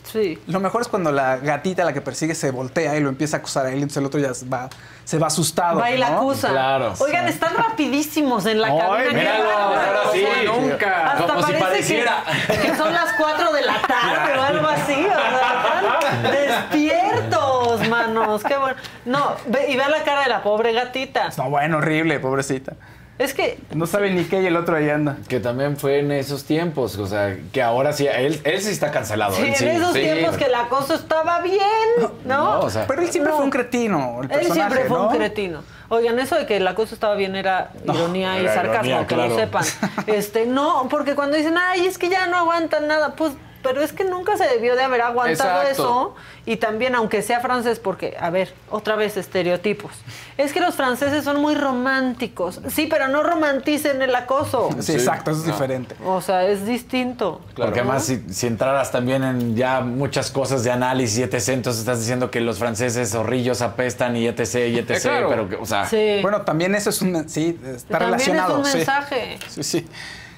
Sí. 0.03 0.37
Lo 0.47 0.59
mejor 0.59 0.81
es 0.81 0.87
cuando 0.87 1.11
la 1.11 1.37
gatita, 1.37 1.83
la 1.85 1.93
que 1.93 2.01
persigue, 2.01 2.35
se 2.35 2.51
voltea 2.51 2.95
y 2.97 2.99
lo 2.99 3.09
empieza 3.09 3.37
a 3.37 3.39
acusar 3.39 3.65
a 3.65 3.69
él, 3.69 3.75
entonces 3.75 3.97
el 3.97 4.05
otro 4.05 4.19
ya 4.19 4.33
se 4.33 4.45
va, 4.45 4.69
se 5.05 5.17
va 5.17 5.27
asustado. 5.27 5.79
Va 5.79 5.91
y 5.91 5.97
la 5.97 6.09
¿no? 6.11 6.17
acusa. 6.17 6.49
Claro. 6.49 6.93
Oigan, 6.99 7.27
están 7.27 7.53
rapidísimo 7.55 8.39
en 8.45 8.61
la 8.61 8.67
Ay, 8.67 8.77
cabina. 8.79 9.13
míralo, 9.13 9.49
ahora 9.51 10.01
sí. 10.11 10.25
Nunca. 10.45 11.11
Hasta 11.13 11.25
Como 11.27 11.39
si 11.47 11.53
parece 11.53 11.63
pareciera. 11.63 12.23
Que, 12.47 12.57
que 12.57 12.75
son 12.75 12.93
las 12.93 13.13
4 13.17 13.53
de 13.53 13.61
la 13.61 13.81
tarde 13.87 14.37
o 14.37 14.41
algo 14.41 14.67
así. 14.67 14.93
O 14.93 15.09
sea, 15.09 15.83
están 16.21 16.31
despiertos, 16.31 17.87
manos. 17.89 18.43
Qué 18.43 18.57
bueno. 18.57 18.75
No, 19.05 19.35
ve- 19.47 19.65
y 19.69 19.75
ve 19.77 19.83
la 19.89 20.03
cara 20.03 20.21
de 20.23 20.29
la 20.29 20.43
pobre 20.43 20.73
gatita. 20.73 21.29
No, 21.37 21.49
bueno, 21.49 21.77
horrible, 21.77 22.19
pobrecita. 22.19 22.73
Es 23.19 23.33
que 23.35 23.59
No 23.73 23.85
sabe 23.85 24.09
ni 24.11 24.23
qué 24.23 24.41
y 24.41 24.47
el 24.47 24.55
otro 24.55 24.75
ahí 24.75 24.89
anda. 24.89 25.17
Que 25.27 25.39
también 25.39 25.77
fue 25.77 25.99
en 25.99 26.11
esos 26.11 26.45
tiempos, 26.45 26.97
o 26.97 27.05
sea, 27.05 27.37
que 27.51 27.61
ahora 27.61 27.93
sí, 27.93 28.07
él, 28.07 28.41
él 28.43 28.61
sí 28.61 28.71
está 28.71 28.91
cancelado. 28.91 29.35
sí, 29.35 29.43
él 29.43 29.55
sí, 29.55 29.65
en 29.65 29.75
esos 29.77 29.93
sí. 29.93 29.99
tiempos 30.01 30.37
que 30.37 30.45
el 30.45 30.55
acoso 30.55 30.95
estaba 30.95 31.41
bien, 31.41 31.59
¿no? 31.99 32.11
No, 32.25 32.59
o 32.61 32.69
sea, 32.71 32.87
Pero 32.87 33.01
él 33.03 33.09
siempre 33.09 33.31
No. 33.31 33.37
fue 33.37 33.45
un 33.45 33.51
cretino, 33.51 34.17
el 34.23 34.23
Él 34.23 34.29
personaje, 34.39 34.53
siempre 34.53 34.85
fue 34.89 34.97
¿no? 34.97 35.09
un 35.09 35.15
cretino. 35.15 35.63
Oigan, 35.89 36.17
eso 36.17 36.35
de 36.35 36.47
que 36.47 36.57
el 36.57 36.67
acoso 36.67 36.95
estaba 36.95 37.13
bien 37.13 37.35
era 37.35 37.69
ironía 37.85 38.37
y 38.37 38.41
era 38.45 38.53
sarcasmo, 38.55 38.85
ironía, 38.89 39.07
que 39.07 39.13
claro. 39.15 39.29
lo 39.29 39.35
sepan. 39.35 39.63
Este, 40.07 40.45
no, 40.47 40.87
porque 40.89 41.13
cuando 41.13 41.37
dicen, 41.37 41.55
ay, 41.57 41.85
es 41.85 41.99
que 41.99 42.09
ya 42.09 42.25
no 42.25 42.37
aguantan 42.37 42.87
nada, 42.87 43.13
pues, 43.15 43.33
pero 43.63 43.81
es 43.81 43.93
que 43.93 44.03
nunca 44.03 44.37
se 44.37 44.45
debió 44.45 44.75
de 44.75 44.83
haber 44.83 45.01
aguantado 45.01 45.61
Exacto. 45.61 45.71
eso. 45.83 46.15
Y 46.45 46.57
también, 46.57 46.93
aunque 46.95 47.21
sea 47.21 47.39
francés, 47.39 47.79
porque, 47.79 48.15
a 48.19 48.29
ver, 48.29 48.53
otra 48.69 48.95
vez 48.97 49.15
estereotipos. 49.17 49.91
Es 50.37 50.51
que 50.51 50.59
los 50.59 50.75
franceses 50.75 51.23
son 51.23 51.39
muy 51.41 51.55
románticos. 51.55 52.59
Sí, 52.69 52.87
pero 52.87 53.07
no 53.07 53.23
romanticen 53.23 54.01
el 54.01 54.13
acoso. 54.15 54.69
Sí, 54.75 54.81
Sí. 54.83 54.91
exacto, 54.93 55.31
eso 55.31 55.39
es 55.41 55.47
No. 55.47 55.53
diferente. 55.53 55.95
O 56.05 56.19
sea, 56.21 56.45
es 56.45 56.65
distinto. 56.65 57.39
Porque 57.55 57.79
además 57.79 58.03
si, 58.05 58.21
si 58.29 58.47
entraras 58.47 58.91
también 58.91 59.23
en 59.23 59.55
ya 59.55 59.79
muchas 59.81 60.29
cosas 60.31 60.63
de 60.63 60.71
análisis 60.71 61.19
y 61.19 61.23
etc, 61.23 61.49
entonces 61.49 61.79
estás 61.79 61.99
diciendo 61.99 62.29
que 62.29 62.41
los 62.41 62.59
franceses 62.59 63.11
zorrillos 63.11 63.61
apestan 63.61 64.17
y 64.17 64.27
etc 64.27 64.55
y 64.67 64.77
etc, 64.79 64.89
Eh, 64.91 64.99
claro. 65.01 65.29
pero 65.29 65.49
que, 65.49 65.55
o 65.55 65.65
sea, 65.65 65.85
Sí. 65.85 66.19
Bueno, 66.21 66.41
también 66.41 66.75
eso 66.75 66.89
es 66.89 67.01
un... 67.01 67.29
Sí, 67.29 67.57
está 67.65 67.99
También 67.99 68.11
relacionado. 68.19 68.53
es 68.53 68.65
un 68.65 68.65
sí. 68.71 68.77
mensaje. 68.79 69.39
Sí, 69.47 69.63
sí. 69.63 69.87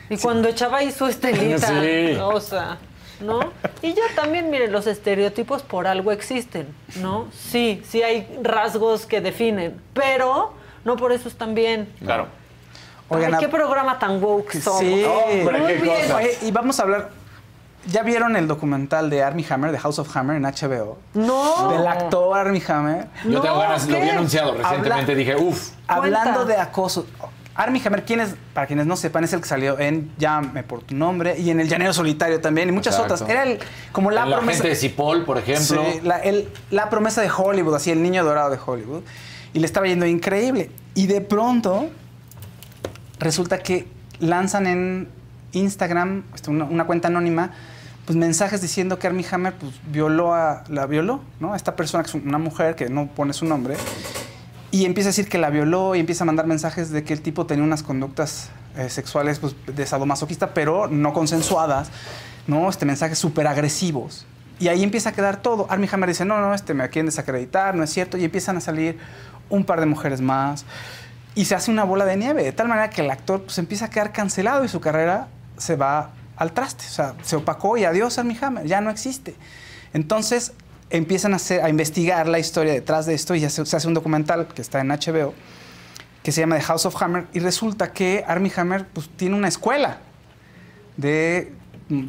Y 0.09 0.17
cuando 0.17 0.47
echaba 0.49 0.77
ahí 0.77 0.91
su 0.91 1.07
estelita, 1.07 1.67
Sí. 1.81 2.15
o 2.21 2.39
sea, 2.39 2.77
¿no? 3.19 3.39
Y 3.81 3.93
ya 3.93 4.03
también, 4.15 4.49
miren, 4.49 4.71
los 4.71 4.87
estereotipos 4.87 5.61
por 5.63 5.87
algo 5.87 6.11
existen, 6.11 6.67
¿no? 7.01 7.27
Sí, 7.31 7.81
sí 7.87 8.03
hay 8.03 8.27
rasgos 8.41 9.05
que 9.05 9.21
definen, 9.21 9.79
pero 9.93 10.53
no 10.83 10.95
por 10.95 11.11
eso 11.11 11.27
están 11.29 11.53
bien. 11.55 11.91
claro. 12.03 12.27
Oigan, 13.07 13.37
qué 13.39 13.47
programa 13.47 13.99
tan 13.99 14.21
woke 14.23 14.51
somos. 14.59 14.79
Sí. 14.79 15.03
Hombre, 15.05 15.59
Muy 15.59 15.73
qué 15.73 15.79
bien. 15.79 16.11
Oye, 16.11 16.37
y 16.41 16.49
vamos 16.51 16.79
a 16.79 16.83
hablar... 16.83 17.09
¿Ya 17.87 18.01
vieron 18.01 18.35
el 18.35 18.47
documental 18.47 19.11
de 19.11 19.21
Armie 19.21 19.45
Hammer, 19.47 19.71
de 19.71 19.77
House 19.77 19.99
of 19.99 20.17
Hammer 20.17 20.37
en 20.37 20.43
HBO? 20.43 20.97
No. 21.13 21.69
Del 21.69 21.85
actor 21.85 22.35
Armie 22.35 22.63
Hammer. 22.67 23.05
Yo 23.23 23.29
No, 23.29 23.41
tengo 23.41 23.59
ganas, 23.59 23.87
lo 23.87 23.99
vi 24.01 24.09
anunciado 24.09 24.53
recientemente, 24.55 25.11
Habla- 25.11 25.13
dije, 25.13 25.35
uff, 25.35 25.69
Hablando 25.87 26.33
Cuenta. 26.33 26.53
de 26.55 26.59
acoso. 26.59 27.05
Armie 27.55 27.81
Hammer, 27.85 28.03
¿quién 28.03 28.19
es? 28.19 28.35
Para 28.53 28.67
quienes 28.67 28.85
no 28.85 28.97
sepan, 28.97 29.23
es 29.23 29.31
el 29.33 29.39
que 29.41 29.47
salió 29.47 29.79
en 29.79 30.11
Llame 30.17 30.63
por 30.63 30.81
tu 30.83 30.93
nombre 30.93 31.39
y 31.39 31.49
en 31.51 31.59
El 31.61 31.69
Llanero 31.69 31.93
Solitario 31.93 32.41
también 32.41 32.67
y 32.67 32.73
muchas 32.73 32.95
Exacto. 32.95 33.13
otras. 33.15 33.29
Era 33.29 33.43
el, 33.43 33.59
como 33.93 34.11
la, 34.11 34.25
la, 34.25 34.37
promesa. 34.37 34.57
gente 34.63 34.69
de 34.69 34.75
Cipoll, 34.75 35.23
por 35.23 35.37
ejemplo. 35.37 35.83
Sí, 35.91 36.01
la, 36.03 36.17
el- 36.19 36.49
la 36.71 36.89
promesa 36.89 37.21
de 37.21 37.29
Hollywood, 37.31 37.75
así 37.75 37.91
el 37.91 38.03
niño 38.03 38.23
dorado 38.25 38.49
de 38.49 38.59
Hollywood. 38.63 39.03
Y 39.53 39.59
le 39.59 39.65
estaba 39.65 39.87
yendo 39.87 40.05
increíble. 40.05 40.69
Y 40.95 41.07
de 41.07 41.21
pronto 41.21 41.89
resulta 43.19 43.59
que 43.59 43.87
lanzan 44.19 44.67
en 44.67 45.07
Instagram, 45.53 46.23
este, 46.33 46.49
una, 46.51 46.65
una 46.65 46.85
cuenta 46.85 47.07
anónima, 47.07 47.51
pues 48.05 48.17
mensajes 48.17 48.61
diciendo 48.61 48.99
que 48.99 49.07
Armie 49.07 49.25
Hammer 49.31 49.53
pues, 49.53 49.71
violó 49.87 50.33
a, 50.33 50.63
la 50.67 50.85
violó, 50.85 51.21
¿no? 51.39 51.53
A 51.53 51.55
esta 51.55 51.75
persona 51.75 52.03
que 52.03 52.09
es 52.09 52.15
una 52.15 52.37
mujer 52.37 52.75
que 52.75 52.89
no 52.89 53.07
pone 53.07 53.31
su 53.33 53.45
nombre. 53.45 53.77
Y 54.75 54.83
empieza 54.83 55.07
a 55.07 55.11
decir 55.11 55.29
que 55.29 55.37
la 55.37 55.49
violó 55.49 55.95
y 55.95 56.01
empieza 56.01 56.25
a 56.25 56.27
mandar 56.27 56.47
mensajes 56.47 56.89
de 56.89 57.05
que 57.05 57.13
el 57.13 57.21
tipo 57.21 57.45
tenía 57.45 57.63
unas 57.63 57.81
conductas 57.81 58.49
eh, 58.75 58.89
sexuales 58.89 59.39
pues, 59.39 59.55
de 59.67 59.85
sadomasoquista, 59.85 60.53
pero 60.53 60.89
no 60.89 61.13
consensuadas, 61.13 61.87
¿no? 62.45 62.69
Este, 62.69 62.85
mensajes 62.85 63.17
súper 63.17 63.47
agresivos. 63.47 64.25
Y 64.59 64.67
ahí 64.67 64.83
empieza 64.83 65.11
a 65.11 65.13
quedar 65.13 65.37
todo. 65.37 65.65
Armie 65.69 65.87
Hammer 65.89 66.09
dice, 66.09 66.25
no, 66.25 66.41
no, 66.41 66.53
este, 66.53 66.73
me 66.73 66.89
quieren 66.89 67.05
desacreditar, 67.05 67.73
no 67.73 67.85
es 67.85 67.89
cierto. 67.89 68.17
Y 68.17 68.25
empiezan 68.25 68.57
a 68.57 68.59
salir 68.59 68.99
un 69.49 69.63
par 69.63 69.79
de 69.79 69.85
mujeres 69.85 70.19
más. 70.19 70.65
Y 71.35 71.45
se 71.45 71.55
hace 71.55 71.71
una 71.71 71.85
bola 71.85 72.03
de 72.03 72.17
nieve, 72.17 72.43
de 72.43 72.51
tal 72.51 72.67
manera 72.67 72.89
que 72.89 72.99
el 72.99 73.09
actor 73.09 73.43
pues, 73.43 73.57
empieza 73.59 73.85
a 73.85 73.89
quedar 73.89 74.11
cancelado 74.11 74.65
y 74.65 74.67
su 74.67 74.81
carrera 74.81 75.29
se 75.55 75.77
va 75.77 76.09
al 76.35 76.51
traste. 76.51 76.83
O 76.85 76.91
sea, 76.91 77.15
se 77.23 77.37
opacó 77.37 77.77
y 77.77 77.85
adiós 77.85 78.17
Armie 78.17 78.37
Hammer, 78.41 78.67
ya 78.67 78.81
no 78.81 78.89
existe. 78.89 79.37
Entonces 79.93 80.51
empiezan 80.89 81.33
a, 81.33 81.37
hacer- 81.37 81.61
a 81.63 81.69
investigar 81.69 82.27
la 82.27 82.39
historia 82.39 82.73
detrás 82.73 83.05
de 83.05 83.13
esto 83.13 83.35
y 83.35 83.39
ya 83.41 83.49
se, 83.49 83.65
se 83.65 83.75
hace 83.75 83.87
un 83.87 83.93
documental 83.93 84.47
que 84.47 84.61
está 84.61 84.79
en 84.81 84.89
HBO 84.89 85.33
que 86.23 86.31
se 86.31 86.41
llama 86.41 86.55
The 86.57 86.63
House 86.63 86.85
of 86.85 87.01
Hammer 87.01 87.27
y 87.33 87.39
resulta 87.39 87.91
que 87.93 88.23
Armie 88.27 88.51
Hammer 88.55 88.87
pues, 88.87 89.09
tiene 89.15 89.35
una 89.35 89.47
escuela 89.47 89.99
de 90.97 91.53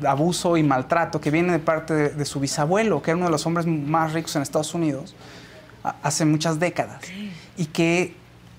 abuso 0.07 0.57
y 0.57 0.62
maltrato 0.62 1.20
que 1.20 1.31
viene 1.31 1.53
de 1.53 1.59
parte 1.59 1.93
de, 1.93 2.09
de 2.11 2.24
su 2.24 2.41
bisabuelo, 2.41 3.03
que 3.03 3.11
era 3.11 3.16
uno 3.18 3.27
de 3.27 3.33
los 3.33 3.45
hombres 3.47 3.66
más 3.66 4.12
ricos 4.14 4.35
en 4.37 4.43
Estados 4.43 4.72
Unidos 4.74 5.14
hace 6.03 6.24
muchas 6.24 6.59
décadas. 6.59 7.01
Y 7.57 7.66
que 7.66 8.14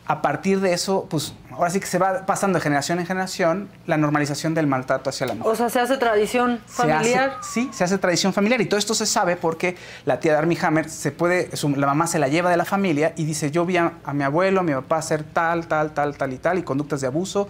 a 0.10 0.22
partir 0.22 0.62
de 0.62 0.72
eso, 0.74 1.05
pues 1.10 1.34
ahora 1.51 1.70
sí 1.70 1.80
que 1.82 1.86
se 1.86 1.97
va 1.97 2.26
pasando 2.26 2.58
de 2.60 2.64
generación 2.64 2.99
en 2.99 3.05
generación 3.05 3.68
la 3.88 3.97
normalización 3.97 4.53
del 4.53 4.66
maltrato 4.66 5.10
hacia 5.10 5.28
la 5.28 5.34
mujer. 5.36 5.51
O 5.51 5.55
sea, 5.55 5.70
se 5.70 5.80
hace 5.82 5.97
tradición 5.97 6.62
Se 6.66 6.84
hace- 6.84 6.93
familiar. 6.93 7.38
sí, 7.41 7.70
se 7.74 7.84
hace 7.84 7.97
tradición 7.97 8.32
familiar 8.32 8.62
y 8.62 8.68
todo 8.68 8.78
esto 8.78 8.93
se 8.93 9.05
sabe 9.05 9.36
porque 9.36 9.76
la 10.05 10.20
tía 10.22 10.32
de 10.34 10.38
Armie 10.38 10.58
Hammer 10.62 10.89
se 10.89 11.12
puede, 11.12 11.53
su- 11.58 11.70
la 11.76 11.88
mamá 11.88 12.08
se 12.08 12.20
la 12.20 12.30
lleva 12.30 12.49
de 12.49 12.55
la 12.58 12.64
familia 12.66 13.12
y 13.18 13.26
dice 13.26 13.51
yo 13.51 13.66
vi 13.66 13.76
a, 13.78 13.93
a 14.05 14.14
mi 14.14 14.24
abuelo, 14.24 14.62
a 14.62 14.64
mi 14.64 14.72
papá 14.74 14.97
hacer 14.97 15.24
tal, 15.24 15.68
tal, 15.68 15.91
tal, 15.93 16.16
tal 16.16 16.32
y 16.32 16.38
tal 16.38 16.58
y 16.60 16.64
conductas 16.64 17.01
de 17.01 17.08
abuso, 17.08 17.49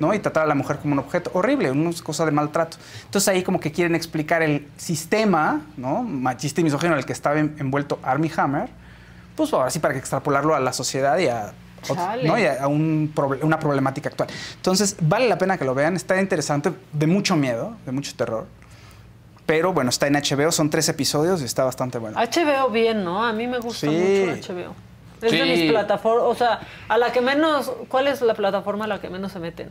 ¿no? 0.00 0.14
Y 0.14 0.18
tratar 0.20 0.44
a 0.44 0.46
la 0.46 0.54
mujer 0.54 0.78
como 0.78 0.94
un 0.94 1.00
objeto 1.00 1.30
horrible, 1.34 1.70
una 1.70 1.90
cosa 2.02 2.24
de 2.24 2.30
maltrato. 2.30 2.78
Entonces 3.04 3.28
ahí 3.28 3.42
como 3.42 3.60
que 3.60 3.70
quieren 3.72 3.94
explicar 3.94 4.40
el 4.42 4.66
sistema, 4.78 5.60
¿no? 5.76 6.02
Machista 6.04 6.60
y 6.62 6.64
misógino 6.64 6.92
en 6.94 7.00
el 7.00 7.04
que 7.04 7.12
estaba 7.12 7.38
en- 7.38 7.54
envuelto 7.58 7.98
Armie 8.02 8.30
Hammer, 8.36 8.70
pues 9.36 9.52
ahora 9.52 9.68
sí 9.70 9.78
para 9.78 9.92
que 9.92 10.00
extrapolarlo 10.00 10.54
a 10.54 10.60
la 10.60 10.72
sociedad 10.72 11.18
y 11.18 11.28
a 11.28 11.52
Chale. 11.82 12.24
¿no? 12.24 12.38
y 12.38 12.44
a, 12.46 12.66
un 12.66 13.12
una 13.42 13.58
problemática 13.58 14.08
actual. 14.08 14.28
Entonces, 14.56 14.96
vale 15.00 15.28
la 15.28 15.38
pena 15.38 15.56
que 15.58 15.64
lo 15.64 15.74
vean, 15.74 15.96
está 15.96 16.20
interesante, 16.20 16.72
de 16.92 17.06
mucho 17.06 17.36
miedo, 17.36 17.76
de 17.86 17.92
mucho 17.92 18.14
terror. 18.16 18.46
Pero 19.46 19.72
bueno, 19.72 19.88
está 19.90 20.06
en 20.06 20.14
HBO, 20.14 20.52
son 20.52 20.68
tres 20.68 20.88
episodios 20.90 21.40
y 21.40 21.44
está 21.44 21.64
bastante 21.64 21.98
bueno. 21.98 22.18
HBO 22.18 22.68
bien, 22.70 23.02
¿no? 23.02 23.24
A 23.24 23.32
mí 23.32 23.46
me 23.46 23.58
gusta 23.58 23.86
Sí. 23.86 24.26
mucho 24.28 24.52
HBO. 24.52 24.74
Es 25.22 25.32
de 25.32 25.44
mis 25.44 25.70
plataformas, 25.70 26.24
o 26.26 26.34
sea, 26.34 26.60
a 26.88 26.98
la 26.98 27.10
que 27.10 27.20
menos, 27.20 27.72
¿cuál 27.88 28.06
es 28.06 28.20
la 28.20 28.34
plataforma 28.34 28.84
a 28.84 28.88
la 28.88 29.00
que 29.00 29.08
menos 29.08 29.32
se 29.32 29.38
meten? 29.40 29.70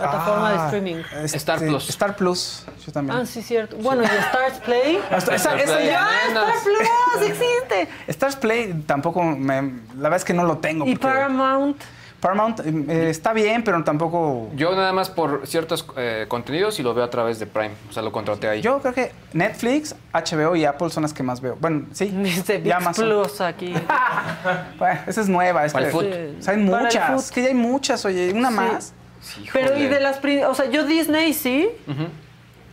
Plataforma 0.00 0.50
de 0.50 0.58
Ah, 0.58 0.64
streaming. 0.66 0.96
este, 1.22 1.36
Star 1.38 1.58
Plus. 1.58 1.88
Star 1.90 2.16
Plus, 2.16 2.64
yo 2.86 2.92
también. 2.92 3.18
Ah, 3.20 3.26
sí, 3.26 3.42
cierto. 3.42 3.76
Bueno, 3.76 4.02
y 4.02 4.06
Stars 4.06 4.58
Play. 4.64 5.00
Hasta- 5.10 5.34
esa- 5.34 5.56
esa 5.56 5.74
Play. 5.76 5.86
ya- 5.86 6.06
¡Ah, 6.06 6.28
Star 6.28 6.52
Plus! 6.64 7.28
¡Existe! 7.28 7.88
Stars 8.08 8.36
Play 8.36 8.82
tampoco 8.86 9.22
me, 9.22 9.54
la 9.96 10.02
verdad 10.04 10.16
es 10.16 10.24
que 10.24 10.34
no 10.34 10.44
lo 10.44 10.58
tengo. 10.58 10.86
Y 10.86 10.96
porque 10.96 11.14
Paramount. 11.16 11.76
Paramount 12.20 12.60
eh, 12.66 13.08
está 13.08 13.32
bien, 13.32 13.64
pero 13.64 13.82
tampoco. 13.82 14.50
Yo 14.54 14.76
nada 14.76 14.92
más 14.92 15.08
por 15.08 15.46
ciertos 15.46 15.86
eh, 15.96 16.26
contenidos 16.28 16.78
y 16.78 16.82
lo 16.82 16.92
veo 16.92 17.02
a 17.02 17.08
través 17.08 17.38
de 17.38 17.46
Prime. 17.46 17.70
O 17.88 17.92
sea, 17.94 18.02
lo 18.02 18.12
contraté 18.12 18.46
ahí. 18.46 18.60
Yo 18.60 18.78
creo 18.80 18.92
que 18.92 19.12
Netflix, 19.32 19.94
HBO 20.12 20.54
y 20.54 20.66
Apple 20.66 20.90
son 20.90 21.02
las 21.04 21.14
que 21.14 21.22
más 21.22 21.40
veo. 21.40 21.56
Bueno, 21.58 21.86
sí. 21.92 22.08
Dice 22.08 22.56
y 22.58 22.60
Vix 22.60 22.74
Amazon. 22.76 23.06
Plus 23.08 23.40
aquí. 23.40 23.72
Bueno, 24.78 25.00
esa 25.06 25.20
es 25.22 25.28
nueva. 25.30 25.64
Es 25.64 25.72
Para 25.72 25.86
el 25.86 25.92
que- 25.92 25.96
food. 25.98 26.40
o 26.40 26.42
sea, 26.42 26.52
hay 26.54 26.60
muchas. 26.60 27.24
Es 27.24 27.30
que 27.30 27.42
ya 27.42 27.48
hay 27.48 27.54
muchas, 27.54 28.04
oye, 28.04 28.32
una 28.34 28.48
Sí. 28.50 28.54
más. 28.54 28.92
Sí, 29.20 29.46
Pero 29.52 29.76
y 29.78 29.86
de 29.86 30.00
las 30.00 30.18
o 30.48 30.54
sea, 30.54 30.66
yo 30.70 30.84
Disney 30.84 31.32
sí, 31.34 31.68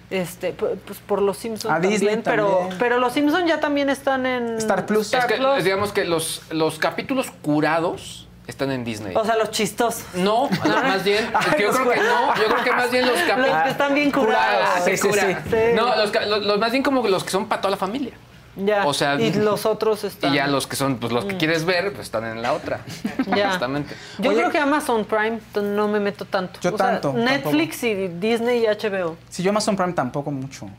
este, 0.09 0.55
pu- 0.55 0.77
pues 0.85 0.99
por 0.99 1.21
los 1.21 1.37
Simpsons 1.37 1.73
A 1.73 1.79
Disney 1.79 1.99
también, 1.99 2.21
pero 2.23 2.47
también. 2.59 2.77
pero 2.79 2.97
los 2.99 3.11
Simpsons 3.13 3.47
ya 3.47 3.59
también 3.59 3.89
están 3.89 4.25
en 4.25 4.55
Star 4.57 4.85
Plus. 4.85 5.13
Es 5.13 5.25
que, 5.25 5.35
Plus. 5.35 5.63
digamos 5.63 5.91
que 5.91 6.05
los, 6.05 6.41
los 6.51 6.79
capítulos 6.79 7.27
curados 7.41 8.27
están 8.47 8.71
en 8.71 8.85
Disney. 8.85 9.13
O 9.17 9.25
sea, 9.25 9.35
los 9.35 9.51
chistosos. 9.51 10.05
no, 10.13 10.49
no, 10.65 10.75
más 10.83 11.03
bien. 11.03 11.29
Ay, 11.33 11.59
yo 11.61 11.67
los 11.67 11.75
creo 11.77 11.89
que 11.91 11.99
no. 11.99 12.35
Yo 12.35 12.45
creo 12.45 12.63
que 12.63 12.71
más 12.71 12.91
bien 12.91 13.05
los 13.05 13.19
Los 13.19 13.27
capítulos. 13.27 13.63
que 13.63 13.69
están 13.69 13.93
bien 13.93 14.11
curados. 14.11 14.67
Ah, 14.77 14.81
sí, 14.85 14.95
sí, 14.95 15.09
sí. 15.11 15.19
Sí. 15.49 15.55
No, 15.75 15.93
los, 15.97 16.13
los- 16.27 16.45
los 16.45 16.57
más 16.59 16.71
bien 16.71 16.83
como 16.83 17.05
los 17.05 17.25
que 17.25 17.29
son 17.31 17.47
para 17.49 17.59
toda 17.61 17.71
la 17.71 17.77
familia. 17.77 18.13
Ya. 18.57 18.85
O 18.87 18.93
sea, 18.93 19.19
y 19.21 19.33
los 19.35 19.65
otros 19.65 20.03
están. 20.03 20.33
Y 20.33 20.37
ya 20.37 20.47
los 20.47 20.65
que 20.67 20.75
son, 20.75 20.97
pues 20.97 21.11
los 21.13 21.25
que 21.25 21.37
quieres 21.37 21.63
ver, 21.65 21.93
pues 21.93 22.07
están 22.07 22.25
en 22.25 22.41
la 22.41 22.53
otra. 22.53 22.81
Ya. 23.35 23.49
Justamente. 23.49 23.93
Yo 24.19 24.29
Oye- 24.29 24.39
creo 24.39 24.51
que 24.51 24.57
Amazon 24.57 25.03
Prime 25.03 25.39
no 25.61 25.87
me 25.89 25.99
meto 25.99 26.23
tanto. 26.25 26.59
Yo 26.61 26.73
O 26.73 26.77
sea, 26.77 26.91
tanto, 27.01 27.13
Netflix 27.13 27.83
y 27.83 28.07
Disney 28.07 28.63
y 28.63 28.67
HBO. 28.67 29.17
Si 29.29 29.43
yo 29.43 29.49
Amazon 29.49 29.75
Prime 29.75 29.93
tampoco 29.93 30.31
mucho. 30.31 30.69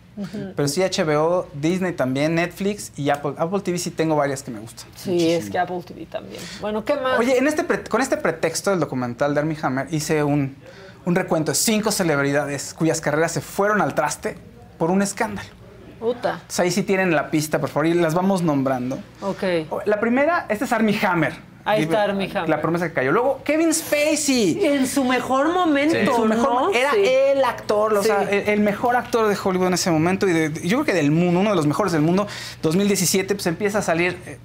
Pero 0.57 0.67
sí 0.67 0.81
HBO, 0.83 1.47
Disney 1.53 1.93
también, 1.93 2.35
Netflix 2.35 2.91
y 2.97 3.11
Apple. 3.11 3.35
Apple 3.37 3.61
TV 3.61 3.77
sí 3.79 3.91
tengo 3.91 4.17
varias 4.17 4.43
que 4.43 4.51
me 4.51 4.61
gustan. 4.61 4.87
Sí, 4.97 5.31
es 5.31 5.51
que 5.51 5.59
Apple 5.59 5.83
TV 5.87 6.07
también. 6.07 6.43
Bueno, 6.61 6.85
¿qué 6.85 6.95
más? 6.97 7.19
Oye, 7.19 7.37
en 7.39 7.47
este 7.47 7.65
pre- 7.65 7.85
con 7.85 8.01
este 8.01 8.17
pretexto 8.17 8.71
del 8.71 8.81
documental 8.81 9.35
de 9.35 9.41
Armie 9.41 9.59
Hammer 9.63 9.87
hice 9.93 10.25
un, 10.25 10.57
un 11.05 11.15
recuento 11.15 11.53
de 11.53 11.57
cinco 11.57 11.93
celebridades 11.93 12.73
cuyas 12.75 13.01
carreras 13.01 13.33
se 13.33 13.41
fueron 13.41 13.81
al 13.83 13.95
traste 13.95 14.37
por 14.79 14.91
un 14.91 15.03
escándalo. 15.03 15.49
Puta. 15.99 16.33
Entonces 16.35 16.61
ahí 16.61 16.71
sí 16.71 16.83
tienen 16.83 17.15
la 17.15 17.31
pista, 17.31 17.59
por 17.61 17.69
favor, 17.69 17.87
y 17.87 17.95
las 17.95 18.15
vamos 18.15 18.43
nombrando. 18.43 18.99
Ok. 19.21 19.43
La 19.87 20.01
primera, 20.01 20.47
este 20.49 20.65
es 20.65 20.73
Armie 20.73 20.99
Hammer. 21.05 21.49
Ahí 21.65 21.83
está 21.83 22.05
Armie 22.05 22.31
Hammer. 22.31 22.49
La 22.49 22.63
promesa 22.63 22.89
que 22.89 22.95
cayó. 22.95 23.13
Luego, 23.13 23.43
Kevin 23.45 23.75
Spacey. 23.75 24.65
En 24.65 24.87
su 24.87 25.05
mejor 25.05 25.53
momento, 25.53 25.97
En 25.97 26.07
su 26.07 26.25
mejor 26.25 26.63
¿no? 26.63 26.73
era 26.73 26.93
Sí. 26.93 27.03
el 27.05 27.45
actor, 27.45 27.93
o 27.95 28.03
sea, 28.03 28.21
Sí. 28.21 28.29
el, 28.37 28.49
el 28.49 28.61
mejor 28.61 28.97
actor 28.97 29.29
de 29.29 29.37
Hollywood 29.43 29.67
en 29.67 29.75
ese 29.75 29.91
momento 29.91 30.27
y 30.27 30.33
de- 30.33 30.67
yo 30.67 30.79
creo 30.79 30.85
que 30.87 30.95
del 30.95 31.11
mundo, 31.11 31.41
uno 31.41 31.51
de 31.51 31.57
los 31.57 31.67
mejores 31.67 31.93
del 31.93 32.01
mundo. 32.01 32.27
2017 32.63 33.35
pues 33.35 33.47
empieza 33.47 33.81
a 33.81 33.83
salir 33.83 34.17
eh, 34.25 34.39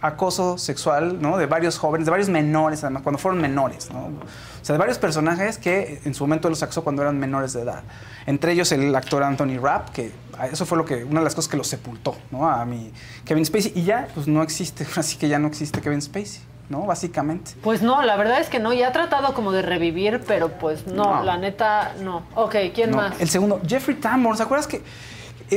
acoso 0.00 0.58
sexual, 0.58 1.20
¿no? 1.20 1.36
De 1.38 1.46
varios 1.46 1.78
jóvenes, 1.78 2.06
de 2.06 2.10
varios 2.10 2.28
menores, 2.28 2.84
además, 2.84 3.02
cuando 3.02 3.18
fueron 3.18 3.40
menores, 3.40 3.90
¿no? 3.92 4.06
O 4.06 4.64
sea, 4.64 4.74
de 4.74 4.78
varios 4.78 4.98
personajes 4.98 5.58
que 5.58 6.00
en 6.04 6.14
su 6.14 6.24
momento 6.24 6.48
los 6.50 6.62
acosó 6.62 6.84
cuando 6.84 7.02
eran 7.02 7.18
menores 7.18 7.52
de 7.52 7.62
edad. 7.62 7.82
Entre 8.26 8.52
ellos 8.52 8.70
el 8.72 8.94
actor 8.94 9.22
Anthony 9.22 9.58
Rapp, 9.60 9.90
que 9.90 10.12
ah, 10.38 10.46
eso 10.46 10.66
fue 10.66 10.78
lo 10.78 10.84
que 10.84 11.04
una 11.04 11.20
de 11.20 11.24
las 11.24 11.34
cosas 11.34 11.50
que 11.50 11.56
lo 11.56 11.64
sepultó, 11.64 12.16
¿no? 12.30 12.48
A 12.48 12.64
mi 12.64 12.92
Kevin 13.24 13.44
Spacey 13.44 13.72
y 13.74 13.82
ya 13.84 14.08
pues 14.14 14.28
no 14.28 14.42
existe, 14.42 14.86
así 14.96 15.16
que 15.16 15.28
ya 15.28 15.38
no 15.38 15.48
existe 15.48 15.80
Kevin 15.80 16.02
Spacey, 16.02 16.40
¿no? 16.68 16.82
Básicamente. 16.82 17.52
Pues 17.62 17.82
no, 17.82 18.02
la 18.02 18.16
verdad 18.16 18.40
es 18.40 18.48
que 18.48 18.58
no. 18.58 18.72
Ya 18.72 18.88
ha 18.88 18.92
tratado 18.92 19.32
como 19.34 19.52
de 19.52 19.62
revivir, 19.62 20.22
pero 20.26 20.50
pues 20.58 20.86
no, 20.86 21.16
No. 21.16 21.22
la 21.24 21.38
neta, 21.38 21.94
no. 22.02 22.22
Ok, 22.34 22.54
¿quién 22.74 22.90
No, 22.90 22.98
más? 22.98 23.20
El 23.20 23.28
segundo, 23.30 23.60
Jeffrey 23.66 23.96
Tambor. 23.96 24.36
¿Se 24.36 24.42
acuerdas 24.42 24.66
que 24.66 24.82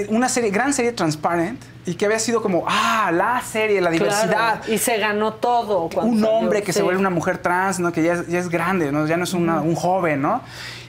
una 0.10 0.30
serie, 0.30 0.50
gran 0.52 0.74
serie 0.74 0.92
Transparent 0.94 1.62
y 1.86 1.96
que 1.96 2.06
había 2.06 2.20
sido 2.20 2.42
como, 2.42 2.64
ah, 2.68 3.12
la 3.14 3.42
serie, 3.42 3.82
la 3.82 3.90
diversidad? 3.90 4.62
Claro, 4.62 4.74
Y 4.74 4.78
se 4.78 4.98
ganó 4.98 5.34
todo. 5.34 5.84
Un 5.86 5.92
salió, 6.22 6.30
hombre 6.32 6.62
que 6.64 6.72
se 6.74 6.80
sí. 6.80 6.84
vuelve 6.84 7.00
una 7.00 7.10
mujer 7.10 7.40
trans, 7.40 7.80
¿no? 7.80 7.92
Que 7.92 8.04
ya 8.04 8.14
es, 8.14 8.28
ya 8.28 8.40
es 8.40 8.50
grande, 8.50 8.92
¿no? 8.92 9.06
Ya 9.08 9.18
no 9.18 9.24
es 9.26 9.34
una- 9.34 9.62
un 9.62 9.76
joven, 9.76 10.22
¿no? 10.22 10.42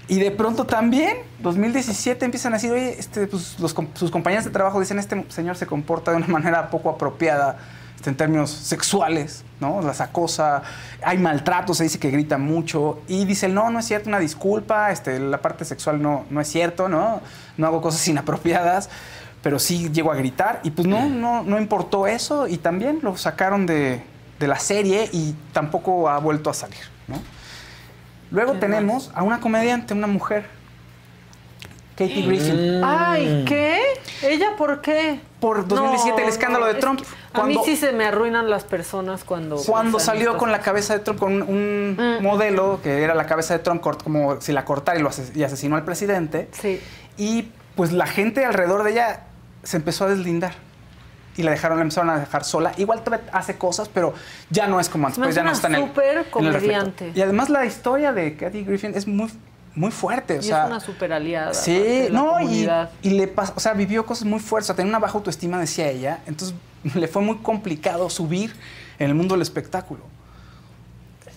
Y 0.09 0.19
de 0.19 0.31
pronto 0.31 0.67
también, 0.67 1.17
2017, 1.41 2.25
empiezan 2.25 2.53
a 2.53 2.57
decir, 2.57 2.71
oye, 2.73 2.97
este, 2.99 3.27
pues, 3.27 3.59
los 3.59 3.75
sus 3.95 4.11
compañeros 4.11 4.45
de 4.45 4.51
trabajo 4.51 4.79
dicen, 4.81 4.99
este 4.99 5.25
señor 5.29 5.57
se 5.57 5.67
comporta 5.67 6.11
de 6.11 6.19
una 6.19 6.27
manera 6.29 6.71
poco 6.71 6.91
apropiada 6.91 7.59
en 8.11 8.17
términos 8.17 8.51
sexuales, 8.51 9.45
¿no? 9.61 9.81
Las 9.83 10.01
acosa, 10.01 10.63
hay 11.03 11.19
maltrato, 11.19 11.75
se 11.75 11.85
dice 11.85 11.99
que 11.99 12.11
grita 12.11 12.39
mucho. 12.39 13.01
Y 13.09 13.25
dice, 13.25 13.49
no, 13.49 13.71
no 13.71 13.79
es 13.79 13.87
cierto, 13.87 14.09
una 14.09 14.19
disculpa, 14.19 14.91
este, 14.91 15.19
la 15.19 15.41
parte 15.41 15.65
sexual 15.65 16.03
no, 16.03 16.25
no 16.31 16.41
es 16.41 16.49
cierto, 16.49 16.89
¿no? 16.89 17.21
No 17.57 17.67
hago 17.67 17.81
cosas 17.81 18.07
inapropiadas, 18.09 18.91
pero 19.43 19.59
sí 19.59 19.91
llego 19.91 20.13
a 20.13 20.17
gritar. 20.17 20.61
Y 20.65 20.71
pues 20.71 20.87
no, 20.87 21.09
no, 21.09 21.43
no 21.43 21.59
importó 21.59 22.07
eso 22.07 22.47
y 22.47 22.59
también 22.59 23.01
lo 23.03 23.17
sacaron 23.17 23.67
de, 23.67 24.03
de 24.39 24.49
la 24.49 24.59
serie 24.59 25.09
y 25.13 25.35
tampoco 25.53 26.09
ha 26.09 26.19
vuelto 26.19 26.51
a 26.51 26.55
salir, 26.55 26.81
¿no? 27.09 27.17
Luego 28.31 28.55
tenemos 28.55 29.11
a 29.15 29.23
una 29.23 29.41
comediante, 29.41 29.93
una 29.93 30.07
mujer, 30.07 30.47
Katie 32.09 32.27
Griffin. 32.27 32.81
Ay, 32.85 33.45
¿qué? 33.47 33.79
¿Ella 34.23 34.51
por 34.57 34.81
qué? 34.81 35.21
Por 35.41 35.67
2017, 35.67 36.23
el 36.23 36.29
escándalo 36.29 36.67
no, 36.67 36.73
de 36.73 36.79
es 36.79 36.81
Trump. 36.81 37.01
A 37.33 37.45
mí 37.45 37.59
sí 37.65 37.77
se 37.77 37.93
me 37.93 38.05
arruinan 38.05 38.49
las 38.51 38.65
personas 38.65 39.25
cuando... 39.25 39.57
Cuando 39.57 39.99
salió 39.99 40.37
con 40.37 40.53
la 40.53 40.61
cabeza 40.61 40.95
de 40.95 41.01
Trump, 41.01 41.19
con 41.19 41.33
un, 41.43 41.49
un 41.49 41.97
Mm. 42.21 42.23
modelo 42.23 42.81
que 42.83 43.03
era 43.03 43.15
la 43.15 43.27
cabeza 43.27 43.55
de 43.55 43.61
Trump, 43.65 43.83
como 44.03 44.41
si 44.41 44.53
la 44.53 44.65
cortara 44.65 44.99
y, 44.99 45.03
lo 45.03 45.09
ases- 45.11 45.35
y 45.37 45.43
asesinó 45.43 45.77
al 45.77 45.85
presidente. 45.85 46.49
Sí. 46.53 46.81
Y 47.17 47.49
pues 47.75 47.93
la 47.93 48.07
gente 48.07 48.45
alrededor 48.45 48.85
de 48.85 48.93
ella 48.93 49.21
se 49.63 49.77
empezó 49.79 50.05
a 50.05 50.09
deslindar. 50.09 50.53
Y 51.37 51.43
la 51.45 51.51
dejaron, 51.53 51.79
la 51.79 51.83
empezaron 51.85 52.11
a 52.11 52.19
dejar 52.19 52.45
sola. 52.45 52.73
Igual 52.77 53.03
hace 53.33 53.57
cosas, 53.57 53.89
pero 53.89 54.13
ya 54.51 54.67
no 54.67 54.79
es 54.79 54.91
como 54.91 55.07
antes. 55.07 55.19
Pues 55.23 55.35
ya 55.35 55.43
no 55.43 55.49
una 55.49 55.57
está 55.57 55.69
en 55.69 55.75
el. 55.77 55.81
súper 55.87 56.31
comediante. 56.31 57.11
Y 57.15 57.23
además 57.23 57.49
la 57.49 57.65
historia 57.65 58.13
de 58.13 58.37
Kathy 58.37 58.65
Griffin 58.65 58.93
es 58.95 59.07
muy, 59.09 59.31
muy 59.75 59.91
fuerte. 59.91 60.39
O 60.39 60.41
Y 60.41 60.45
sea, 60.45 60.65
es 60.65 60.71
una 60.71 60.81
super 60.81 61.13
aliada. 61.13 61.55
Sí, 61.55 62.09
no, 62.11 62.41
y, 62.41 62.69
y 63.03 63.11
le 63.11 63.27
pasó, 63.29 63.53
o 63.57 63.61
sea, 63.61 63.73
vivió 63.75 64.05
cosas 64.07 64.25
muy 64.27 64.41
fuertes, 64.41 64.67
o 64.67 64.69
sea, 64.69 64.77
tenía 64.77 64.91
una 64.91 64.99
baja 64.99 65.15
autoestima, 65.19 65.59
decía 65.59 65.89
ella, 65.89 66.21
entonces 66.27 66.57
le 66.95 67.09
fue 67.09 67.23
muy 67.23 67.39
complicado 67.39 68.09
subir 68.11 68.55
en 68.99 69.09
el 69.09 69.15
mundo 69.15 69.35
del 69.35 69.43
espectáculo. 69.43 70.01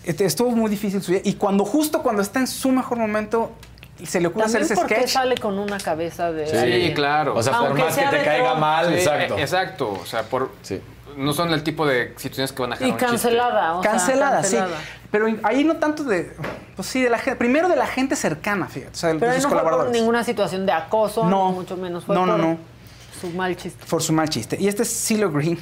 Este, 0.04 0.24
Estuvo 0.24 0.50
muy 0.52 0.70
difícil 0.70 1.02
subir, 1.02 1.22
y 1.24 1.34
cuando 1.34 1.64
justo 1.64 2.02
cuando 2.02 2.22
está 2.22 2.38
en 2.40 2.46
su 2.46 2.70
mejor 2.70 2.98
momento, 2.98 3.52
se 4.04 4.20
le 4.20 4.28
ocurre 4.28 4.44
hacer 4.46 4.60
También 4.60 4.72
ese 4.72 4.80
porque 4.80 4.94
sketch. 4.96 5.10
sale 5.10 5.36
con 5.38 5.58
una 5.58 5.78
cabeza 5.78 6.30
de... 6.30 6.46
Sí, 6.88 6.94
claro. 6.94 7.34
O 7.34 7.42
sea, 7.42 7.58
por 7.58 7.74
más 7.76 7.96
que 7.96 8.06
te 8.06 8.22
caiga 8.24 8.54
mal, 8.54 8.88
Sí, 8.88 8.94
exacto. 8.94 9.36
eh, 9.38 9.40
Exacto. 9.42 9.90
O 10.00 10.06
sea, 10.06 10.22
por, 10.24 10.52
Sí. 10.62 10.80
no 11.16 11.32
son 11.32 11.50
el 11.52 11.62
tipo 11.64 11.86
de 11.86 12.12
situaciones 12.18 12.52
que 12.52 12.60
van 12.62 12.74
a 12.74 12.76
Y 12.76 12.78
jalar 12.78 12.92
un 12.92 12.98
cancelada, 12.98 13.72
o 13.78 13.82
sea, 13.82 13.90
cancelada, 13.90 14.30
cancelada. 14.42 14.76
sí. 14.78 14.95
Pero 15.10 15.26
ahí 15.44 15.64
no 15.64 15.76
tanto 15.76 16.04
de, 16.04 16.32
pues 16.74 16.88
sí, 16.88 17.02
de 17.02 17.10
la 17.10 17.18
gente, 17.18 17.36
primero 17.36 17.68
de 17.68 17.76
la 17.76 17.86
gente 17.86 18.16
cercana, 18.16 18.66
fíjate, 18.68 18.92
o 18.92 18.96
sea, 18.96 19.14
Pero 19.18 19.32
sus 19.34 19.42
no 19.44 19.48
fue 19.48 19.58
por 19.58 19.58
colaboradores. 19.64 19.92
ninguna 20.00 20.24
situación 20.24 20.66
de 20.66 20.72
acoso, 20.72 21.24
No. 21.28 21.52
mucho 21.52 21.76
menos. 21.76 22.04
Fue 22.04 22.14
No, 22.14 22.26
no, 22.26 22.32
por 22.36 22.40
no. 22.44 22.58
su 23.20 23.30
mal 23.30 23.56
chiste. 23.56 23.84
Por 23.88 24.02
su 24.02 24.12
mal 24.12 24.28
chiste. 24.28 24.56
Y 24.60 24.68
este 24.68 24.82
es 24.82 24.88
CeeLo 25.06 25.30
Green, 25.30 25.58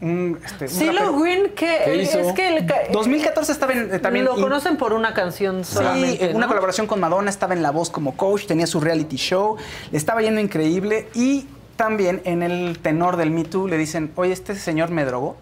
un, 0.00 0.38
este, 0.44 0.66
un. 0.66 1.22
Green, 1.22 1.50
que 1.54 1.80
¿Qué 1.84 1.96
hizo? 2.02 2.18
es 2.18 2.32
que 2.32 2.66
ca- 2.66 2.80
2014 2.92 3.52
estaba 3.52 3.72
en, 3.72 3.94
eh, 3.94 3.98
también... 3.98 4.24
lo 4.24 4.36
in- 4.36 4.42
conocen 4.42 4.76
por 4.76 4.92
una 4.92 5.14
canción 5.14 5.64
Sí, 5.64 5.74
solamente, 5.74 6.24
eh, 6.30 6.32
una 6.34 6.46
colaboración 6.48 6.86
con 6.86 6.98
Madonna, 7.00 7.30
estaba 7.30 7.54
en 7.54 7.62
La 7.62 7.70
Voz 7.70 7.88
como 7.90 8.16
coach, 8.16 8.46
tenía 8.46 8.66
su 8.66 8.80
reality 8.80 9.16
show, 9.16 9.56
le 9.90 9.98
estaba 9.98 10.20
yendo 10.22 10.40
increíble 10.40 11.08
y 11.14 11.46
también 11.76 12.20
en 12.24 12.42
el 12.42 12.78
tenor 12.80 13.16
del 13.16 13.30
Me 13.30 13.44
Too 13.44 13.68
le 13.68 13.78
dicen, 13.78 14.12
oye, 14.16 14.32
este 14.32 14.54
señor 14.56 14.90
me 14.90 15.04
drogó 15.04 15.36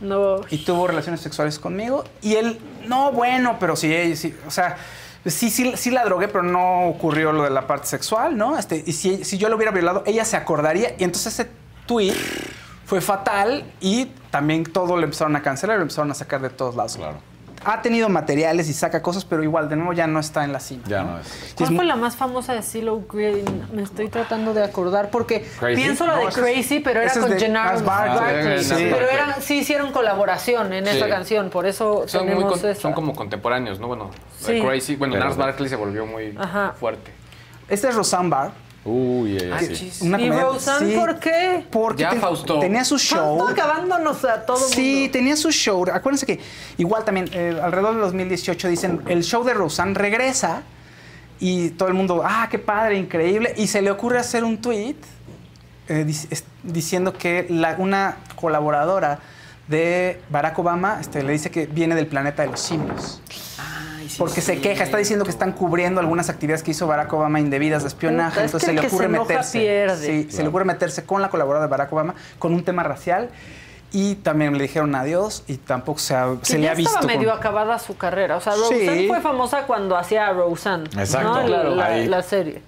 No. 0.00 0.36
y 0.50 0.64
tuvo 0.64 0.86
relaciones 0.86 1.20
sexuales 1.20 1.58
conmigo. 1.58 2.04
Y 2.22 2.34
él, 2.36 2.58
no, 2.86 3.12
bueno, 3.12 3.56
pero 3.58 3.76
sí, 3.76 3.92
o 4.46 4.50
sea, 4.50 4.76
sí, 5.24 5.50
sí, 5.50 5.72
sí 5.76 5.90
la 5.90 6.04
drogué, 6.04 6.28
pero 6.28 6.42
no 6.42 6.86
ocurrió 6.88 7.32
lo 7.32 7.42
de 7.44 7.50
la 7.50 7.66
parte 7.66 7.86
sexual, 7.86 8.36
¿no? 8.36 8.58
Este, 8.58 8.82
y 8.86 8.92
si, 8.92 9.24
si 9.24 9.38
yo 9.38 9.48
lo 9.48 9.56
hubiera 9.56 9.72
violado, 9.72 10.02
ella 10.06 10.24
se 10.24 10.36
acordaría. 10.36 10.94
Y 10.98 11.04
entonces 11.04 11.38
ese 11.38 11.50
tweet 11.86 12.14
fue 12.86 13.00
fatal 13.00 13.64
y 13.80 14.06
también 14.30 14.64
todo 14.64 14.96
lo 14.96 15.04
empezaron 15.04 15.36
a 15.36 15.42
cancelar, 15.42 15.76
lo 15.76 15.82
empezaron 15.82 16.10
a 16.10 16.14
sacar 16.14 16.40
de 16.40 16.50
todos 16.50 16.76
lados. 16.76 16.96
Claro. 16.96 17.33
Ha 17.64 17.80
tenido 17.82 18.08
materiales 18.08 18.68
y 18.68 18.72
saca 18.74 19.00
cosas, 19.02 19.24
pero 19.24 19.42
igual, 19.42 19.68
de 19.68 19.76
nuevo, 19.76 19.92
ya 19.92 20.06
no 20.06 20.20
está 20.20 20.44
en 20.44 20.52
la 20.52 20.60
cima. 20.60 20.82
Ya 20.86 21.02
¿no? 21.02 21.12
no 21.12 21.18
es. 21.20 21.54
¿Cuál 21.56 21.70
es 21.70 21.76
fue 21.76 21.84
la 21.84 21.96
más 21.96 22.16
famosa 22.16 22.52
de 22.54 22.62
CeeLo 22.62 23.02
Green? 23.10 23.44
Me 23.72 23.82
estoy 23.82 24.08
tratando 24.08 24.52
de 24.54 24.62
acordar 24.62 25.10
porque 25.10 25.46
¿Crazy? 25.58 25.76
pienso 25.82 26.06
la 26.06 26.16
No, 26.16 26.26
de 26.26 26.32
Crazy, 26.32 26.80
pero 26.80 27.00
era 27.00 27.12
con 27.12 27.32
Gennaro 27.38 27.80
Barkley. 27.82 28.62
Sí, 28.64 28.74
Pero 28.92 29.08
eran, 29.08 29.34
sí 29.40 29.58
hicieron 29.60 29.92
colaboración 29.92 30.72
en 30.72 30.84
Sí. 30.86 30.96
esa 30.96 31.08
canción, 31.08 31.50
por 31.50 31.66
eso 31.66 32.04
Son, 32.06 32.22
muy 32.26 32.34
tenemos 32.34 32.60
con- 32.60 32.70
esa. 32.70 32.80
son 32.80 32.92
como 32.92 33.14
contemporáneos, 33.14 33.80
¿no? 33.80 33.88
Bueno, 33.88 34.10
Sí. 34.38 34.60
Crazy. 34.60 34.96
Bueno, 34.96 35.16
Nars 35.16 35.36
Barkley 35.36 35.68
se 35.68 35.76
volvió 35.76 36.04
muy 36.06 36.34
Ajá. 36.38 36.74
fuerte. 36.78 37.12
Este 37.68 37.88
es 37.88 37.94
Roseanne 37.94 38.28
Barr. 38.28 38.63
Uy, 38.84 39.36
ella 39.38 39.56
Ah, 39.56 39.60
sí. 39.60 39.90
Una 40.02 40.20
¿Y 40.20 40.30
Roseanne 40.30 40.92
sí, 40.92 40.98
por 40.98 41.18
qué? 41.18 41.64
Porque 41.70 42.02
Ya, 42.02 42.10
ten- 42.10 42.20
Fausto. 42.20 42.58
tenía 42.58 42.84
su 42.84 42.98
show. 42.98 43.38
Fausto 43.38 43.48
acabándonos 43.62 44.24
a 44.26 44.44
todo 44.44 44.58
Sí, 44.58 44.96
mundo. 45.00 45.12
tenía 45.12 45.36
su 45.36 45.50
show. 45.50 45.84
Acuérdense 45.90 46.26
que 46.26 46.38
igual 46.76 47.02
también 47.04 47.30
eh, 47.32 47.58
alrededor 47.62 47.94
de 47.94 48.00
2018 48.02 48.68
dicen 48.68 49.00
el 49.06 49.22
show 49.24 49.42
de 49.42 49.54
Roseanne 49.54 49.94
regresa 49.94 50.62
y 51.40 51.70
todo 51.70 51.88
el 51.88 51.94
mundo, 51.94 52.22
ah, 52.24 52.46
qué 52.50 52.58
padre, 52.58 52.98
increíble. 52.98 53.54
Y 53.56 53.68
se 53.68 53.80
le 53.80 53.90
ocurre 53.90 54.18
hacer 54.18 54.44
un 54.44 54.58
tweet 54.60 54.96
eh, 55.88 56.04
dic- 56.06 56.42
diciendo 56.62 57.12
que 57.14 57.46
la- 57.48 57.76
una 57.78 58.16
colaboradora 58.36 59.18
de 59.66 60.20
Barack 60.28 60.58
Obama 60.58 60.98
este, 61.00 61.22
le 61.22 61.32
dice 61.32 61.50
que 61.50 61.64
viene 61.66 61.94
del 61.94 62.06
planeta 62.06 62.42
de 62.42 62.50
los 62.50 62.60
simios. 62.60 63.22
Porque 64.18 64.40
se 64.40 64.60
queja, 64.60 64.84
está 64.84 64.98
diciendo 64.98 65.24
que 65.24 65.30
están 65.30 65.52
cubriendo 65.52 66.00
algunas 66.00 66.28
actividades 66.28 66.62
que 66.62 66.70
hizo 66.72 66.86
Barack 66.86 67.12
Obama 67.12 67.40
indebidas 67.40 67.82
de 67.82 67.88
espionaje, 67.88 68.40
es 68.40 68.46
entonces 68.46 68.66
se 68.68 68.72
le 68.72 68.86
ocurre 68.86 69.04
se 69.04 69.08
meterse. 69.08 69.58
pierde. 69.58 70.06
Sí, 70.06 70.30
se 70.30 70.42
le 70.42 70.48
ocurre 70.48 70.64
meterse 70.64 71.04
con 71.04 71.22
la 71.22 71.28
colaboradora 71.30 71.66
de 71.66 71.70
Barack 71.70 71.92
Obama 71.92 72.14
con 72.38 72.52
un 72.54 72.64
tema 72.64 72.82
racial 72.82 73.30
y 73.92 74.16
también 74.16 74.56
le 74.58 74.62
dijeron 74.64 74.94
adiós 74.94 75.44
y 75.46 75.56
tampoco 75.56 75.98
se, 76.00 76.14
ha- 76.16 76.34
Que 76.40 76.46
se 76.46 76.58
le 76.58 76.68
ha 76.68 76.74
visto. 76.74 76.94
estaba 76.94 77.06
medio 77.12 77.30
con- 77.30 77.38
acabada 77.38 77.78
su 77.78 77.96
carrera. 77.96 78.36
O 78.36 78.40
sea, 78.40 78.54
Roseanne 78.54 78.98
Sí. 79.02 79.06
fue 79.08 79.20
famosa 79.20 79.62
cuando 79.66 79.96
hacía 79.96 80.32
Roseanne. 80.32 80.88
Exacto, 80.98 81.28
¿no? 81.28 81.48
La- 81.48 81.62
claro. 81.74 82.04
La, 82.06 82.22
serie. 82.22 82.60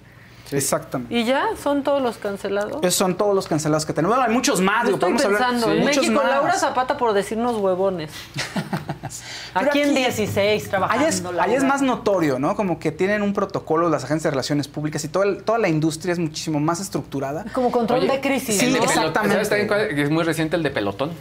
Exactamente. 0.49 1.13
¿Y 1.13 1.25
ya? 1.25 1.47
¿Son 1.61 1.83
todos 1.83 2.01
los 2.01 2.17
cancelados? 2.17 2.77
Esos 2.81 2.95
son 2.95 3.15
todos 3.17 3.35
los 3.35 3.45
cancelados 3.49 3.85
que 3.85 3.91
tenemos. 3.91 4.15
Bueno, 4.15 4.29
hay 4.29 4.33
muchos 4.33 4.61
más. 4.61 4.83
Yo 4.87 4.95
digo, 4.95 4.95
estoy 4.95 5.11
podemos 5.13 5.25
hablar- 5.25 5.49
pensando, 5.51 5.73
en 5.75 5.79
muchos 5.81 5.97
México, 5.97 6.21
más. 6.23 6.31
Laura 6.31 6.53
Zapata 6.53 6.95
por 6.97 7.11
decirnos 7.11 7.57
huevones. 7.57 8.09
Aquí, 9.53 9.81
en 9.81 9.89
aquí- 9.91 9.97
16 9.99 10.69
trabajando. 10.69 11.05
Allá 11.41 11.55
es, 11.57 11.63
más 11.63 11.81
notorio, 11.81 12.39
¿no? 12.39 12.55
Como 12.55 12.79
que 12.79 12.91
tienen 12.91 13.21
un 13.21 13.33
protocolo 13.33 13.89
las 13.89 14.03
agencias 14.03 14.23
de 14.25 14.29
relaciones 14.31 14.67
públicas 14.67 15.03
y 15.03 15.07
toda, 15.07 15.25
el- 15.25 15.43
toda 15.43 15.57
la 15.57 15.67
industria 15.69 16.13
es 16.13 16.19
muchísimo 16.19 16.59
más 16.59 16.79
estructurada. 16.79 17.45
Como 17.53 17.71
control 17.71 17.99
Oye, 17.99 18.11
de 18.11 18.19
crisis, 18.21 18.57
sí, 18.57 18.71
¿no? 18.71 18.83
Exactamente. 18.83 19.33
¿Sabes 19.35 19.49
también 19.49 19.67
cuál? 19.67 19.87
Que 19.95 20.01
es 20.03 20.09
muy 20.09 20.23
reciente 20.23 20.55
el 20.55 20.63
de 20.63 20.69
Pelotón. 20.71 21.11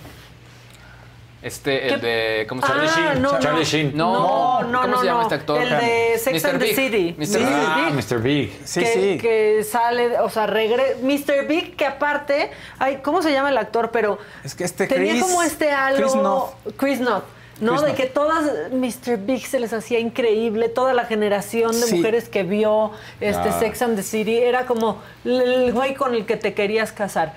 Este, 1.43 1.93
el 1.95 2.01
de. 2.01 2.47
¿Cómo 2.49 2.61
se 2.61 2.73
Ah, 2.73 2.77
llama? 2.77 2.93
Sheen, 3.13 3.23
no, 3.23 3.39
Charlie 3.39 3.61
no. 3.61 3.65
Sheen. 3.65 3.97
No, 3.97 4.13
No, 4.13 4.63
no, 4.69 4.81
¿cómo 4.81 4.95
no, 4.95 5.01
se 5.01 5.07
llama 5.07 5.19
no. 5.19 5.23
este 5.25 5.35
actor? 5.37 5.63
El 5.63 5.69
de 5.69 6.19
Sex 6.19 6.43
Mr. 6.43 6.51
and 6.51 6.59
the 6.59 6.65
Big. 6.67 6.75
City. 6.75 7.15
Mr. 7.17 7.27
Sí. 7.27 7.39
Big. 7.39 7.47
Ah, 7.49 7.91
Mr. 7.95 8.19
Big. 8.23 8.61
Sí, 8.65 8.81
que, 8.81 8.87
sí. 8.93 9.19
que 9.19 9.65
sale, 9.71 10.19
o 10.19 10.29
sea, 10.31 10.47
regre 10.49 10.97
Mr. 11.03 11.47
Big, 11.47 11.77
que 11.77 11.87
aparte, 11.87 12.51
ay, 12.81 12.99
¿cómo 13.03 13.23
se 13.23 13.31
llama 13.31 13.51
el 13.51 13.59
actor? 13.59 13.91
Pero 13.93 14.19
Es 14.43 14.57
que 14.57 14.65
este 14.65 14.89
tenía 14.89 15.13
Chris- 15.13 15.23
como 15.23 15.43
este 15.43 15.71
halo. 15.71 16.53
Chris 16.77 17.01
Noth, 17.01 17.25
¿no? 17.61 17.81
De 17.81 17.95
que 17.95 18.07
todas 18.07 18.71
Mr. 18.73 19.17
Big 19.19 19.47
se 19.47 19.59
les 19.61 19.73
hacía 19.73 19.99
increíble, 19.99 20.69
toda 20.69 20.93
la 20.95 21.05
generación 21.05 21.73
de 21.73 21.87
Sí. 21.87 21.97
mujeres 21.97 22.29
que 22.29 22.43
vio 22.43 22.91
este 23.21 23.49
Ah. 23.49 23.59
Sex 23.59 23.83
and 23.83 23.97
the 23.97 24.03
City 24.03 24.37
era 24.39 24.67
como 24.67 24.99
el 25.25 25.73
güey 25.73 25.95
con 25.95 26.15
el 26.15 26.27
que 26.27 26.37
te 26.37 26.53
querías 26.55 26.93
casar. 26.93 27.35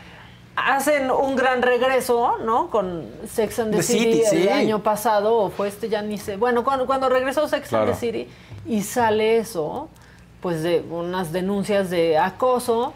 Hacen 0.55 1.09
un 1.09 1.37
gran 1.37 1.61
regreso, 1.61 2.37
¿no? 2.43 2.69
Con 2.69 3.07
Sex 3.31 3.59
and 3.59 3.71
the, 3.71 3.77
The 3.77 3.83
City, 3.83 4.21
City, 4.25 4.41
el 4.41 4.43
sí. 4.43 4.49
año 4.49 4.83
pasado, 4.83 5.35
o 5.37 5.49
fue 5.49 5.69
este, 5.69 5.87
ya 5.87 6.01
ni 6.01 6.17
sé. 6.17 6.35
Bueno, 6.35 6.65
cuando, 6.65 6.85
cuando 6.85 7.07
regresó 7.07 7.47
Sex 7.47 7.71
and 7.73 7.89
the 7.89 7.95
City 7.95 8.27
y 8.65 8.81
sale 8.83 9.37
eso, 9.37 9.87
pues 10.41 10.61
de 10.61 10.81
unas 10.89 11.31
denuncias 11.31 11.89
de 11.89 12.17
acoso. 12.17 12.93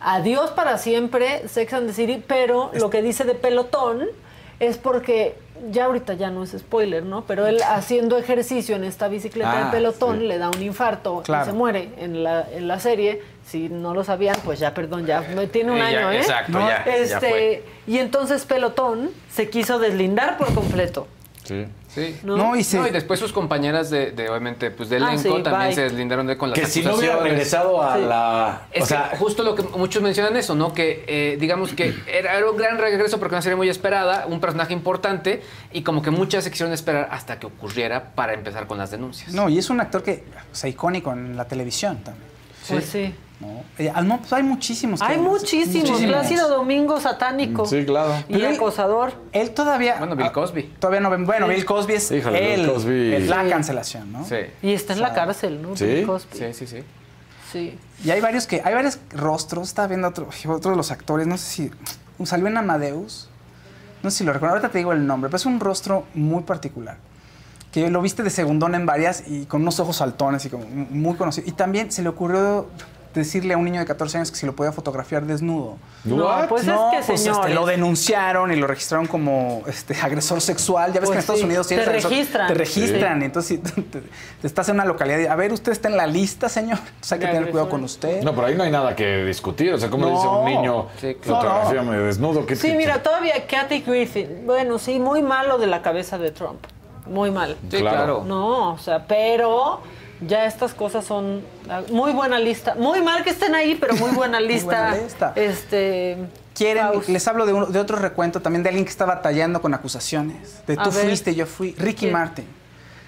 Adiós 0.00 0.50
para 0.52 0.78
siempre, 0.78 1.46
Sex 1.48 1.72
and 1.74 1.86
the 1.88 1.92
City, 1.92 2.22
pero 2.26 2.70
lo 2.72 2.88
que 2.88 3.02
dice 3.02 3.24
de 3.24 3.34
pelotón 3.34 4.06
es 4.58 4.78
porque 4.78 5.36
ya 5.70 5.84
ahorita 5.86 6.14
ya 6.14 6.30
no 6.30 6.42
es 6.42 6.50
spoiler, 6.50 7.04
¿no? 7.04 7.24
Pero 7.26 7.46
él 7.46 7.60
haciendo 7.62 8.18
ejercicio 8.18 8.74
en 8.76 8.84
esta 8.84 9.08
bicicleta 9.08 9.52
Ah, 9.52 9.64
de 9.66 9.70
pelotón 9.70 10.18
sí. 10.20 10.26
le 10.26 10.38
da 10.38 10.50
un 10.50 10.62
infarto 10.62 11.22
Claro. 11.22 11.44
y 11.44 11.46
se 11.46 11.52
muere 11.52 11.90
en 11.98 12.22
la, 12.24 12.46
en 12.52 12.66
la 12.68 12.80
serie. 12.80 13.22
Si 13.46 13.68
no 13.68 13.94
lo 13.94 14.04
sabían, 14.04 14.36
pues 14.44 14.58
ya, 14.58 14.72
perdón, 14.74 15.06
ya 15.06 15.20
me- 15.34 15.46
tiene 15.46 15.72
un 15.72 15.78
Eh, 15.78 15.92
ya, 15.92 15.98
año, 15.98 16.12
¿eh? 16.12 16.16
exacto, 16.18 16.52
No, 16.52 16.68
ya, 16.68 16.84
ya 16.84 16.96
este, 16.96 17.18
fue. 17.30 17.64
Y 17.86 17.98
entonces 17.98 18.44
pelotón 18.44 19.10
se 19.30 19.50
quiso 19.50 19.78
deslindar 19.78 20.36
por 20.38 20.52
completo. 20.54 21.06
Sí. 21.44 21.66
Sí. 21.88 22.16
¿no? 22.22 22.36
No, 22.36 22.56
y 22.56 22.62
se- 22.64 22.78
No, 22.78 22.86
y 22.86 22.90
después 22.90 23.18
sus 23.18 23.32
compañeras 23.32 23.90
de, 23.90 24.12
de, 24.12 24.28
obviamente, 24.30 24.70
pues 24.70 24.88
de 24.88 24.96
Ah, 24.96 25.12
elenco 25.12 25.36
sí, 25.36 25.42
también 25.42 25.66
bye. 25.68 25.74
se 25.74 25.82
deslindaron 25.82 26.26
de 26.26 26.38
con 26.38 26.50
las 26.50 26.58
Que 26.58 26.66
si 26.66 26.82
no 26.82 26.94
hubiera 26.94 27.16
regresado 27.16 27.82
a 27.82 27.96
Sí. 27.96 28.02
la. 28.04 28.62
Es 28.72 28.84
o 28.84 28.86
sea, 28.86 29.10
que 29.10 29.16
justo 29.16 29.42
lo 29.42 29.54
que 29.56 29.62
muchos 29.76 30.02
mencionan 30.02 30.36
eso, 30.36 30.54
¿no? 30.54 30.72
Que 30.72 31.04
eh, 31.06 31.36
digamos 31.40 31.72
que 31.74 31.94
era, 32.06 32.36
era 32.38 32.48
un 32.50 32.56
gran 32.56 32.78
regreso 32.78 33.18
porque 33.18 33.34
una 33.34 33.42
serie 33.42 33.56
muy 33.56 33.68
esperada, 33.68 34.26
un 34.26 34.40
personaje 34.40 34.72
importante 34.72 35.42
y 35.72 35.82
como 35.82 36.00
que 36.00 36.10
muchas 36.10 36.44
se 36.44 36.50
quisieron 36.50 36.72
esperar 36.72 37.08
hasta 37.10 37.38
que 37.40 37.46
ocurriera 37.46 38.14
para 38.14 38.34
empezar 38.34 38.66
con 38.68 38.78
las 38.78 38.90
denuncias. 38.92 39.34
No, 39.34 39.48
y 39.48 39.58
es 39.58 39.68
un 39.68 39.80
actor 39.80 40.02
que, 40.02 40.24
o 40.52 40.54
sea, 40.54 40.70
icónico 40.70 41.12
en 41.12 41.36
la 41.36 41.46
televisión 41.46 41.98
también. 42.04 42.26
Pues 42.68 42.84
sí. 42.84 43.12
¿No? 43.42 43.62
Eh, 43.78 43.92
ah, 43.94 44.00
no, 44.00 44.18
pues 44.18 44.32
hay 44.32 44.42
muchísimos. 44.42 45.00
que- 45.00 45.06
Hay 45.06 45.18
muchísimos. 45.18 46.00
Plácido 46.00 46.48
Domingo 46.48 46.98
satánico. 47.00 47.66
Sí, 47.66 47.84
claro. 47.84 48.14
Y 48.28 48.32
Pero 48.34 48.48
acosador. 48.48 49.12
Él 49.32 49.50
todavía. 49.50 49.96
Bueno, 49.98 50.16
Bill 50.16 50.26
ah, 50.26 50.32
Cosby. 50.32 50.62
Todavía 50.78 51.00
no 51.00 51.10
ven. 51.10 51.26
Bueno, 51.26 51.46
Bill 51.48 51.64
Cosby 51.64 51.94
es 51.94 52.10
Híjole, 52.10 52.54
él, 52.54 52.60
Bill 52.62 52.72
Cosby. 52.72 53.14
es 53.14 53.28
la 53.28 53.44
Sí. 53.44 53.50
cancelación, 53.50 54.12
¿no? 54.12 54.24
Sí. 54.24 54.36
Y 54.62 54.72
está 54.72 54.94
en 54.94 55.00
la 55.00 55.12
cárcel, 55.12 55.60
¿no? 55.60 55.76
¿Sí? 55.76 55.84
Bill 55.84 56.06
Cosby. 56.06 56.38
Sí, 56.38 56.54
sí, 56.54 56.66
sí. 56.66 56.84
Sí. 57.52 57.78
Y 58.04 58.10
hay 58.10 58.20
varios 58.22 58.46
que, 58.46 58.62
hay 58.64 58.72
varios 58.74 58.98
rostros, 59.10 59.68
estaba 59.68 59.88
viendo 59.88 60.08
otro, 60.08 60.26
otro 60.48 60.70
de 60.70 60.76
los 60.76 60.90
actores, 60.90 61.26
no 61.26 61.36
sé 61.36 61.44
si, 61.44 61.70
salió 62.24 62.46
en 62.46 62.56
Amadeus, 62.56 63.28
no 64.02 64.10
sé 64.10 64.18
si 64.18 64.24
lo 64.24 64.32
recuerdo, 64.32 64.54
ahorita 64.54 64.70
te 64.70 64.78
digo 64.78 64.92
el 64.92 65.06
nombre, 65.06 65.28
pero 65.28 65.36
es 65.36 65.44
un 65.44 65.60
rostro 65.60 66.04
muy 66.14 66.44
particular, 66.44 66.96
que 67.70 67.90
lo 67.90 68.00
viste 68.00 68.22
de 68.22 68.30
segundón 68.30 68.74
en 68.74 68.86
varias 68.86 69.24
y 69.28 69.44
con 69.44 69.60
unos 69.62 69.78
ojos 69.80 69.96
saltones 69.96 70.44
y 70.46 70.48
como 70.50 70.64
muy 70.64 71.14
conocido. 71.16 71.46
Y 71.46 71.52
también 71.52 71.92
se 71.92 72.02
le 72.02 72.08
ocurrió 72.08 72.68
decirle 73.14 73.54
a 73.54 73.58
un 73.58 73.64
niño 73.64 73.80
de 73.80 73.86
14 73.86 74.16
años 74.18 74.30
que 74.30 74.36
si 74.36 74.46
lo 74.46 74.54
podía 74.54 74.72
fotografiar 74.72 75.24
desnudo. 75.26 75.76
No, 76.04 76.24
What? 76.24 76.48
pues 76.48 76.64
no, 76.64 76.90
es 76.92 76.98
que, 77.00 77.06
pues, 77.06 77.20
este, 77.20 77.32
señores. 77.34 77.54
lo 77.54 77.66
denunciaron 77.66 78.52
y 78.52 78.56
lo 78.56 78.66
registraron 78.66 79.06
como 79.06 79.62
este, 79.66 79.94
agresor 80.00 80.40
sexual. 80.40 80.92
Ya 80.92 81.00
ves 81.00 81.08
Pues 81.08 81.10
que 81.10 81.14
en 81.14 81.18
Estados 81.20 81.40
sí, 81.40 81.46
Unidos 81.46 81.66
si 81.66 81.74
te 81.76 81.82
agresor, 81.82 82.10
registran. 82.10 82.48
Te 82.48 82.54
registran. 82.54 83.22
Entonces, 83.22 83.48
si 83.48 83.58
te, 83.82 84.00
te 84.00 84.46
estás 84.46 84.68
en 84.68 84.76
una 84.76 84.84
localidad 84.84 85.18
y, 85.18 85.26
a 85.26 85.34
ver, 85.36 85.52
usted 85.52 85.72
está 85.72 85.88
en 85.88 85.96
la 85.96 86.06
lista, 86.06 86.48
señor. 86.48 86.78
Entonces 86.86 87.12
hay 87.12 87.18
que 87.18 87.26
tener 87.26 87.50
cuidado 87.50 87.68
con 87.68 87.84
usted. 87.84 88.22
No, 88.22 88.34
pero 88.34 88.46
ahí 88.46 88.54
no 88.54 88.64
hay 88.64 88.70
nada 88.70 88.96
que 88.96 89.24
discutir. 89.24 89.72
O 89.74 89.78
sea, 89.78 89.90
¿cómo 89.90 90.06
No. 90.06 90.12
dice 90.16 90.26
un 90.28 90.44
niño? 90.44 90.86
Sí, 91.00 91.14
claro. 91.20 91.40
Fotografíame 91.42 91.98
desnudo. 91.98 92.46
¿Qué 92.46 92.56
Sí, 92.56 92.68
qué- 92.68 92.76
mira, 92.76 93.02
todavía 93.02 93.46
Kathy 93.46 93.80
Griffin. 93.80 94.46
Bueno, 94.46 94.78
sí, 94.78 94.98
muy 94.98 95.22
malo 95.22 95.58
de 95.58 95.66
la 95.66 95.82
cabeza 95.82 96.18
de 96.18 96.30
Trump. 96.30 96.64
Muy 97.06 97.30
mal. 97.32 97.56
Sí, 97.70 97.78
Claro. 97.78 97.96
claro. 97.96 98.24
No, 98.24 98.72
o 98.74 98.78
sea, 98.78 99.06
pero 99.06 99.80
ya 100.26 100.46
estas 100.46 100.74
cosas 100.74 101.04
son 101.04 101.42
ah, 101.68 101.82
muy 101.90 102.12
buena 102.12 102.38
lista. 102.38 102.74
Muy 102.76 103.00
mal 103.02 103.24
que 103.24 103.30
estén 103.30 103.54
ahí, 103.54 103.74
pero 103.74 103.94
muy 103.96 104.10
buena 104.10 104.40
lista. 104.40 104.64
buena 104.90 104.96
lista. 105.04 105.32
Este. 105.36 106.18
Quieren, 106.54 106.86
Faust. 106.92 107.08
les 107.08 107.26
hablo 107.28 107.46
de, 107.46 107.52
uno- 107.54 107.66
de 107.66 107.78
otro 107.78 107.96
recuento 107.96 108.40
también 108.42 108.62
de 108.62 108.68
alguien 108.68 108.84
que 108.84 108.90
está 108.90 109.04
batallando 109.06 109.60
con 109.62 109.72
acusaciones. 109.74 110.62
De 110.66 110.76
tú 110.76 110.90
fuiste, 110.92 111.34
yo 111.34 111.46
fui. 111.46 111.74
Ricky. 111.78 112.08
Martin. 112.10 112.46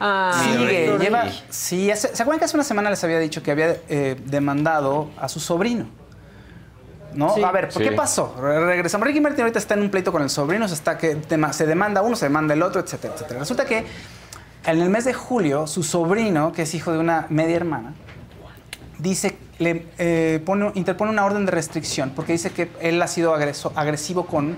Ah, 0.00 0.32
Sigue, 0.52 0.96
lleva. 0.98 1.24
Sí, 1.50 1.90
hace- 1.90 2.14
¿se 2.16 2.22
acuerdan 2.22 2.38
que 2.40 2.46
hace 2.46 2.56
una 2.56 2.64
semana 2.64 2.90
les 2.90 3.02
había 3.04 3.18
dicho 3.18 3.42
que 3.42 3.50
había 3.52 3.76
eh, 3.88 4.16
demandado 4.24 5.10
a 5.18 5.28
su 5.28 5.40
sobrino? 5.40 5.86
¿No? 7.14 7.32
Sí. 7.34 7.44
A 7.44 7.52
ver, 7.52 7.68
¿por 7.68 7.80
Sí. 7.82 7.88
qué 7.88 7.94
pasó? 7.94 8.34
Re- 8.40 8.64
Regresamos. 8.66 9.06
Ricky 9.06 9.20
Martin 9.20 9.42
ahorita 9.42 9.58
está 9.60 9.74
en 9.74 9.82
un 9.82 9.90
pleito 9.90 10.10
con 10.10 10.22
el 10.22 10.30
sobrino, 10.30 10.66
se, 10.66 10.74
está 10.74 10.98
que 10.98 11.16
se 11.52 11.66
demanda 11.66 12.02
uno, 12.02 12.16
se 12.16 12.26
demanda 12.26 12.54
el 12.54 12.62
otro, 12.62 12.80
etcétera, 12.80 13.14
etcétera. 13.14 13.38
Resulta 13.40 13.64
que 13.66 13.84
en 14.66 14.80
el 14.80 14.90
mes 14.90 15.04
de 15.04 15.14
julio, 15.14 15.66
su 15.66 15.82
sobrino, 15.82 16.52
que 16.52 16.62
es 16.62 16.74
hijo 16.74 16.92
de 16.92 16.98
una 16.98 17.26
media 17.28 17.56
hermana, 17.56 17.94
dice, 18.98 19.36
le 19.58 19.86
eh, 19.98 20.42
pone, 20.44 20.72
interpone 20.74 21.10
una 21.10 21.24
orden 21.24 21.46
de 21.46 21.52
restricción 21.52 22.12
porque 22.14 22.32
dice 22.32 22.50
que 22.50 22.70
él 22.80 23.00
ha 23.00 23.06
sido 23.06 23.34
agresivo 23.34 24.26
con, 24.26 24.56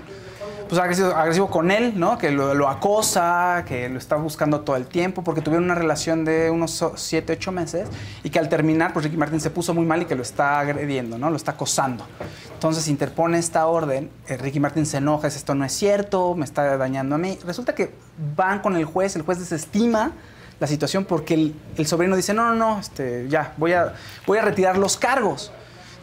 pues 0.67 0.79
agresivo, 0.79 1.49
con 1.49 1.71
él, 1.71 1.93
¿no? 1.95 2.17
Que 2.17 2.31
lo, 2.31 2.53
lo 2.53 2.69
acosa, 2.69 3.63
que 3.67 3.89
lo 3.89 3.97
está 3.97 4.15
buscando 4.15 4.61
todo 4.61 4.75
el 4.75 4.87
tiempo, 4.87 5.23
porque 5.23 5.41
tuvieron 5.41 5.65
una 5.65 5.75
relación 5.75 6.25
de 6.25 6.49
unos 6.49 6.83
7, 6.95 7.33
8 7.33 7.51
meses 7.51 7.89
y 8.23 8.29
que 8.29 8.39
al 8.39 8.49
terminar, 8.49 8.93
pues 8.93 9.05
Ricky 9.05 9.17
Martin 9.17 9.39
se 9.39 9.49
puso 9.49 9.73
muy 9.73 9.85
mal 9.85 10.01
y 10.01 10.05
que 10.05 10.15
lo 10.15 10.21
está 10.21 10.59
agrediendo, 10.59 11.17
¿no? 11.17 11.29
Lo 11.29 11.35
está 11.35 11.51
acosando. 11.51 12.05
Entonces 12.53 12.87
interpone 12.87 13.37
esta 13.37 13.67
orden, 13.67 14.09
eh, 14.27 14.37
Ricky 14.37 14.59
Martin 14.59 14.85
se 14.85 14.97
enoja, 14.97 15.27
dice, 15.27 15.37
esto 15.37 15.55
no 15.55 15.65
es 15.65 15.73
cierto, 15.73 16.35
me 16.35 16.45
está 16.45 16.77
dañando 16.77 17.15
a 17.15 17.17
mí. 17.17 17.37
Resulta 17.45 17.73
que 17.73 17.91
van 18.35 18.59
con 18.59 18.75
el 18.75 18.85
juez, 18.85 19.15
el 19.15 19.21
juez 19.21 19.39
desestima 19.39 20.11
la 20.59 20.67
situación 20.67 21.05
porque 21.05 21.33
el, 21.33 21.55
el 21.77 21.85
sobrino 21.85 22.15
dice, 22.15 22.33
no, 22.33 22.45
no, 22.47 22.55
no, 22.55 22.79
este, 22.79 23.27
ya, 23.29 23.53
voy 23.57 23.73
a, 23.73 23.93
voy 24.25 24.39
a 24.39 24.41
retirar 24.41 24.77
los 24.77 24.97
cargos. 24.97 25.51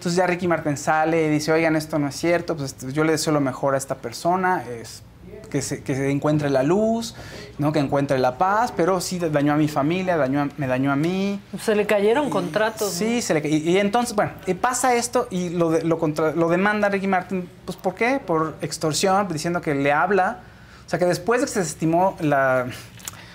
Entonces 0.05 0.18
ya 0.18 0.26
Ricky 0.26 0.47
Martin 0.48 0.76
sale 0.76 1.28
y 1.28 1.31
dice, 1.31 1.51
oigan, 1.51 1.76
esto 1.76 1.98
no 1.98 2.09
es 2.09 2.14
cierto, 2.14 2.55
pues 2.59 2.72
este, 2.74 2.93
yo 2.93 3.05
le 3.05 3.12
deseo 3.12 3.32
lo 3.32 3.40
mejor 3.40 3.74
a 3.74 3.78
esta 3.78 3.94
persona, 3.94 4.62
es, 4.70 5.02
que, 5.51 5.62
se, 5.62 5.82
que 5.82 5.94
se 5.94 6.10
encuentre 6.10 6.51
la 6.51 6.62
luz, 6.62 7.14
¿no? 7.56 7.72
que 7.72 7.78
encuentre 7.78 8.18
la 8.18 8.36
paz, 8.36 8.70
pero 8.76 9.01
sí 9.01 9.18
dañó 9.18 9.55
a 9.55 9.56
mi 9.56 9.66
familia, 9.66 10.18
dañó 10.18 10.43
a- 10.43 10.48
me 10.59 10.66
dañó 10.66 10.93
a 10.93 10.97
mí. 10.97 11.40
Se 11.59 11.74
le 11.74 11.86
cayeron 11.86 12.28
contratos. 12.28 12.90
Sí, 12.93 13.22
se 13.22 13.32
le 13.32 13.48
y, 13.48 13.70
y 13.70 13.78
entonces, 13.78 14.14
bueno, 14.14 14.32
y 14.47 14.52
pasa 14.52 14.94
esto 14.94 15.26
y 15.31 15.48
lo, 15.48 15.70
de- 15.70 15.85
lo, 15.85 15.98
contra- 15.98 16.32
lo 16.32 16.51
demanda 16.51 16.90
Ricky 16.90 17.06
Martin, 17.06 17.48
pues 17.64 17.78
¿por 17.78 17.94
qué? 17.94 18.20
Por 18.20 18.56
extorsión, 18.60 19.26
diciendo 19.28 19.62
que 19.62 19.74
le 19.74 19.90
habla. 19.90 20.40
O 20.86 20.90
sea, 20.90 20.98
que 20.98 21.06
después 21.06 21.40
de 21.40 21.47
que 21.47 21.52
se 21.55 21.60
estimó 21.62 22.14
la 22.20 22.66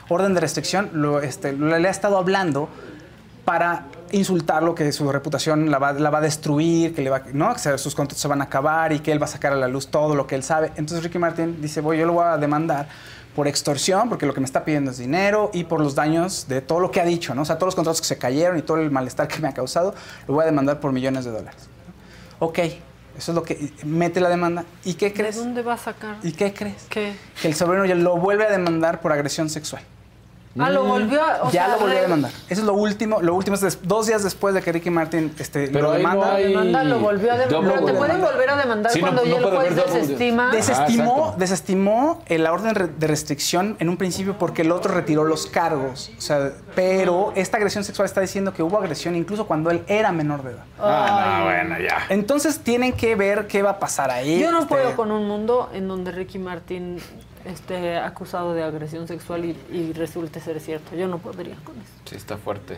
orden 0.08 0.36
de 0.36 0.40
restricción, 0.41 0.91
lo, 0.94 1.20
este, 1.20 1.52
le 1.54 1.88
ha 1.88 1.90
estado 1.91 2.20
hablando 2.20 2.70
para 3.44 3.86
insultarlo, 4.11 4.76
que 4.76 4.91
su 4.91 5.11
reputación 5.11 5.69
la 5.72 5.77
va, 5.80 5.94
la 5.94 6.10
va 6.10 6.19
a 6.19 6.22
destruir, 6.22 6.94
que, 6.94 7.02
le 7.02 7.10
va, 7.10 7.23
¿no? 7.34 7.53
que 7.53 7.77
sus 7.77 7.95
contratos 7.95 8.22
se 8.22 8.27
van 8.27 8.41
a 8.41 8.45
acabar 8.45 8.91
y 8.94 8.99
que 8.99 9.11
él 9.11 9.22
va 9.22 9.26
a 9.26 9.30
sacar 9.30 9.53
a 9.53 9.56
la 9.56 9.68
luz 9.68 9.88
todo 9.88 10.15
lo 10.15 10.27
que 10.27 10.36
él 10.36 10.44
sabe. 10.44 10.68
Entonces 10.76 11.03
Ricky 11.03 11.19
Martin 11.19 11.61
dice, 11.61 11.81
voy, 11.81 11.98
yo 11.98 12.06
lo 12.06 12.14
voy 12.14 12.26
a 12.26 12.38
demandar 12.38 12.88
por 13.36 13.48
extorsión, 13.48 14.10
porque 14.10 14.26
lo 14.26 14.34
que 14.34 14.40
me 14.40 14.45
está 14.45 14.65
pidiendo 14.65 14.91
es 14.91 14.98
dinero, 14.98 15.49
y 15.53 15.64
por 15.64 15.80
los 15.80 15.95
daños 15.95 16.48
de 16.48 16.61
todo 16.61 16.80
lo 16.80 16.91
que 16.91 16.99
ha 16.99 17.06
dicho, 17.06 17.34
¿no? 17.36 17.44
O 17.44 17.45
sea, 17.45 17.56
todos 17.56 17.68
los 17.68 17.76
contratos 17.76 18.02
que 18.02 18.07
se 18.07 18.18
cayeron 18.18 18.57
y 18.57 18.64
todo 18.64 18.77
el 18.77 18.91
malestar 18.91 19.27
que 19.27 19.40
me 19.40 19.48
ha 19.48 19.53
causado, 19.53 19.94
lo 20.27 20.34
voy 20.34 20.44
a 20.44 20.45
demandar 20.48 20.80
por 20.80 20.91
millones 20.91 21.26
de 21.26 21.31
dólares. 21.31 21.69
Ok, 22.40 22.60
eso 23.18 23.31
es 23.31 23.36
lo 23.36 23.44
que 23.44 23.72
mete 23.84 24.19
la 24.19 24.30
demanda. 24.30 24.65
¿Y 24.84 24.95
qué 24.95 25.07
¿De 25.07 25.14
crees? 25.14 25.38
dónde 25.38 25.61
va 25.61 25.73
a 25.73 25.77
sacar? 25.77 26.18
¿Y 26.23 26.31
qué 26.31 26.53
crees? 26.53 26.86
¿Qué? 26.90 27.15
Que 27.41 27.48
el 27.48 27.53
sobrino 27.53 27.86
ya 27.86 27.95
lo 27.95 28.18
vuelve 28.18 28.45
a 28.45 28.49
demandar 28.49 28.99
por 28.99 29.14
agresión 29.14 29.49
sexual. 29.49 29.84
Ah, 30.58 30.70
lo 30.72 30.84
volvió 30.84 31.22
a. 31.24 31.44
o 31.44 31.52
ya 31.52 31.66
sea, 31.66 31.76
lo 31.76 31.80
volvió 31.82 31.98
a 32.00 32.02
demandar. 32.02 32.32
Eso 32.50 32.62
es 32.62 32.66
lo 32.68 32.74
último. 32.74 33.22
Lo 33.22 33.36
último 33.36 33.54
es 33.56 33.62
des- 33.62 33.80
dos 33.84 34.08
días 34.08 34.24
después 34.24 34.56
de 34.56 34.62
que 34.62 34.72
Ricky 34.72 34.90
Martin 34.90 35.32
este, 35.38 35.68
Pero 35.68 35.82
lo 35.84 35.88
no 35.90 35.98
demanda. 35.98 36.36
hay- 36.36 36.46
Demanda, 36.50 36.84
lo 36.84 37.00
volvió 37.00 37.32
a 37.32 37.38
demandar. 37.38 37.74
Pero 37.76 37.86
te 37.86 37.94
pueden 37.94 38.20
volver 38.22 38.50
a 38.50 38.58
demandar 38.58 38.92
Sí, 38.92 39.00
cuando 39.00 39.22
no 39.24 39.28
ya 39.28 39.38
el 39.38 39.44
juez 39.46 39.76
desestima. 39.76 40.50
Desestimó, 40.52 41.14
Ah, 41.14 41.18
exacto. 41.20 41.36
desestimó 41.40 42.24
eh, 42.26 42.40
la 42.40 42.52
orden 42.52 42.74
de 42.98 43.08
restricción 43.08 43.78
en 43.80 43.90
un 43.90 43.98
principio 43.98 44.38
porque 44.40 44.64
el 44.64 44.72
otro 44.72 44.94
retiró 44.94 45.24
los 45.24 45.46
cargos. 45.46 46.12
O 46.18 46.22
sea, 46.22 46.52
pero 46.76 47.32
esta 47.36 47.58
agresión 47.58 47.84
sexual 47.84 48.08
está 48.08 48.22
diciendo 48.22 48.52
que 48.54 48.64
hubo 48.64 48.78
agresión 48.80 49.16
incluso 49.16 49.46
cuando 49.46 49.70
él 49.70 49.84
era 49.88 50.12
menor 50.12 50.42
de 50.44 50.52
edad. 50.52 50.64
Ah, 50.80 51.38
no, 51.40 51.46
bueno, 51.46 51.80
ya. 51.80 52.06
Entonces 52.10 52.60
tienen 52.60 52.94
que 52.94 53.16
ver 53.16 53.46
qué 53.48 53.62
va 53.62 53.72
a 53.72 53.80
pasar 53.80 54.10
ahí. 54.10 54.40
Yo 54.40 54.52
no 54.52 54.60
Este, 54.62 54.70
puedo 54.76 54.96
con 54.96 55.12
un 55.12 55.28
mundo 55.28 55.70
en 55.74 55.88
donde 55.88 56.12
Ricky 56.12 56.40
Martin 56.40 57.00
esté 57.45 57.98
acusado 57.98 58.53
de 58.53 58.64
agresión 58.64 59.07
sexual 59.07 59.45
y, 59.45 59.57
y 59.72 59.94
resulte 59.94 60.40
ser 60.40 60.60
cierto. 60.60 60.95
Yo 60.95 61.07
no 61.07 61.18
podría 61.20 61.56
con 61.64 61.76
eso. 61.78 61.91
Sí, 62.06 62.16
está 62.16 62.38
fuerte. 62.38 62.78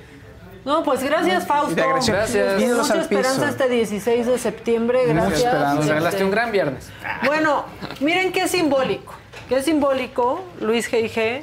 No, 0.64 0.84
pues 0.84 1.04
gracias, 1.04 1.48
Fausto. 1.48 1.74
De 1.74 1.82
agresión. 1.82 2.18
Gracias. 2.18 2.62
Mucha 2.62 3.02
esperanza 3.02 3.50
este 3.50 3.68
16 3.68 4.28
de 4.28 4.38
septiembre. 4.38 5.00
Mucha 5.08 5.14
Gracias. 5.14 5.40
esperanza. 5.40 5.74
Nos 5.74 5.80
Este, 5.84 5.94
regalaste 5.94 6.24
un 6.24 6.32
gran 6.32 6.52
viernes. 6.52 6.90
Bueno, 7.26 7.66
miren 8.00 8.32
qué 8.32 8.48
simbólico. 8.48 9.14
Qué 9.50 9.64
simbólico, 9.64 10.44
Luis 10.62 10.90
G.I.G. 10.92 11.42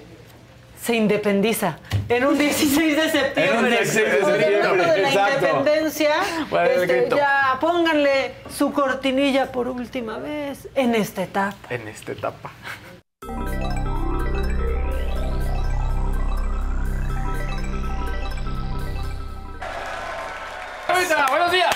se 0.80 0.94
independiza 0.94 1.78
en 2.08 2.24
un 2.26 2.38
16 2.38 2.96
de 2.96 3.10
septiembre. 3.10 3.58
En 3.58 3.64
un 3.64 3.70
16 3.70 3.94
de 4.06 4.10
septiembre, 4.24 4.62
hablando 4.62 4.92
de 4.94 5.02
la 5.02 5.08
exacto. 5.08 5.34
independencia, 5.46 6.10
Bueno, 6.48 6.70
el 6.70 6.90
este, 6.90 7.16
ya 7.16 7.58
pónganle 7.60 8.34
su 8.56 8.72
cortinilla 8.72 9.50
por 9.50 9.66
última 9.68 10.18
vez 10.18 10.68
en 10.76 10.94
esta 10.94 11.24
etapa. 11.24 11.56
En 11.74 11.88
esta 11.88 12.12
etapa. 12.12 12.50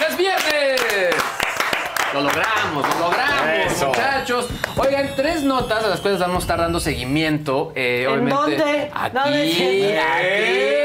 Es 0.08 0.16
viernes. 0.16 1.14
Lo 2.14 2.20
logramos, 2.20 2.86
lo 2.88 2.98
logramos, 2.98 3.72
Eso. 3.72 3.86
muchachos. 3.88 4.46
Oigan, 4.76 5.10
tres 5.16 5.42
notas 5.42 5.84
a 5.84 5.88
las 5.88 6.00
cuales 6.00 6.20
vamos 6.20 6.36
a 6.36 6.40
estar 6.40 6.58
dando 6.58 6.78
seguimiento. 6.78 7.72
eh, 7.74 8.02
¿En 8.06 8.08
obviamente, 8.10 8.34
dónde? 8.58 8.90
Aquí, 8.94 9.16
¿Dónde 9.16 9.52
se- 9.52 9.98
aquí. 9.98 10.81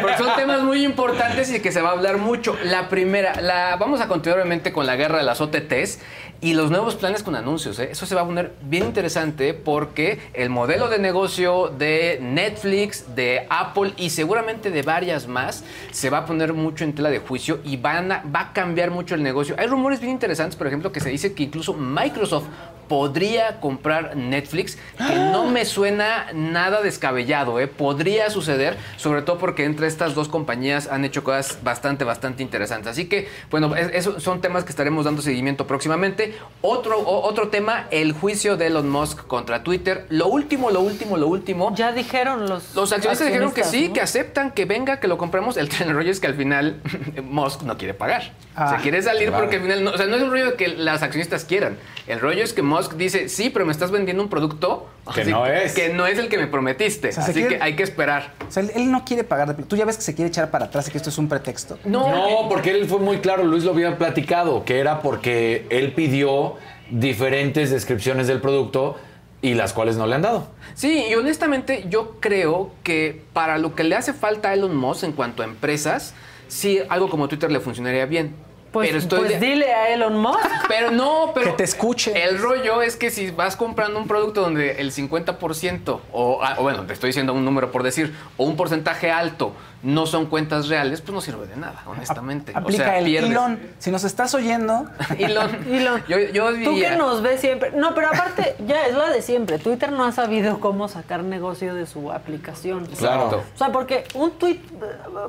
Porque 0.00 0.18
son 0.18 0.34
temas 0.36 0.62
muy 0.62 0.84
importantes 0.84 1.52
y 1.52 1.60
que 1.60 1.72
se 1.72 1.80
va 1.80 1.90
a 1.90 1.92
hablar 1.92 2.18
mucho. 2.18 2.56
La 2.64 2.88
primera, 2.88 3.40
la, 3.40 3.76
vamos 3.76 4.00
a 4.00 4.08
continuar 4.08 4.40
obviamente 4.40 4.72
con 4.72 4.86
la 4.86 4.96
guerra 4.96 5.18
de 5.18 5.24
las 5.24 5.40
OTTs 5.40 5.98
y 6.40 6.52
los 6.54 6.70
nuevos 6.70 6.94
planes 6.96 7.22
con 7.22 7.36
anuncios. 7.36 7.78
¿eh? 7.78 7.88
Eso 7.92 8.04
se 8.06 8.14
va 8.14 8.22
a 8.22 8.26
poner 8.26 8.52
bien 8.62 8.84
interesante 8.84 9.54
porque 9.54 10.18
el 10.34 10.50
modelo 10.50 10.88
de 10.88 10.98
negocio 10.98 11.68
de 11.68 12.18
Netflix, 12.20 13.14
de 13.14 13.46
Apple 13.48 13.92
y 13.96 14.10
seguramente 14.10 14.70
de 14.70 14.82
varias 14.82 15.26
más 15.26 15.64
se 15.90 16.10
va 16.10 16.18
a 16.18 16.26
poner 16.26 16.52
mucho 16.52 16.84
en 16.84 16.94
tela 16.94 17.10
de 17.10 17.18
juicio 17.20 17.60
y 17.64 17.76
van 17.76 18.12
a- 18.12 18.22
va 18.34 18.40
a 18.40 18.52
cambiar 18.52 18.90
mucho 18.90 19.14
el 19.14 19.22
negocio. 19.22 19.54
Hay 19.58 19.66
rumores 19.66 20.00
bien 20.00 20.12
interesantes, 20.12 20.56
por 20.56 20.66
ejemplo, 20.66 20.92
que 20.92 21.00
se 21.00 21.08
dice 21.10 21.32
que 21.34 21.44
incluso 21.44 21.72
Microsoft 21.74 22.44
podría 22.88 23.60
comprar 23.60 24.16
Netflix, 24.16 24.76
que 24.96 25.14
no 25.16 25.46
me 25.46 25.64
suena 25.64 26.26
nada 26.32 26.82
descabellado, 26.82 27.60
¿eh? 27.60 27.66
podría 27.66 28.30
suceder, 28.30 28.76
sobre 28.96 29.22
todo 29.22 29.38
porque 29.38 29.64
entre 29.64 29.86
estas 29.86 30.14
dos 30.14 30.28
compañías 30.28 30.88
han 30.88 31.04
hecho 31.04 31.24
cosas 31.24 31.58
bastante, 31.62 32.04
bastante 32.04 32.42
interesantes. 32.42 32.88
Así 32.92 33.06
que, 33.08 33.28
bueno, 33.50 33.74
es- 33.76 33.90
esos 33.94 34.22
son 34.22 34.40
temas 34.40 34.64
que 34.64 34.70
estaremos 34.70 35.04
dando 35.04 35.22
seguimiento 35.22 35.66
próximamente. 35.66 36.34
Otro, 36.62 36.98
o- 36.98 37.22
otro 37.28 37.48
tema, 37.48 37.86
el 37.90 38.12
juicio 38.12 38.56
de 38.56 38.66
Elon 38.68 38.88
Musk 38.88 39.26
contra 39.26 39.62
Twitter. 39.62 40.06
Lo 40.08 40.28
último, 40.28 40.70
lo 40.70 40.80
último, 40.80 41.16
lo 41.16 41.26
último. 41.28 41.74
Ya 41.74 41.92
dijeron 41.92 42.48
los. 42.48 42.74
Los 42.74 42.92
accionistas 42.92 43.26
dijeron 43.28 43.52
que 43.52 43.64
sí, 43.64 43.88
¿no? 43.88 43.94
que 43.94 44.00
aceptan, 44.00 44.50
que 44.52 44.64
venga, 44.64 45.00
que 45.00 45.08
lo 45.08 45.18
compremos. 45.18 45.56
El, 45.56 45.68
el 45.80 45.94
rollo 45.94 46.10
es 46.10 46.20
que 46.20 46.26
al 46.26 46.34
final 46.34 46.80
Musk 47.22 47.62
no 47.62 47.76
quiere 47.76 47.94
pagar. 47.94 48.32
Ah, 48.56 48.76
se 48.76 48.82
quiere 48.82 49.02
salir 49.02 49.28
claro. 49.28 49.42
porque 49.44 49.56
al 49.56 49.62
final, 49.62 49.84
no, 49.84 49.90
o 49.92 49.96
sea, 49.96 50.06
no 50.06 50.16
es 50.16 50.22
un 50.22 50.30
rollo 50.30 50.56
que 50.56 50.68
las 50.68 51.02
accionistas 51.02 51.44
quieran. 51.44 51.76
El 52.06 52.20
rollo 52.20 52.44
es 52.44 52.52
que 52.52 52.62
Musk 52.62 52.73
dice, 52.96 53.28
sí, 53.28 53.50
pero 53.50 53.66
me 53.66 53.72
estás 53.72 53.90
vendiendo 53.90 54.22
un 54.22 54.28
producto 54.28 54.86
Que 55.14 55.24
no 55.24 55.46
es. 55.46 55.72
que 55.72 55.88
no 55.90 56.06
es 56.06 56.18
el 56.18 56.28
que 56.28 56.38
me 56.38 56.46
prometiste. 56.46 57.08
O 57.08 57.12
sea, 57.12 57.22
se 57.24 57.30
así 57.32 57.40
quiere- 57.40 57.56
que 57.58 57.62
hay 57.62 57.76
que 57.76 57.82
esperar. 57.82 58.34
O 58.48 58.50
sea, 58.50 58.62
él, 58.74 58.90
no 58.90 59.04
quiere 59.04 59.24
pagar. 59.24 59.56
de- 59.56 59.62
Tú 59.64 59.76
ya 59.76 59.84
ves 59.84 59.96
que 59.96 60.02
se 60.02 60.14
quiere 60.14 60.28
echar 60.28 60.50
para 60.50 60.66
atrás 60.66 60.88
y 60.88 60.90
que 60.90 60.98
esto 60.98 61.10
es 61.10 61.18
un 61.18 61.28
pretexto. 61.28 61.78
No, 61.84 62.08
No, 62.42 62.48
porque 62.48 62.70
él 62.70 62.86
fue 62.86 62.98
muy 62.98 63.18
claro, 63.18 63.44
Luis 63.44 63.64
lo 63.64 63.72
había 63.72 63.96
platicado, 63.98 64.64
que 64.64 64.78
era 64.78 65.00
porque 65.02 65.66
él 65.70 65.92
pidió 65.92 66.56
diferentes 66.90 67.70
descripciones 67.70 68.26
del 68.26 68.40
producto 68.40 68.96
y 69.42 69.54
las 69.54 69.72
cuales 69.72 69.96
no 69.96 70.06
le 70.06 70.14
han 70.14 70.22
dado. 70.22 70.46
Sí, 70.74 71.04
y 71.10 71.14
honestamente 71.14 71.84
yo 71.88 72.16
creo 72.20 72.70
que 72.82 73.22
para 73.32 73.58
lo 73.58 73.74
que 73.74 73.84
le 73.84 73.94
hace 73.94 74.12
falta 74.14 74.50
a 74.50 74.54
Elon 74.54 74.74
Musk 74.76 75.04
en 75.04 75.12
cuanto 75.12 75.42
a 75.42 75.44
empresas, 75.44 76.14
sí, 76.48 76.80
algo 76.88 77.10
como 77.10 77.28
Twitter 77.28 77.50
le 77.52 77.60
funcionaría 77.60 78.06
bien. 78.06 78.34
Pues, 78.74 78.88
pero 78.88 78.98
estoy 78.98 79.18
pues 79.20 79.40
de- 79.40 79.46
dile 79.46 79.72
a 79.72 79.88
Elon 79.94 80.18
Musk. 80.18 80.40
Pero 80.68 80.90
no, 80.90 81.30
pero. 81.32 81.50
Que 81.50 81.52
te 81.58 81.64
escuche. 81.64 82.24
El 82.24 82.38
rollo 82.38 82.82
es 82.82 82.96
que 82.96 83.10
si 83.10 83.30
vas 83.30 83.54
comprando 83.54 83.98
un 84.00 84.08
producto 84.08 84.40
donde 84.40 84.80
el 84.80 84.92
50%, 84.92 86.00
o, 86.12 86.40
ah, 86.42 86.56
o 86.58 86.62
bueno, 86.62 86.84
te 86.84 86.92
estoy 86.92 87.08
diciendo 87.10 87.32
un 87.32 87.44
número 87.44 87.70
por 87.70 87.82
decir, 87.84 88.14
o 88.36 88.44
un 88.44 88.56
porcentaje 88.56 89.12
alto 89.12 89.52
no 89.84 90.06
son 90.06 90.26
cuentas 90.26 90.68
reales, 90.68 91.02
pues 91.02 91.14
no 91.14 91.20
sirve 91.20 91.46
de 91.46 91.56
nada, 91.56 91.82
honestamente. 91.86 92.52
Aplica 92.54 92.82
o 92.82 92.86
sea, 92.86 92.98
el 92.98 93.04
pierdes. 93.04 93.30
Elon. 93.30 93.60
Si 93.78 93.90
nos 93.90 94.02
estás 94.04 94.34
oyendo, 94.34 94.86
Elon. 95.18 95.54
Elon. 95.70 96.02
Yo, 96.08 96.18
yo 96.18 96.52
Tú 96.64 96.74
que 96.74 96.96
nos 96.96 97.22
ves 97.22 97.40
siempre. 97.40 97.70
No, 97.72 97.94
pero 97.94 98.08
aparte, 98.08 98.56
ya 98.66 98.86
es 98.86 98.94
lo 98.94 99.06
de 99.08 99.22
siempre. 99.22 99.58
Twitter 99.58 99.92
no 99.92 100.04
ha 100.04 100.12
sabido 100.12 100.58
cómo 100.58 100.88
sacar 100.88 101.22
negocio 101.22 101.74
de 101.74 101.86
su 101.86 102.10
aplicación. 102.10 102.86
Claro. 102.98 103.44
O 103.54 103.58
sea, 103.58 103.70
porque 103.70 104.04
un 104.14 104.32
tweet 104.32 104.60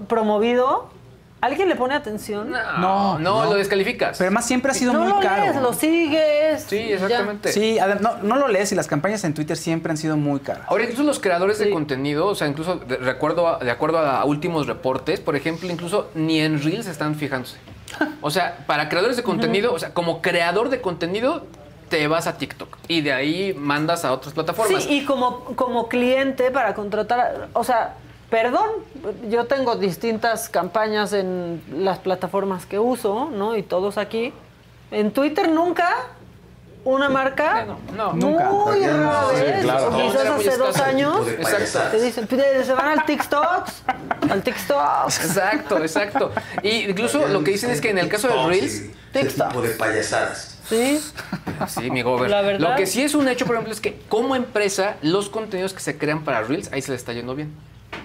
promovido, 0.08 0.90
¿alguien 1.46 1.70
le 1.70 1.76
pone 1.76 1.94
atención? 1.96 2.52
No, 2.52 2.78
No, 2.80 3.20
no, 3.20 3.44
no. 3.44 3.50
lo 3.52 3.56
descalificas. 3.56 4.18
pero 4.18 4.28
además 4.28 4.46
siempre 4.46 4.72
ha 4.72 4.74
sido 4.74 4.94
no 4.94 5.00
muy 5.02 5.10
lo 5.10 5.20
caro. 5.20 5.44
lees, 5.46 5.56
lo 5.62 5.74
sigues. 5.74 6.64
Sí, 6.68 6.78
exactamente. 6.94 7.52
Sí, 7.52 7.78
no, 8.02 8.18
no 8.22 8.36
lo 8.36 8.48
lees 8.48 8.72
y 8.72 8.76
las 8.76 8.88
campañas 8.88 9.24
en 9.24 9.34
Twitter 9.34 9.56
siempre 9.58 9.92
han 9.92 9.98
sido 9.98 10.18
muy 10.18 10.40
caras. 10.40 10.64
Ahora, 10.68 10.84
incluso 10.84 11.04
los 11.04 11.20
creadores 11.20 11.60
de 11.60 11.70
contenido, 11.70 12.28
o 12.28 12.36
sea, 12.36 12.48
incluso 12.48 12.76
de, 12.78 12.98
recuerdo 12.98 13.48
a- 13.48 13.60
de 13.60 13.72
acuerdo 13.72 14.00
a 14.00 14.24
últimos 14.26 14.68
reportes, 14.68 15.20
por 15.20 15.36
ejemplo, 15.36 15.70
incluso 15.70 16.10
ni 16.16 16.40
en 16.42 16.62
Reels 16.62 16.88
están 16.88 17.16
fijándose. 17.16 17.58
O 18.22 18.30
sea, 18.32 18.58
para 18.68 18.90
creadores 18.90 19.16
de 19.18 19.24
contenido, 19.24 19.74
o 19.74 19.80
sea, 19.80 19.94
como 19.94 20.22
creador 20.22 20.70
de 20.70 20.82
contenido, 20.82 21.46
te 21.90 22.08
vas 22.08 22.26
a 22.26 22.38
TikTok 22.38 22.78
y 22.88 23.02
de 23.02 23.14
ahí 23.14 23.54
mandas 23.54 24.04
a 24.06 24.12
otras 24.12 24.34
plataformas. 24.34 24.84
Sí, 24.84 24.98
y 25.02 25.06
como, 25.06 25.42
como 25.56 25.88
cliente 25.88 26.50
para 26.50 26.74
contratar, 26.74 27.50
o 27.54 27.64
sea, 27.64 27.94
perdón, 28.36 28.70
yo 29.30 29.45
tengo 29.45 29.78
distintas 29.78 30.49
campañas 30.49 31.14
en 31.14 31.62
las 31.72 31.99
plataformas 31.99 32.66
que 32.66 32.78
uso, 32.80 33.30
¿no? 33.32 33.56
Y 33.56 33.64
todos 33.64 33.98
aquí. 33.98 34.34
En 34.91 35.12
Twitter 35.12 35.49
nunca 35.49 35.90
una 36.84 37.07
marca 37.10 37.66
No, 37.66 37.80
no. 37.95 38.14
Nunca. 38.14 38.49
muy 38.52 38.86
rara 38.86 39.24
Sí, 39.34 39.41
vez. 39.41 39.62
claro. 39.64 39.88
o 39.88 39.91
No, 39.91 39.98
quizás 40.12 40.26
hace 40.28 40.57
dos 40.57 40.70
escaso. 40.76 40.84
años. 40.84 41.28
Exacto. 41.30 41.80
Te 41.98 42.02
dicen, 42.03 42.28
"Pide, 42.28 42.64
se 42.66 42.74
van 42.74 42.99
al 42.99 43.06
TikTok, 43.06 43.64
al 44.30 44.41
TikTok. 44.44 45.06
Exacto, 45.07 45.78
exacto. 45.80 46.32
Y 46.62 46.90
incluso 46.90 47.26
lo 47.30 47.41
que 47.41 47.52
dicen 47.52 47.70
es 47.72 47.80
que 47.80 47.90
en 47.91 47.99
el 47.99 48.10
caso 48.10 48.28
de 48.28 48.48
Reels, 48.48 48.82
TikTok. 49.14 49.48
tipo 49.48 49.62
de 49.62 49.70
payasadas. 49.70 50.60
Sí, 50.68 50.99
Sí, 51.70 51.90
mi 51.90 52.02
gober. 52.02 52.30
La 52.30 52.41
verdad. 52.41 52.72
Lo 52.72 52.76
que 52.76 52.86
sí 52.86 53.02
es 53.02 53.16
un 53.16 53.28
hecho, 53.30 53.45
por 53.45 53.56
ejemplo, 53.56 53.72
es 53.74 53.80
que 53.80 53.98
como 54.10 54.36
empresa, 54.36 54.95
los 55.02 55.30
contenidos 55.30 55.74
que 55.74 55.80
se 55.80 55.98
crean 55.98 56.24
para 56.26 56.41
Reels, 56.41 56.70
ahí 56.74 56.82
se 56.82 56.91
le 56.91 56.98
está 56.98 57.14
yendo 57.14 57.34
bien. 57.34 57.53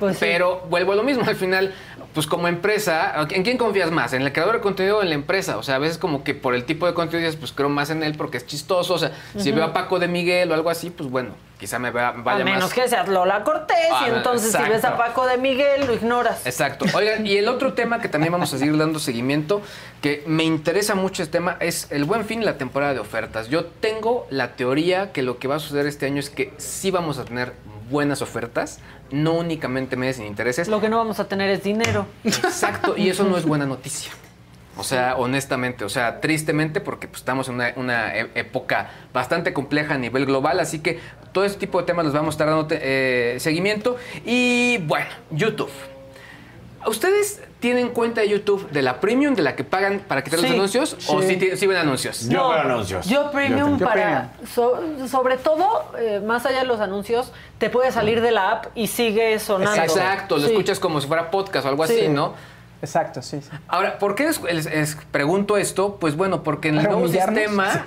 Pues 0.00 0.16
sí. 0.18 0.24
Pero 0.24 0.66
vuelvo 0.68 0.92
a 0.92 0.96
lo 0.96 1.04
mismo, 1.04 1.22
al 1.24 1.36
final, 1.36 1.72
pues 2.12 2.26
como 2.26 2.48
empresa, 2.48 3.14
¿en 3.30 3.44
quién 3.44 3.56
confías 3.56 3.92
más? 3.92 4.12
¿En 4.12 4.22
el 4.22 4.32
creador 4.32 4.56
de 4.56 4.60
contenido 4.60 4.98
o 4.98 5.02
en 5.02 5.10
la 5.10 5.14
empresa? 5.14 5.58
O 5.58 5.62
sea, 5.62 5.76
a 5.76 5.78
veces 5.78 5.98
como 5.98 6.24
que 6.24 6.34
por 6.34 6.56
el 6.56 6.64
tipo 6.64 6.86
de 6.86 6.94
contenido 6.94 7.28
dices, 7.28 7.38
pues 7.38 7.52
creo 7.52 7.68
más 7.68 7.90
en 7.90 8.02
él 8.02 8.16
porque 8.16 8.38
es 8.38 8.46
chistoso. 8.46 8.94
O 8.94 8.98
sea, 8.98 9.12
si 9.36 9.52
veo 9.52 9.62
a 9.64 9.72
Paco 9.72 10.00
de 10.00 10.08
Miguel 10.08 10.50
o 10.50 10.54
algo 10.54 10.70
así, 10.70 10.90
pues 10.90 11.08
bueno, 11.08 11.34
quizá 11.60 11.78
me 11.78 11.90
vea, 11.92 12.08
a 12.08 12.12
vaya 12.12 12.44
menos 12.44 12.64
más. 12.64 12.72
que 12.72 12.88
seas 12.88 13.06
Lola 13.08 13.44
Cortés 13.44 13.76
Ah, 13.92 14.06
y 14.08 14.10
entonces 14.16 14.50
si 14.50 14.68
ves 14.68 14.84
a 14.84 14.96
Paco 14.96 15.26
de 15.26 15.36
Miguel 15.36 15.86
lo 15.86 15.92
ignoras. 15.94 16.44
Exacto. 16.46 16.86
Oigan, 16.94 17.26
y 17.26 17.36
el 17.36 17.48
otro 17.48 17.74
tema 17.74 18.00
que 18.00 18.08
también 18.08 18.32
vamos 18.32 18.52
a 18.54 18.58
seguir 18.58 18.76
dando 18.76 18.98
seguimiento, 18.98 19.60
que 20.00 20.24
me 20.26 20.44
interesa 20.44 20.94
mucho 20.94 21.22
este 21.22 21.38
tema, 21.38 21.56
es 21.60 21.86
el 21.90 22.04
buen 22.04 22.24
fin 22.24 22.42
y 22.42 22.44
la 22.44 22.56
temporada 22.58 22.94
de 22.94 23.00
ofertas. 23.00 23.48
Yo 23.48 23.66
tengo 23.66 24.26
la 24.30 24.56
teoría 24.56 25.12
que 25.12 25.22
lo 25.22 25.38
que 25.38 25.46
va 25.48 25.56
a 25.56 25.58
suceder 25.60 25.86
este 25.86 26.06
año 26.06 26.18
es 26.18 26.30
que 26.30 26.52
sí 26.56 26.90
vamos 26.90 27.18
a 27.18 27.24
tener 27.24 27.52
buenas 27.90 28.22
ofertas, 28.22 28.78
no 29.10 29.34
únicamente 29.34 29.96
meses 29.96 30.16
sin 30.16 30.26
intereses. 30.26 30.68
Lo 30.68 30.80
que 30.80 30.88
no 30.88 30.96
vamos 30.96 31.20
a 31.20 31.28
tener 31.28 31.50
es 31.50 31.62
dinero. 31.62 32.06
Exacto, 32.24 32.96
y 32.96 33.08
eso 33.08 33.24
no 33.24 33.36
es 33.36 33.44
buena 33.44 33.66
noticia. 33.66 34.12
O 34.76 34.82
sea, 34.84 35.16
honestamente, 35.16 35.84
o 35.84 35.88
sea, 35.90 36.20
tristemente, 36.20 36.80
porque 36.80 37.06
pues, 37.08 37.20
estamos 37.20 37.48
en 37.48 37.56
una, 37.56 37.72
una 37.76 38.16
e- 38.16 38.30
época 38.36 38.90
bastante 39.12 39.52
compleja 39.52 39.94
a 39.94 39.98
nivel 39.98 40.24
global, 40.24 40.58
así 40.60 40.78
que 40.78 41.00
todo 41.32 41.44
este 41.44 41.58
tipo 41.58 41.78
de 41.80 41.84
temas 41.84 42.04
los 42.06 42.14
vamos 42.14 42.28
a 42.28 42.34
estar 42.36 42.48
dando 42.48 42.66
eh, 42.70 43.36
seguimiento. 43.40 43.96
Y 44.24 44.78
bueno, 44.78 45.10
YouTube. 45.30 45.70
¿Ustedes 46.86 47.42
tienen 47.60 47.90
cuenta 47.90 48.22
de 48.22 48.28
YouTube 48.30 48.70
de 48.70 48.82
la 48.82 49.00
Premium, 49.00 49.34
de 49.34 49.42
la 49.42 49.54
que 49.54 49.64
pagan 49.64 50.00
para 50.08 50.24
quitar 50.24 50.40
los 50.40 50.48
Sí, 50.48 50.54
anuncios? 50.54 50.96
¿O 51.08 51.20
sí. 51.22 51.36
ti- 51.36 51.56
sí 51.56 51.66
ven 51.66 51.76
anuncios? 51.76 52.26
Yo 52.28 52.48
veo 52.48 52.58
anuncios. 52.60 53.06
Yo 53.06 53.30
premium 53.30 53.78
Yo 53.78 53.86
para, 53.86 54.30
so- 54.52 54.80
sobre 55.08 55.36
todo, 55.36 55.92
eh, 55.98 56.20
más 56.24 56.46
allá 56.46 56.60
de 56.60 56.64
los 56.64 56.80
anuncios, 56.80 57.32
te 57.58 57.68
puede 57.70 57.92
salir 57.92 58.22
de 58.22 58.30
la 58.30 58.50
app 58.50 58.66
y 58.74 58.86
sigue 58.86 59.38
sonando. 59.38 59.82
Exacto, 59.82 60.36
lo 60.38 60.42
Sí. 60.46 60.48
escuchas 60.52 60.80
como 60.80 61.00
si 61.00 61.06
fuera 61.06 61.30
podcast 61.30 61.66
o 61.66 61.68
algo 61.68 61.86
Sí. 61.86 61.94
así, 61.98 62.08
¿no? 62.08 62.32
Exacto, 62.82 63.20
sí. 63.20 63.40
sí. 63.42 63.50
Ahora, 63.68 63.98
¿por 63.98 64.14
qué 64.14 64.24
les, 64.24 64.40
les- 64.42 64.64
les 64.64 64.94
pregunto 65.10 65.58
esto? 65.58 65.98
Pues 66.00 66.16
bueno, 66.16 66.42
porque 66.42 66.68
en 66.68 66.76
el 66.76 66.80
¿Para 66.84 66.92
nuevo 66.94 67.08
humillarnos? 67.08 67.38
sistema, 67.38 67.84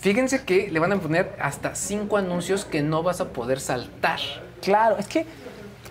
fíjense 0.00 0.44
que 0.44 0.70
le 0.70 0.78
van 0.80 0.92
a 0.92 0.96
poner 0.96 1.34
hasta 1.40 1.74
cinco 1.74 2.18
anuncios 2.18 2.64
que 2.66 2.82
no 2.82 3.02
vas 3.02 3.22
a 3.22 3.28
poder 3.30 3.58
saltar. 3.58 4.20
Claro, 4.60 4.96
es 4.98 5.06
que 5.08 5.24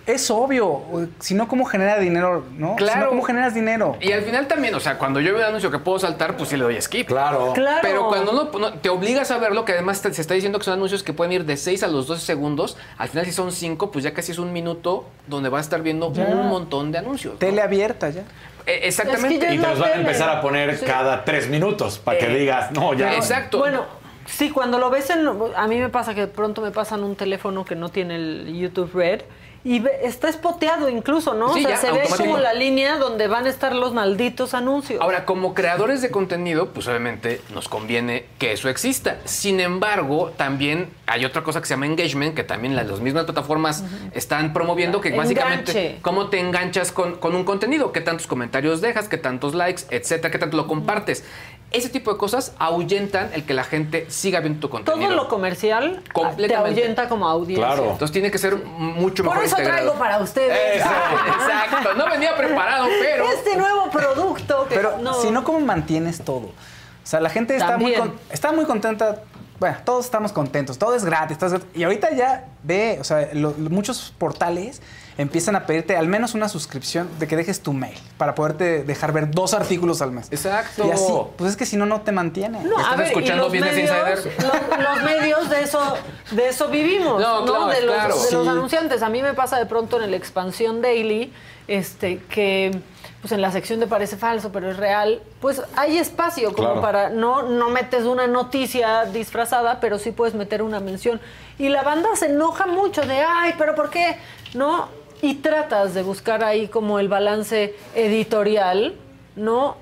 es 0.08 0.30
obvio. 0.30 0.82
Si 1.20 1.34
no, 1.34 1.46
¿cómo 1.48 1.64
genera 1.66 1.98
dinero? 1.98 2.44
¿no? 2.56 2.70
Si 2.70 2.76
Claro. 2.84 3.02
no, 3.02 3.08
¿cómo 3.10 3.22
generas 3.22 3.54
dinero? 3.54 3.96
Y 4.00 4.12
al 4.12 4.22
final 4.22 4.46
también, 4.48 4.74
o 4.74 4.80
sea, 4.80 4.96
cuando 4.98 5.20
yo 5.20 5.32
veo 5.32 5.42
un 5.42 5.48
anuncio 5.48 5.70
que 5.70 5.78
puedo 5.78 5.98
saltar, 5.98 6.36
pues 6.36 6.48
sí 6.48 6.56
le 6.56 6.64
doy 6.64 6.80
skip. 6.80 7.06
Claro. 7.06 7.52
Claro. 7.54 7.80
Pero 7.82 8.08
cuando 8.08 8.32
no, 8.32 8.58
no- 8.58 8.72
te 8.74 8.88
obligas 8.88 9.30
a 9.30 9.38
verlo, 9.38 9.64
que 9.64 9.72
además 9.72 10.00
te- 10.02 10.12
se 10.14 10.20
está 10.22 10.34
diciendo 10.34 10.58
que 10.58 10.64
son 10.64 10.74
anuncios 10.74 11.02
que 11.02 11.12
pueden 11.12 11.32
ir 11.32 11.44
de 11.44 11.56
6 11.56 11.82
a 11.82 11.88
los 11.88 12.06
12 12.06 12.24
segundos, 12.24 12.76
al 12.96 13.08
final 13.08 13.26
si 13.26 13.32
son 13.32 13.52
5, 13.52 13.90
pues 13.90 14.02
ya 14.04 14.14
casi 14.14 14.32
es 14.32 14.38
un 14.38 14.52
minuto 14.52 15.04
donde 15.26 15.48
vas 15.50 15.58
a 15.58 15.62
estar 15.62 15.82
viendo 15.82 16.12
Ya. 16.12 16.24
un 16.24 16.48
montón 16.48 16.90
de 16.90 16.98
anuncios. 16.98 17.34
¿no? 17.34 17.38
Tele 17.38 17.60
abierta 17.60 18.08
ya. 18.10 18.22
Eh, 18.66 18.80
exactamente. 18.84 19.34
Es 19.34 19.40
que 19.40 19.46
ya 19.46 19.54
Y 19.54 19.58
te 19.58 19.68
los 19.68 19.78
van 19.78 19.90
a 19.92 19.94
empezar 19.94 20.28
a 20.30 20.40
poner 20.40 20.76
Sí. 20.78 20.84
cada 20.86 21.24
tres 21.24 21.48
minutos 21.48 21.98
para 21.98 22.18
que 22.18 22.26
Eh, 22.26 22.38
digas, 22.38 22.70
no, 22.72 22.94
ya. 22.94 23.14
Exacto. 23.14 23.58
Bueno, 23.58 23.84
sí, 24.26 24.50
cuando 24.50 24.78
lo 24.78 24.90
ves 24.90 25.08
en... 25.10 25.26
A 25.56 25.66
mí 25.66 25.78
me 25.78 25.88
pasa 25.88 26.14
que 26.14 26.22
de 26.22 26.26
pronto 26.28 26.60
me 26.60 26.70
pasan 26.70 27.02
un 27.04 27.14
teléfono 27.16 27.64
que 27.64 27.74
no 27.76 27.88
tiene 27.88 28.16
el 28.16 28.54
YouTube 28.58 28.90
Red 28.94 29.20
y 29.64 29.80
ve- 29.80 30.00
está 30.04 30.28
espoteado 30.28 30.88
incluso, 30.88 31.34
¿no? 31.34 31.52
Sí, 31.52 31.64
o 31.64 31.68
sea, 31.68 31.76
ya, 31.76 31.76
se 31.80 31.90
ve 31.92 32.02
como 32.16 32.38
la 32.38 32.54
línea 32.54 32.96
donde 32.96 33.26
van 33.26 33.46
a 33.46 33.48
estar 33.48 33.74
los 33.74 33.92
malditos 33.92 34.54
anuncios. 34.54 35.00
Ahora, 35.00 35.24
como 35.24 35.52
creadores 35.54 36.00
de 36.00 36.10
contenido, 36.10 36.68
pues 36.68 36.86
obviamente 36.88 37.40
nos 37.52 37.68
conviene 37.68 38.24
que 38.38 38.52
eso 38.52 38.68
exista. 38.68 39.18
Sin 39.24 39.60
embargo, 39.60 40.32
también 40.36 40.88
hay 41.06 41.24
otra 41.24 41.42
cosa 41.42 41.60
que 41.60 41.66
se 41.66 41.74
llama 41.74 41.86
engagement, 41.86 42.34
que 42.34 42.44
también 42.44 42.76
las, 42.76 42.86
las 42.86 43.00
mismas 43.00 43.24
plataformas 43.24 43.84
están 44.12 44.52
promoviendo, 44.52 45.00
que 45.00 45.10
básicamente 45.10 45.98
cómo 46.02 46.28
te 46.28 46.38
enganchas 46.38 46.92
con, 46.92 47.16
con 47.16 47.34
un 47.34 47.44
contenido, 47.44 47.92
qué 47.92 48.00
tantos 48.00 48.26
comentarios 48.26 48.80
dejas, 48.80 49.08
qué 49.08 49.18
tantos 49.18 49.54
likes, 49.54 49.82
etcétera, 49.90 50.30
qué 50.30 50.38
tanto 50.38 50.56
lo 50.56 50.66
compartes. 50.66 51.24
Ese 51.70 51.90
tipo 51.90 52.10
de 52.12 52.18
cosas 52.18 52.52
ahuyentan 52.58 53.30
el 53.34 53.44
que 53.44 53.52
la 53.52 53.62
gente 53.62 54.06
siga 54.10 54.40
viendo 54.40 54.58
tu 54.60 54.70
contenido. 54.70 55.06
Todo 55.08 55.16
lo 55.16 55.28
comercial 55.28 56.00
te 56.02 56.12
Completamente. 56.12 56.80
ahuyenta 56.80 57.08
como 57.10 57.28
audiencia. 57.28 57.66
Claro. 57.66 57.90
Entonces 57.92 58.10
tiene 58.12 58.30
que 58.30 58.38
ser 58.38 58.56
mucho 58.56 59.22
Por 59.22 59.34
mejor 59.34 59.44
eso 59.44 59.56
integrado. 59.56 59.82
traigo 59.82 59.98
para 59.98 60.18
ustedes 60.20 60.76
Eso, 60.80 60.88
exacto. 61.38 61.94
No 61.94 62.08
venía 62.10 62.34
preparado, 62.36 62.86
pero... 63.00 63.24
este 63.32 63.56
nuevo 63.58 63.90
producto. 63.90 64.66
Que 64.68 64.76
Pero 64.76 64.98
si 65.20 65.30
no, 65.30 65.44
¿cómo 65.44 65.60
mantienes 65.60 66.22
todo? 66.24 66.46
O 66.46 67.10
sea, 67.10 67.20
la 67.20 67.28
gente 67.30 67.54
está 67.54 67.76
muy, 67.76 67.92
También. 67.92 68.00
con- 68.16 68.20
está 68.30 68.52
muy 68.52 68.64
contenta. 68.64 69.22
Bueno, 69.60 69.76
todos 69.84 70.04
estamos 70.04 70.32
contentos, 70.32 70.78
todo 70.78 70.94
es 70.94 71.04
gratis, 71.04 71.36
todo 71.36 71.46
es 71.48 71.52
gratis. 71.54 71.68
Y 71.74 71.82
ahorita 71.84 72.12
ya 72.12 72.46
ve, 72.62 72.96
o 73.00 73.04
sea, 73.04 73.28
lo- 73.34 73.54
lo- 73.58 73.70
muchos 73.70 74.14
portales 74.16 74.80
empiezan 75.18 75.56
a 75.56 75.66
pedirte 75.66 75.96
al 75.96 76.06
menos 76.08 76.34
una 76.34 76.48
suscripción 76.48 77.08
de 77.18 77.26
que 77.26 77.36
dejes 77.36 77.60
tu 77.60 77.72
mail 77.72 77.98
para 78.16 78.34
poderte 78.34 78.84
dejar 78.84 79.12
ver 79.12 79.30
dos 79.30 79.52
artículos 79.52 80.00
al 80.00 80.12
mes. 80.12 80.28
Exacto. 80.30 80.86
Y 80.86 80.90
así, 80.92 81.12
pues 81.36 81.50
es 81.50 81.56
que 81.56 81.66
si 81.66 81.76
no, 81.76 81.84
no 81.86 82.00
te 82.02 82.12
mantiene. 82.12 82.62
No, 82.62 82.78
¿Estás 82.78 82.92
a 82.92 82.96
ver, 82.96 83.06
escuchando 83.08 83.42
los 83.44 83.52
Business 83.52 83.74
medios, 83.74 83.90
Insider? 84.26 84.42
Los, 84.78 84.78
los 84.94 85.02
medios 85.04 85.50
de 85.50 85.62
eso, 85.62 85.94
de 86.30 86.48
eso 86.48 86.68
vivimos, 86.68 87.20
No, 87.20 87.40
¿no? 87.40 87.46
claro, 87.46 87.66
de 87.66 87.80
los, 87.82 87.94
claro. 87.94 88.14
de 88.14 88.30
los 88.32 88.42
Sí. 88.44 88.48
anunciantes. 88.48 89.02
A 89.02 89.08
mí 89.08 89.20
me 89.22 89.34
pasa 89.34 89.58
de 89.58 89.66
pronto 89.66 89.96
en 89.98 90.04
el 90.04 90.14
Expansión 90.14 90.80
Daily, 90.80 91.32
este, 91.66 92.18
que 92.30 92.80
pues 93.20 93.32
en 93.32 93.42
la 93.42 93.50
sección 93.50 93.80
de 93.80 93.88
parece 93.88 94.16
falso, 94.16 94.52
pero 94.52 94.70
es 94.70 94.76
real, 94.76 95.20
pues 95.40 95.60
hay 95.74 95.98
espacio 95.98 96.52
como 96.54 96.68
Claro. 96.68 96.80
para, 96.80 97.10
no, 97.10 97.42
no 97.42 97.68
metes 97.70 98.04
una 98.04 98.28
noticia 98.28 99.06
disfrazada, 99.06 99.80
pero 99.80 99.98
sí 99.98 100.12
puedes 100.12 100.34
meter 100.36 100.62
una 100.62 100.78
mención. 100.78 101.20
Y 101.58 101.68
la 101.68 101.82
banda 101.82 102.08
se 102.14 102.26
enoja 102.26 102.66
mucho 102.66 103.02
de, 103.02 103.20
ay, 103.20 103.56
pero 103.58 103.74
¿por 103.74 103.90
qué? 103.90 104.16
¿No? 104.54 104.96
Y 105.22 105.36
tratas 105.36 105.94
de 105.94 106.02
buscar 106.02 106.44
ahí 106.44 106.68
como 106.68 106.98
el 106.98 107.08
balance 107.08 107.74
editorial, 107.94 108.94
¿no? 109.36 109.76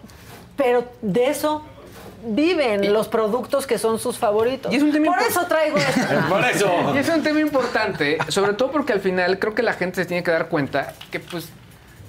Pero 0.57 0.85
de 1.03 1.27
eso 1.27 1.63
viven 2.25 2.93
los 2.93 3.09
productos 3.09 3.67
que 3.67 3.79
son 3.79 3.99
sus 3.99 4.19
favoritos. 4.19 4.73
Y 4.73 4.77
es 4.77 4.83
un 4.83 4.93
tema 4.93 5.13
Por 5.13 5.23
eso 5.23 5.47
traigo 5.47 5.77
esto. 5.77 6.01
Por 6.29 6.45
eso. 6.45 6.95
Y 6.95 6.99
es 6.99 7.09
un 7.09 7.23
tema 7.23 7.41
importante, 7.41 8.19
sobre 8.29 8.55
todo 8.55 8.71
porque 8.73 8.93
al 8.93 9.01
final 9.01 9.39
creo 9.39 9.55
que 9.55 9.63
la 9.63 9.75
gente 9.75 10.03
se 10.03 10.07
tiene 10.07 10.23
que 10.23 10.31
dar 10.31 10.49
cuenta 10.49 10.95
que 11.11 11.21
pues 11.21 11.49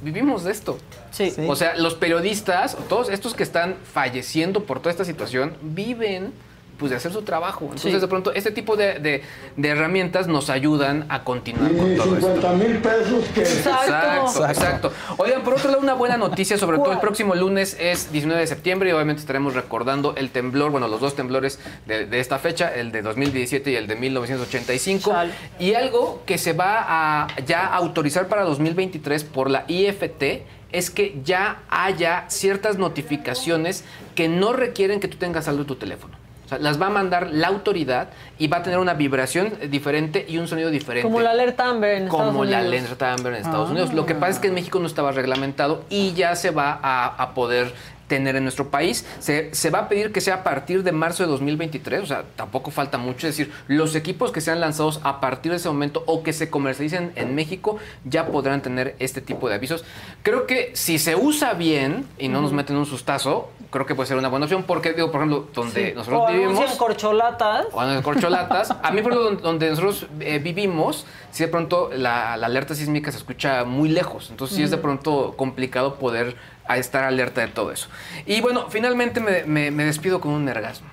vivimos 0.02 0.44
de 0.44 0.52
esto. 0.52 0.78
Sí. 1.12 1.32
Sí. 1.32 1.46
O 1.48 1.56
sea, 1.56 1.76
los 1.76 1.96
periodistas, 1.96 2.78
todos 2.90 3.10
estos 3.10 3.34
que 3.34 3.44
están 3.44 3.76
falleciendo 3.94 4.64
por 4.64 4.80
toda 4.80 4.92
esta 4.92 5.06
situación, 5.06 5.58
viven 5.62 6.34
pues 6.78 6.92
de 6.92 6.98
hacer 6.98 7.12
su 7.12 7.22
trabajo. 7.24 7.66
Entonces 7.66 7.94
Sí. 7.94 8.00
de 8.00 8.08
pronto 8.08 8.32
este 8.34 8.52
tipo 8.52 8.76
de, 8.76 9.00
de- 9.00 9.24
de 9.56 9.68
herramientas 9.70 10.28
nos 10.28 10.50
ayudan 10.50 11.06
a 11.10 11.24
continuar 11.24 11.72
con 11.76 11.96
todo 11.96 12.18
esto. 12.18 12.54
mil 12.54 12.78
pesos 12.78 13.26
que... 13.34 13.42
Exacto. 13.42 13.88
Exacto, 13.88 14.48
exacto. 14.48 14.94
Oigan, 15.18 15.44
por 15.44 15.56
otro 15.56 15.70
lado, 15.72 15.82
una 15.82 15.94
buena 15.94 16.18
noticia, 16.18 16.58
sobre 16.58 16.78
todo 16.78 16.92
el 16.92 17.00
próximo 17.00 17.36
lunes 17.36 17.76
es 17.80 18.12
19 18.12 18.42
de 18.42 18.48
septiembre 18.48 18.90
y 18.90 18.94
obviamente 18.94 19.22
estaremos 19.22 19.54
recordando 19.56 20.14
el 20.16 20.30
temblor, 20.30 20.72
bueno, 20.72 20.88
los 20.88 21.02
dos 21.02 21.16
temblores 21.16 21.60
de, 21.86 22.06
de 22.06 22.20
esta 22.20 22.38
fecha, 22.40 22.74
el 22.74 22.92
de 22.92 23.02
2017 23.02 23.72
y 23.72 23.76
el 23.76 23.88
de 23.88 23.96
1985. 23.96 25.12
Sal. 25.12 25.34
Y 25.60 25.74
algo 25.74 26.22
que 26.26 26.38
se 26.38 26.54
va 26.54 26.86
a 27.24 27.28
ya 27.46 27.66
autorizar 27.66 28.28
para 28.28 28.44
2023 28.44 29.24
por 29.24 29.50
la 29.50 29.66
IFT 29.68 30.44
es 30.72 30.90
que 30.90 31.20
ya 31.24 31.64
haya 31.70 32.26
ciertas 32.28 32.78
notificaciones 32.78 33.84
que 34.16 34.28
no 34.28 34.52
requieren 34.54 35.00
que 35.00 35.08
tú 35.08 35.18
tengas 35.18 35.46
saldo 35.46 35.62
en 35.62 35.68
tu 35.68 35.76
teléfono. 35.76 36.17
O 36.48 36.50
sea, 36.50 36.60
las 36.60 36.82
va 36.82 36.88
a 36.88 36.90
mandar 36.90 37.30
la 37.30 37.50
autoridad 37.50 38.08
y 38.40 38.48
va 38.48 38.58
a 38.58 38.64
tener 38.64 38.80
una 38.80 38.94
vibración 38.94 39.54
diferente 39.70 40.26
y 40.30 40.38
un 40.38 40.48
sonido 40.48 40.70
diferente 40.70 41.04
Como 41.04 41.20
la 41.20 41.32
alerta 41.32 41.68
Amber 41.68 41.98
en 41.98 42.04
Estados 42.06 42.26
como 42.28 42.46
la 42.46 42.60
Unidos. 42.62 42.68
alerta 42.84 43.12
Amber 43.12 43.34
en 43.34 43.42
Estados 43.42 43.70
Unidos. 43.70 43.94
Lo 43.94 44.06
que 44.06 44.16
pasa 44.16 44.32
es 44.32 44.40
que 44.40 44.48
en 44.48 44.54
México 44.54 44.80
no 44.80 44.88
estaba 44.88 45.12
reglamentado 45.12 45.84
y 45.90 46.14
ya 46.14 46.36
se 46.38 46.52
va 46.52 46.80
a, 46.82 47.22
a 47.22 47.34
poder 47.34 47.74
tener 48.08 48.36
en 48.36 48.44
nuestro 48.44 48.70
país. 48.70 49.06
Se, 49.20 49.54
se 49.54 49.70
va 49.70 49.80
a 49.80 49.90
pedir 49.90 50.12
que 50.12 50.22
sea 50.22 50.36
a 50.36 50.44
partir 50.44 50.84
de 50.84 50.92
marzo 50.92 51.24
de 51.24 51.30
2023, 51.30 52.02
o 52.02 52.06
sea, 52.06 52.24
tampoco 52.36 52.72
falta 52.72 52.98
mucho. 52.98 53.28
Es 53.28 53.38
decir, 53.38 53.54
los 53.68 53.96
equipos 53.96 54.32
que 54.32 54.42
sean 54.42 54.60
lanzados 54.60 55.00
a 55.04 55.20
partir 55.20 55.52
de 55.52 55.58
ese 55.58 55.68
momento 55.70 56.04
o 56.08 56.24
que 56.24 56.34
se 56.34 56.50
comercialicen 56.50 57.12
en 57.16 57.36
México 57.36 57.78
ya 58.06 58.28
podrán 58.28 58.62
tener 58.62 58.96
este 59.00 59.22
tipo 59.22 59.50
de 59.50 59.56
avisos. 59.56 59.84
Creo 60.24 60.48
que 60.48 60.72
si 60.74 61.00
se 61.00 61.16
usa 61.16 61.54
bien 61.54 62.06
y 62.18 62.28
no 62.30 62.42
nos 62.42 62.54
meten 62.54 62.76
un 62.78 62.86
sustazo, 62.86 63.50
creo 63.72 63.86
que 63.86 63.96
puede 63.96 64.08
ser 64.08 64.18
una 64.18 64.30
buena 64.30 64.46
opción 64.46 64.64
porque, 64.64 64.94
digo, 64.94 65.12
por 65.12 65.22
ejemplo, 65.22 65.48
donde 65.54 65.94
nosotros 65.94 66.22
o 66.30 66.32
vivimos... 66.32 66.72
corcholatas. 66.76 67.66
O 67.74 68.02
corcholatas. 68.04 68.72
A 68.72 68.92
mí, 68.92 69.02
por 69.02 69.12
ejemplo, 69.12 69.24
donde- 69.24 69.42
donde 69.42 69.70
nosotros 69.70 70.08
eh, 70.22 70.40
vivimos, 70.40 71.06
si 71.38 71.44
de 71.44 71.50
pronto 71.50 71.92
la, 71.94 72.36
la 72.36 72.48
alerta 72.48 72.74
sísmica 72.74 73.12
se 73.12 73.18
escucha 73.20 73.64
muy 73.64 73.90
lejos. 73.90 74.32
Entonces, 74.32 74.58
sí 74.58 74.64
es 74.64 74.72
de 74.72 74.78
pronto 74.78 75.36
complicado 75.38 76.00
poder 76.00 76.36
estar 76.76 77.04
alerta 77.04 77.42
de 77.42 77.48
todo 77.48 77.72
eso. 77.72 77.90
Y 78.26 78.42
bueno, 78.42 78.66
finalmente 78.70 79.20
me, 79.20 79.44
me- 79.44 79.70
me 79.70 79.86
despido 79.86 80.20
con 80.20 80.32
un 80.32 80.50
orgasmo. 80.50 80.88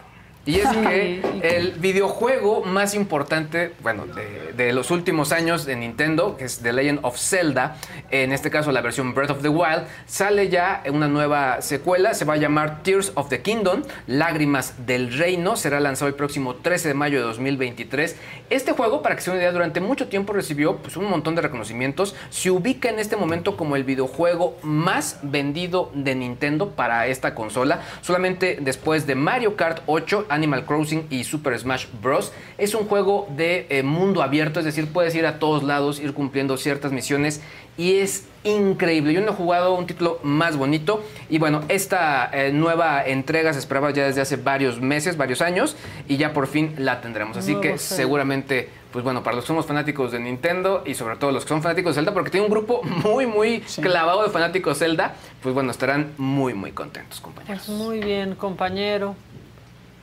Y 0.47 0.61
es 0.61 0.69
que 0.69 1.23
el 1.43 1.73
videojuego 1.73 2.65
más 2.65 2.95
importante, 2.95 3.73
bueno, 3.83 4.07
de, 4.07 4.53
de 4.53 4.73
los 4.73 4.91
últimos 4.91 5.33
años 5.33 5.65
de 5.65 5.75
Nintendo, 5.75 6.37
que 6.37 6.45
es 6.45 6.59
The 6.59 6.73
Legend 6.73 7.01
of 7.03 7.19
Zelda, 7.19 7.77
en 8.11 8.33
este 8.33 8.51
caso 8.51 8.71
la 8.71 8.83
versión 8.83 9.15
Breath 9.15 9.31
of 9.31 9.43
the 9.43 9.49
Wild, 9.49 9.85
sale 10.07 10.49
ya 10.49 10.83
una 10.91 11.09
nueva 11.09 11.63
secuela, 11.63 12.15
se 12.15 12.25
va 12.25 12.35
a 12.35 12.37
llamar 12.37 12.83
Tears 12.83 13.13
of 13.15 13.29
the 13.29 13.41
Kingdom, 13.41 13.83
Lágrimas 14.07 14.87
del 14.87 15.17
Reino, 15.17 15.57
será 15.57 15.81
lanzado 15.81 16.09
el 16.09 16.15
próximo 16.15 16.57
13 16.57 16.89
de 16.89 16.95
mayo 16.95 17.19
de 17.19 17.25
2023. 17.25 18.17
Este 18.51 18.73
juego, 18.73 19.03
para 19.03 19.17
que 19.17 19.23
se 19.23 19.31
una 19.31 19.41
idea, 19.41 19.53
durante 19.53 19.81
mucho 19.81 20.09
tiempo 20.09 20.33
recibió 20.33 20.77
pues, 20.77 20.97
un 20.97 21.07
montón 21.07 21.35
de 21.35 21.43
reconocimientos, 21.43 22.15
se 22.31 22.51
ubica 22.51 22.89
en 22.89 22.99
este 22.99 23.17
momento 23.17 23.57
como 23.57 23.77
el 23.77 23.85
videojuego 23.85 24.59
más 24.63 25.19
vendido 25.23 25.91
de 25.95 26.15
Nintendo 26.15 26.71
para 26.71 27.07
esta 27.07 27.35
consola, 27.35 27.81
solamente 28.03 28.59
después 28.61 29.07
de 29.07 29.15
Mario 29.15 29.57
Kart 29.57 29.83
8, 29.87 30.27
Animal 30.35 30.65
Crossing 30.67 31.07
y 31.11 31.25
Super 31.25 31.59
Smash 31.59 31.87
Bros. 32.03 32.33
Es 32.59 32.75
un 32.75 32.87
juego 32.87 33.27
de 33.37 33.67
eh, 33.71 33.83
mundo 33.83 34.23
abierto, 34.23 34.59
es 34.61 34.67
decir, 34.67 34.89
puedes 34.93 35.15
ir 35.15 35.27
a 35.27 35.39
todos 35.39 35.63
lados, 35.63 36.01
ir 36.01 36.13
cumpliendo 36.13 36.57
ciertas 36.57 36.93
misiones 36.93 37.41
y 37.77 37.97
es 37.97 38.27
increíble. 38.45 39.13
Yo 39.13 39.21
no 39.21 39.33
he 39.33 39.35
jugado 39.35 39.75
un 39.75 39.87
título 39.87 40.21
más 40.23 40.57
bonito 40.57 41.03
y 41.29 41.39
bueno, 41.39 41.63
esta 41.69 42.31
eh, 42.33 42.53
nueva 42.53 43.05
entrega 43.05 43.53
se 43.53 43.59
esperaba 43.59 43.91
ya 43.91 44.05
desde 44.05 44.21
hace 44.21 44.37
varios 44.37 44.81
meses, 44.81 45.17
varios 45.17 45.41
años 45.41 45.77
y 46.07 46.17
ya 46.17 46.33
por 46.33 46.47
fin 46.47 46.75
la 46.79 47.01
tendremos. 47.01 47.37
Así 47.37 47.57
que 47.57 47.79
seguramente, 47.79 48.69
pues 48.93 49.03
bueno, 49.03 49.23
para 49.23 49.37
los 49.37 49.45
que 49.45 49.49
somos 49.49 49.67
fanáticos 49.67 50.13
de 50.13 50.21
Nintendo 50.21 50.83
y 50.87 50.95
sobre 50.95 51.17
todo 51.17 51.33
los 51.33 51.45
que 51.45 51.49
son 51.49 51.63
fanáticos 51.63 51.95
de 51.95 52.01
Zelda, 52.01 52.13
porque 52.13 52.31
tiene 52.31 52.47
un 52.47 52.53
grupo 52.53 52.83
muy, 53.05 53.27
muy 53.27 53.61
clavado 53.81 54.23
de 54.23 54.31
fanáticos 54.31 54.79
Zelda, 54.79 55.15
pues 55.43 55.55
bueno, 55.55 55.71
estarán 55.71 56.13
muy, 56.19 56.55
muy 56.55 56.73
contentos, 56.73 57.21
compañeros. 57.21 57.65
Pues 57.67 57.79
muy 57.79 58.01
bien, 58.01 58.35
compañero. 58.35 59.17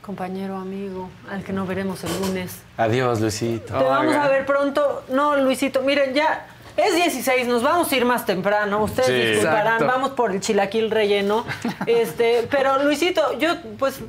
Compañero, 0.02 0.56
amigo, 0.56 1.08
al 1.30 1.44
que 1.44 1.52
no 1.52 1.64
veremos 1.64 2.02
el 2.02 2.10
lunes. 2.20 2.60
Adiós, 2.76 3.20
Luisito. 3.20 3.78
Te 3.78 3.84
vamos 3.84 4.14
a 4.16 4.28
ver 4.28 4.44
pronto. 4.44 5.04
No, 5.10 5.36
Luisito, 5.36 5.80
miren, 5.82 6.12
ya 6.12 6.46
es 6.76 6.96
16, 6.96 7.46
nos 7.46 7.62
vamos 7.62 7.90
a 7.92 7.96
ir 7.96 8.04
más 8.04 8.26
temprano. 8.26 8.82
Ustedes 8.82 9.06
Sí. 9.06 9.12
disculparán, 9.14 9.74
Exacto. 9.74 9.86
vamos 9.86 10.10
por 10.10 10.32
el 10.32 10.40
chilaquil 10.40 10.90
relleno. 10.90 11.44
Este, 11.86 12.48
pero 12.50 12.82
Luisito, 12.82 13.38
yo 13.38 13.54
pues 13.78 14.00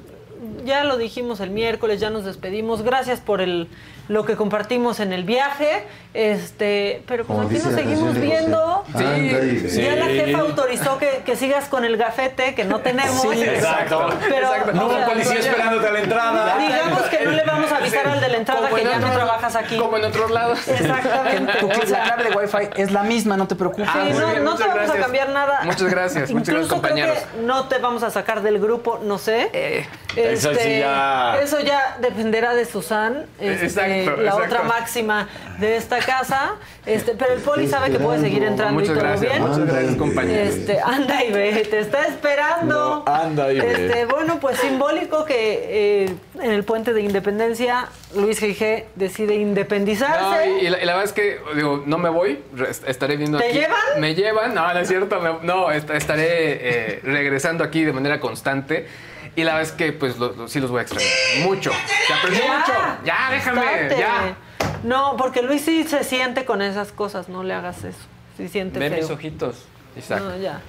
ya 0.66 0.84
lo 0.84 0.98
dijimos 0.98 1.40
el 1.42 1.52
miércoles, 1.52 2.00
ya 2.00 2.10
nos 2.10 2.26
despedimos. 2.26 2.82
Gracias 2.82 3.20
por 3.20 3.40
el 3.40 3.70
lo 4.08 4.26
que 4.26 4.36
compartimos 4.36 5.00
en 5.00 5.14
el 5.14 5.24
viaje. 5.24 5.84
Este, 6.14 7.02
pero 7.08 7.26
pues 7.26 7.36
Como 7.38 7.50
aquí 7.50 7.58
nos 7.58 7.74
seguimos 7.74 8.14
viendo. 8.20 8.84
Sí. 8.96 9.82
Ya 9.82 9.96
la 9.96 10.06
jefa 10.06 10.40
autorizó 10.40 10.98
que, 11.00 11.22
que 11.26 11.36
sigas 11.36 11.66
con 11.70 11.86
el 11.86 11.98
gafete, 11.98 12.54
que 12.54 12.64
no 12.66 12.80
tenemos. 12.82 13.22
Sí, 13.22 13.44
exacto. 13.44 14.10
Pero, 14.30 14.48
Exacto. 14.48 14.74
No 14.74 14.86
hubo 14.88 14.96
sea, 14.96 15.08
policía 15.08 15.40
esperándote 15.40 15.88
a 15.88 15.92
la 15.92 16.00
entrada. 16.00 16.58
Digamos 16.60 17.02
que 17.04 17.26
no 17.26 17.32
le 17.32 17.44
vamos 17.44 17.72
a 17.72 17.78
avisar 17.78 18.08
al 18.08 18.22
de 18.22 18.28
la 18.30 18.38
entrada 18.38 18.62
Como 18.62 18.76
que 18.76 18.82
en 18.84 18.90
ya 18.90 19.00
no 19.00 19.12
trabajas 19.12 19.56
aquí. 19.56 19.78
Como 19.78 19.98
en 19.98 20.06
otros 20.06 20.30
lados. 20.32 20.68
Exactamente. 20.68 21.54
Tu- 21.60 21.68
la 21.92 22.04
clave 22.04 22.24
de 22.26 22.36
Wi-Fi 22.36 22.70
es 22.82 22.92
la 22.92 23.04
misma, 23.04 23.36
no 23.38 23.48
te 23.48 23.56
preocupes. 23.56 23.86
sí, 23.88 23.92
Ah, 23.96 24.06
no, 24.14 24.28
bien, 24.32 24.44
no 24.44 24.56
te 24.56 24.68
vamos 24.68 24.90
a 24.90 24.98
cambiar 24.98 25.30
nada. 25.30 25.62
Muchas 25.64 25.90
gracias, 25.90 26.30
muchas 26.32 26.50
Incluso 26.50 26.54
gracias, 26.54 26.74
compañeros. 26.74 27.18
Creo 27.18 27.42
que 27.42 27.48
no 27.48 27.68
te 27.68 27.78
vamos 27.80 28.04
a 28.04 28.12
sacar 28.12 28.42
del 28.44 28.60
grupo, 28.60 29.00
no 29.04 29.18
sé. 29.18 29.50
Eh, 29.54 29.86
Eso 30.16 30.54
sí 30.54 30.80
ya- 30.80 31.40
Eso 31.42 31.60
ya 31.60 31.98
dependerá 32.00 32.54
de 32.54 32.66
Susan, 32.66 33.26
este, 33.40 33.66
Exacto, 33.66 33.93
la 33.98 34.12
exacto. 34.14 34.46
otra 34.46 34.64
máxima 34.64 35.28
de 35.60 35.78
esta 35.78 36.00
casa. 36.00 36.54
Este, 36.86 37.14
pero 37.16 37.34
el 37.34 37.40
poli 37.42 37.68
sabe 37.68 37.92
que 37.92 38.00
puede 38.00 38.20
seguir 38.20 38.44
entrando 38.44 38.74
muchas 38.74 38.90
y 38.90 38.94
todo 38.94 39.04
gracias, 39.04 39.32
bien. 39.32 39.42
muchas 39.44 39.66
gracias, 39.66 39.96
compañeros. 39.96 40.56
Este, 40.56 40.80
anda 40.82 41.24
y 41.24 41.32
ve, 41.32 41.68
te 41.70 41.80
está 41.80 42.04
esperando. 42.08 43.04
No, 43.08 43.14
anda 43.14 43.52
y 43.54 43.60
ve. 43.62 43.72
Este, 43.88 44.06
bueno, 44.06 44.40
pues 44.40 44.58
simbólico 44.60 45.24
que 45.26 46.04
eh, 46.06 46.16
en 46.42 46.52
el 46.52 46.64
puente 46.64 46.92
de 46.94 47.02
Independencia 47.02 47.88
Luis 48.16 48.42
G.G. 48.42 48.86
decide 48.96 49.36
No, 49.36 49.42
independizarse. 49.42 50.50
y, 50.62 50.66
y 50.66 50.70
la, 50.70 50.82
y 50.82 50.86
la 50.86 50.94
verdad 50.94 51.04
es 51.06 51.14
que, 51.14 51.40
digo, 51.56 51.84
no 51.86 51.98
me 51.98 52.10
voy, 52.10 52.44
estaré 52.86 53.16
viendo 53.18 53.38
¿Te 53.38 53.46
aquí. 53.46 53.54
llevan? 53.60 53.80
Me 54.00 54.14
llevan, 54.16 54.54
no, 54.54 54.74
no 54.74 54.80
es 54.80 54.88
cierto, 54.88 55.20
me- 55.22 55.46
no, 55.48 55.72
est- 55.72 55.90
estaré 55.90 56.26
eh, 56.28 57.00
regresando 57.04 57.64
aquí 57.64 57.84
de 57.86 57.94
manera 57.94 58.20
constante. 58.20 58.88
Y 59.36 59.44
la 59.44 59.56
verdad 59.56 59.72
es 59.72 59.76
que, 59.76 59.92
pues, 59.94 60.18
lo- 60.18 60.34
lo- 60.34 60.48
sí 60.48 60.60
los 60.60 60.70
voy 60.70 60.80
a 60.80 60.82
extrañar. 60.84 61.10
Mucho. 61.44 61.72
Te 62.08 62.14
aprendí 62.14 62.40
mucho. 62.40 62.74
Ya, 63.04 63.30
déjame, 63.32 63.62
ya. 63.98 64.36
No, 64.84 65.16
porque 65.18 65.42
Luis 65.42 65.64
sí 65.64 65.84
se 65.86 66.04
siente 66.04 66.46
con 66.46 66.62
esas 66.62 66.92
cosas, 66.92 67.30
no 67.30 67.44
le 67.44 67.54
hagas 67.54 67.84
eso. 67.84 67.98
Sí 68.38 68.48
siente 68.48 68.80
Ve 68.80 68.90
feo. 68.90 69.00
mis 69.02 69.10
ojitos. 69.10 69.56
Exacto. 69.96 70.30
No, 70.30 70.38
ya. 70.38 70.60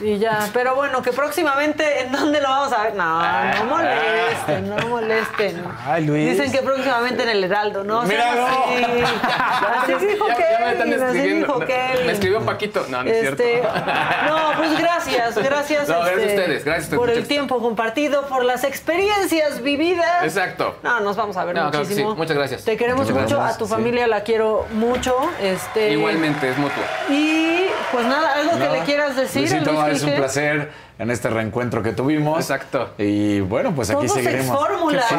Y 0.00 0.18
ya, 0.18 0.46
pero 0.52 0.74
bueno, 0.76 1.02
que 1.02 1.12
próximamente, 1.12 2.02
¿en 2.02 2.12
dónde 2.12 2.40
lo 2.40 2.48
vamos 2.48 2.72
a 2.72 2.82
ver? 2.84 2.94
No, 2.94 3.20
no 3.20 3.64
molesten, 3.64 4.68
no 4.76 4.86
molesten. 4.88 5.64
Ay, 5.86 6.04
Luis. 6.04 6.30
Dicen 6.30 6.52
que 6.52 6.58
próximamente 6.58 7.22
en 7.24 7.28
el 7.30 7.42
Heraldo, 7.42 7.82
¿no? 7.84 8.02
Mira, 8.02 8.32
Sean 8.32 8.44
así. 8.44 9.94
Así 9.94 10.06
dijo 10.06 10.28
Ya- 10.28 10.36
ya 10.38 10.58
me 10.66 10.72
están 10.72 10.90
Kevin, 10.90 11.02
así 11.04 11.18
dijo 11.20 11.58
No, 11.58 11.66
Kevin. 11.66 12.06
Me 12.06 12.12
escribió 12.12 12.40
Paquito. 12.42 12.86
No, 12.88 13.02
no 13.02 13.10
es 13.10 13.24
Este, 13.28 13.60
cierto. 13.60 13.68
no, 14.28 14.52
pues 14.58 14.78
gracias, 14.78 15.34
gracias. 15.42 15.88
No, 15.88 16.00
gracias 16.00 16.18
este, 16.20 16.36
a 16.36 16.40
ustedes, 16.42 16.64
gracias 16.64 16.92
a 16.92 16.96
Por 16.96 17.10
el 17.10 17.26
tiempo 17.26 17.58
compartido, 17.60 18.26
por 18.28 18.44
las 18.44 18.64
experiencias 18.64 19.62
vividas. 19.62 20.22
Exacto. 20.22 20.76
No, 20.82 21.00
nos 21.00 21.16
vamos 21.16 21.36
a 21.36 21.44
ver 21.44 21.54
No, 21.54 21.62
claro 21.62 21.72
que 21.72 21.78
muchísimo. 21.78 22.10
sí, 22.12 22.16
muchas 22.18 22.36
gracias. 22.36 22.64
Te 22.64 22.76
queremos 22.76 23.06
Muchas 23.08 23.22
mucho, 23.22 23.36
gracias, 23.36 23.56
a 23.56 23.58
tu 23.58 23.66
sí. 23.66 23.72
familia 23.72 24.06
la 24.06 24.20
quiero 24.22 24.66
mucho. 24.72 25.16
Este, 25.40 25.90
Igualmente, 25.92 26.50
es 26.50 26.58
mutuo. 26.58 26.82
Y 27.08 27.64
pues 27.90 28.04
nada, 28.06 28.34
algo 28.34 28.58
que 28.58 28.68
le 28.68 28.80
quieras 28.84 29.16
decir. 29.16 29.42
Luisito, 29.50 29.77
Es 29.86 30.02
un 30.02 30.12
placer 30.16 30.70
en 30.98 31.10
este 31.10 31.30
reencuentro 31.30 31.82
que 31.82 31.92
tuvimos. 31.92 32.38
Exacto. 32.40 32.90
Y 32.98 33.40
bueno, 33.40 33.72
pues 33.74 33.90
aquí 33.90 34.06
Todos 34.06 34.12
seguiremos. 34.18 34.56
fórmulas. 34.58 35.04
Sí. 35.08 35.14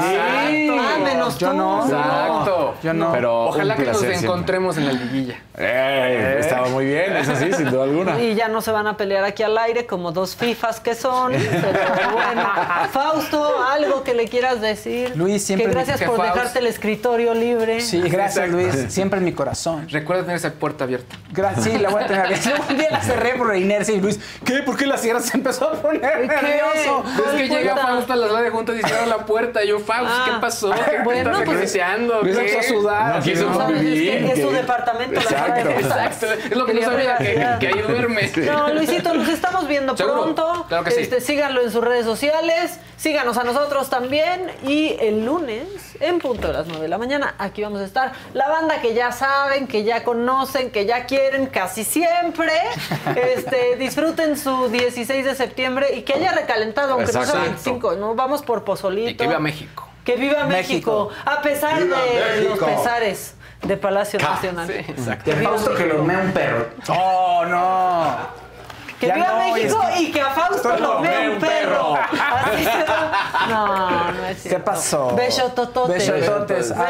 Ah, 0.71 0.97
menos 1.03 1.37
Yo 1.37 1.51
tú. 1.51 1.57
no. 1.57 1.85
Exacto. 1.85 2.73
Yo 2.83 2.93
no. 2.93 3.11
Pero 3.11 3.45
Ojalá 3.45 3.75
que 3.75 3.83
nos 3.85 3.99
siempre. 3.99 4.19
encontremos 4.19 4.77
en 4.77 4.85
la 4.87 4.93
liguilla. 4.93 5.35
Eh, 5.57 6.37
Estaba 6.39 6.67
muy 6.69 6.85
bien, 6.85 7.15
eso 7.17 7.35
sí, 7.35 7.51
sin 7.53 7.69
duda 7.69 7.83
alguna. 7.83 8.19
Y 8.21 8.35
ya 8.35 8.47
no 8.47 8.61
se 8.61 8.71
van 8.71 8.87
a 8.87 8.97
pelear 8.97 9.23
aquí 9.23 9.43
al 9.43 9.57
aire 9.57 9.85
como 9.85 10.11
dos 10.11 10.35
fifas 10.35 10.79
que 10.79 10.95
son. 10.95 11.31
Pero 11.33 12.11
bueno, 12.13 12.43
Fausto, 12.91 13.63
algo 13.63 14.03
que 14.03 14.13
le 14.13 14.27
quieras 14.27 14.61
decir. 14.61 15.13
Luis, 15.15 15.43
siempre 15.45 15.67
Que 15.67 15.73
gracias 15.73 15.99
que 15.99 16.05
por 16.05 16.17
Faust- 16.19 16.33
dejarte 16.33 16.59
el 16.59 16.67
escritorio 16.67 17.33
libre. 17.33 17.81
Sí, 17.81 17.99
gracias 18.01 18.45
Exacto. 18.47 18.57
Luis. 18.57 18.93
Siempre 18.93 19.19
en 19.19 19.25
mi 19.25 19.33
corazón. 19.33 19.87
Recuerda 19.89 20.23
tener 20.23 20.37
esa 20.37 20.51
puerta 20.51 20.83
abierta. 20.85 21.15
Gracias, 21.31 21.65
sí, 21.65 21.77
la 21.77 21.89
voy 21.89 22.03
a 22.03 22.07
tener 22.07 22.25
abierta. 22.25 22.49
Un 22.69 22.77
día 22.77 22.87
la 22.91 23.01
cerré 23.01 23.35
por 23.35 23.47
la 23.47 23.57
inercia 23.57 23.93
y 23.95 23.99
Luis, 24.01 24.19
¿qué? 24.45 24.59
¿Por 24.63 24.77
qué 24.77 24.85
la 24.85 24.97
cierras? 24.97 25.25
Se 25.25 25.37
empezó 25.37 25.68
a 25.77 25.81
poner 25.81 26.01
¿Qué? 26.01 26.27
nervioso. 26.27 27.03
Es 27.07 27.21
¿Cuál 27.21 27.37
que 27.37 27.47
llega? 27.47 27.75
Fausto 27.77 28.13
a 28.13 28.15
la 28.15 28.27
sala 28.27 28.41
de 28.41 28.49
juntas 28.49 28.75
y 28.77 28.83
cierra 28.87 29.05
la 29.05 29.17
puerta. 29.25 29.63
Y 29.63 29.67
yo, 29.67 29.79
Fausto, 29.79 30.13
Ah. 30.15 30.25
¿qué 30.25 30.31
pasó? 30.41 30.71
¿Qué 30.71 30.99
Bueno, 31.03 31.31
estás 31.31 31.45
pues- 31.45 31.73
¿Qué? 31.73 32.29
empezó 32.29 32.59
a 32.59 32.63
sudar. 32.63 33.19
Es, 33.19 33.39
que 33.39 33.45
convivir, 33.45 34.13
es 34.25 34.41
su 34.41 34.49
departamento. 34.51 35.15
la 35.15 35.21
Exacto. 35.21 35.69
Exacto. 35.69 36.25
Es 36.49 36.55
lo 36.55 36.65
que 36.65 36.73
no 36.73 36.81
sabía, 36.81 37.17
que, 37.17 37.67
ahí 37.67 37.81
duerme. 37.87 38.31
No, 38.49 38.69
Luisito, 38.73 39.13
nos 39.13 39.27
estamos 39.29 39.67
viendo 39.67 39.95
Seguro, 39.95 40.23
pronto. 40.23 40.65
claro 40.67 40.83
que 40.83 40.91
sí. 40.91 41.01
Este, 41.01 41.21
síganlo 41.21 41.61
en 41.61 41.71
sus 41.71 41.83
redes 41.83 42.05
sociales, 42.05 42.79
síganos 42.97 43.37
a 43.37 43.43
nosotros 43.43 43.89
también. 43.89 44.51
Y 44.67 44.95
el 44.99 45.25
lunes, 45.25 45.88
en 45.99 46.19
punto 46.19 46.47
de 46.47 46.53
las 46.53 46.67
9 46.67 46.81
de 46.83 46.87
la 46.87 46.97
mañana, 46.97 47.35
aquí 47.37 47.61
vamos 47.61 47.81
a 47.81 47.85
estar. 47.85 48.13
La 48.33 48.47
banda 48.49 48.81
que 48.81 48.93
ya 48.93 49.11
saben, 49.11 49.67
que 49.67 49.83
ya 49.83 50.03
conocen, 50.03 50.71
que 50.71 50.85
ya 50.85 51.05
quieren 51.05 51.47
casi 51.47 51.83
siempre. 51.83 52.51
Este, 53.15 53.75
disfruten 53.77 54.37
su 54.37 54.69
16 54.69 55.25
de 55.25 55.35
septiembre 55.35 55.93
y 55.95 56.01
que 56.03 56.13
haya 56.13 56.31
recalentado, 56.31 56.93
aunque 56.93 57.07
no 57.07 57.11
sea 57.11 57.21
Exacto. 57.23 57.43
25, 57.43 57.95
¿no? 57.95 58.15
Vamos 58.15 58.41
por 58.43 58.63
pozolito. 58.63 59.09
Y 59.09 59.15
que 59.15 59.27
viva 59.27 59.39
México. 59.39 59.87
Que 60.03 60.15
viva 60.15 60.43
México, 60.45 61.09
México. 61.09 61.11
a 61.25 61.41
pesar 61.41 61.83
¡Viva 61.83 61.97
de 62.01 62.41
México! 62.41 62.55
los 62.59 62.69
pesares 62.69 63.35
de 63.63 63.77
Palacio 63.77 64.19
Nacional. 64.19 64.67
Sí, 64.67 64.73
exacto. 64.91 65.31
Que 65.31 65.75
que 65.75 65.85
lo 65.85 66.03
mea 66.03 66.19
un 66.19 66.31
perro. 66.31 66.67
Oh, 66.87 67.45
no. 67.45 68.38
Que 68.99 69.07
Ya 69.07 69.13
viva 69.15 69.27
no, 69.29 69.53
México 69.53 69.81
es 69.83 69.95
que- 69.95 70.01
y 70.03 70.11
que 70.11 70.21
a 70.21 70.29
Fausto 70.31 70.75
lo 70.77 71.01
vea 71.01 71.19
ve 71.21 71.29
un 71.29 71.39
perro. 71.39 71.93
Así 72.43 72.63
se 72.65 72.83
va. 72.83 73.45
No, 73.47 74.11
no 74.11 74.25
es 74.25 74.41
¿Qué 74.43 74.49
cierto. 74.49 74.65
pasó? 74.65 75.15
Besotototes. 75.15 76.11
Besototes. 76.11 76.71
Ah. 76.75 76.87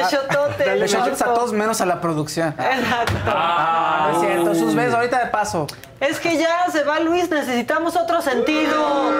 Besototes 0.79 1.21
a 1.21 1.25
todos 1.33 1.53
menos 1.53 1.81
a 1.81 1.85
la 1.85 2.01
producción. 2.01 2.49
Exacto. 2.57 3.13
Ah, 3.27 4.11
es 4.15 4.19
cierto. 4.21 4.55
Sus 4.55 4.73
besos 4.73 4.95
ahorita 4.95 5.19
de 5.19 5.27
paso. 5.27 5.67
Es 5.99 6.19
que 6.19 6.37
ya 6.37 6.65
se 6.71 6.83
va 6.83 6.99
Luis, 6.99 7.29
necesitamos 7.29 7.95
otro 7.95 8.21
sentido. 8.21 9.11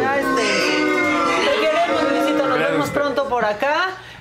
Ya 0.00 0.18
este. 0.18 0.42
Te 1.44 1.60
queremos, 1.60 2.02
Luisito, 2.12 2.46
nos 2.46 2.58
vemos 2.58 2.90
pronto 2.90 3.28
por 3.28 3.44
acá. 3.44 3.74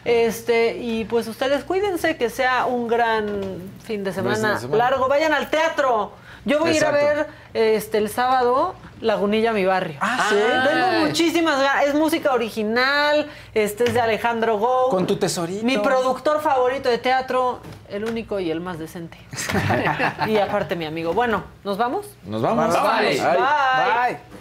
Este, 0.06 0.78
y 0.78 1.06
pues 1.06 1.28
ustedes 1.28 1.64
cuídense 1.64 2.18
que 2.18 2.32
sea 2.32 2.65
un 2.65 2.88
gran 2.88 3.61
fin 3.86 4.03
de 4.03 4.11
semana, 4.11 4.53
de 4.53 4.60
semana. 4.61 4.78
largo. 4.90 5.07
Vayan 5.07 5.34
al 5.34 5.49
teatro. 5.52 6.14
Yo 6.46 6.60
voy 6.60 6.72
a 6.72 6.74
ir 6.74 6.86
a 6.86 6.92
ver 6.92 7.28
este 7.54 7.98
el 7.98 8.10
sábado 8.10 8.76
Lagunilla 9.02 9.52
mi 9.52 9.66
barrio. 9.66 9.98
Ah, 10.00 10.28
¿sí? 10.30 10.36
Tengo 10.36 11.06
muchísimas 11.08 11.60
ganas. 11.62 11.86
Es 11.86 11.96
música 11.96 12.34
original. 12.34 13.28
Este 13.54 13.86
es 13.86 13.94
de 13.94 14.02
Alejandro 14.02 14.58
Gou. 14.58 14.90
Con 14.90 15.08
tu 15.08 15.18
tesorito. 15.18 15.66
Mi 15.66 15.78
productor 15.80 16.42
favorito 16.42 16.88
de 16.88 17.00
teatro, 17.00 17.60
el 17.90 18.06
único 18.06 18.40
y 18.40 18.52
el 18.52 18.62
más 18.62 18.78
decente. 18.78 19.18
y 20.28 20.38
aparte 20.38 20.76
mi 20.76 20.86
amigo. 20.86 21.14
Bueno, 21.14 21.44
¿nos 21.64 21.78
vamos? 21.78 22.06
Nos 22.26 22.42
vamos. 22.42 22.74
Bye. 22.74 22.90
Ay. 22.90 23.20
Bye. 23.20 24.16
Bye. 24.16 24.41